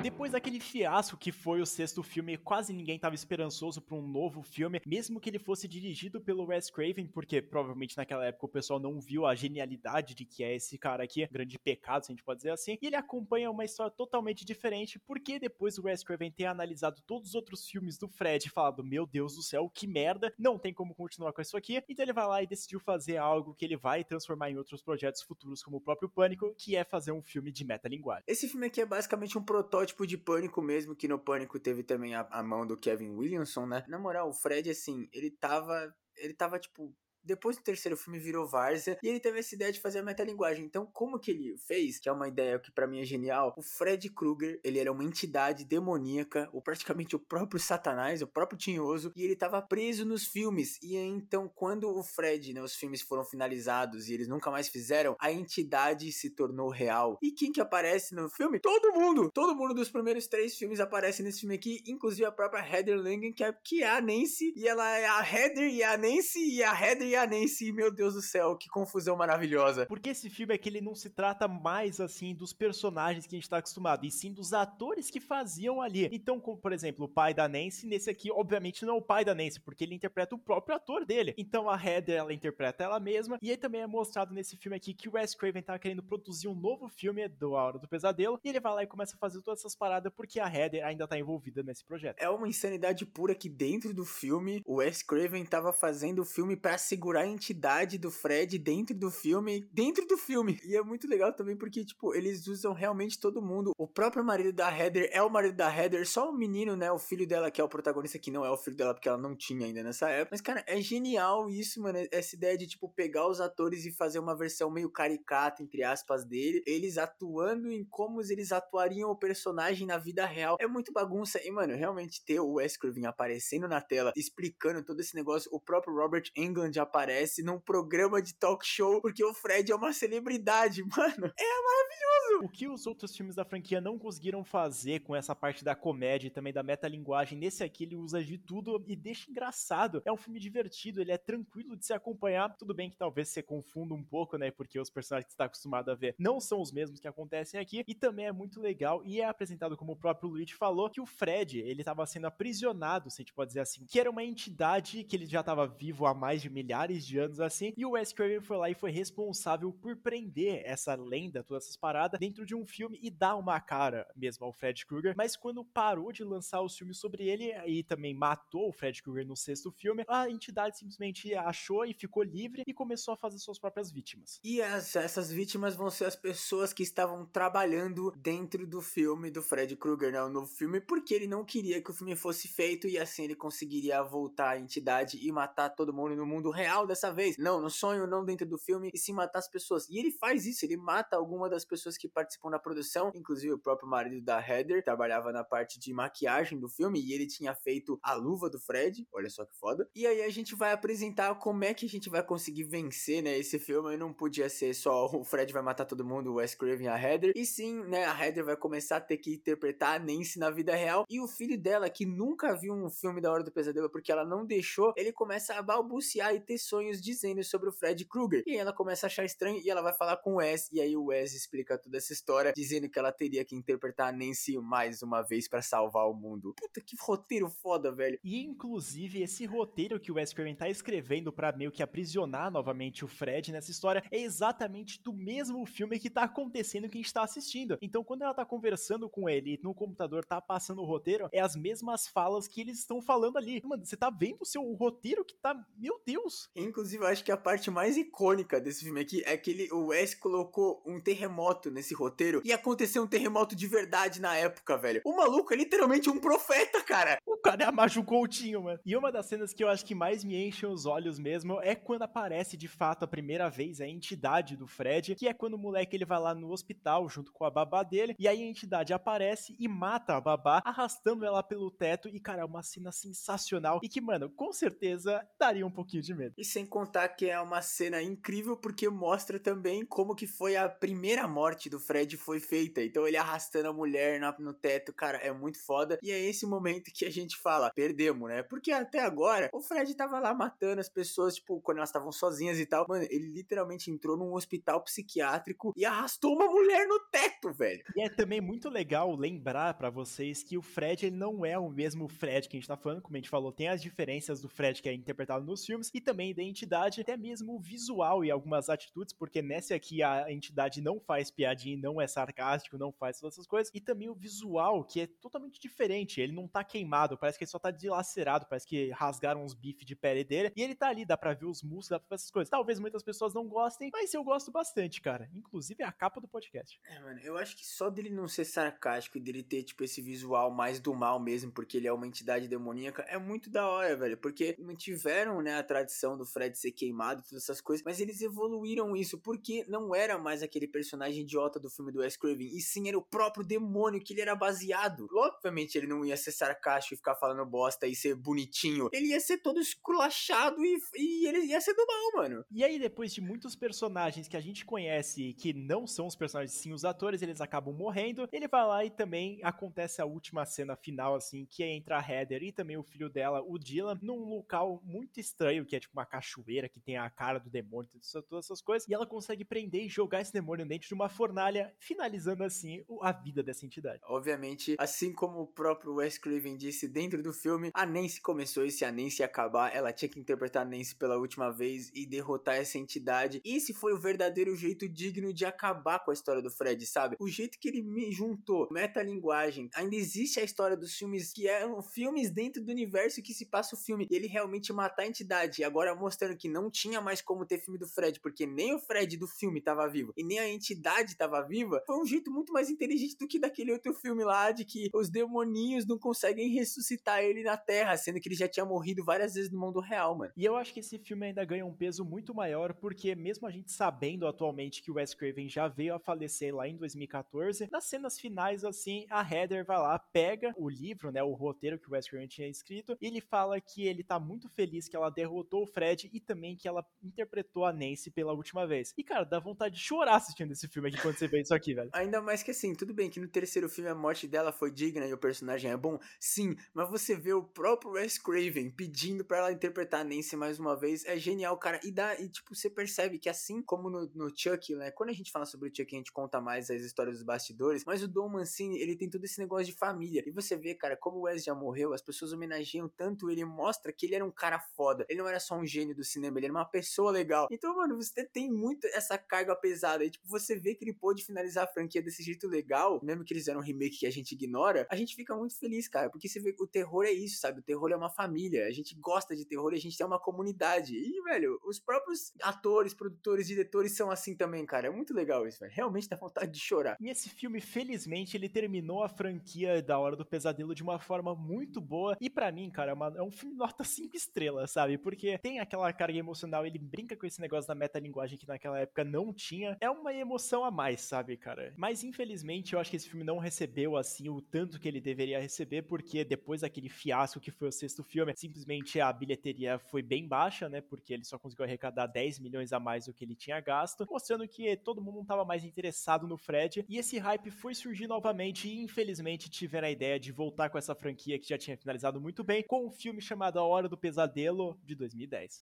Depois 0.00 0.30
daquele 0.30 0.60
fiasco 0.60 1.16
que 1.16 1.32
foi 1.32 1.60
o 1.60 1.66
sexto 1.66 2.04
filme, 2.04 2.36
quase 2.38 2.72
ninguém 2.72 2.96
estava 2.96 3.16
esperançoso 3.16 3.80
para 3.82 3.96
um 3.96 4.06
novo 4.06 4.42
filme, 4.42 4.80
mesmo 4.86 5.18
que 5.18 5.28
ele 5.28 5.40
fosse 5.40 5.66
dirigido 5.66 6.20
pelo 6.20 6.46
Wes 6.46 6.70
Craven, 6.70 7.06
porque 7.06 7.42
provavelmente 7.42 7.96
naquela 7.96 8.24
época 8.24 8.46
o 8.46 8.48
pessoal 8.48 8.78
não 8.78 9.00
viu 9.00 9.26
a 9.26 9.34
genialidade 9.34 10.14
de 10.14 10.24
que 10.24 10.44
é 10.44 10.54
esse 10.54 10.78
cara 10.78 11.02
aqui, 11.02 11.26
grande 11.26 11.58
pecado, 11.58 12.06
se 12.06 12.12
a 12.12 12.14
gente 12.14 12.24
pode 12.24 12.38
dizer 12.38 12.52
assim. 12.52 12.78
E 12.80 12.86
ele 12.86 12.94
acompanha 12.94 13.50
uma 13.50 13.64
história 13.64 13.90
totalmente 13.90 14.44
diferente, 14.44 15.00
porque 15.00 15.38
depois 15.40 15.76
o 15.78 15.82
Wes 15.82 16.04
Craven 16.04 16.30
ter 16.30 16.46
analisado 16.46 17.02
todos 17.04 17.30
os 17.30 17.34
outros 17.34 17.66
filmes 17.66 17.98
do 17.98 18.08
Fred 18.08 18.46
e 18.46 18.50
falado: 18.50 18.84
Meu 18.84 19.04
Deus 19.04 19.34
do 19.34 19.42
céu, 19.42 19.68
que 19.68 19.86
merda, 19.86 20.32
não 20.38 20.58
tem 20.58 20.72
como 20.72 20.94
continuar 20.94 21.32
com 21.32 21.42
isso 21.42 21.56
aqui. 21.56 21.82
Então 21.88 22.04
ele 22.04 22.12
vai 22.12 22.26
lá 22.26 22.42
e 22.42 22.46
decidiu 22.46 22.78
fazer 22.78 23.16
algo 23.16 23.52
que 23.52 23.64
ele 23.64 23.76
vai 23.76 24.04
transformar 24.04 24.50
em 24.50 24.56
outros 24.56 24.80
projetos 24.80 25.22
futuros, 25.22 25.62
como 25.62 25.78
o 25.78 25.80
próprio 25.80 26.08
Pânico, 26.08 26.54
que 26.56 26.76
é 26.76 26.84
fazer 26.84 27.10
um 27.10 27.22
filme 27.22 27.50
de 27.50 27.64
metalinguagem. 27.64 28.24
Esse 28.28 28.48
filme 28.48 28.66
aqui 28.66 28.80
é 28.80 28.86
basicamente 28.86 29.36
um 29.36 29.42
protótipo 29.42 29.87
tipo 29.88 30.06
de 30.06 30.16
pânico 30.16 30.62
mesmo, 30.62 30.94
que 30.94 31.08
no 31.08 31.18
pânico 31.18 31.58
teve 31.58 31.82
também 31.82 32.14
a, 32.14 32.20
a 32.30 32.42
mão 32.42 32.66
do 32.66 32.76
Kevin 32.76 33.10
Williamson, 33.10 33.66
né? 33.66 33.84
Na 33.88 33.98
moral, 33.98 34.28
o 34.28 34.32
Fred, 34.32 34.70
assim, 34.70 35.08
ele 35.12 35.30
tava. 35.30 35.94
Ele 36.16 36.34
tava, 36.34 36.58
tipo, 36.58 36.94
depois 37.28 37.56
do 37.56 37.62
terceiro 37.62 37.96
filme 37.96 38.18
virou 38.18 38.46
Várzea 38.46 38.98
e 39.02 39.08
ele 39.08 39.20
teve 39.20 39.38
essa 39.38 39.54
ideia 39.54 39.70
de 39.70 39.80
fazer 39.80 39.98
a 39.98 40.02
metalinguagem. 40.02 40.64
Então, 40.64 40.86
como 40.86 41.18
que 41.18 41.30
ele 41.30 41.56
fez? 41.58 41.98
Que 41.98 42.08
é 42.08 42.12
uma 42.12 42.26
ideia 42.26 42.58
que 42.58 42.72
para 42.72 42.86
mim 42.86 43.00
é 43.00 43.04
genial. 43.04 43.54
O 43.56 43.62
Fred 43.62 44.08
Krueger, 44.08 44.58
ele 44.64 44.78
era 44.78 44.90
uma 44.90 45.04
entidade 45.04 45.64
demoníaca, 45.64 46.48
ou 46.52 46.62
praticamente 46.62 47.14
o 47.14 47.18
próprio 47.18 47.60
Satanás, 47.60 48.22
o 48.22 48.26
próprio 48.26 48.58
Tinhoso, 48.58 49.12
e 49.14 49.22
ele 49.22 49.36
tava 49.36 49.60
preso 49.60 50.06
nos 50.06 50.26
filmes. 50.26 50.78
E 50.82 50.96
então, 50.96 51.50
quando 51.54 51.88
o 51.90 52.02
Fred, 52.02 52.54
né, 52.54 52.62
os 52.62 52.74
filmes 52.74 53.02
foram 53.02 53.24
finalizados 53.24 54.08
e 54.08 54.14
eles 54.14 54.26
nunca 54.26 54.50
mais 54.50 54.68
fizeram, 54.68 55.14
a 55.20 55.30
entidade 55.30 56.10
se 56.10 56.30
tornou 56.30 56.70
real. 56.70 57.18
E 57.22 57.30
quem 57.30 57.52
que 57.52 57.60
aparece 57.60 58.14
no 58.14 58.30
filme? 58.30 58.58
Todo 58.58 58.94
mundo! 58.94 59.30
Todo 59.34 59.54
mundo 59.54 59.74
dos 59.74 59.90
primeiros 59.90 60.26
três 60.26 60.56
filmes 60.56 60.80
aparece 60.80 61.22
nesse 61.22 61.40
filme 61.40 61.56
aqui, 61.56 61.82
inclusive 61.86 62.24
a 62.24 62.32
própria 62.32 62.66
Heather 62.66 62.96
Langen, 62.96 63.32
que 63.32 63.44
é, 63.44 63.52
que 63.62 63.82
é 63.82 63.90
a 63.90 64.00
Nancy, 64.00 64.54
e 64.56 64.66
ela 64.66 64.88
é 64.96 65.06
a 65.06 65.20
Heather 65.20 65.68
e 65.68 65.82
a 65.82 65.96
Nancy, 65.98 66.56
e 66.56 66.62
a 66.62 66.72
Heather 66.72 67.06
e 67.06 67.16
a 67.16 67.17
Nancy, 67.26 67.72
meu 67.72 67.92
Deus 67.92 68.14
do 68.14 68.22
céu, 68.22 68.56
que 68.56 68.68
confusão 68.68 69.16
maravilhosa. 69.16 69.86
Porque 69.86 70.10
esse 70.10 70.30
filme 70.30 70.54
é 70.54 70.58
que 70.58 70.68
ele 70.68 70.80
não 70.80 70.94
se 70.94 71.10
trata 71.10 71.48
mais, 71.48 72.00
assim, 72.00 72.34
dos 72.34 72.52
personagens 72.52 73.26
que 73.26 73.34
a 73.34 73.38
gente 73.38 73.48
tá 73.48 73.58
acostumado, 73.58 74.04
e 74.04 74.10
sim 74.10 74.32
dos 74.32 74.52
atores 74.52 75.10
que 75.10 75.20
faziam 75.20 75.80
ali. 75.80 76.08
Então, 76.12 76.40
como, 76.40 76.58
por 76.58 76.72
exemplo, 76.72 77.06
o 77.06 77.08
pai 77.08 77.34
da 77.34 77.48
Nancy, 77.48 77.86
nesse 77.86 78.10
aqui, 78.10 78.30
obviamente, 78.30 78.84
não 78.84 78.94
é 78.94 78.98
o 78.98 79.02
pai 79.02 79.24
da 79.24 79.34
Nancy, 79.34 79.60
porque 79.60 79.84
ele 79.84 79.94
interpreta 79.94 80.34
o 80.34 80.38
próprio 80.38 80.76
ator 80.76 81.04
dele. 81.04 81.34
Então, 81.36 81.68
a 81.68 81.82
Heather, 81.82 82.16
ela 82.16 82.32
interpreta 82.32 82.84
ela 82.84 83.00
mesma, 83.00 83.38
e 83.40 83.50
aí 83.50 83.56
também 83.56 83.80
é 83.80 83.86
mostrado 83.86 84.34
nesse 84.34 84.56
filme 84.56 84.76
aqui 84.76 84.94
que 84.94 85.08
o 85.08 85.12
Wes 85.14 85.34
Craven 85.34 85.62
tá 85.62 85.78
querendo 85.78 86.02
produzir 86.02 86.48
um 86.48 86.54
novo 86.54 86.88
filme 86.88 87.26
do 87.28 87.56
A 87.56 87.64
Hora 87.64 87.78
do 87.78 87.88
Pesadelo, 87.88 88.38
e 88.44 88.48
ele 88.48 88.60
vai 88.60 88.74
lá 88.74 88.82
e 88.82 88.86
começa 88.86 89.14
a 89.14 89.18
fazer 89.18 89.42
todas 89.42 89.60
essas 89.60 89.74
paradas 89.74 90.12
porque 90.14 90.40
a 90.40 90.52
Heather 90.52 90.84
ainda 90.84 91.06
tá 91.06 91.18
envolvida 91.18 91.62
nesse 91.62 91.84
projeto. 91.84 92.18
É 92.18 92.28
uma 92.28 92.48
insanidade 92.48 93.04
pura 93.06 93.34
que 93.34 93.48
dentro 93.48 93.94
do 93.94 94.04
filme, 94.04 94.62
o 94.66 94.76
Wes 94.76 95.02
Craven 95.02 95.44
tava 95.44 95.72
fazendo 95.72 96.22
o 96.22 96.24
filme 96.24 96.56
para 96.56 96.78
segurar 96.98 97.20
a 97.20 97.26
entidade 97.28 97.96
do 97.96 98.10
Fred 98.10 98.58
dentro 98.58 98.92
do 98.92 99.08
filme, 99.08 99.68
dentro 99.72 100.04
do 100.06 100.16
filme. 100.16 100.58
E 100.64 100.76
é 100.76 100.82
muito 100.82 101.06
legal 101.06 101.32
também 101.32 101.56
porque, 101.56 101.84
tipo, 101.84 102.12
eles 102.12 102.48
usam 102.48 102.72
realmente 102.72 103.20
todo 103.20 103.40
mundo. 103.40 103.70
O 103.78 103.86
próprio 103.86 104.24
marido 104.24 104.52
da 104.52 104.68
Heather 104.68 105.08
é 105.12 105.22
o 105.22 105.30
marido 105.30 105.54
da 105.54 105.72
Heather, 105.72 106.06
só 106.08 106.28
o 106.28 106.36
menino, 106.36 106.74
né, 106.74 106.90
o 106.90 106.98
filho 106.98 107.26
dela 107.26 107.52
que 107.52 107.60
é 107.60 107.64
o 107.64 107.68
protagonista, 107.68 108.18
que 108.18 108.32
não 108.32 108.44
é 108.44 108.50
o 108.50 108.56
filho 108.56 108.76
dela 108.76 108.92
porque 108.92 109.08
ela 109.08 109.16
não 109.16 109.36
tinha 109.36 109.64
ainda 109.64 109.82
nessa 109.84 110.10
época. 110.10 110.30
Mas, 110.32 110.40
cara, 110.40 110.64
é 110.66 110.80
genial 110.80 111.48
isso, 111.48 111.80
mano, 111.80 112.00
essa 112.10 112.34
ideia 112.34 112.58
de, 112.58 112.66
tipo, 112.66 112.88
pegar 112.88 113.28
os 113.28 113.40
atores 113.40 113.84
e 113.84 113.92
fazer 113.92 114.18
uma 114.18 114.36
versão 114.36 114.68
meio 114.68 114.90
caricata, 114.90 115.62
entre 115.62 115.84
aspas, 115.84 116.24
dele, 116.24 116.64
eles 116.66 116.98
atuando 116.98 117.70
em 117.70 117.84
como 117.84 118.20
eles 118.20 118.50
atuariam 118.50 119.08
o 119.08 119.16
personagem 119.16 119.86
na 119.86 119.98
vida 119.98 120.26
real. 120.26 120.56
É 120.60 120.66
muito 120.66 120.92
bagunça. 120.92 121.40
E, 121.44 121.50
mano, 121.52 121.76
realmente 121.76 122.24
ter 122.24 122.40
o 122.40 122.54
Wes 122.54 122.76
Craven 122.76 123.06
aparecendo 123.06 123.68
na 123.68 123.80
tela, 123.80 124.12
explicando 124.16 124.82
todo 124.82 124.98
esse 124.98 125.14
negócio, 125.14 125.48
o 125.52 125.60
próprio 125.60 125.94
Robert 125.94 126.24
Englund 126.36 126.76
aparece 126.88 127.42
num 127.42 127.60
programa 127.60 128.20
de 128.22 128.34
talk 128.34 128.66
show 128.66 129.00
porque 129.00 129.22
o 129.22 129.34
Fred 129.34 129.70
é 129.70 129.74
uma 129.74 129.92
celebridade, 129.92 130.82
mano. 130.96 131.32
É 131.38 131.62
maravilhoso! 131.62 132.44
O 132.44 132.48
que 132.48 132.68
os 132.68 132.86
outros 132.86 133.14
filmes 133.14 133.34
da 133.34 133.44
franquia 133.44 133.80
não 133.80 133.98
conseguiram 133.98 134.44
fazer 134.44 135.00
com 135.00 135.14
essa 135.14 135.34
parte 135.34 135.64
da 135.64 135.74
comédia 135.74 136.28
e 136.28 136.30
também 136.30 136.52
da 136.52 136.62
metalinguagem, 136.62 137.38
nesse 137.38 137.62
aqui 137.62 137.84
ele 137.84 137.96
usa 137.96 138.22
de 138.22 138.38
tudo 138.38 138.82
e 138.86 138.96
deixa 138.96 139.30
engraçado. 139.30 140.02
É 140.04 140.12
um 140.12 140.16
filme 140.16 140.40
divertido, 140.40 141.00
ele 141.00 141.12
é 141.12 141.18
tranquilo 141.18 141.76
de 141.76 141.84
se 141.84 141.92
acompanhar. 141.92 142.56
Tudo 142.56 142.74
bem 142.74 142.90
que 142.90 142.96
talvez 142.96 143.28
você 143.28 143.42
confunda 143.42 143.94
um 143.94 144.02
pouco, 144.02 144.36
né? 144.36 144.50
Porque 144.50 144.78
os 144.78 144.90
personagens 144.90 145.26
que 145.26 145.32
você 145.32 145.34
está 145.34 145.44
acostumado 145.44 145.90
a 145.90 145.94
ver 145.94 146.14
não 146.18 146.40
são 146.40 146.60
os 146.60 146.72
mesmos 146.72 147.00
que 147.00 147.08
acontecem 147.08 147.60
aqui. 147.60 147.84
E 147.86 147.94
também 147.94 148.26
é 148.26 148.32
muito 148.32 148.60
legal 148.60 149.02
e 149.04 149.20
é 149.20 149.24
apresentado, 149.24 149.76
como 149.76 149.92
o 149.92 149.96
próprio 149.96 150.30
Luigi 150.30 150.54
falou, 150.54 150.90
que 150.90 151.00
o 151.00 151.06
Fred, 151.06 151.58
ele 151.58 151.82
estava 151.82 152.06
sendo 152.06 152.26
aprisionado, 152.26 153.10
se 153.10 153.20
a 153.20 153.22
gente 153.22 153.34
pode 153.34 153.48
dizer 153.48 153.60
assim, 153.60 153.84
que 153.86 153.98
era 153.98 154.10
uma 154.10 154.24
entidade 154.24 155.04
que 155.04 155.16
ele 155.16 155.26
já 155.26 155.40
estava 155.40 155.66
vivo 155.66 156.06
há 156.06 156.14
mais 156.14 156.40
de 156.40 156.50
milhares 156.50 156.77
milhares 156.78 157.04
de 157.04 157.18
anos 157.18 157.40
assim, 157.40 157.72
e 157.76 157.84
o 157.84 157.90
Wes 157.90 158.12
Craven 158.12 158.40
foi 158.40 158.56
lá 158.56 158.70
e 158.70 158.74
foi 158.74 158.90
responsável 158.90 159.72
por 159.72 159.96
prender 159.96 160.62
essa 160.64 160.94
lenda, 160.94 161.42
todas 161.42 161.64
essas 161.64 161.76
paradas, 161.76 162.20
dentro 162.20 162.46
de 162.46 162.54
um 162.54 162.64
filme 162.64 162.98
e 163.02 163.10
dar 163.10 163.36
uma 163.36 163.60
cara 163.60 164.06
mesmo 164.14 164.46
ao 164.46 164.52
Fred 164.52 164.86
Krueger, 164.86 165.14
mas 165.16 165.36
quando 165.36 165.64
parou 165.64 166.12
de 166.12 166.22
lançar 166.22 166.62
os 166.62 166.76
filmes 166.76 166.98
sobre 166.98 167.28
ele 167.28 167.52
e 167.66 167.82
também 167.82 168.14
matou 168.14 168.68
o 168.68 168.72
Fred 168.72 169.02
Krueger 169.02 169.26
no 169.26 169.36
sexto 169.36 169.72
filme, 169.72 170.04
a 170.06 170.30
entidade 170.30 170.78
simplesmente 170.78 171.34
achou 171.34 171.84
e 171.84 171.92
ficou 171.92 172.22
livre 172.22 172.62
e 172.66 172.72
começou 172.72 173.14
a 173.14 173.16
fazer 173.16 173.38
suas 173.38 173.58
próprias 173.58 173.90
vítimas. 173.90 174.40
E 174.44 174.62
as, 174.62 174.94
essas 174.94 175.30
vítimas 175.32 175.74
vão 175.74 175.90
ser 175.90 176.04
as 176.04 176.16
pessoas 176.16 176.72
que 176.72 176.82
estavam 176.82 177.26
trabalhando 177.26 178.12
dentro 178.16 178.66
do 178.66 178.80
filme 178.80 179.30
do 179.30 179.42
Fred 179.42 179.74
Krueger, 179.76 180.12
né, 180.12 180.22
o 180.22 180.28
novo 180.28 180.46
filme, 180.46 180.80
porque 180.80 181.14
ele 181.14 181.26
não 181.26 181.44
queria 181.44 181.82
que 181.82 181.90
o 181.90 181.94
filme 181.94 182.14
fosse 182.14 182.46
feito 182.46 182.86
e 182.86 182.98
assim 182.98 183.24
ele 183.24 183.34
conseguiria 183.34 184.02
voltar 184.02 184.50
à 184.50 184.58
entidade 184.58 185.18
e 185.20 185.32
matar 185.32 185.70
todo 185.70 185.92
mundo 185.92 186.14
no 186.14 186.26
mundo 186.26 186.50
real 186.50 186.67
dessa 186.86 187.12
vez. 187.12 187.36
Não, 187.38 187.60
no 187.60 187.70
sonho, 187.70 188.06
não 188.06 188.24
dentro 188.24 188.46
do 188.46 188.58
filme, 188.58 188.90
e 188.92 188.98
sim 188.98 189.12
matar 189.12 189.38
as 189.38 189.48
pessoas. 189.48 189.88
E 189.88 189.98
ele 189.98 190.10
faz 190.12 190.46
isso, 190.46 190.64
ele 190.64 190.76
mata 190.76 191.16
alguma 191.16 191.48
das 191.48 191.64
pessoas 191.64 191.96
que 191.96 192.08
participam 192.08 192.50
da 192.50 192.58
produção, 192.58 193.10
inclusive 193.14 193.52
o 193.52 193.58
próprio 193.58 193.88
marido 193.88 194.20
da 194.22 194.40
Heather, 194.40 194.82
trabalhava 194.82 195.32
na 195.32 195.44
parte 195.44 195.78
de 195.78 195.92
maquiagem 195.92 196.58
do 196.58 196.68
filme 196.68 197.00
e 197.00 197.12
ele 197.12 197.26
tinha 197.26 197.54
feito 197.54 197.98
a 198.02 198.14
luva 198.14 198.48
do 198.50 198.60
Fred, 198.60 199.06
olha 199.12 199.30
só 199.30 199.44
que 199.44 199.56
foda. 199.56 199.88
E 199.94 200.06
aí 200.06 200.22
a 200.22 200.30
gente 200.30 200.54
vai 200.54 200.72
apresentar 200.72 201.34
como 201.36 201.64
é 201.64 201.74
que 201.74 201.86
a 201.86 201.88
gente 201.88 202.08
vai 202.08 202.22
conseguir 202.22 202.64
vencer, 202.64 203.22
né, 203.22 203.38
esse 203.38 203.58
filme. 203.58 203.96
Não 203.96 204.12
podia 204.12 204.48
ser 204.48 204.74
só 204.74 205.06
o 205.06 205.24
Fred 205.24 205.52
vai 205.52 205.62
matar 205.62 205.84
todo 205.84 206.04
mundo, 206.04 206.32
o 206.32 206.34
Wes 206.34 206.54
Craven 206.54 206.86
e 206.86 206.88
a 206.88 207.00
Heather, 207.00 207.32
e 207.34 207.46
sim, 207.46 207.82
né, 207.84 208.04
a 208.04 208.24
Heather 208.24 208.44
vai 208.44 208.56
começar 208.56 208.96
a 208.96 209.00
ter 209.00 209.16
que 209.16 209.34
interpretar 209.34 209.96
a 209.96 209.98
Nancy 209.98 210.38
na 210.38 210.50
vida 210.50 210.74
real, 210.74 211.04
e 211.08 211.20
o 211.20 211.28
filho 211.28 211.58
dela, 211.58 211.88
que 211.88 212.04
nunca 212.04 212.54
viu 212.54 212.74
um 212.74 212.90
filme 212.90 213.20
da 213.20 213.32
Hora 213.32 213.42
do 213.42 213.52
Pesadelo 213.52 213.90
porque 213.90 214.12
ela 214.12 214.24
não 214.24 214.44
deixou, 214.44 214.92
ele 214.96 215.12
começa 215.12 215.54
a 215.54 215.62
balbuciar 215.62 216.34
e 216.34 216.40
ter 216.40 216.57
sonhos 216.62 217.00
dizendo 217.00 217.42
sobre 217.44 217.68
o 217.68 217.72
Fred 217.72 218.04
Krueger. 218.04 218.42
E 218.46 218.56
ela 218.56 218.72
começa 218.72 219.06
a 219.06 219.08
achar 219.08 219.24
estranho 219.24 219.60
e 219.62 219.70
ela 219.70 219.82
vai 219.82 219.92
falar 219.92 220.16
com 220.18 220.34
o 220.34 220.36
Wes, 220.36 220.70
e 220.72 220.80
aí 220.80 220.96
o 220.96 221.06
Wes 221.06 221.34
explica 221.34 221.78
toda 221.78 221.96
essa 221.96 222.12
história, 222.12 222.52
dizendo 222.54 222.88
que 222.88 222.98
ela 222.98 223.12
teria 223.12 223.44
que 223.44 223.54
interpretar 223.54 224.08
a 224.08 224.12
Nancy 224.12 224.56
mais 224.58 225.02
uma 225.02 225.22
vez 225.22 225.48
para 225.48 225.62
salvar 225.62 226.08
o 226.08 226.14
mundo. 226.14 226.54
Puta 226.56 226.80
que 226.80 226.96
roteiro 227.00 227.48
foda, 227.50 227.92
velho. 227.92 228.18
E 228.22 228.42
inclusive 228.42 229.22
esse 229.22 229.44
roteiro 229.44 230.00
que 230.00 230.10
o 230.10 230.14
Wes 230.14 230.32
Craven 230.32 230.54
tá 230.54 230.68
escrevendo 230.68 231.32
para 231.32 231.52
meio 231.52 231.72
que 231.72 231.82
aprisionar 231.82 232.50
novamente 232.50 233.04
o 233.04 233.08
Fred 233.08 233.52
nessa 233.52 233.70
história 233.70 234.02
é 234.10 234.20
exatamente 234.20 235.02
do 235.02 235.12
mesmo 235.12 235.64
filme 235.66 235.98
que 235.98 236.10
tá 236.10 236.22
acontecendo 236.22 236.88
que 236.88 236.98
a 236.98 237.02
gente 237.02 237.12
tá 237.12 237.22
assistindo. 237.22 237.78
Então 237.80 238.04
quando 238.04 238.22
ela 238.22 238.34
tá 238.34 238.44
conversando 238.44 239.08
com 239.08 239.28
ele 239.28 239.58
no 239.62 239.74
computador 239.74 240.24
tá 240.24 240.40
passando 240.40 240.82
o 240.82 240.84
roteiro, 240.84 241.28
é 241.32 241.40
as 241.40 241.56
mesmas 241.56 242.06
falas 242.06 242.46
que 242.46 242.60
eles 242.60 242.78
estão 242.78 243.00
falando 243.00 243.36
ali. 243.36 243.60
Mano, 243.64 243.84
você 243.84 243.96
tá 243.96 244.10
vendo 244.10 244.42
o 244.42 244.46
seu 244.46 244.62
roteiro 244.74 245.24
que 245.24 245.36
tá, 245.36 245.54
meu 245.76 246.00
Deus. 246.04 246.47
Inclusive, 246.54 247.02
eu 247.02 247.06
acho 247.08 247.24
que 247.24 247.32
a 247.32 247.36
parte 247.36 247.70
mais 247.70 247.96
icônica 247.96 248.60
desse 248.60 248.84
filme 248.84 249.00
aqui 249.00 249.22
é 249.24 249.36
que 249.36 249.50
ele, 249.50 249.68
o 249.72 249.86
Wes 249.86 250.14
colocou 250.14 250.82
um 250.86 251.00
terremoto 251.00 251.70
nesse 251.70 251.94
roteiro 251.94 252.42
e 252.44 252.52
aconteceu 252.52 253.02
um 253.02 253.06
terremoto 253.06 253.54
de 253.54 253.66
verdade 253.66 254.20
na 254.20 254.36
época, 254.36 254.76
velho. 254.76 255.00
O 255.04 255.16
maluco 255.16 255.52
é 255.52 255.56
literalmente 255.56 256.10
um 256.10 256.18
profeta, 256.18 256.82
cara. 256.82 257.18
O 257.26 257.36
cara 257.42 257.64
é 257.64 257.66
a 257.66 257.72
Maju 257.72 258.04
Coutinho, 258.04 258.62
mano. 258.62 258.80
E 258.84 258.96
uma 258.96 259.12
das 259.12 259.26
cenas 259.26 259.52
que 259.52 259.62
eu 259.62 259.68
acho 259.68 259.84
que 259.84 259.94
mais 259.94 260.24
me 260.24 260.36
enchem 260.36 260.68
os 260.68 260.86
olhos 260.86 261.18
mesmo 261.18 261.60
é 261.60 261.74
quando 261.74 262.02
aparece 262.02 262.56
de 262.56 262.68
fato 262.68 263.04
a 263.04 263.08
primeira 263.08 263.48
vez 263.48 263.80
a 263.80 263.86
entidade 263.86 264.56
do 264.56 264.66
Fred, 264.66 265.14
que 265.14 265.28
é 265.28 265.34
quando 265.34 265.54
o 265.54 265.58
moleque 265.58 265.96
ele 265.96 266.04
vai 266.04 266.20
lá 266.20 266.34
no 266.34 266.50
hospital 266.50 267.08
junto 267.08 267.32
com 267.32 267.44
a 267.44 267.50
babá 267.50 267.82
dele, 267.82 268.14
e 268.18 268.28
aí 268.28 268.42
a 268.42 268.46
entidade 268.46 268.92
aparece 268.92 269.56
e 269.58 269.68
mata 269.68 270.16
a 270.16 270.20
babá, 270.20 270.62
arrastando 270.64 271.24
ela 271.24 271.42
pelo 271.42 271.70
teto, 271.70 272.08
e 272.08 272.20
cara, 272.20 272.42
é 272.42 272.44
uma 272.44 272.62
cena 272.62 272.92
sensacional 272.92 273.80
e 273.82 273.88
que, 273.88 274.00
mano, 274.00 274.30
com 274.30 274.52
certeza 274.52 275.26
daria 275.38 275.66
um 275.66 275.70
pouquinho 275.70 276.02
de 276.02 276.14
medo. 276.14 276.34
E 276.38 276.44
sem 276.44 276.66
contar 276.66 277.08
que 277.08 277.28
é 277.28 277.40
uma 277.40 277.62
cena 277.62 278.02
incrível 278.02 278.56
porque 278.56 278.88
mostra 278.88 279.38
também 279.38 279.84
como 279.84 280.14
que 280.14 280.26
foi 280.26 280.56
a 280.56 280.68
primeira 280.68 281.26
morte 281.26 281.68
do 281.68 281.80
Fred 281.80 282.16
foi 282.16 282.40
feita. 282.40 282.82
Então 282.82 283.06
ele 283.06 283.16
arrastando 283.16 283.68
a 283.68 283.72
mulher 283.72 284.20
no 284.38 284.52
teto, 284.52 284.92
cara, 284.92 285.18
é 285.18 285.32
muito 285.32 285.64
foda. 285.64 285.98
E 286.02 286.10
é 286.10 286.18
esse 286.18 286.46
momento 286.46 286.90
que 286.92 287.04
a 287.04 287.10
gente 287.10 287.27
fala, 287.36 287.70
perdemos, 287.74 288.28
né? 288.28 288.42
Porque 288.42 288.72
até 288.72 289.00
agora 289.00 289.50
o 289.52 289.60
Fred 289.60 289.94
tava 289.94 290.18
lá 290.18 290.32
matando 290.34 290.80
as 290.80 290.88
pessoas, 290.88 291.36
tipo, 291.36 291.60
quando 291.60 291.78
elas 291.78 291.88
estavam 291.88 292.12
sozinhas 292.12 292.58
e 292.58 292.66
tal. 292.66 292.86
Mano, 292.88 293.06
ele 293.10 293.28
literalmente 293.28 293.90
entrou 293.90 294.16
num 294.16 294.34
hospital 294.34 294.82
psiquiátrico 294.82 295.72
e 295.76 295.84
arrastou 295.84 296.34
uma 296.34 296.46
mulher 296.46 296.86
no 296.86 297.00
teto, 297.10 297.52
velho. 297.52 297.82
E 297.96 298.02
é 298.02 298.08
também 298.08 298.40
muito 298.40 298.68
legal 298.68 299.14
lembrar 299.14 299.74
para 299.74 299.90
vocês 299.90 300.42
que 300.42 300.56
o 300.56 300.62
Fred 300.62 301.06
ele 301.06 301.16
não 301.16 301.44
é 301.44 301.58
o 301.58 301.68
mesmo 301.68 302.08
Fred 302.08 302.48
que 302.48 302.56
a 302.56 302.60
gente 302.60 302.68
tá 302.68 302.76
falando, 302.76 303.02
como 303.02 303.16
a 303.16 303.18
gente 303.18 303.28
falou, 303.28 303.52
tem 303.52 303.68
as 303.68 303.82
diferenças 303.82 304.40
do 304.40 304.48
Fred 304.48 304.80
que 304.80 304.88
é 304.88 304.92
interpretado 304.92 305.44
nos 305.44 305.64
filmes 305.64 305.90
e 305.92 306.00
também 306.00 306.34
da 306.34 306.42
entidade, 306.42 307.00
até 307.00 307.16
mesmo 307.16 307.56
o 307.56 307.60
visual 307.60 308.24
e 308.24 308.30
algumas 308.30 308.68
atitudes, 308.68 309.12
porque 309.12 309.42
nesse 309.42 309.74
aqui 309.74 310.02
a 310.02 310.30
entidade 310.32 310.80
não 310.80 311.00
faz 311.00 311.30
piadinha, 311.30 311.78
não 311.78 312.00
é 312.00 312.06
sarcástico, 312.06 312.78
não 312.78 312.92
faz 312.92 313.18
todas 313.18 313.34
essas 313.34 313.46
coisas, 313.46 313.72
e 313.74 313.80
também 313.80 314.08
o 314.08 314.14
visual 314.14 314.84
que 314.84 315.00
é 315.00 315.06
totalmente 315.06 315.60
diferente, 315.60 316.20
ele 316.20 316.32
não 316.32 316.46
tá 316.46 316.62
queimado, 316.62 317.17
parece 317.18 317.38
que 317.38 317.44
ele 317.44 317.50
só 317.50 317.58
tá 317.58 317.70
dilacerado, 317.70 318.46
parece 318.48 318.66
que 318.66 318.90
rasgaram 318.90 319.44
uns 319.44 319.54
bifes 319.54 319.86
de 319.86 319.96
pele 319.96 320.24
dele, 320.24 320.52
e 320.56 320.62
ele 320.62 320.74
tá 320.74 320.88
ali, 320.88 321.04
dá 321.04 321.16
pra 321.16 321.34
ver 321.34 321.46
os 321.46 321.62
músculos, 321.62 321.88
dá 321.88 321.98
pra 321.98 322.08
ver 322.10 322.14
essas 322.16 322.30
coisas. 322.30 322.50
Talvez 322.50 322.78
muitas 322.78 323.02
pessoas 323.02 323.34
não 323.34 323.46
gostem, 323.46 323.90
mas 323.92 324.12
eu 324.14 324.22
gosto 324.24 324.50
bastante, 324.50 325.00
cara. 325.00 325.28
Inclusive 325.34 325.82
a 325.82 325.92
capa 325.92 326.20
do 326.20 326.28
podcast. 326.28 326.80
É, 326.84 327.00
mano, 327.00 327.20
eu 327.20 327.36
acho 327.36 327.56
que 327.56 327.66
só 327.66 327.90
dele 327.90 328.10
não 328.10 328.28
ser 328.28 328.44
sarcástico 328.44 329.18
e 329.18 329.20
dele 329.20 329.42
ter, 329.42 329.62
tipo, 329.62 329.84
esse 329.84 330.00
visual 330.00 330.50
mais 330.50 330.80
do 330.80 330.94
mal 330.94 331.18
mesmo, 331.20 331.52
porque 331.52 331.76
ele 331.76 331.88
é 331.88 331.92
uma 331.92 332.06
entidade 332.06 332.48
demoníaca, 332.48 333.02
é 333.02 333.18
muito 333.18 333.50
da 333.50 333.66
hora, 333.68 333.96
velho. 333.96 334.16
Porque 334.16 334.56
mantiveram, 334.58 335.42
né, 335.42 335.58
a 335.58 335.62
tradição 335.62 336.16
do 336.16 336.24
Fred 336.24 336.56
ser 336.58 336.72
queimado, 336.72 337.22
todas 337.22 337.42
essas 337.42 337.60
coisas, 337.60 337.84
mas 337.84 338.00
eles 338.00 338.20
evoluíram 338.20 338.96
isso, 338.96 339.18
porque 339.18 339.64
não 339.68 339.94
era 339.94 340.18
mais 340.18 340.42
aquele 340.42 340.66
personagem 340.66 341.22
idiota 341.22 341.58
do 341.58 341.70
filme 341.70 341.92
do 341.92 342.00
Wes 342.00 342.16
Craven, 342.16 342.46
e 342.46 342.60
sim 342.60 342.88
era 342.88 342.98
o 342.98 343.02
próprio 343.02 343.44
demônio 343.44 344.00
que 344.00 344.12
ele 344.12 344.20
era 344.20 344.34
baseado. 344.34 345.08
Obviamente 345.12 345.76
ele 345.76 345.86
não 345.86 346.04
ia 346.04 346.16
ser 346.16 346.32
sarcástico 346.32 346.94
e 346.94 346.96
ficar 346.96 347.07
falando 347.14 347.44
bosta 347.44 347.86
e 347.86 347.94
ser 347.94 348.14
bonitinho. 348.14 348.88
Ele 348.92 349.08
ia 349.08 349.20
ser 349.20 349.38
todo 349.38 349.60
esculachado 349.60 350.64
e, 350.64 350.78
e 350.96 351.26
ele 351.26 351.46
ia 351.46 351.60
ser 351.60 351.74
do 351.74 351.86
mal, 351.86 352.22
mano. 352.22 352.44
E 352.50 352.64
aí, 352.64 352.78
depois 352.78 353.12
de 353.12 353.20
muitos 353.20 353.54
personagens 353.54 354.28
que 354.28 354.36
a 354.36 354.40
gente 354.40 354.64
conhece 354.64 355.34
que 355.34 355.52
não 355.52 355.86
são 355.86 356.06
os 356.06 356.16
personagens, 356.16 356.56
sim 356.56 356.72
os 356.72 356.84
atores, 356.84 357.22
eles 357.22 357.40
acabam 357.40 357.74
morrendo, 357.74 358.28
ele 358.32 358.48
vai 358.48 358.66
lá 358.66 358.84
e 358.84 358.90
também 358.90 359.40
acontece 359.42 360.00
a 360.00 360.06
última 360.06 360.44
cena 360.44 360.76
final, 360.76 361.14
assim, 361.14 361.46
que 361.46 361.62
é 361.62 361.68
entre 361.68 361.94
a 361.94 362.00
Heather 362.00 362.42
e 362.42 362.52
também 362.52 362.76
o 362.76 362.82
filho 362.82 363.08
dela, 363.08 363.42
o 363.42 363.58
Dylan, 363.58 363.98
num 364.02 364.24
local 364.24 364.80
muito 364.84 365.20
estranho, 365.20 365.64
que 365.64 365.76
é 365.76 365.80
tipo 365.80 365.94
uma 365.94 366.06
cachoeira 366.06 366.68
que 366.68 366.80
tem 366.80 366.96
a 366.96 367.08
cara 367.10 367.38
do 367.38 367.50
demônio, 367.50 367.90
todas 368.28 368.46
essas 368.46 368.60
coisas, 368.60 368.88
e 368.88 368.94
ela 368.94 369.06
consegue 369.06 369.44
prender 369.44 369.84
e 369.84 369.88
jogar 369.88 370.20
esse 370.20 370.32
demônio 370.32 370.66
dentro 370.66 370.88
de 370.88 370.94
uma 370.94 371.08
fornalha, 371.08 371.74
finalizando 371.78 372.44
assim 372.44 372.84
a 373.02 373.12
vida 373.12 373.42
dessa 373.42 373.64
entidade. 373.64 374.00
Obviamente, 374.04 374.76
assim 374.78 375.12
como 375.12 375.40
o 375.40 375.46
próprio 375.46 375.94
Wes 375.94 376.18
Craven 376.18 376.56
disse 376.56 376.88
dentro 376.98 377.22
do 377.22 377.32
filme, 377.32 377.70
a 377.74 377.86
Nancy 377.86 378.20
começou 378.20 378.64
e 378.64 378.72
se 378.72 378.84
a 378.84 378.90
Nancy 378.90 379.22
acabar, 379.22 379.72
ela 379.72 379.92
tinha 379.92 380.08
que 380.08 380.18
interpretar 380.18 380.66
a 380.66 380.68
Nancy 380.68 380.96
pela 380.96 381.16
última 381.16 381.48
vez 381.48 381.92
e 381.94 382.04
derrotar 382.04 382.56
essa 382.56 382.76
entidade. 382.76 383.40
Esse 383.44 383.72
foi 383.72 383.92
o 383.92 384.00
verdadeiro 384.00 384.56
jeito 384.56 384.88
digno 384.88 385.32
de 385.32 385.44
acabar 385.44 386.00
com 386.00 386.10
a 386.10 386.14
história 386.14 386.42
do 386.42 386.50
Fred, 386.50 386.84
sabe? 386.86 387.14
O 387.20 387.28
jeito 387.28 387.56
que 387.60 387.68
ele 387.68 387.82
me 387.82 388.10
juntou, 388.10 388.66
metalinguagem, 388.72 389.70
ainda 389.76 389.94
existe 389.94 390.40
a 390.40 390.42
história 390.42 390.76
dos 390.76 390.92
filmes 390.92 391.32
que 391.32 391.46
eram 391.46 391.80
filmes 391.80 392.32
dentro 392.32 392.64
do 392.64 392.72
universo 392.72 393.22
que 393.22 393.32
se 393.32 393.46
passa 393.46 393.76
o 393.76 393.78
filme, 393.78 394.08
e 394.10 394.16
ele 394.16 394.26
realmente 394.26 394.72
matar 394.72 395.04
a 395.04 395.06
entidade, 395.06 395.62
e 395.62 395.64
agora 395.64 395.94
mostrando 395.94 396.36
que 396.36 396.48
não 396.48 396.68
tinha 396.68 397.00
mais 397.00 397.22
como 397.22 397.46
ter 397.46 397.60
filme 397.60 397.78
do 397.78 397.86
Fred, 397.86 398.18
porque 398.18 398.44
nem 398.44 398.74
o 398.74 398.80
Fred 398.80 399.16
do 399.16 399.28
filme 399.28 399.60
tava 399.60 399.88
vivo, 399.88 400.12
e 400.16 400.24
nem 400.24 400.40
a 400.40 400.48
entidade 400.48 401.16
tava 401.16 401.46
viva, 401.46 401.80
foi 401.86 401.96
um 401.96 402.04
jeito 402.04 402.28
muito 402.28 402.52
mais 402.52 402.68
inteligente 402.68 403.16
do 403.16 403.28
que 403.28 403.38
daquele 403.38 403.70
outro 403.70 403.94
filme 403.94 404.24
lá, 404.24 404.50
de 404.50 404.64
que 404.64 404.90
os 404.92 405.08
demoninhos 405.08 405.86
não 405.86 405.96
conseguem 405.96 406.48
ressuscitar 406.48 406.87
ele 407.22 407.42
na 407.42 407.56
Terra, 407.56 407.96
sendo 407.96 408.20
que 408.20 408.28
ele 408.28 408.36
já 408.36 408.48
tinha 408.48 408.64
morrido 408.64 409.04
várias 409.04 409.34
vezes 409.34 409.50
no 409.50 409.58
mundo 409.58 409.80
real, 409.80 410.16
mano. 410.16 410.32
E 410.36 410.44
eu 410.44 410.56
acho 410.56 410.72
que 410.72 410.80
esse 410.80 410.98
filme 410.98 411.26
ainda 411.26 411.44
ganha 411.44 411.66
um 411.66 411.74
peso 411.74 412.04
muito 412.04 412.34
maior, 412.34 412.74
porque 412.74 413.14
mesmo 413.14 413.46
a 413.46 413.50
gente 413.50 413.72
sabendo 413.72 414.26
atualmente 414.26 414.82
que 414.82 414.90
o 414.90 414.94
Wes 414.94 415.14
Craven 415.14 415.48
já 415.48 415.68
veio 415.68 415.94
a 415.94 415.98
falecer 415.98 416.54
lá 416.54 416.68
em 416.68 416.76
2014, 416.76 417.68
nas 417.70 417.84
cenas 417.84 418.18
finais, 418.18 418.64
assim, 418.64 419.06
a 419.10 419.22
Heather 419.22 419.64
vai 419.64 419.78
lá, 419.78 419.98
pega 419.98 420.54
o 420.56 420.68
livro, 420.68 421.10
né, 421.10 421.22
o 421.22 421.32
roteiro 421.32 421.78
que 421.78 421.88
o 421.88 421.92
Wes 421.92 422.08
Craven 422.08 422.28
tinha 422.28 422.48
escrito, 422.48 422.96
e 423.00 423.06
ele 423.06 423.20
fala 423.20 423.60
que 423.60 423.86
ele 423.86 424.02
tá 424.02 424.18
muito 424.18 424.48
feliz 424.48 424.88
que 424.88 424.96
ela 424.96 425.10
derrotou 425.10 425.62
o 425.62 425.66
Fred 425.66 426.10
e 426.12 426.20
também 426.20 426.56
que 426.56 426.68
ela 426.68 426.84
interpretou 427.02 427.64
a 427.64 427.72
Nancy 427.72 428.10
pela 428.10 428.32
última 428.32 428.66
vez. 428.66 428.92
E, 428.96 429.02
cara, 429.02 429.24
dá 429.24 429.38
vontade 429.38 429.74
de 429.74 429.80
chorar 429.80 430.16
assistindo 430.16 430.52
esse 430.52 430.68
filme 430.68 430.88
aqui 430.88 431.00
quando 431.00 431.16
você 431.16 431.26
vê 431.26 431.40
isso 431.40 431.54
aqui, 431.54 431.74
velho. 431.74 431.90
Ainda 431.92 432.20
mais 432.20 432.42
que 432.42 432.50
assim, 432.50 432.74
tudo 432.74 432.94
bem 432.94 433.10
que 433.10 433.20
no 433.20 433.28
terceiro 433.28 433.68
filme 433.68 433.90
a 433.90 433.94
morte 433.94 434.26
dela 434.26 434.52
foi 434.52 434.70
digna 434.70 435.06
e 435.06 435.12
o 435.12 435.18
personagem 435.18 435.70
é 435.70 435.76
bom, 435.76 435.98
sim, 436.20 436.56
mas 436.78 436.88
você 436.88 437.16
vê 437.16 437.32
o 437.32 437.42
próprio 437.42 437.90
Wes 437.90 438.18
Craven 438.18 438.70
pedindo 438.70 439.24
para 439.24 439.38
ela 439.38 439.52
interpretar 439.52 440.04
Nancy 440.04 440.36
mais 440.36 440.60
uma 440.60 440.76
vez, 440.76 441.04
é 441.04 441.18
genial, 441.18 441.58
cara. 441.58 441.80
E 441.82 441.90
dá, 441.90 442.14
e 442.20 442.28
tipo, 442.28 442.54
você 442.54 442.70
percebe 442.70 443.18
que 443.18 443.28
assim 443.28 443.60
como 443.60 443.90
no, 443.90 444.08
no 444.14 444.30
Chuck, 444.32 444.76
né? 444.76 444.92
Quando 444.92 445.10
a 445.10 445.12
gente 445.12 445.32
fala 445.32 445.44
sobre 445.44 445.68
o 445.68 445.74
Chuck, 445.74 445.92
a 445.92 445.98
gente 445.98 446.12
conta 446.12 446.40
mais 446.40 446.70
as 446.70 446.82
histórias 446.82 447.16
dos 447.16 447.24
bastidores, 447.24 447.84
mas 447.84 448.00
o 448.00 448.06
Dom 448.06 448.28
Mancini, 448.28 448.78
ele 448.78 448.94
tem 448.94 449.10
todo 449.10 449.24
esse 449.24 449.40
negócio 449.40 449.66
de 449.66 449.72
família. 449.72 450.22
E 450.24 450.30
você 450.30 450.56
vê, 450.56 450.72
cara, 450.72 450.96
como 450.96 451.18
o 451.18 451.22
Wes 451.22 451.42
já 451.42 451.52
morreu, 451.52 451.92
as 451.92 452.00
pessoas 452.00 452.32
homenageiam 452.32 452.88
tanto 452.88 453.28
ele, 453.28 453.44
mostra 453.44 453.92
que 453.92 454.06
ele 454.06 454.14
era 454.14 454.24
um 454.24 454.30
cara 454.30 454.60
foda. 454.60 455.04
Ele 455.08 455.18
não 455.18 455.26
era 455.26 455.40
só 455.40 455.58
um 455.58 455.66
gênio 455.66 455.96
do 455.96 456.04
cinema, 456.04 456.38
ele 456.38 456.46
era 456.46 456.54
uma 456.54 456.64
pessoa 456.64 457.10
legal. 457.10 457.48
Então, 457.50 457.74
mano, 457.74 457.96
você 457.96 458.24
tem 458.24 458.48
muito 458.48 458.86
essa 458.88 459.18
carga 459.18 459.56
pesada. 459.56 460.04
E, 460.04 460.10
tipo, 460.10 460.28
você 460.28 460.54
vê 460.54 460.76
que 460.76 460.84
ele 460.84 460.94
pôde 460.94 461.24
finalizar 461.24 461.64
a 461.64 461.66
franquia 461.66 462.00
desse 462.00 462.22
jeito 462.22 462.46
legal, 462.46 463.00
mesmo 463.02 463.24
que 463.24 463.34
eles 463.34 463.48
eram 463.48 463.58
um 463.58 463.64
remake 463.64 463.98
que 463.98 464.06
a 464.06 464.12
gente 464.12 464.30
ignora, 464.30 464.86
a 464.88 464.94
gente 464.94 465.16
fica 465.16 465.34
muito 465.34 465.58
feliz, 465.58 465.88
cara. 465.88 466.08
Porque 466.08 466.28
você 466.28 466.38
vê 466.38 466.50
o 466.50 466.67
terror 466.68 467.04
é 467.04 467.12
isso, 467.12 467.40
sabe? 467.40 467.60
O 467.60 467.62
terror 467.62 467.90
é 467.90 467.96
uma 467.96 468.10
família. 468.10 468.66
A 468.66 468.70
gente 468.70 468.94
gosta 468.94 469.34
de 469.34 469.44
terror 469.44 469.72
e 469.72 469.76
a 469.76 469.80
gente 469.80 469.96
tem 469.96 470.06
uma 470.06 470.18
comunidade. 470.18 470.96
E, 470.96 471.22
velho, 471.22 471.60
os 471.64 471.78
próprios 471.78 472.32
atores, 472.42 472.94
produtores, 472.94 473.46
diretores 473.46 473.96
são 473.96 474.10
assim 474.10 474.36
também, 474.36 474.64
cara. 474.64 474.88
É 474.88 474.90
muito 474.90 475.14
legal 475.14 475.46
isso, 475.46 475.60
velho. 475.60 475.72
Realmente 475.74 476.08
dá 476.08 476.16
vontade 476.16 476.52
de 476.52 476.60
chorar. 476.60 476.96
E 477.00 477.08
esse 477.08 477.28
filme, 477.28 477.60
felizmente, 477.60 478.36
ele 478.36 478.48
terminou 478.48 479.02
a 479.02 479.08
franquia 479.08 479.82
da 479.82 479.98
Hora 479.98 480.16
do 480.16 480.24
Pesadelo 480.24 480.74
de 480.74 480.82
uma 480.82 480.98
forma 480.98 481.34
muito 481.34 481.80
boa. 481.80 482.16
E 482.20 482.28
para 482.30 482.50
mim, 482.52 482.70
cara, 482.70 482.90
é, 482.90 482.94
uma, 482.94 483.12
é 483.16 483.22
um 483.22 483.30
filme 483.30 483.54
nota 483.54 483.84
5 483.84 484.16
estrelas, 484.16 484.70
sabe? 484.70 484.98
Porque 484.98 485.38
tem 485.38 485.60
aquela 485.60 485.92
carga 485.92 486.18
emocional, 486.18 486.66
ele 486.66 486.78
brinca 486.78 487.16
com 487.16 487.26
esse 487.26 487.40
negócio 487.40 487.68
da 487.68 487.74
metalinguagem 487.74 488.38
que 488.38 488.46
naquela 488.46 488.78
época 488.78 489.04
não 489.04 489.32
tinha. 489.32 489.76
É 489.80 489.90
uma 489.90 490.12
emoção 490.12 490.64
a 490.64 490.70
mais, 490.70 491.00
sabe, 491.00 491.36
cara? 491.36 491.72
Mas 491.76 492.04
infelizmente 492.04 492.72
eu 492.72 492.80
acho 492.80 492.90
que 492.90 492.96
esse 492.96 493.08
filme 493.08 493.24
não 493.24 493.38
recebeu 493.38 493.96
assim 493.96 494.28
o 494.28 494.40
tanto 494.40 494.78
que 494.78 494.88
ele 494.88 495.00
deveria 495.00 495.40
receber, 495.40 495.82
porque 495.82 496.24
depois 496.24 496.57
daquele 496.60 496.88
fiasco 496.88 497.40
que 497.40 497.50
foi 497.50 497.68
o 497.68 497.72
sexto 497.72 498.02
filme, 498.02 498.32
simplesmente 498.36 499.00
a 499.00 499.12
bilheteria 499.12 499.78
foi 499.78 500.02
bem 500.02 500.26
baixa, 500.26 500.68
né? 500.68 500.80
Porque 500.80 501.12
ele 501.12 501.24
só 501.24 501.38
conseguiu 501.38 501.64
arrecadar 501.64 502.06
10 502.06 502.38
milhões 502.38 502.72
a 502.72 502.80
mais 502.80 503.06
do 503.06 503.12
que 503.12 503.24
ele 503.24 503.34
tinha 503.34 503.60
gasto, 503.60 504.06
mostrando 504.10 504.46
que 504.46 504.76
todo 504.76 505.02
mundo 505.02 505.22
estava 505.22 505.44
mais 505.44 505.64
interessado 505.64 506.26
no 506.26 506.36
Fred. 506.36 506.84
E 506.88 506.98
esse 506.98 507.18
hype 507.18 507.50
foi 507.50 507.74
surgir 507.74 508.06
novamente 508.06 508.68
e 508.68 508.82
infelizmente 508.82 509.50
tiveram 509.50 509.88
a 509.88 509.90
ideia 509.90 510.18
de 510.18 510.32
voltar 510.32 510.70
com 510.70 510.78
essa 510.78 510.94
franquia 510.94 511.38
que 511.38 511.48
já 511.48 511.58
tinha 511.58 511.76
finalizado 511.76 512.20
muito 512.20 512.42
bem, 512.42 512.62
com 512.62 512.86
um 512.86 512.90
filme 512.90 513.20
chamado 513.20 513.58
A 513.58 513.62
Hora 513.62 513.88
do 513.88 513.96
Pesadelo 513.96 514.78
de 514.84 514.94
2010. 514.94 515.64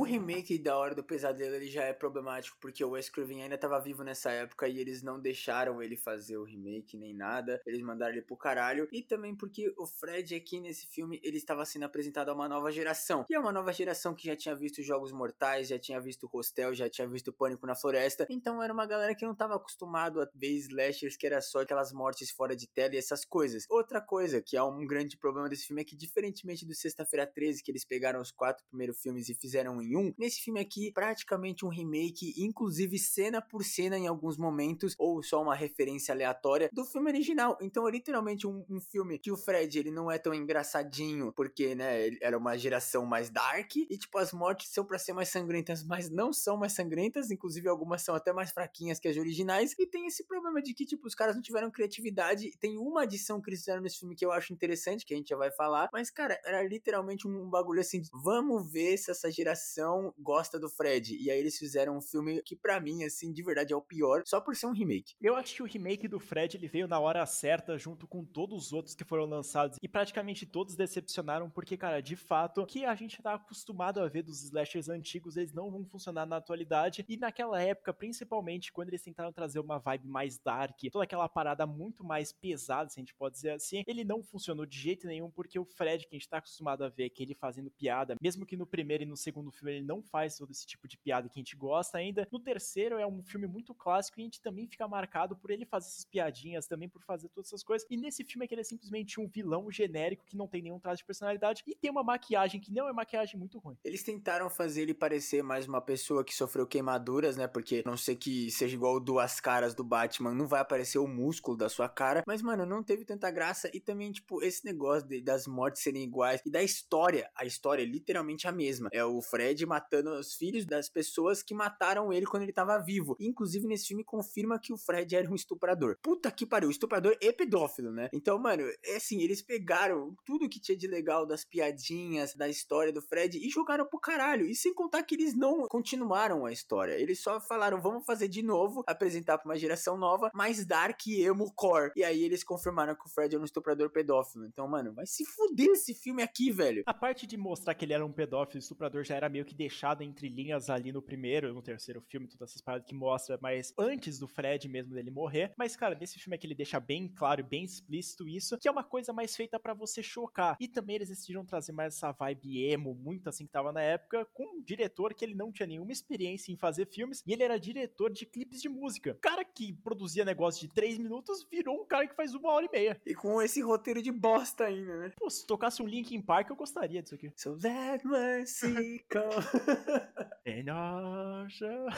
O 0.00 0.02
remake 0.02 0.56
da 0.56 0.78
Hora 0.78 0.94
do 0.94 1.04
Pesadelo 1.04 1.56
ele 1.56 1.68
já 1.68 1.84
é 1.84 1.92
problemático 1.92 2.56
porque 2.58 2.82
o 2.82 2.92
Wes 2.92 3.10
Craven 3.10 3.42
ainda 3.42 3.56
estava 3.56 3.78
vivo 3.78 4.02
nessa 4.02 4.30
época 4.30 4.66
e 4.66 4.78
eles 4.78 5.02
não 5.02 5.20
deixaram 5.20 5.82
ele 5.82 5.94
fazer 5.94 6.38
o 6.38 6.42
remake 6.42 6.96
nem 6.96 7.12
nada. 7.12 7.60
Eles 7.66 7.82
mandaram 7.82 8.14
ele 8.14 8.22
pro 8.22 8.34
caralho. 8.34 8.88
E 8.90 9.02
também 9.02 9.36
porque 9.36 9.74
o 9.76 9.86
Fred 9.86 10.34
aqui 10.34 10.58
nesse 10.58 10.86
filme 10.86 11.20
ele 11.22 11.36
estava 11.36 11.66
sendo 11.66 11.82
apresentado 11.82 12.30
a 12.30 12.32
uma 12.32 12.48
nova 12.48 12.72
geração. 12.72 13.26
E 13.28 13.34
é 13.34 13.38
uma 13.38 13.52
nova 13.52 13.74
geração 13.74 14.14
que 14.14 14.26
já 14.26 14.34
tinha 14.34 14.56
visto 14.56 14.82
Jogos 14.82 15.12
Mortais, 15.12 15.68
já 15.68 15.78
tinha 15.78 16.00
visto 16.00 16.26
Hostel, 16.32 16.72
já 16.72 16.88
tinha 16.88 17.06
visto 17.06 17.30
Pânico 17.30 17.66
na 17.66 17.74
Floresta. 17.74 18.26
Então 18.30 18.62
era 18.62 18.72
uma 18.72 18.86
galera 18.86 19.14
que 19.14 19.26
não 19.26 19.32
estava 19.32 19.56
acostumado 19.56 20.22
a 20.22 20.30
ver 20.34 20.52
slashers 20.52 21.14
que 21.14 21.26
era 21.26 21.42
só 21.42 21.60
aquelas 21.60 21.92
mortes 21.92 22.30
fora 22.30 22.56
de 22.56 22.66
tela 22.66 22.94
e 22.94 22.98
essas 22.98 23.26
coisas. 23.26 23.66
Outra 23.68 24.00
coisa 24.00 24.40
que 24.40 24.56
é 24.56 24.62
um 24.62 24.86
grande 24.86 25.18
problema 25.18 25.46
desse 25.46 25.66
filme 25.66 25.82
é 25.82 25.84
que 25.84 25.94
diferentemente 25.94 26.64
do 26.64 26.74
Sexta-feira 26.74 27.26
13 27.26 27.62
que 27.62 27.70
eles 27.70 27.84
pegaram 27.84 28.18
os 28.22 28.32
quatro 28.32 28.64
primeiros 28.64 28.98
filmes 28.98 29.28
e 29.28 29.34
fizeram 29.34 29.82
em 29.82 29.89
nesse 30.18 30.40
filme 30.40 30.60
aqui, 30.60 30.92
praticamente 30.92 31.64
um 31.64 31.68
remake, 31.68 32.34
inclusive 32.36 32.98
cena 32.98 33.40
por 33.40 33.64
cena 33.64 33.98
em 33.98 34.06
alguns 34.06 34.36
momentos, 34.36 34.94
ou 34.98 35.22
só 35.22 35.42
uma 35.42 35.54
referência 35.54 36.12
aleatória 36.12 36.70
do 36.72 36.84
filme 36.84 37.10
original. 37.10 37.56
Então 37.60 37.86
é 37.86 37.90
literalmente 37.90 38.46
um, 38.46 38.64
um 38.68 38.80
filme 38.80 39.18
que 39.18 39.30
o 39.30 39.36
Fred, 39.36 39.78
ele 39.78 39.90
não 39.90 40.10
é 40.10 40.18
tão 40.18 40.34
engraçadinho, 40.34 41.32
porque, 41.32 41.74
né, 41.74 42.06
ele 42.06 42.18
era 42.20 42.36
uma 42.36 42.56
geração 42.56 43.04
mais 43.06 43.30
dark, 43.30 43.76
e 43.76 43.98
tipo, 43.98 44.18
as 44.18 44.32
mortes 44.32 44.70
são 44.70 44.84
para 44.84 44.98
ser 44.98 45.12
mais 45.12 45.28
sangrentas, 45.28 45.84
mas 45.84 46.10
não 46.10 46.32
são 46.32 46.56
mais 46.56 46.72
sangrentas, 46.72 47.30
inclusive 47.30 47.68
algumas 47.68 48.02
são 48.02 48.14
até 48.14 48.32
mais 48.32 48.50
fraquinhas 48.50 48.98
que 48.98 49.08
as 49.08 49.16
originais, 49.16 49.74
e 49.78 49.86
tem 49.86 50.06
esse 50.06 50.24
problema 50.24 50.62
de 50.62 50.74
que, 50.74 50.84
tipo, 50.84 51.06
os 51.06 51.14
caras 51.14 51.34
não 51.34 51.42
tiveram 51.42 51.70
criatividade. 51.70 52.50
Tem 52.58 52.78
uma 52.78 53.02
adição 53.02 53.40
que 53.40 53.50
eles 53.50 53.60
fizeram 53.60 53.82
nesse 53.82 53.98
filme 53.98 54.14
que 54.14 54.24
eu 54.24 54.32
acho 54.32 54.52
interessante, 54.52 55.04
que 55.04 55.14
a 55.14 55.16
gente 55.16 55.28
já 55.28 55.36
vai 55.36 55.50
falar, 55.50 55.88
mas, 55.92 56.10
cara, 56.10 56.40
era 56.44 56.62
literalmente 56.62 57.26
um 57.26 57.48
bagulho 57.48 57.80
assim, 57.80 58.02
vamos 58.12 58.70
ver 58.70 58.96
se 58.96 59.10
essa 59.10 59.30
geração 59.30 59.79
gosta 60.18 60.58
do 60.58 60.68
Fred. 60.68 61.16
E 61.16 61.30
aí 61.30 61.38
eles 61.38 61.58
fizeram 61.58 61.96
um 61.96 62.00
filme 62.00 62.42
que 62.42 62.56
para 62.56 62.80
mim, 62.80 63.04
assim, 63.04 63.32
de 63.32 63.42
verdade 63.42 63.72
é 63.72 63.76
o 63.76 63.82
pior, 63.82 64.22
só 64.26 64.40
por 64.40 64.54
ser 64.56 64.66
um 64.66 64.72
remake. 64.72 65.14
Eu 65.20 65.36
acho 65.36 65.54
que 65.54 65.62
o 65.62 65.66
remake 65.66 66.08
do 66.08 66.18
Fred 66.18 66.56
ele 66.56 66.68
veio 66.68 66.88
na 66.88 66.98
hora 66.98 67.24
certa, 67.26 67.78
junto 67.78 68.06
com 68.06 68.24
todos 68.24 68.66
os 68.66 68.72
outros 68.72 68.94
que 68.94 69.04
foram 69.04 69.24
lançados. 69.24 69.78
E 69.82 69.88
praticamente 69.88 70.46
todos 70.46 70.76
decepcionaram, 70.76 71.50
porque, 71.50 71.76
cara, 71.76 72.00
de 72.00 72.16
fato, 72.16 72.64
que 72.66 72.84
a 72.84 72.94
gente 72.94 73.22
tá 73.22 73.34
acostumado 73.34 74.00
a 74.00 74.08
ver 74.08 74.22
dos 74.22 74.42
slashers 74.44 74.88
antigos, 74.88 75.36
eles 75.36 75.52
não 75.52 75.70
vão 75.70 75.84
funcionar 75.84 76.26
na 76.26 76.36
atualidade. 76.36 77.04
E 77.08 77.16
naquela 77.16 77.60
época, 77.62 77.92
principalmente, 77.92 78.72
quando 78.72 78.88
eles 78.88 79.02
tentaram 79.02 79.32
trazer 79.32 79.60
uma 79.60 79.78
vibe 79.78 80.06
mais 80.06 80.38
dark, 80.38 80.78
toda 80.90 81.04
aquela 81.04 81.28
parada 81.28 81.66
muito 81.66 82.04
mais 82.04 82.32
pesada, 82.32 82.90
se 82.90 82.98
a 82.98 83.02
gente 83.02 83.14
pode 83.14 83.34
dizer 83.34 83.50
assim, 83.50 83.82
ele 83.86 84.04
não 84.04 84.22
funcionou 84.22 84.66
de 84.66 84.78
jeito 84.78 85.06
nenhum, 85.06 85.30
porque 85.30 85.58
o 85.58 85.64
Fred, 85.64 86.06
que 86.06 86.14
a 86.14 86.18
gente 86.18 86.28
tá 86.28 86.38
acostumado 86.38 86.84
a 86.84 86.88
ver, 86.88 87.10
que 87.10 87.22
ele 87.22 87.34
fazendo 87.34 87.70
piada, 87.70 88.16
mesmo 88.20 88.46
que 88.46 88.56
no 88.56 88.66
primeiro 88.66 89.02
e 89.02 89.06
no 89.06 89.16
segundo 89.16 89.50
filme 89.60 89.76
ele 89.76 89.86
não 89.86 90.02
faz 90.02 90.36
todo 90.36 90.50
esse 90.50 90.66
tipo 90.66 90.88
de 90.88 90.96
piada 90.98 91.28
que 91.28 91.38
a 91.38 91.40
gente 91.40 91.56
gosta 91.56 91.98
ainda. 91.98 92.26
No 92.32 92.40
terceiro 92.40 92.98
é 92.98 93.06
um 93.06 93.22
filme 93.22 93.46
muito 93.46 93.74
clássico 93.74 94.18
e 94.18 94.22
a 94.22 94.24
gente 94.24 94.40
também 94.40 94.66
fica 94.66 94.86
marcado 94.88 95.36
por 95.36 95.50
ele 95.50 95.64
fazer 95.64 95.88
essas 95.88 96.04
piadinhas, 96.04 96.66
também 96.66 96.88
por 96.88 97.02
fazer 97.02 97.28
todas 97.28 97.48
essas 97.48 97.62
coisas. 97.62 97.86
E 97.90 97.96
nesse 97.96 98.24
filme 98.24 98.44
é 98.44 98.48
que 98.48 98.54
ele 98.54 98.62
é 98.62 98.64
simplesmente 98.64 99.20
um 99.20 99.28
vilão 99.28 99.70
genérico 99.70 100.24
que 100.24 100.36
não 100.36 100.48
tem 100.48 100.62
nenhum 100.62 100.78
traço 100.78 100.98
de 100.98 101.04
personalidade 101.04 101.62
e 101.66 101.74
tem 101.74 101.90
uma 101.90 102.02
maquiagem 102.02 102.60
que 102.60 102.72
não 102.72 102.88
é 102.88 102.92
maquiagem 102.92 103.38
muito 103.38 103.58
ruim. 103.58 103.76
Eles 103.84 104.02
tentaram 104.02 104.48
fazer 104.48 104.82
ele 104.82 104.94
parecer 104.94 105.42
mais 105.42 105.66
uma 105.66 105.80
pessoa 105.80 106.24
que 106.24 106.34
sofreu 106.34 106.66
queimaduras, 106.66 107.36
né? 107.36 107.46
Porque 107.46 107.82
não 107.84 107.96
sei 107.96 108.16
que 108.16 108.50
seja 108.50 108.74
igual 108.74 108.98
duas 108.98 109.40
caras 109.40 109.74
do 109.74 109.84
Batman, 109.84 110.34
não 110.34 110.46
vai 110.46 110.60
aparecer 110.60 110.98
o 110.98 111.06
músculo 111.06 111.56
da 111.56 111.68
sua 111.68 111.88
cara, 111.88 112.22
mas 112.26 112.42
mano, 112.42 112.64
não 112.64 112.82
teve 112.82 113.04
tanta 113.04 113.30
graça 113.30 113.70
e 113.74 113.80
também 113.80 114.12
tipo 114.12 114.42
esse 114.42 114.64
negócio 114.64 115.08
de, 115.08 115.20
das 115.20 115.46
mortes 115.46 115.82
serem 115.82 116.02
iguais 116.02 116.40
e 116.44 116.50
da 116.50 116.62
história, 116.62 117.30
a 117.34 117.44
história 117.44 117.82
é 117.82 117.86
literalmente 117.86 118.46
a 118.46 118.52
mesma. 118.52 118.88
É 118.92 119.04
o 119.04 119.20
Fred 119.20 119.49
matando 119.66 120.10
os 120.10 120.34
filhos 120.34 120.64
das 120.64 120.88
pessoas 120.88 121.42
que 121.42 121.54
mataram 121.54 122.12
ele 122.12 122.26
quando 122.26 122.42
ele 122.42 122.52
tava 122.52 122.78
vivo. 122.78 123.16
Inclusive, 123.20 123.66
nesse 123.66 123.88
filme 123.88 124.04
confirma 124.04 124.58
que 124.58 124.72
o 124.72 124.76
Fred 124.76 125.14
era 125.14 125.30
um 125.30 125.34
estuprador. 125.34 125.96
Puta 126.02 126.30
que 126.30 126.46
pariu, 126.46 126.70
estuprador 126.70 127.16
e 127.20 127.32
pedófilo, 127.32 127.90
né? 127.90 128.08
Então, 128.12 128.38
mano, 128.38 128.62
é 128.84 128.96
assim, 128.96 129.20
eles 129.20 129.42
pegaram 129.42 130.14
tudo 130.24 130.48
que 130.48 130.60
tinha 130.60 130.76
de 130.76 130.86
legal 130.86 131.26
das 131.26 131.44
piadinhas, 131.44 132.34
da 132.34 132.48
história 132.48 132.92
do 132.92 133.02
Fred 133.02 133.38
e 133.38 133.48
jogaram 133.50 133.86
pro 133.86 133.98
caralho. 133.98 134.46
E 134.46 134.54
sem 134.54 134.74
contar 134.74 135.02
que 135.02 135.14
eles 135.14 135.34
não 135.34 135.66
continuaram 135.68 136.46
a 136.46 136.52
história. 136.52 136.94
Eles 136.94 137.20
só 137.20 137.40
falaram, 137.40 137.80
vamos 137.80 138.04
fazer 138.04 138.28
de 138.28 138.42
novo, 138.42 138.82
apresentar 138.86 139.38
pra 139.38 139.48
uma 139.48 139.58
geração 139.58 139.96
nova, 139.96 140.30
mais 140.34 140.64
dark 140.64 141.06
e 141.06 141.22
emo 141.22 141.52
core. 141.54 141.92
E 141.96 142.04
aí 142.04 142.22
eles 142.22 142.44
confirmaram 142.44 142.94
que 142.94 143.06
o 143.06 143.08
Fred 143.08 143.34
era 143.34 143.42
um 143.42 143.44
estuprador 143.44 143.90
pedófilo. 143.90 144.46
Então, 144.46 144.66
mano, 144.68 144.92
vai 144.92 145.06
se 145.06 145.24
fuder 145.24 145.70
esse 145.70 145.94
filme 145.94 146.22
aqui, 146.22 146.50
velho. 146.50 146.82
A 146.86 146.94
parte 146.94 147.26
de 147.26 147.36
mostrar 147.36 147.74
que 147.74 147.84
ele 147.84 147.92
era 147.92 148.04
um 148.04 148.12
pedófilo 148.12 148.58
e 148.58 148.60
estuprador 148.60 149.04
já 149.04 149.14
era 149.14 149.28
meio 149.28 149.39
que 149.44 149.54
deixado 149.54 150.02
entre 150.02 150.28
linhas 150.28 150.70
ali 150.70 150.92
no 150.92 151.02
primeiro, 151.02 151.52
no 151.52 151.62
terceiro 151.62 152.00
filme, 152.00 152.28
todas 152.28 152.50
essas 152.50 152.62
paradas 152.62 152.86
que 152.86 152.94
mostra, 152.94 153.38
mas 153.40 153.72
antes 153.78 154.18
do 154.18 154.26
Fred 154.26 154.68
mesmo 154.68 154.94
dele 154.94 155.10
morrer. 155.10 155.52
Mas, 155.56 155.76
cara, 155.76 155.94
nesse 155.94 156.18
filme 156.18 156.34
aqui 156.34 156.46
ele 156.46 156.54
deixa 156.54 156.78
bem 156.80 157.08
claro, 157.08 157.44
bem 157.44 157.64
explícito 157.64 158.28
isso, 158.28 158.58
que 158.58 158.68
é 158.68 158.70
uma 158.70 158.84
coisa 158.84 159.12
mais 159.12 159.34
feita 159.36 159.58
para 159.58 159.74
você 159.74 160.02
chocar. 160.02 160.56
E 160.60 160.68
também 160.68 160.96
eles 160.96 161.08
decidiram 161.08 161.44
trazer 161.44 161.72
mais 161.72 161.96
essa 161.96 162.12
vibe 162.12 162.64
emo, 162.64 162.94
muito 162.94 163.28
assim 163.28 163.46
que 163.46 163.52
tava 163.52 163.72
na 163.72 163.82
época, 163.82 164.26
com 164.32 164.44
um 164.44 164.62
diretor 164.62 165.14
que 165.14 165.24
ele 165.24 165.34
não 165.34 165.52
tinha 165.52 165.66
nenhuma 165.66 165.92
experiência 165.92 166.52
em 166.52 166.56
fazer 166.56 166.86
filmes, 166.86 167.22
e 167.26 167.32
ele 167.32 167.42
era 167.42 167.58
diretor 167.58 168.10
de 168.10 168.26
clipes 168.26 168.60
de 168.60 168.68
música. 168.68 169.12
O 169.12 169.20
cara 169.20 169.44
que 169.44 169.72
produzia 169.72 170.24
negócio 170.24 170.66
de 170.66 170.72
três 170.72 170.98
minutos 170.98 171.46
virou 171.50 171.80
um 171.80 171.86
cara 171.86 172.06
que 172.06 172.14
faz 172.14 172.34
uma 172.34 172.52
hora 172.52 172.66
e 172.66 172.70
meia. 172.70 173.00
E 173.06 173.14
com 173.14 173.40
esse 173.40 173.60
roteiro 173.60 174.02
de 174.02 174.12
bosta 174.12 174.64
ainda, 174.64 174.96
né? 174.96 175.12
Pô, 175.16 175.28
se 175.30 175.46
tocasse 175.46 175.82
um 175.82 175.86
Linkin 175.86 176.20
Park, 176.20 176.50
eu 176.50 176.56
gostaria 176.56 177.02
disso 177.02 177.14
aqui. 177.14 177.32
So 177.36 177.56
let 177.62 178.04
mercy 178.04 179.04
show. 179.30 180.00
in 180.46 180.68
our 180.68 181.48
show. 181.48 181.88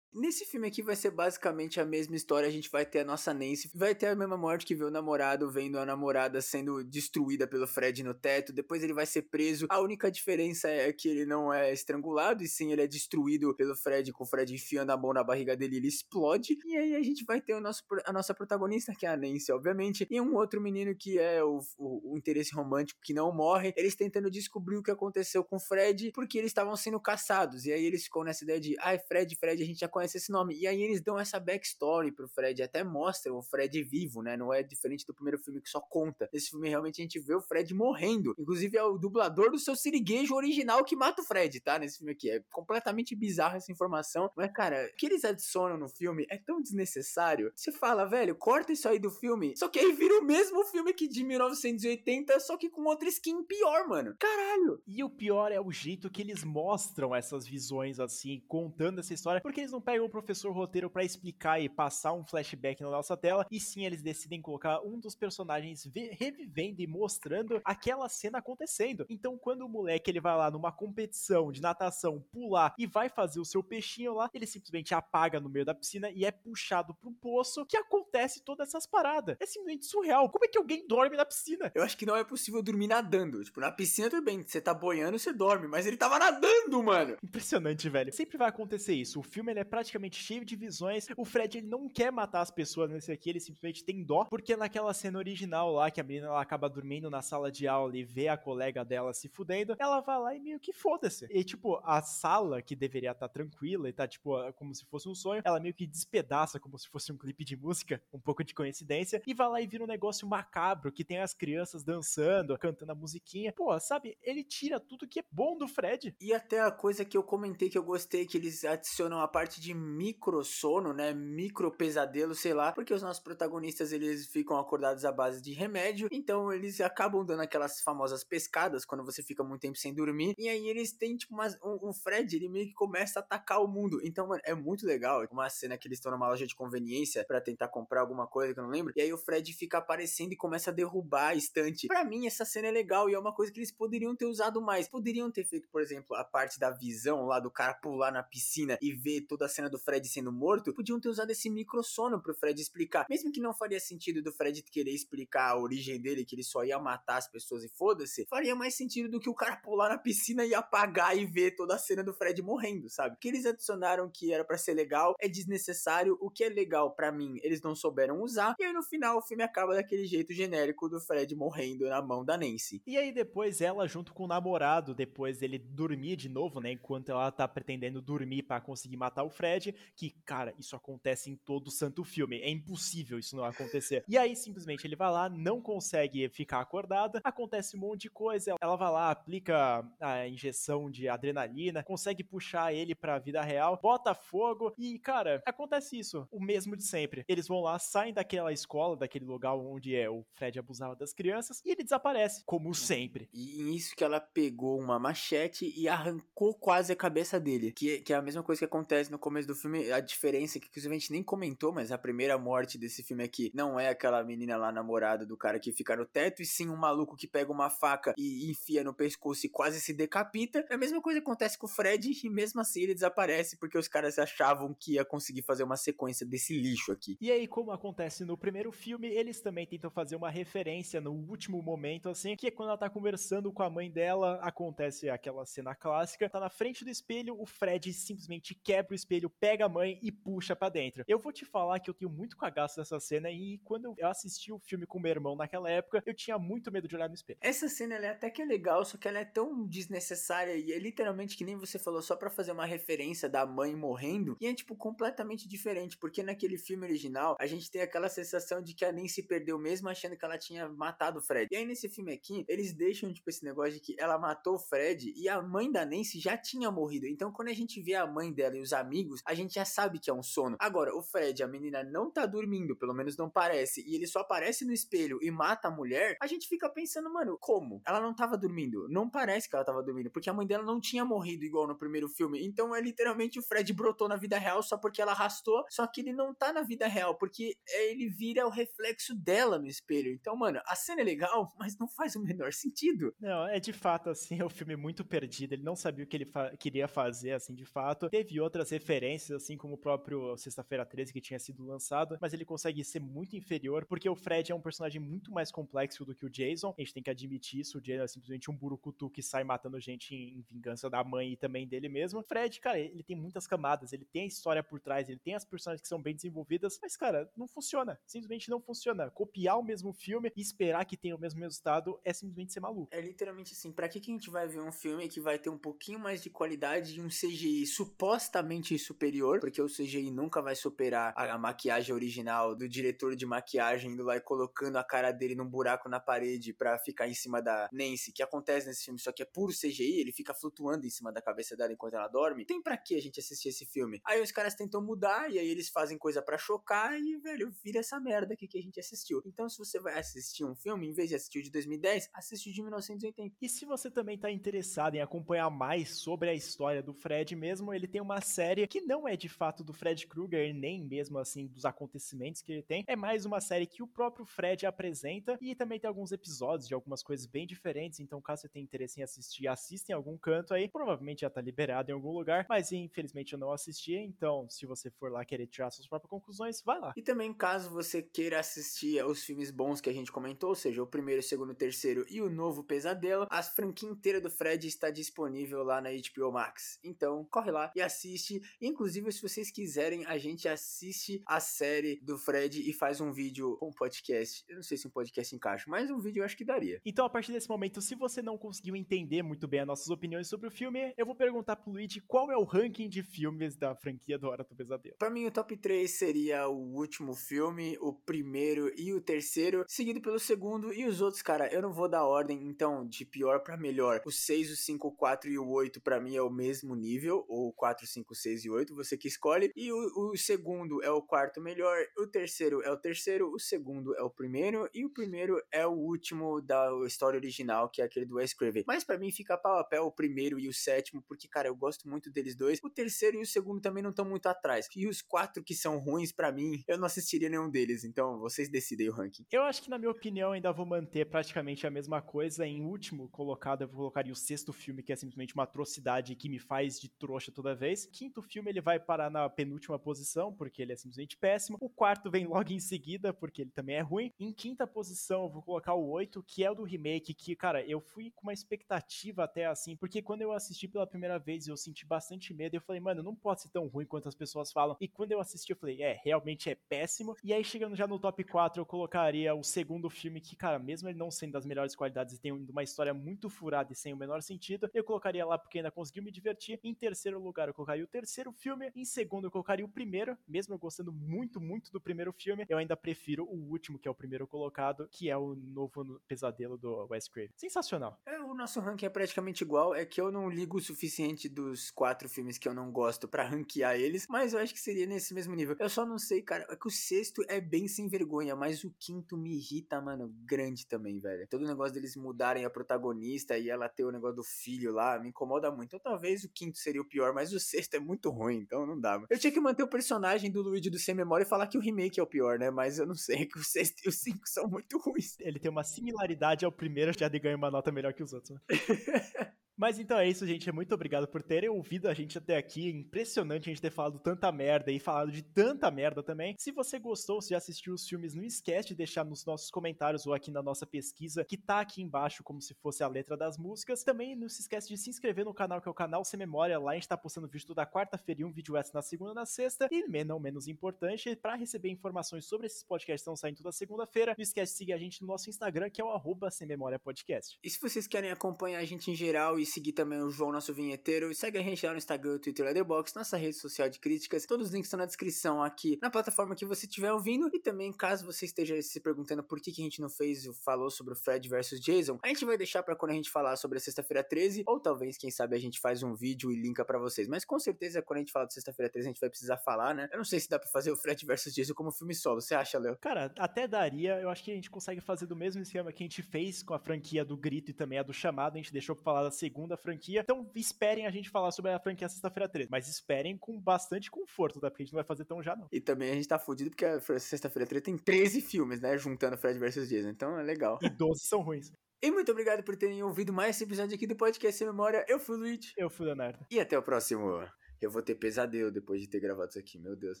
Nesse 0.12 0.46
filme 0.46 0.66
aqui 0.66 0.82
vai 0.82 0.96
ser 0.96 1.10
basicamente 1.10 1.78
a 1.78 1.84
mesma 1.84 2.16
história. 2.16 2.48
A 2.48 2.50
gente 2.50 2.70
vai 2.70 2.84
ter 2.86 3.00
a 3.00 3.04
nossa 3.04 3.34
Nancy, 3.34 3.70
vai 3.74 3.94
ter 3.94 4.06
a 4.06 4.16
mesma 4.16 4.38
morte 4.38 4.64
que 4.64 4.74
vê 4.74 4.82
o 4.84 4.90
namorado 4.90 5.50
vendo 5.50 5.78
a 5.78 5.84
namorada 5.84 6.40
sendo 6.40 6.82
destruída 6.82 7.46
pelo 7.46 7.66
Fred 7.66 8.02
no 8.02 8.14
teto. 8.14 8.52
Depois 8.52 8.82
ele 8.82 8.94
vai 8.94 9.04
ser 9.04 9.22
preso. 9.22 9.66
A 9.68 9.80
única 9.80 10.10
diferença 10.10 10.68
é 10.68 10.92
que 10.92 11.08
ele 11.08 11.26
não 11.26 11.52
é 11.52 11.72
estrangulado, 11.72 12.42
e 12.42 12.48
sim 12.48 12.72
ele 12.72 12.82
é 12.82 12.86
destruído 12.86 13.54
pelo 13.54 13.76
Fred, 13.76 14.10
com 14.12 14.24
o 14.24 14.26
Fred 14.26 14.54
enfiando 14.54 14.90
a 14.90 14.96
mão 14.96 15.12
na 15.12 15.22
barriga 15.22 15.54
dele, 15.54 15.76
ele 15.76 15.88
explode. 15.88 16.58
E 16.64 16.76
aí 16.76 16.96
a 16.96 17.02
gente 17.02 17.24
vai 17.24 17.40
ter 17.40 17.54
o 17.54 17.60
nosso, 17.60 17.82
a 18.06 18.12
nossa 18.12 18.32
protagonista, 18.32 18.94
que 18.98 19.04
é 19.04 19.10
a 19.10 19.16
Nancy, 19.16 19.52
obviamente, 19.52 20.06
e 20.10 20.20
um 20.20 20.34
outro 20.34 20.60
menino 20.60 20.94
que 20.96 21.18
é 21.18 21.44
o, 21.44 21.60
o, 21.76 22.12
o 22.12 22.18
interesse 22.18 22.54
romântico 22.54 23.00
que 23.02 23.12
não 23.12 23.30
morre. 23.30 23.74
Eles 23.76 23.94
tentando 23.94 24.30
descobrir 24.30 24.76
o 24.76 24.82
que 24.82 24.90
aconteceu 24.90 25.44
com 25.44 25.56
o 25.56 25.60
Fred, 25.60 26.12
porque 26.14 26.38
eles 26.38 26.50
estavam 26.50 26.74
sendo 26.76 26.98
caçados. 26.98 27.66
E 27.66 27.72
aí 27.72 27.84
eles 27.84 28.04
ficam 28.04 28.24
nessa 28.24 28.42
ideia 28.42 28.58
de, 28.58 28.74
ai, 28.80 28.98
Fred, 28.98 29.36
Fred, 29.36 29.62
a 29.62 29.66
gente 29.66 29.80
já 29.80 29.88
conhece 29.98 30.18
esse 30.18 30.30
nome. 30.30 30.56
E 30.56 30.66
aí 30.66 30.80
eles 30.80 31.00
dão 31.00 31.18
essa 31.18 31.40
backstory 31.40 32.12
pro 32.12 32.28
Fred, 32.28 32.62
até 32.62 32.84
mostram 32.84 33.36
o 33.36 33.42
Fred 33.42 33.82
vivo, 33.82 34.22
né? 34.22 34.36
Não 34.36 34.52
é 34.52 34.62
diferente 34.62 35.04
do 35.04 35.12
primeiro 35.14 35.38
filme 35.38 35.60
que 35.60 35.68
só 35.68 35.80
conta. 35.80 36.28
Nesse 36.32 36.50
filme 36.50 36.68
realmente 36.68 37.00
a 37.00 37.04
gente 37.04 37.18
vê 37.18 37.34
o 37.34 37.40
Fred 37.40 37.74
morrendo. 37.74 38.34
Inclusive 38.38 38.76
é 38.76 38.82
o 38.82 38.96
dublador 38.96 39.50
do 39.50 39.58
seu 39.58 39.74
siriguejo 39.74 40.34
original 40.34 40.84
que 40.84 40.94
mata 40.94 41.20
o 41.20 41.24
Fred, 41.24 41.60
tá? 41.60 41.78
Nesse 41.78 41.98
filme 41.98 42.12
aqui. 42.12 42.30
É 42.30 42.40
completamente 42.50 43.16
bizarro 43.16 43.56
essa 43.56 43.72
informação. 43.72 44.30
Mas, 44.36 44.52
cara, 44.52 44.88
o 44.92 44.96
que 44.96 45.06
eles 45.06 45.24
adicionam 45.24 45.76
no 45.76 45.88
filme 45.88 46.26
é 46.30 46.38
tão 46.38 46.62
desnecessário. 46.62 47.52
Você 47.56 47.72
fala, 47.72 48.04
velho, 48.04 48.36
corta 48.36 48.72
isso 48.72 48.88
aí 48.88 48.98
do 48.98 49.10
filme. 49.10 49.56
Só 49.56 49.68
que 49.68 49.78
aí 49.78 49.92
vira 49.92 50.18
o 50.20 50.24
mesmo 50.24 50.64
filme 50.64 50.92
que 50.92 51.08
de 51.08 51.24
1980, 51.24 52.38
só 52.40 52.56
que 52.56 52.70
com 52.70 52.84
outra 52.84 53.08
skin 53.08 53.42
pior, 53.44 53.88
mano. 53.88 54.14
Caralho! 54.18 54.80
E 54.86 55.02
o 55.02 55.10
pior 55.10 55.50
é 55.50 55.60
o 55.60 55.72
jeito 55.72 56.10
que 56.10 56.22
eles 56.22 56.44
mostram 56.44 57.14
essas 57.14 57.46
visões 57.46 57.98
assim, 57.98 58.42
contando 58.46 59.00
essa 59.00 59.14
história, 59.14 59.40
porque 59.40 59.60
eles 59.60 59.72
não 59.72 59.80
pegam 59.88 60.04
o 60.04 60.10
professor 60.10 60.52
roteiro 60.52 60.90
para 60.90 61.02
explicar 61.02 61.62
e 61.62 61.66
passar 61.66 62.12
um 62.12 62.22
flashback 62.22 62.82
na 62.82 62.90
nossa 62.90 63.16
tela, 63.16 63.46
e 63.50 63.58
sim 63.58 63.86
eles 63.86 64.02
decidem 64.02 64.42
colocar 64.42 64.82
um 64.82 65.00
dos 65.00 65.14
personagens 65.14 65.88
revivendo 66.12 66.82
e 66.82 66.86
mostrando 66.86 67.58
aquela 67.64 68.06
cena 68.10 68.36
acontecendo. 68.36 69.06
Então, 69.08 69.38
quando 69.38 69.62
o 69.62 69.68
moleque 69.68 70.10
ele 70.10 70.20
vai 70.20 70.36
lá 70.36 70.50
numa 70.50 70.70
competição 70.70 71.50
de 71.50 71.62
natação, 71.62 72.22
pular 72.30 72.74
e 72.78 72.86
vai 72.86 73.08
fazer 73.08 73.40
o 73.40 73.46
seu 73.46 73.62
peixinho 73.62 74.12
lá, 74.12 74.28
ele 74.34 74.44
simplesmente 74.44 74.94
apaga 74.94 75.40
no 75.40 75.48
meio 75.48 75.64
da 75.64 75.74
piscina 75.74 76.10
e 76.10 76.22
é 76.22 76.30
puxado 76.30 76.92
pro 76.92 77.10
poço 77.12 77.64
que 77.64 77.78
acontece 77.78 78.44
todas 78.44 78.68
essas 78.68 78.86
paradas. 78.86 79.38
É 79.40 79.46
simplesmente 79.46 79.86
surreal. 79.86 80.28
Como 80.28 80.44
é 80.44 80.48
que 80.48 80.58
alguém 80.58 80.86
dorme 80.86 81.16
na 81.16 81.24
piscina? 81.24 81.72
Eu 81.74 81.82
acho 81.82 81.96
que 81.96 82.04
não 82.04 82.14
é 82.14 82.24
possível 82.24 82.62
dormir 82.62 82.88
nadando. 82.88 83.42
Tipo, 83.42 83.58
na 83.58 83.72
piscina 83.72 84.10
tudo 84.10 84.22
bem, 84.22 84.42
você 84.42 84.60
tá 84.60 84.74
boiando, 84.74 85.18
você 85.18 85.32
dorme, 85.32 85.66
mas 85.66 85.86
ele 85.86 85.96
tava 85.96 86.18
nadando, 86.18 86.82
mano. 86.82 87.16
Impressionante, 87.24 87.88
velho. 87.88 88.12
Sempre 88.12 88.36
vai 88.36 88.50
acontecer 88.50 88.92
isso. 88.92 89.18
O 89.18 89.22
filme 89.22 89.50
ele 89.50 89.60
é 89.60 89.64
praticamente 89.78 90.16
cheio 90.20 90.44
de 90.44 90.56
visões. 90.56 91.06
O 91.16 91.24
Fred 91.24 91.58
ele 91.58 91.68
não 91.68 91.88
quer 91.88 92.10
matar 92.10 92.40
as 92.40 92.50
pessoas 92.50 92.90
nesse 92.90 93.12
aqui, 93.12 93.30
ele 93.30 93.38
simplesmente 93.38 93.84
tem 93.84 94.02
dó, 94.02 94.24
porque 94.24 94.56
naquela 94.56 94.92
cena 94.92 95.18
original 95.18 95.72
lá 95.72 95.88
que 95.88 96.00
a 96.00 96.04
menina 96.04 96.26
ela 96.26 96.42
acaba 96.42 96.68
dormindo 96.68 97.08
na 97.08 97.22
sala 97.22 97.50
de 97.50 97.68
aula 97.68 97.96
e 97.96 98.02
vê 98.02 98.26
a 98.26 98.36
colega 98.36 98.84
dela 98.84 99.12
se 99.12 99.28
fudendo, 99.28 99.76
ela 99.78 100.00
vai 100.00 100.18
lá 100.18 100.34
e 100.34 100.40
meio 100.40 100.58
que 100.58 100.72
foda-se. 100.72 101.26
E 101.30 101.44
tipo, 101.44 101.80
a 101.84 102.02
sala 102.02 102.60
que 102.60 102.74
deveria 102.74 103.12
estar 103.12 103.28
tá 103.28 103.32
tranquila 103.32 103.88
e 103.88 103.92
tá 103.92 104.08
tipo 104.08 104.36
como 104.54 104.74
se 104.74 104.84
fosse 104.86 105.08
um 105.08 105.14
sonho, 105.14 105.42
ela 105.44 105.60
meio 105.60 105.74
que 105.74 105.86
despedaça 105.86 106.58
como 106.58 106.76
se 106.76 106.88
fosse 106.88 107.12
um 107.12 107.16
clipe 107.16 107.44
de 107.44 107.56
música, 107.56 108.02
um 108.12 108.18
pouco 108.18 108.42
de 108.42 108.54
coincidência, 108.54 109.22
e 109.24 109.32
vai 109.32 109.48
lá 109.48 109.60
e 109.60 109.66
vira 109.66 109.84
um 109.84 109.86
negócio 109.86 110.26
macabro 110.26 110.90
que 110.90 111.04
tem 111.04 111.18
as 111.18 111.34
crianças 111.34 111.84
dançando, 111.84 112.58
cantando 112.58 112.90
a 112.90 112.96
musiquinha. 112.96 113.52
Pô, 113.52 113.78
sabe? 113.78 114.18
Ele 114.22 114.42
tira 114.42 114.80
tudo 114.80 115.06
que 115.06 115.20
é 115.20 115.24
bom 115.30 115.56
do 115.56 115.68
Fred. 115.68 116.16
E 116.20 116.34
até 116.34 116.60
a 116.60 116.72
coisa 116.72 117.04
que 117.04 117.16
eu 117.16 117.22
comentei 117.22 117.70
que 117.70 117.78
eu 117.78 117.84
gostei 117.84 118.26
que 118.26 118.36
eles 118.36 118.64
adicionam 118.64 119.20
a 119.20 119.28
parte 119.28 119.60
de 119.60 119.67
micro 119.74 120.44
sono, 120.44 120.92
né? 120.92 121.12
Micro 121.12 121.70
pesadelo, 121.70 122.34
sei 122.34 122.54
lá, 122.54 122.72
porque 122.72 122.92
os 122.94 123.02
nossos 123.02 123.22
protagonistas 123.22 123.92
eles 123.92 124.26
ficam 124.26 124.58
acordados 124.58 125.04
à 125.04 125.12
base 125.12 125.40
de 125.42 125.52
remédio, 125.52 126.08
então 126.10 126.52
eles 126.52 126.80
acabam 126.80 127.24
dando 127.24 127.42
aquelas 127.42 127.80
famosas 127.80 128.24
pescadas 128.24 128.84
quando 128.84 129.04
você 129.04 129.22
fica 129.22 129.42
muito 129.44 129.60
tempo 129.60 129.78
sem 129.78 129.94
dormir. 129.94 130.34
E 130.38 130.48
aí 130.48 130.68
eles 130.68 130.92
têm 130.92 131.16
tipo 131.16 131.34
uma, 131.34 131.46
um, 131.64 131.88
um 131.88 131.92
Fred, 131.92 132.34
ele 132.34 132.48
meio 132.48 132.66
que 132.66 132.74
começa 132.74 133.20
a 133.20 133.22
atacar 133.22 133.62
o 133.62 133.68
mundo. 133.68 134.00
Então, 134.02 134.26
mano, 134.26 134.40
é 134.44 134.54
muito 134.54 134.86
legal. 134.86 135.26
Uma 135.30 135.48
cena 135.48 135.76
que 135.76 135.86
eles 135.86 135.98
estão 135.98 136.12
numa 136.12 136.28
loja 136.28 136.46
de 136.46 136.54
conveniência 136.54 137.24
para 137.24 137.40
tentar 137.40 137.68
comprar 137.68 138.00
alguma 138.00 138.26
coisa 138.26 138.54
que 138.54 138.60
eu 138.60 138.64
não 138.64 138.70
lembro. 138.70 138.92
E 138.96 139.00
aí 139.00 139.12
o 139.12 139.18
Fred 139.18 139.52
fica 139.52 139.78
aparecendo 139.78 140.32
e 140.32 140.36
começa 140.36 140.70
a 140.70 140.72
derrubar 140.72 141.28
a 141.28 141.34
estante. 141.34 141.86
Para 141.86 142.04
mim 142.04 142.26
essa 142.26 142.44
cena 142.44 142.68
é 142.68 142.70
legal 142.70 143.08
e 143.08 143.14
é 143.14 143.18
uma 143.18 143.34
coisa 143.34 143.52
que 143.52 143.58
eles 143.58 143.72
poderiam 143.72 144.14
ter 144.16 144.26
usado 144.26 144.60
mais. 144.60 144.88
Poderiam 144.88 145.30
ter 145.30 145.44
feito, 145.44 145.68
por 145.68 145.80
exemplo, 145.80 146.16
a 146.16 146.24
parte 146.24 146.58
da 146.58 146.70
visão 146.70 147.26
lá 147.26 147.40
do 147.40 147.50
cara 147.50 147.74
pular 147.74 148.12
na 148.12 148.22
piscina 148.22 148.78
e 148.80 148.92
ver 148.92 149.22
toda 149.22 149.46
a 149.46 149.48
cena 149.58 149.68
do 149.68 149.78
Fred 149.78 150.06
sendo 150.08 150.32
morto. 150.32 150.72
Podiam 150.72 151.00
ter 151.00 151.08
usado 151.08 151.30
esse 151.30 151.50
microsono 151.50 152.22
pro 152.22 152.34
Fred 152.34 152.60
explicar. 152.60 153.06
Mesmo 153.10 153.32
que 153.32 153.40
não 153.40 153.52
faria 153.52 153.80
sentido 153.80 154.22
do 154.22 154.32
Fred 154.32 154.62
querer 154.62 154.92
explicar 154.92 155.50
a 155.50 155.58
origem 155.58 156.00
dele, 156.00 156.24
que 156.24 156.36
ele 156.36 156.44
só 156.44 156.64
ia 156.64 156.78
matar 156.78 157.16
as 157.16 157.28
pessoas 157.28 157.64
e 157.64 157.68
foda-se, 157.68 158.26
faria 158.28 158.54
mais 158.54 158.76
sentido 158.76 159.10
do 159.10 159.18
que 159.18 159.28
o 159.28 159.34
cara 159.34 159.56
pular 159.56 159.88
na 159.88 159.98
piscina 159.98 160.44
e 160.44 160.54
apagar 160.54 161.16
e 161.16 161.26
ver 161.26 161.56
toda 161.56 161.74
a 161.74 161.78
cena 161.78 162.04
do 162.04 162.14
Fred 162.14 162.40
morrendo, 162.40 162.88
sabe? 162.88 163.16
O 163.16 163.18
que 163.18 163.28
eles 163.28 163.44
adicionaram 163.44 164.10
que 164.12 164.32
era 164.32 164.44
para 164.44 164.56
ser 164.56 164.74
legal 164.74 165.14
é 165.20 165.28
desnecessário. 165.28 166.16
O 166.20 166.30
que 166.30 166.44
é 166.44 166.48
legal 166.48 166.94
para 166.94 167.10
mim, 167.10 167.38
eles 167.42 167.60
não 167.60 167.74
souberam 167.74 168.22
usar. 168.22 168.54
E 168.60 168.64
aí 168.64 168.72
no 168.72 168.82
final 168.82 169.18
o 169.18 169.22
filme 169.22 169.42
acaba 169.42 169.74
daquele 169.74 170.06
jeito 170.06 170.32
genérico 170.32 170.88
do 170.88 171.00
Fred 171.00 171.34
morrendo 171.34 171.88
na 171.88 172.00
mão 172.00 172.24
da 172.24 172.36
Nancy. 172.36 172.80
E 172.86 172.96
aí 172.96 173.12
depois 173.12 173.60
ela 173.60 173.88
junto 173.88 174.12
com 174.12 174.24
o 174.24 174.28
namorado, 174.28 174.94
depois 174.94 175.42
ele 175.42 175.58
dormir 175.58 176.16
de 176.16 176.28
novo, 176.28 176.60
né, 176.60 176.72
enquanto 176.72 177.10
ela 177.10 177.30
tá 177.32 177.48
pretendendo 177.48 178.00
dormir 178.00 178.42
para 178.42 178.60
conseguir 178.60 178.96
matar 178.96 179.24
o 179.24 179.30
Fred, 179.30 179.47
que, 179.94 180.10
cara, 180.24 180.54
isso 180.58 180.76
acontece 180.76 181.30
em 181.30 181.36
todo 181.36 181.70
santo 181.70 182.04
filme, 182.04 182.40
é 182.40 182.50
impossível 182.50 183.18
isso 183.18 183.36
não 183.36 183.44
acontecer. 183.44 184.04
E 184.08 184.16
aí 184.16 184.34
simplesmente 184.36 184.86
ele 184.86 184.96
vai 184.96 185.10
lá, 185.10 185.28
não 185.28 185.60
consegue 185.60 186.28
ficar 186.28 186.60
acordada, 186.60 187.20
acontece 187.24 187.76
um 187.76 187.80
monte 187.80 188.02
de 188.02 188.10
coisa, 188.10 188.54
ela 188.60 188.76
vai 188.76 188.90
lá, 188.90 189.10
aplica 189.10 189.84
a 190.00 190.26
injeção 190.26 190.90
de 190.90 191.08
adrenalina, 191.08 191.82
consegue 191.82 192.22
puxar 192.22 192.72
ele 192.72 192.94
pra 192.94 193.18
vida 193.18 193.42
real, 193.42 193.78
bota 193.82 194.14
fogo 194.14 194.74
e, 194.76 194.98
cara, 194.98 195.42
acontece 195.46 195.98
isso, 195.98 196.26
o 196.30 196.40
mesmo 196.40 196.76
de 196.76 196.84
sempre. 196.84 197.24
Eles 197.28 197.48
vão 197.48 197.60
lá, 197.60 197.78
saem 197.78 198.12
daquela 198.12 198.52
escola, 198.52 198.96
daquele 198.96 199.24
lugar 199.24 199.54
onde 199.54 199.94
é 199.94 200.08
o 200.08 200.24
Fred 200.32 200.58
abusava 200.58 200.96
das 200.96 201.12
crianças 201.12 201.60
e 201.64 201.70
ele 201.70 201.82
desaparece, 201.82 202.42
como 202.44 202.74
sempre. 202.74 203.28
E 203.32 203.62
nisso 203.62 203.94
que 203.96 204.04
ela 204.04 204.20
pegou 204.20 204.78
uma 204.78 204.98
machete 204.98 205.72
e 205.76 205.88
arrancou 205.88 206.54
quase 206.54 206.92
a 206.92 206.96
cabeça 206.96 207.38
dele. 207.38 207.72
Que, 207.72 208.00
que 208.00 208.12
é 208.12 208.16
a 208.16 208.22
mesma 208.22 208.42
coisa 208.42 208.58
que 208.58 208.64
acontece 208.64 209.10
no 209.10 209.18
começo 209.18 209.37
do 209.46 209.54
filme. 209.54 209.90
A 209.92 210.00
diferença, 210.00 210.58
que 210.58 210.66
inclusive 210.66 210.94
a 210.94 210.98
gente 210.98 211.12
nem 211.12 211.22
comentou, 211.22 211.72
mas 211.72 211.92
a 211.92 211.98
primeira 211.98 212.38
morte 212.38 212.78
desse 212.78 213.02
filme 213.02 213.24
aqui 213.24 213.50
não 213.54 213.78
é 213.78 213.88
aquela 213.88 214.22
menina 214.24 214.56
lá 214.56 214.72
namorada 214.72 215.26
do 215.26 215.36
cara 215.36 215.58
que 215.58 215.72
fica 215.72 215.96
no 215.96 216.06
teto, 216.06 216.42
e 216.42 216.46
sim 216.46 216.68
um 216.68 216.76
maluco 216.76 217.16
que 217.16 217.26
pega 217.26 217.52
uma 217.52 217.70
faca 217.70 218.14
e 218.16 218.50
enfia 218.50 218.84
no 218.84 218.94
pescoço 218.94 219.46
e 219.46 219.48
quase 219.48 219.80
se 219.80 219.92
decapita. 219.92 220.64
É 220.70 220.74
a 220.74 220.78
mesma 220.78 221.00
coisa 221.00 221.18
acontece 221.18 221.58
com 221.58 221.66
o 221.66 221.70
Fred, 221.70 222.10
e 222.24 222.30
mesmo 222.30 222.60
assim 222.60 222.82
ele 222.82 222.94
desaparece 222.94 223.56
porque 223.58 223.78
os 223.78 223.88
caras 223.88 224.18
achavam 224.18 224.74
que 224.78 224.94
ia 224.94 225.04
conseguir 225.04 225.42
fazer 225.42 225.64
uma 225.64 225.76
sequência 225.76 226.26
desse 226.26 226.58
lixo 226.58 226.92
aqui. 226.92 227.16
E 227.20 227.30
aí, 227.30 227.46
como 227.46 227.72
acontece 227.72 228.24
no 228.24 228.36
primeiro 228.36 228.70
filme, 228.70 229.08
eles 229.08 229.40
também 229.40 229.66
tentam 229.66 229.90
fazer 229.90 230.16
uma 230.16 230.30
referência 230.30 231.00
no 231.00 231.12
último 231.12 231.60
momento, 231.62 232.08
assim, 232.08 232.36
que 232.36 232.46
é 232.46 232.50
quando 232.50 232.68
ela 232.68 232.78
tá 232.78 232.88
conversando 232.88 233.52
com 233.52 233.62
a 233.62 233.70
mãe 233.70 233.90
dela, 233.90 234.38
acontece 234.42 235.08
aquela 235.08 235.44
cena 235.44 235.74
clássica, 235.74 236.30
tá 236.30 236.40
na 236.40 236.48
frente 236.48 236.84
do 236.84 236.90
espelho, 236.90 237.40
o 237.40 237.46
Fred 237.46 237.92
simplesmente 237.92 238.54
quebra 238.54 238.92
o 238.92 238.94
espelho, 238.94 239.17
pega 239.26 239.64
a 239.64 239.68
mãe 239.68 239.98
e 240.02 240.12
puxa 240.12 240.54
para 240.54 240.68
dentro. 240.68 241.04
Eu 241.08 241.18
vou 241.18 241.32
te 241.32 241.44
falar 241.44 241.80
que 241.80 241.88
eu 241.88 241.94
tenho 241.94 242.10
muito 242.10 242.36
cagaço 242.36 242.76
dessa 242.76 243.00
cena 243.00 243.30
e 243.30 243.58
quando 243.64 243.94
eu 243.96 244.06
assisti 244.06 244.52
o 244.52 244.58
filme 244.58 244.86
com 244.86 245.00
meu 245.00 245.10
irmão 245.10 245.34
naquela 245.34 245.70
época, 245.70 246.02
eu 246.04 246.14
tinha 246.14 246.38
muito 246.38 246.70
medo 246.70 246.86
de 246.86 246.94
olhar 246.94 247.08
no 247.08 247.14
espelho. 247.14 247.38
Essa 247.40 247.68
cena 247.68 247.94
ela 247.94 248.06
é 248.06 248.10
até 248.10 248.30
que 248.30 248.42
é 248.42 248.44
legal, 248.44 248.84
só 248.84 248.98
que 248.98 249.08
ela 249.08 249.18
é 249.18 249.24
tão 249.24 249.66
desnecessária 249.66 250.54
e 250.54 250.72
é 250.72 250.78
literalmente 250.78 251.36
que 251.36 251.44
nem 251.44 251.56
você 251.56 251.78
falou, 251.78 252.02
só 252.02 252.16
para 252.16 252.30
fazer 252.30 252.52
uma 252.52 252.66
referência 252.66 253.28
da 253.28 253.46
mãe 253.46 253.74
morrendo, 253.74 254.36
e 254.40 254.46
é 254.46 254.54
tipo 254.54 254.76
completamente 254.76 255.48
diferente, 255.48 255.96
porque 255.96 256.22
naquele 256.22 256.58
filme 256.58 256.84
original 256.84 257.36
a 257.40 257.46
gente 257.46 257.70
tem 257.70 257.82
aquela 257.82 258.08
sensação 258.08 258.62
de 258.62 258.74
que 258.74 258.84
a 258.84 258.92
Nancy 258.92 259.22
perdeu 259.22 259.58
mesmo 259.58 259.88
achando 259.88 260.16
que 260.16 260.24
ela 260.24 260.38
tinha 260.38 260.68
matado 260.68 261.18
o 261.18 261.22
Fred. 261.22 261.48
E 261.50 261.56
aí 261.56 261.64
nesse 261.64 261.88
filme 261.88 262.12
aqui, 262.12 262.44
eles 262.48 262.72
deixam 262.72 263.12
tipo 263.12 263.30
esse 263.30 263.44
negócio 263.44 263.74
de 263.74 263.80
que 263.80 263.96
ela 263.98 264.18
matou 264.18 264.54
o 264.54 264.58
Fred 264.58 265.12
e 265.16 265.28
a 265.28 265.40
mãe 265.40 265.70
da 265.70 265.84
Nancy 265.84 266.18
já 266.20 266.36
tinha 266.36 266.70
morrido. 266.70 267.06
Então 267.06 267.32
quando 267.32 267.48
a 267.48 267.54
gente 267.54 267.80
vê 267.80 267.94
a 267.94 268.06
mãe 268.06 268.32
dela 268.32 268.56
e 268.56 268.60
os 268.60 268.72
amigos, 268.72 268.98
a 269.26 269.34
gente 269.34 269.54
já 269.54 269.64
sabe 269.64 269.98
que 269.98 270.10
é 270.10 270.14
um 270.14 270.22
sono. 270.22 270.56
Agora, 270.60 270.96
o 270.96 271.02
Fred, 271.02 271.42
a 271.42 271.48
menina 271.48 271.82
não 271.82 272.10
tá 272.10 272.26
dormindo, 272.26 272.76
pelo 272.76 272.94
menos 272.94 273.16
não 273.16 273.30
parece, 273.30 273.84
e 273.86 273.94
ele 273.94 274.06
só 274.06 274.20
aparece 274.20 274.64
no 274.64 274.72
espelho 274.72 275.18
e 275.22 275.30
mata 275.30 275.68
a 275.68 275.70
mulher, 275.70 276.16
a 276.20 276.26
gente 276.26 276.48
fica 276.48 276.68
pensando, 276.68 277.12
mano, 277.12 277.36
como? 277.40 277.80
Ela 277.86 278.00
não 278.00 278.14
tava 278.14 278.36
dormindo. 278.36 278.88
Não 278.88 279.08
parece 279.08 279.48
que 279.48 279.54
ela 279.54 279.64
tava 279.64 279.82
dormindo, 279.82 280.10
porque 280.10 280.30
a 280.30 280.32
mãe 280.32 280.46
dela 280.46 280.64
não 280.64 280.80
tinha 280.80 281.04
morrido 281.04 281.44
igual 281.44 281.66
no 281.66 281.78
primeiro 281.78 282.08
filme. 282.08 282.44
Então 282.44 282.74
é 282.74 282.80
literalmente 282.80 283.38
o 283.38 283.42
Fred 283.42 283.72
brotou 283.72 284.08
na 284.08 284.16
vida 284.16 284.38
real 284.38 284.62
só 284.62 284.76
porque 284.76 285.00
ela 285.00 285.12
arrastou, 285.12 285.64
só 285.70 285.86
que 285.86 286.00
ele 286.00 286.12
não 286.12 286.34
tá 286.34 286.52
na 286.52 286.62
vida 286.62 286.86
real, 286.86 287.16
porque 287.16 287.54
ele 287.66 288.08
vira 288.08 288.46
o 288.46 288.50
reflexo 288.50 289.14
dela 289.14 289.58
no 289.58 289.66
espelho. 289.66 290.12
Então, 290.12 290.36
mano, 290.36 290.60
a 290.66 290.74
cena 290.74 291.00
é 291.00 291.04
legal, 291.04 291.52
mas 291.58 291.78
não 291.78 291.88
faz 291.88 292.16
o 292.16 292.22
menor 292.22 292.52
sentido. 292.52 293.14
Não, 293.20 293.46
é 293.48 293.60
de 293.60 293.72
fato 293.72 294.10
assim, 294.10 294.40
é 294.40 294.44
um 294.44 294.50
filme 294.50 294.76
muito 294.76 295.04
perdido. 295.04 295.52
Ele 295.52 295.62
não 295.62 295.76
sabia 295.76 296.04
o 296.04 296.08
que 296.08 296.16
ele 296.16 296.26
fa 296.26 296.56
queria 296.56 296.88
fazer, 296.88 297.32
assim, 297.32 297.54
de 297.54 297.64
fato. 297.64 298.08
Teve 298.08 298.40
outras 298.40 298.70
referências, 298.70 298.97
assim, 299.36 299.56
como 299.56 299.74
o 299.74 299.78
próprio 299.78 300.36
Sexta-feira 300.36 300.84
13 300.84 301.12
que 301.12 301.20
tinha 301.20 301.38
sido 301.38 301.64
lançado, 301.64 302.18
mas 302.20 302.32
ele 302.32 302.44
consegue 302.44 302.84
ser 302.84 303.00
muito 303.00 303.36
inferior, 303.36 303.84
porque 303.86 304.08
o 304.08 304.16
Fred 304.16 304.50
é 304.52 304.54
um 304.54 304.60
personagem 304.60 305.00
muito 305.00 305.32
mais 305.32 305.50
complexo 305.50 306.04
do 306.04 306.14
que 306.14 306.26
o 306.26 306.30
Jason. 306.30 306.74
A 306.76 306.80
gente 306.80 306.94
tem 306.94 307.02
que 307.02 307.10
admitir 307.10 307.60
isso. 307.60 307.78
O 307.78 307.80
Jason 307.80 308.04
é 308.04 308.08
simplesmente 308.08 308.50
um 308.50 308.56
burucutu 308.56 309.10
que 309.10 309.22
sai 309.22 309.44
matando 309.44 309.78
gente 309.80 310.14
em 310.14 310.42
vingança 310.42 310.90
da 310.90 311.02
mãe 311.04 311.32
e 311.32 311.36
também 311.36 311.66
dele 311.66 311.88
mesmo. 311.88 312.22
Fred, 312.22 312.60
cara, 312.60 312.78
ele 312.78 313.02
tem 313.02 313.16
muitas 313.16 313.46
camadas, 313.46 313.92
ele 313.92 314.04
tem 314.04 314.22
a 314.22 314.26
história 314.26 314.62
por 314.62 314.80
trás, 314.80 315.08
ele 315.08 315.18
tem 315.18 315.34
as 315.34 315.44
personagens 315.44 315.82
que 315.82 315.88
são 315.88 316.00
bem 316.00 316.14
desenvolvidas, 316.14 316.78
mas, 316.80 316.96
cara, 316.96 317.30
não 317.36 317.46
funciona. 317.46 317.98
Simplesmente 318.06 318.50
não 318.50 318.60
funciona. 318.60 319.10
Copiar 319.10 319.58
o 319.58 319.62
mesmo 319.62 319.92
filme 319.92 320.32
e 320.36 320.40
esperar 320.40 320.84
que 320.84 320.96
tenha 320.96 321.16
o 321.16 321.20
mesmo 321.20 321.40
resultado 321.40 322.00
é 322.04 322.12
simplesmente 322.12 322.52
ser 322.52 322.60
maluco. 322.60 322.88
É 322.90 323.00
literalmente 323.00 323.52
assim, 323.52 323.72
pra 323.72 323.88
que, 323.88 324.00
que 324.00 324.10
a 324.10 324.14
gente 324.14 324.30
vai 324.30 324.46
ver 324.46 324.60
um 324.60 324.72
filme 324.72 325.08
que 325.08 325.20
vai 325.20 325.38
ter 325.38 325.50
um 325.50 325.58
pouquinho 325.58 325.98
mais 325.98 326.22
de 326.22 326.30
qualidade 326.30 326.98
e 326.98 327.00
um 327.00 327.08
CGI 327.08 327.66
supostamente 327.66 328.74
superior, 328.88 329.40
porque 329.40 329.60
o 329.60 329.66
CGI 329.66 330.10
nunca 330.10 330.40
vai 330.40 330.54
superar 330.54 331.12
a, 331.16 331.38
maquiagem 331.38 331.94
original 331.94 332.54
do 332.54 332.68
diretor 332.68 333.14
de 333.14 333.26
maquiagem 333.26 333.92
indo 333.92 334.02
lá 334.02 334.16
e 334.16 334.20
colocando 334.20 334.76
a 334.76 334.84
cara 334.84 335.12
dele 335.12 335.34
num 335.34 335.48
buraco 335.48 335.88
na 335.88 336.00
parede 336.00 336.52
para 336.52 336.78
ficar 336.78 337.06
em 337.06 337.14
cima 337.14 337.40
da 337.40 337.68
Nancy, 337.72 338.12
que 338.12 338.22
acontece 338.22 338.66
nesse 338.66 338.84
filme, 338.84 338.98
só 338.98 339.12
que 339.12 339.22
é 339.22 339.26
puro 339.26 339.52
CGI, 339.52 340.00
ele 340.00 340.12
fica 340.12 340.34
flutuando 340.34 340.86
em 340.86 340.90
cima 340.90 341.12
da 341.12 341.20
cabeça 341.20 341.56
dela 341.56 341.72
enquanto 341.72 341.94
ela 341.94 342.08
dorme. 342.08 342.44
Tem 342.44 342.62
para 342.62 342.76
que 342.76 342.94
a 342.96 343.00
gente 343.00 343.20
assistir 343.20 343.50
esse 343.50 343.66
filme? 343.66 344.00
Aí 344.04 344.20
os 344.20 344.32
caras 344.32 344.54
tentam 344.54 344.82
mudar 344.82 345.30
e 345.30 345.38
aí 345.38 345.48
eles 345.48 345.68
fazem 345.68 345.98
coisa 345.98 346.22
para 346.22 346.38
chocar 346.38 346.98
e, 346.98 347.16
velho, 347.18 347.50
vira 347.62 347.80
essa 347.80 348.00
merda 348.00 348.34
aqui 348.34 348.48
que 348.48 348.58
a 348.58 348.62
gente 348.62 348.80
assistiu. 348.80 349.22
Então, 349.26 349.48
se 349.48 349.58
você 349.58 349.78
vai 349.78 349.98
assistir 349.98 350.44
um 350.44 350.54
filme, 350.54 350.88
em 350.88 350.92
vez 350.92 351.08
de 351.08 351.14
assistir 351.14 351.40
o 351.40 351.42
de 351.42 351.50
2010, 351.50 352.10
assiste 352.14 352.50
o 352.50 352.52
de 352.52 352.62
1980. 352.62 353.36
E 353.40 353.48
se 353.48 353.66
você 353.66 353.90
também 353.90 354.18
tá 354.18 354.30
interessado 354.30 354.94
em 354.94 355.00
acompanhar 355.00 355.50
mais 355.50 355.98
sobre 355.98 356.30
a 356.30 356.34
história 356.34 356.82
do 356.82 356.94
Fred 356.94 357.34
mesmo, 357.36 357.72
ele 357.72 357.86
tem 357.86 358.00
uma 358.00 358.20
série 358.20 358.66
que 358.66 358.77
não 358.80 359.08
é 359.08 359.16
de 359.16 359.28
fato 359.28 359.64
do 359.64 359.72
Fred 359.72 360.06
Krueger, 360.06 360.54
nem 360.54 360.84
mesmo 360.84 361.18
assim 361.18 361.46
dos 361.46 361.64
acontecimentos 361.64 362.42
que 362.42 362.52
ele 362.52 362.62
tem, 362.62 362.84
é 362.86 362.96
mais 362.96 363.24
uma 363.24 363.40
série 363.40 363.66
que 363.66 363.82
o 363.82 363.86
próprio 363.86 364.24
Fred 364.24 364.66
apresenta 364.66 365.38
e 365.40 365.54
também 365.54 365.78
tem 365.78 365.88
alguns 365.88 366.12
episódios 366.12 366.68
de 366.68 366.74
algumas 366.74 367.02
coisas 367.02 367.26
bem 367.26 367.46
diferentes, 367.46 368.00
então 368.00 368.20
caso 368.20 368.42
você 368.42 368.48
tenha 368.48 368.62
interesse 368.62 369.00
em 369.00 369.02
assistir, 369.02 369.48
assista 369.48 369.92
em 369.92 369.94
algum 369.94 370.16
canto 370.16 370.54
aí, 370.54 370.68
provavelmente 370.68 371.22
já 371.22 371.30
tá 371.30 371.40
liberado 371.40 371.90
em 371.90 371.94
algum 371.94 372.12
lugar, 372.12 372.46
mas 372.48 372.72
infelizmente 372.72 373.32
eu 373.32 373.38
não 373.38 373.52
assisti, 373.52 373.94
então 373.94 374.48
se 374.48 374.66
você 374.66 374.90
for 374.90 375.10
lá 375.10 375.24
querer 375.24 375.46
tirar 375.46 375.70
suas 375.70 375.86
próprias 375.86 376.10
conclusões, 376.10 376.62
vai 376.62 376.80
lá. 376.80 376.92
E 376.96 377.02
também 377.02 377.32
caso 377.32 377.70
você 377.70 378.02
queira 378.02 378.38
assistir 378.38 379.04
os 379.04 379.22
filmes 379.22 379.50
bons 379.50 379.80
que 379.80 379.90
a 379.90 379.92
gente 379.92 380.12
comentou, 380.12 380.50
ou 380.50 380.54
seja, 380.54 380.82
o 380.82 380.86
primeiro, 380.86 381.20
o 381.20 381.24
segundo, 381.24 381.50
o 381.50 381.54
terceiro 381.54 382.04
e 382.08 382.20
o 382.20 382.30
novo 382.30 382.62
Pesadelo, 382.62 383.26
a 383.30 383.42
franquia 383.42 383.88
inteira 383.88 384.20
do 384.20 384.30
Fred 384.30 384.66
está 384.66 384.90
disponível 384.90 385.62
lá 385.62 385.80
na 385.80 385.90
HBO 385.90 386.32
Max. 386.32 386.78
Então, 386.84 387.24
corre 387.30 387.50
lá 387.50 387.72
e 387.74 387.80
assiste. 387.80 388.40
Inclusive, 388.68 389.10
se 389.10 389.22
vocês 389.22 389.50
quiserem, 389.50 390.04
a 390.04 390.18
gente 390.18 390.46
assiste 390.46 391.22
a 391.24 391.40
série 391.40 391.98
do 392.02 392.18
Fred 392.18 392.68
e 392.68 392.70
faz 392.74 393.00
um 393.00 393.10
vídeo, 393.10 393.58
um 393.62 393.72
podcast. 393.72 394.44
Eu 394.46 394.56
não 394.56 394.62
sei 394.62 394.76
se 394.76 394.86
um 394.86 394.90
podcast 394.90 395.34
encaixa, 395.34 395.64
mas 395.66 395.90
um 395.90 395.98
vídeo 395.98 396.20
eu 396.20 396.24
acho 396.26 396.36
que 396.36 396.44
daria. 396.44 396.78
Então, 396.84 397.06
a 397.06 397.08
partir 397.08 397.32
desse 397.32 397.48
momento, 397.48 397.80
se 397.80 397.94
você 397.94 398.20
não 398.20 398.36
conseguiu 398.36 398.76
entender 398.76 399.22
muito 399.22 399.48
bem 399.48 399.60
as 399.60 399.66
nossas 399.66 399.88
opiniões 399.88 400.28
sobre 400.28 400.48
o 400.48 400.50
filme, 400.50 400.92
eu 400.98 401.06
vou 401.06 401.14
perguntar 401.14 401.56
pro 401.56 401.72
Luigi 401.72 401.98
qual 402.02 402.30
é 402.30 402.36
o 402.36 402.44
ranking 402.44 402.90
de 402.90 403.02
filmes 403.02 403.56
da 403.56 403.74
franquia 403.74 404.18
do 404.18 404.28
Hora 404.28 404.44
do 404.44 404.54
Pesadelo. 404.54 404.96
Para 404.98 405.08
mim, 405.08 405.24
o 405.24 405.30
top 405.30 405.56
3 405.56 405.90
seria 405.90 406.46
o 406.46 406.74
último 406.74 407.14
filme, 407.14 407.78
o 407.80 407.94
primeiro 407.94 408.70
e 408.78 408.92
o 408.92 409.00
terceiro, 409.00 409.64
seguido 409.66 410.02
pelo 410.02 410.18
segundo 410.18 410.74
e 410.74 410.84
os 410.84 411.00
outros, 411.00 411.22
cara, 411.22 411.50
eu 411.50 411.62
não 411.62 411.72
vou 411.72 411.88
dar 411.88 412.04
ordem, 412.04 412.46
então, 412.46 412.86
de 412.86 413.06
pior 413.06 413.40
para 413.42 413.56
melhor. 413.56 414.02
O 414.04 414.12
6, 414.12 414.50
o 414.50 414.56
5, 414.56 414.88
o 414.88 414.92
4 414.92 415.30
e 415.30 415.38
o 415.38 415.48
8 415.48 415.80
para 415.80 415.98
mim 415.98 416.16
é 416.16 416.20
o 416.20 416.28
mesmo 416.28 416.74
nível, 416.74 417.24
ou 417.28 417.50
4, 417.54 417.86
5, 417.86 418.14
6 418.14 418.44
e 418.44 418.50
8, 418.50 418.57
você 418.66 418.96
que 418.96 419.08
escolhe. 419.08 419.52
E 419.56 419.72
o, 419.72 420.12
o 420.12 420.16
segundo 420.16 420.82
é 420.82 420.90
o 420.90 421.02
quarto 421.02 421.40
melhor, 421.40 421.76
o 421.98 422.06
terceiro 422.06 422.62
é 422.62 422.70
o 422.70 422.76
terceiro, 422.76 423.32
o 423.32 423.38
segundo 423.38 423.94
é 423.96 424.02
o 424.02 424.10
primeiro 424.10 424.68
e 424.74 424.84
o 424.84 424.90
primeiro 424.90 425.42
é 425.52 425.66
o 425.66 425.72
último 425.72 426.40
da 426.40 426.70
história 426.86 427.18
original, 427.18 427.68
que 427.68 427.82
é 427.82 427.84
aquele 427.84 428.06
do 428.06 428.16
Wes 428.16 428.34
Craven. 428.34 428.64
Mas 428.66 428.84
para 428.84 428.98
mim 428.98 429.10
fica 429.10 429.36
pau 429.36 429.58
a 429.58 429.64
pé 429.64 429.80
o 429.80 429.90
primeiro 429.90 430.38
e 430.38 430.48
o 430.48 430.52
sétimo, 430.52 431.02
porque, 431.02 431.28
cara, 431.28 431.48
eu 431.48 431.56
gosto 431.56 431.88
muito 431.88 432.10
deles 432.10 432.36
dois. 432.36 432.58
O 432.62 432.70
terceiro 432.70 433.18
e 433.18 433.22
o 433.22 433.26
segundo 433.26 433.60
também 433.60 433.82
não 433.82 433.90
estão 433.90 434.04
muito 434.04 434.28
atrás. 434.28 434.68
E 434.76 434.86
os 434.86 435.02
quatro 435.02 435.42
que 435.42 435.54
são 435.54 435.78
ruins 435.78 436.12
para 436.12 436.32
mim, 436.32 436.62
eu 436.66 436.78
não 436.78 436.86
assistiria 436.86 437.28
nenhum 437.28 437.50
deles. 437.50 437.84
Então, 437.84 438.18
vocês 438.18 438.48
decidem 438.48 438.88
o 438.88 438.92
ranking. 438.92 439.26
Eu 439.30 439.42
acho 439.42 439.62
que, 439.62 439.70
na 439.70 439.78
minha 439.78 439.90
opinião, 439.90 440.32
ainda 440.32 440.52
vou 440.52 440.66
manter 440.66 441.06
praticamente 441.06 441.66
a 441.66 441.70
mesma 441.70 442.00
coisa. 442.00 442.46
Em 442.46 442.64
último 442.64 443.08
colocado, 443.08 443.62
eu 443.62 443.68
colocaria 443.68 444.12
o 444.12 444.16
sexto 444.16 444.52
filme, 444.52 444.82
que 444.82 444.92
é 444.92 444.96
simplesmente 444.96 445.34
uma 445.34 445.44
atrocidade 445.44 446.14
que 446.14 446.28
me 446.28 446.38
faz 446.38 446.80
de 446.80 446.88
trouxa 446.88 447.32
toda 447.32 447.54
vez. 447.54 447.86
Quinto 447.86 448.22
filme, 448.22 448.47
ele 448.48 448.60
vai 448.60 448.78
parar 448.78 449.10
na 449.10 449.28
penúltima 449.28 449.78
posição, 449.78 450.32
porque 450.32 450.62
ele 450.62 450.72
é 450.72 450.76
simplesmente 450.76 451.16
péssimo. 451.16 451.58
O 451.60 451.68
quarto 451.68 452.10
vem 452.10 452.26
logo 452.26 452.52
em 452.52 452.60
seguida, 452.60 453.12
porque 453.12 453.42
ele 453.42 453.50
também 453.50 453.76
é 453.76 453.80
ruim. 453.80 454.12
Em 454.18 454.32
quinta 454.32 454.66
posição, 454.66 455.24
eu 455.24 455.28
vou 455.28 455.42
colocar 455.42 455.74
o 455.74 455.88
oito, 455.90 456.22
que 456.22 456.44
é 456.44 456.50
o 456.50 456.54
do 456.54 456.64
remake, 456.64 457.14
que, 457.14 457.34
cara, 457.36 457.64
eu 457.64 457.80
fui 457.80 458.10
com 458.10 458.22
uma 458.22 458.32
expectativa 458.32 459.24
até 459.24 459.46
assim, 459.46 459.76
porque 459.76 460.02
quando 460.02 460.22
eu 460.22 460.32
assisti 460.32 460.68
pela 460.68 460.86
primeira 460.86 461.18
vez, 461.18 461.46
eu 461.46 461.56
senti 461.56 461.86
bastante 461.86 462.32
medo. 462.34 462.56
Eu 462.56 462.60
falei, 462.60 462.80
mano, 462.80 463.02
não 463.02 463.14
pode 463.14 463.42
ser 463.42 463.50
tão 463.50 463.66
ruim 463.66 463.86
quanto 463.86 464.08
as 464.08 464.14
pessoas 464.14 464.52
falam. 464.52 464.76
E 464.80 464.88
quando 464.88 465.12
eu 465.12 465.20
assisti, 465.20 465.52
eu 465.52 465.56
falei, 465.56 465.82
é, 465.82 466.00
realmente 466.04 466.50
é 466.50 466.54
péssimo. 466.54 467.16
E 467.22 467.32
aí, 467.32 467.44
chegando 467.44 467.76
já 467.76 467.86
no 467.86 467.98
top 467.98 468.24
4, 468.24 468.60
eu 468.60 468.66
colocaria 468.66 469.34
o 469.34 469.42
segundo 469.42 469.88
filme, 469.90 470.20
que, 470.20 470.36
cara, 470.36 470.58
mesmo 470.58 470.88
ele 470.88 470.98
não 470.98 471.10
sendo 471.10 471.32
das 471.32 471.46
melhores 471.46 471.74
qualidades 471.74 472.14
e 472.14 472.20
tendo 472.20 472.50
uma 472.50 472.62
história 472.62 472.94
muito 472.94 473.28
furada 473.28 473.72
e 473.72 473.76
sem 473.76 473.92
o 473.92 473.96
menor 473.96 474.22
sentido, 474.22 474.70
eu 474.74 474.84
colocaria 474.84 475.24
lá 475.24 475.38
porque 475.38 475.58
ainda 475.58 475.70
conseguiu 475.70 476.02
me 476.02 476.10
divertir. 476.10 476.58
Em 476.62 476.74
terceiro 476.74 477.20
lugar, 477.20 477.48
eu 477.48 477.54
colocaria 477.54 477.84
o 477.84 477.88
terceiro 477.88 478.32
filme. 478.38 478.70
Em 478.74 478.84
segundo, 478.84 479.26
eu 479.26 479.30
colocaria 479.30 479.64
o 479.64 479.68
primeiro, 479.68 480.16
mesmo 480.26 480.54
eu 480.54 480.58
gostando 480.58 480.92
muito, 480.92 481.40
muito 481.40 481.70
do 481.72 481.80
primeiro 481.80 482.12
filme, 482.12 482.46
eu 482.48 482.58
ainda 482.58 482.76
prefiro 482.76 483.24
o 483.24 483.50
último, 483.50 483.78
que 483.78 483.88
é 483.88 483.90
o 483.90 483.94
primeiro 483.94 484.26
colocado, 484.26 484.88
que 484.90 485.10
é 485.10 485.16
o 485.16 485.34
novo 485.34 486.00
pesadelo 486.06 486.56
do 486.56 486.86
Wes 486.90 487.08
Craven. 487.08 487.32
Sensacional. 487.36 488.00
É, 488.06 488.18
o 488.20 488.34
nosso 488.34 488.60
ranking 488.60 488.86
é 488.86 488.90
praticamente 488.90 489.42
igual, 489.42 489.74
é 489.74 489.84
que 489.84 490.00
eu 490.00 490.10
não 490.12 490.28
ligo 490.28 490.58
o 490.58 490.60
suficiente 490.60 491.28
dos 491.28 491.70
quatro 491.70 492.08
filmes 492.08 492.38
que 492.38 492.48
eu 492.48 492.54
não 492.54 492.70
gosto 492.70 493.08
para 493.08 493.24
ranquear 493.24 493.76
eles, 493.76 494.06
mas 494.08 494.32
eu 494.32 494.38
acho 494.38 494.54
que 494.54 494.60
seria 494.60 494.86
nesse 494.86 495.12
mesmo 495.14 495.34
nível. 495.34 495.56
Eu 495.58 495.68
só 495.68 495.84
não 495.84 495.98
sei, 495.98 496.22
cara, 496.22 496.46
é 496.48 496.56
que 496.56 496.66
o 496.66 496.70
sexto 496.70 497.24
é 497.28 497.40
bem 497.40 497.66
sem 497.66 497.88
vergonha, 497.88 498.36
mas 498.36 498.64
o 498.64 498.74
quinto 498.78 499.16
me 499.16 499.36
irrita, 499.36 499.80
mano, 499.80 500.14
grande 500.24 500.66
também, 500.66 500.98
velho. 501.00 501.26
Todo 501.28 501.44
o 501.44 501.48
negócio 501.48 501.74
deles 501.74 501.96
mudarem 501.96 502.44
a 502.44 502.50
protagonista 502.50 503.36
e 503.38 503.50
ela 503.50 503.68
ter 503.68 503.84
o 503.84 503.90
negócio 503.90 504.16
do 504.16 504.24
filho 504.24 504.72
lá, 504.72 504.98
me 504.98 505.08
incomoda 505.08 505.50
muito. 505.50 505.68
Então 505.68 505.80
talvez 505.80 506.24
o 506.24 506.28
quinto 506.28 506.58
seria 506.58 506.80
o 506.80 506.88
pior, 506.88 507.12
mas 507.12 507.32
o 507.32 507.40
sexto 507.40 507.74
é 507.74 507.80
muito 507.80 508.10
ruim, 508.10 508.17
então 508.30 508.66
não 508.66 508.78
dá. 508.78 509.02
Eu 509.08 509.18
tinha 509.18 509.32
que 509.32 509.40
manter 509.40 509.62
o 509.62 509.68
personagem 509.68 510.30
do 510.30 510.42
Luigi 510.42 510.70
do 510.70 510.78
Sem 510.78 510.94
Memória 510.94 511.24
e 511.24 511.28
falar 511.28 511.46
que 511.46 511.58
o 511.58 511.60
remake 511.60 512.00
é 512.00 512.02
o 512.02 512.06
pior, 512.06 512.38
né? 512.38 512.50
Mas 512.50 512.78
eu 512.78 512.86
não 512.86 512.94
sei, 512.94 513.24
que 513.26 513.38
o 513.38 513.44
sexto 513.44 513.84
e 513.84 513.88
o 513.88 513.92
cinco 513.92 514.28
são 514.28 514.48
muito 514.48 514.78
ruins. 514.78 515.16
Ele 515.20 515.38
tem 515.38 515.50
uma 515.50 515.64
similaridade 515.64 516.44
ao 516.44 516.52
primeiro, 516.52 516.92
já 516.98 517.08
de 517.08 517.18
ganha 517.18 517.36
uma 517.36 517.50
nota 517.50 517.70
melhor 517.70 517.92
que 517.92 518.02
os 518.02 518.12
outros. 518.12 518.30
Né? 518.30 518.40
Mas 519.58 519.80
então 519.80 519.98
é 519.98 520.08
isso, 520.08 520.24
gente. 520.24 520.52
Muito 520.52 520.72
obrigado 520.72 521.08
por 521.08 521.20
terem 521.20 521.50
ouvido 521.50 521.88
a 521.88 521.94
gente 521.94 522.16
até 522.16 522.36
aqui. 522.36 522.70
Impressionante 522.70 523.50
a 523.50 523.52
gente 523.52 523.60
ter 523.60 523.72
falado 523.72 523.98
tanta 523.98 524.30
merda 524.30 524.70
e 524.70 524.78
falado 524.78 525.10
de 525.10 525.20
tanta 525.20 525.68
merda 525.68 526.00
também. 526.00 526.36
Se 526.38 526.52
você 526.52 526.78
gostou, 526.78 527.20
se 527.20 527.30
já 527.30 527.38
assistiu 527.38 527.74
os 527.74 527.88
filmes, 527.88 528.14
não 528.14 528.22
esquece 528.22 528.68
de 528.68 528.76
deixar 528.76 529.04
nos 529.04 529.26
nossos 529.26 529.50
comentários 529.50 530.06
ou 530.06 530.14
aqui 530.14 530.30
na 530.30 530.40
nossa 530.40 530.64
pesquisa, 530.64 531.24
que 531.24 531.36
tá 531.36 531.58
aqui 531.58 531.82
embaixo, 531.82 532.22
como 532.22 532.40
se 532.40 532.54
fosse 532.54 532.84
a 532.84 532.88
letra 532.88 533.16
das 533.16 533.36
músicas. 533.36 533.82
Também 533.82 534.14
não 534.14 534.28
se 534.28 534.42
esquece 534.42 534.68
de 534.68 534.78
se 534.78 534.90
inscrever 534.90 535.24
no 535.24 535.34
canal, 535.34 535.60
que 535.60 535.66
é 535.66 535.70
o 535.70 535.74
canal 535.74 536.04
Sem 536.04 536.18
Memória. 536.18 536.56
Lá 536.56 536.70
a 536.70 536.74
gente 536.74 536.86
tá 536.86 536.96
postando 536.96 537.26
vídeo 537.26 537.48
toda 537.48 537.66
quarta-feira 537.66 538.20
e 538.20 538.24
um 538.24 538.30
vídeo 538.30 538.56
extra 538.56 538.78
na 538.78 538.82
segunda 538.82 539.10
e 539.10 539.14
na 539.16 539.26
sexta. 539.26 539.68
E 539.72 539.82
não 540.04 540.20
menos 540.20 540.46
importante, 540.46 541.16
para 541.16 541.34
receber 541.34 541.68
informações 541.68 542.26
sobre 542.26 542.46
esses 542.46 542.62
podcasts 542.62 543.00
que 543.00 543.10
estão 543.10 543.16
saindo 543.16 543.38
toda 543.38 543.50
segunda-feira, 543.50 544.14
não 544.16 544.22
esquece 544.22 544.52
de 544.52 544.58
seguir 544.58 544.72
a 544.72 544.78
gente 544.78 545.02
no 545.02 545.08
nosso 545.08 545.28
Instagram, 545.28 545.68
que 545.68 545.80
é 545.80 545.84
o 545.84 545.90
arroba 545.90 546.30
Sem 546.30 546.46
Memória 546.46 546.78
Podcast. 546.78 547.36
E 547.42 547.50
se 547.50 547.60
vocês 547.60 547.88
querem 547.88 548.12
acompanhar 548.12 548.60
a 548.60 548.64
gente 548.64 548.88
em 548.88 548.94
geral 548.94 549.36
e 549.36 549.47
seguir 549.48 549.72
também 549.72 550.00
o 550.00 550.10
João, 550.10 550.32
nosso 550.32 550.52
vinheteiro. 550.52 551.10
E 551.10 551.14
segue 551.14 551.38
a 551.38 551.42
gente 551.42 551.64
lá 551.64 551.72
no 551.72 551.78
Instagram, 551.78 552.18
Twitter, 552.18 552.44
Letterboxd, 552.44 552.96
nossa 552.96 553.16
rede 553.16 553.36
social 553.36 553.68
de 553.68 553.78
críticas. 553.78 554.26
Todos 554.26 554.48
os 554.48 554.52
links 554.52 554.66
estão 554.68 554.78
na 554.78 554.86
descrição 554.86 555.42
aqui 555.42 555.78
na 555.82 555.90
plataforma 555.90 556.34
que 556.34 556.44
você 556.44 556.66
estiver 556.66 556.92
ouvindo. 556.92 557.30
E 557.32 557.38
também, 557.38 557.72
caso 557.72 558.04
você 558.04 558.24
esteja 558.24 558.60
se 558.62 558.80
perguntando 558.80 559.22
por 559.22 559.40
que, 559.40 559.52
que 559.52 559.60
a 559.60 559.64
gente 559.64 559.80
não 559.80 559.88
fez, 559.88 560.26
falou 560.44 560.70
sobre 560.70 560.94
o 560.94 560.96
Fred 560.96 561.28
versus 561.28 561.60
Jason, 561.60 561.98
a 562.02 562.08
gente 562.08 562.24
vai 562.24 562.36
deixar 562.36 562.62
para 562.62 562.76
quando 562.76 562.92
a 562.92 562.94
gente 562.94 563.10
falar 563.10 563.36
sobre 563.36 563.58
a 563.58 563.60
Sexta-feira 563.60 564.02
13, 564.02 564.44
ou 564.46 564.60
talvez, 564.60 564.96
quem 564.96 565.10
sabe, 565.10 565.36
a 565.36 565.38
gente 565.38 565.60
faz 565.60 565.82
um 565.82 565.94
vídeo 565.94 566.30
e 566.30 566.36
linka 566.36 566.64
para 566.64 566.78
vocês. 566.78 567.08
Mas 567.08 567.24
com 567.24 567.38
certeza, 567.38 567.82
quando 567.82 567.98
a 567.98 568.00
gente 568.00 568.12
falar 568.12 568.26
de 568.26 568.34
Sexta-feira 568.34 568.70
13, 568.70 568.88
a 568.88 568.90
gente 568.90 569.00
vai 569.00 569.10
precisar 569.10 569.36
falar, 569.38 569.74
né? 569.74 569.88
Eu 569.92 569.98
não 569.98 570.04
sei 570.04 570.20
se 570.20 570.28
dá 570.28 570.38
pra 570.38 570.48
fazer 570.48 570.70
o 570.70 570.76
Fred 570.76 571.04
versus 571.06 571.34
Jason 571.34 571.54
como 571.54 571.72
filme 571.72 571.94
solo. 571.94 572.20
Você 572.20 572.34
acha, 572.34 572.58
Léo? 572.58 572.76
Cara, 572.80 573.12
até 573.18 573.46
daria. 573.46 574.00
Eu 574.00 574.10
acho 574.10 574.22
que 574.22 574.30
a 574.30 574.34
gente 574.34 574.50
consegue 574.50 574.80
fazer 574.80 575.06
do 575.06 575.16
mesmo 575.16 575.42
esquema 575.42 575.72
que 575.72 575.82
a 575.82 575.86
gente 575.86 576.02
fez 576.02 576.42
com 576.42 576.54
a 576.54 576.58
franquia 576.58 577.04
do 577.04 577.16
Grito 577.16 577.50
e 577.50 577.54
também 577.54 577.78
a 577.78 577.82
do 577.82 577.92
Chamado. 577.92 578.34
A 578.34 578.38
gente 578.38 578.52
deixou 578.52 578.74
pra 578.74 578.84
falar 578.84 579.02
da 579.02 579.10
segunda 579.10 579.37
franquia. 579.56 580.00
Então, 580.00 580.28
esperem 580.34 580.86
a 580.86 580.90
gente 580.90 581.10
falar 581.10 581.30
sobre 581.30 581.52
a 581.52 581.58
franquia 581.60 581.88
Sexta-feira 581.88 582.28
13. 582.28 582.48
Mas 582.50 582.68
esperem 582.68 583.16
com 583.16 583.40
bastante 583.40 583.90
conforto, 583.90 584.40
tá? 584.40 584.50
Porque 584.50 584.62
a 584.62 584.64
gente 584.64 584.72
não 584.72 584.78
vai 584.78 584.86
fazer 584.86 585.04
tão 585.04 585.22
já, 585.22 585.36
não. 585.36 585.48
E 585.52 585.60
também 585.60 585.90
a 585.90 585.94
gente 585.94 586.08
tá 586.08 586.18
fudido 586.18 586.50
porque 586.50 586.64
a 586.64 586.80
Sexta-feira 586.80 587.46
13 587.46 587.64
tem 587.64 587.78
13 587.78 588.20
filmes, 588.20 588.60
né? 588.60 588.76
Juntando 588.76 589.16
Fred 589.16 589.38
vs. 589.38 589.68
Jason. 589.68 589.88
Então 589.88 590.18
é 590.18 590.22
legal. 590.22 590.58
E 590.62 590.68
12 590.68 591.04
são 591.04 591.20
ruins. 591.20 591.52
E 591.80 591.90
muito 591.92 592.10
obrigado 592.10 592.42
por 592.42 592.56
terem 592.56 592.82
ouvido 592.82 593.12
mais 593.12 593.36
esse 593.36 593.44
episódio 593.44 593.76
aqui 593.76 593.86
do 593.86 593.94
Podcast 593.94 594.36
Sem 594.36 594.48
Memória. 594.48 594.84
Eu 594.88 594.98
fui 594.98 595.16
o 595.16 595.20
Luigi. 595.20 595.52
Eu 595.56 595.70
fui 595.70 595.86
o 595.86 595.88
Leonardo. 595.88 596.26
E 596.28 596.40
até 596.40 596.58
o 596.58 596.62
próximo. 596.62 597.24
Eu 597.60 597.70
vou 597.70 597.82
ter 597.82 597.94
pesadelo 597.94 598.50
depois 598.50 598.80
de 598.80 598.88
ter 598.88 599.00
gravado 599.00 599.30
isso 599.30 599.38
aqui, 599.38 599.58
meu 599.58 599.76
Deus. 599.76 600.00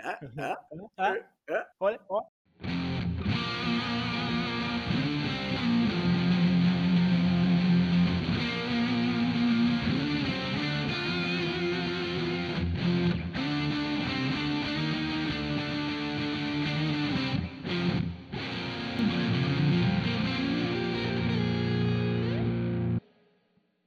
Ah, 0.00 0.18
ah, 0.38 0.66
ah, 0.98 1.30
ah. 1.50 1.66
Olha, 1.80 2.00
ó. 2.08 2.22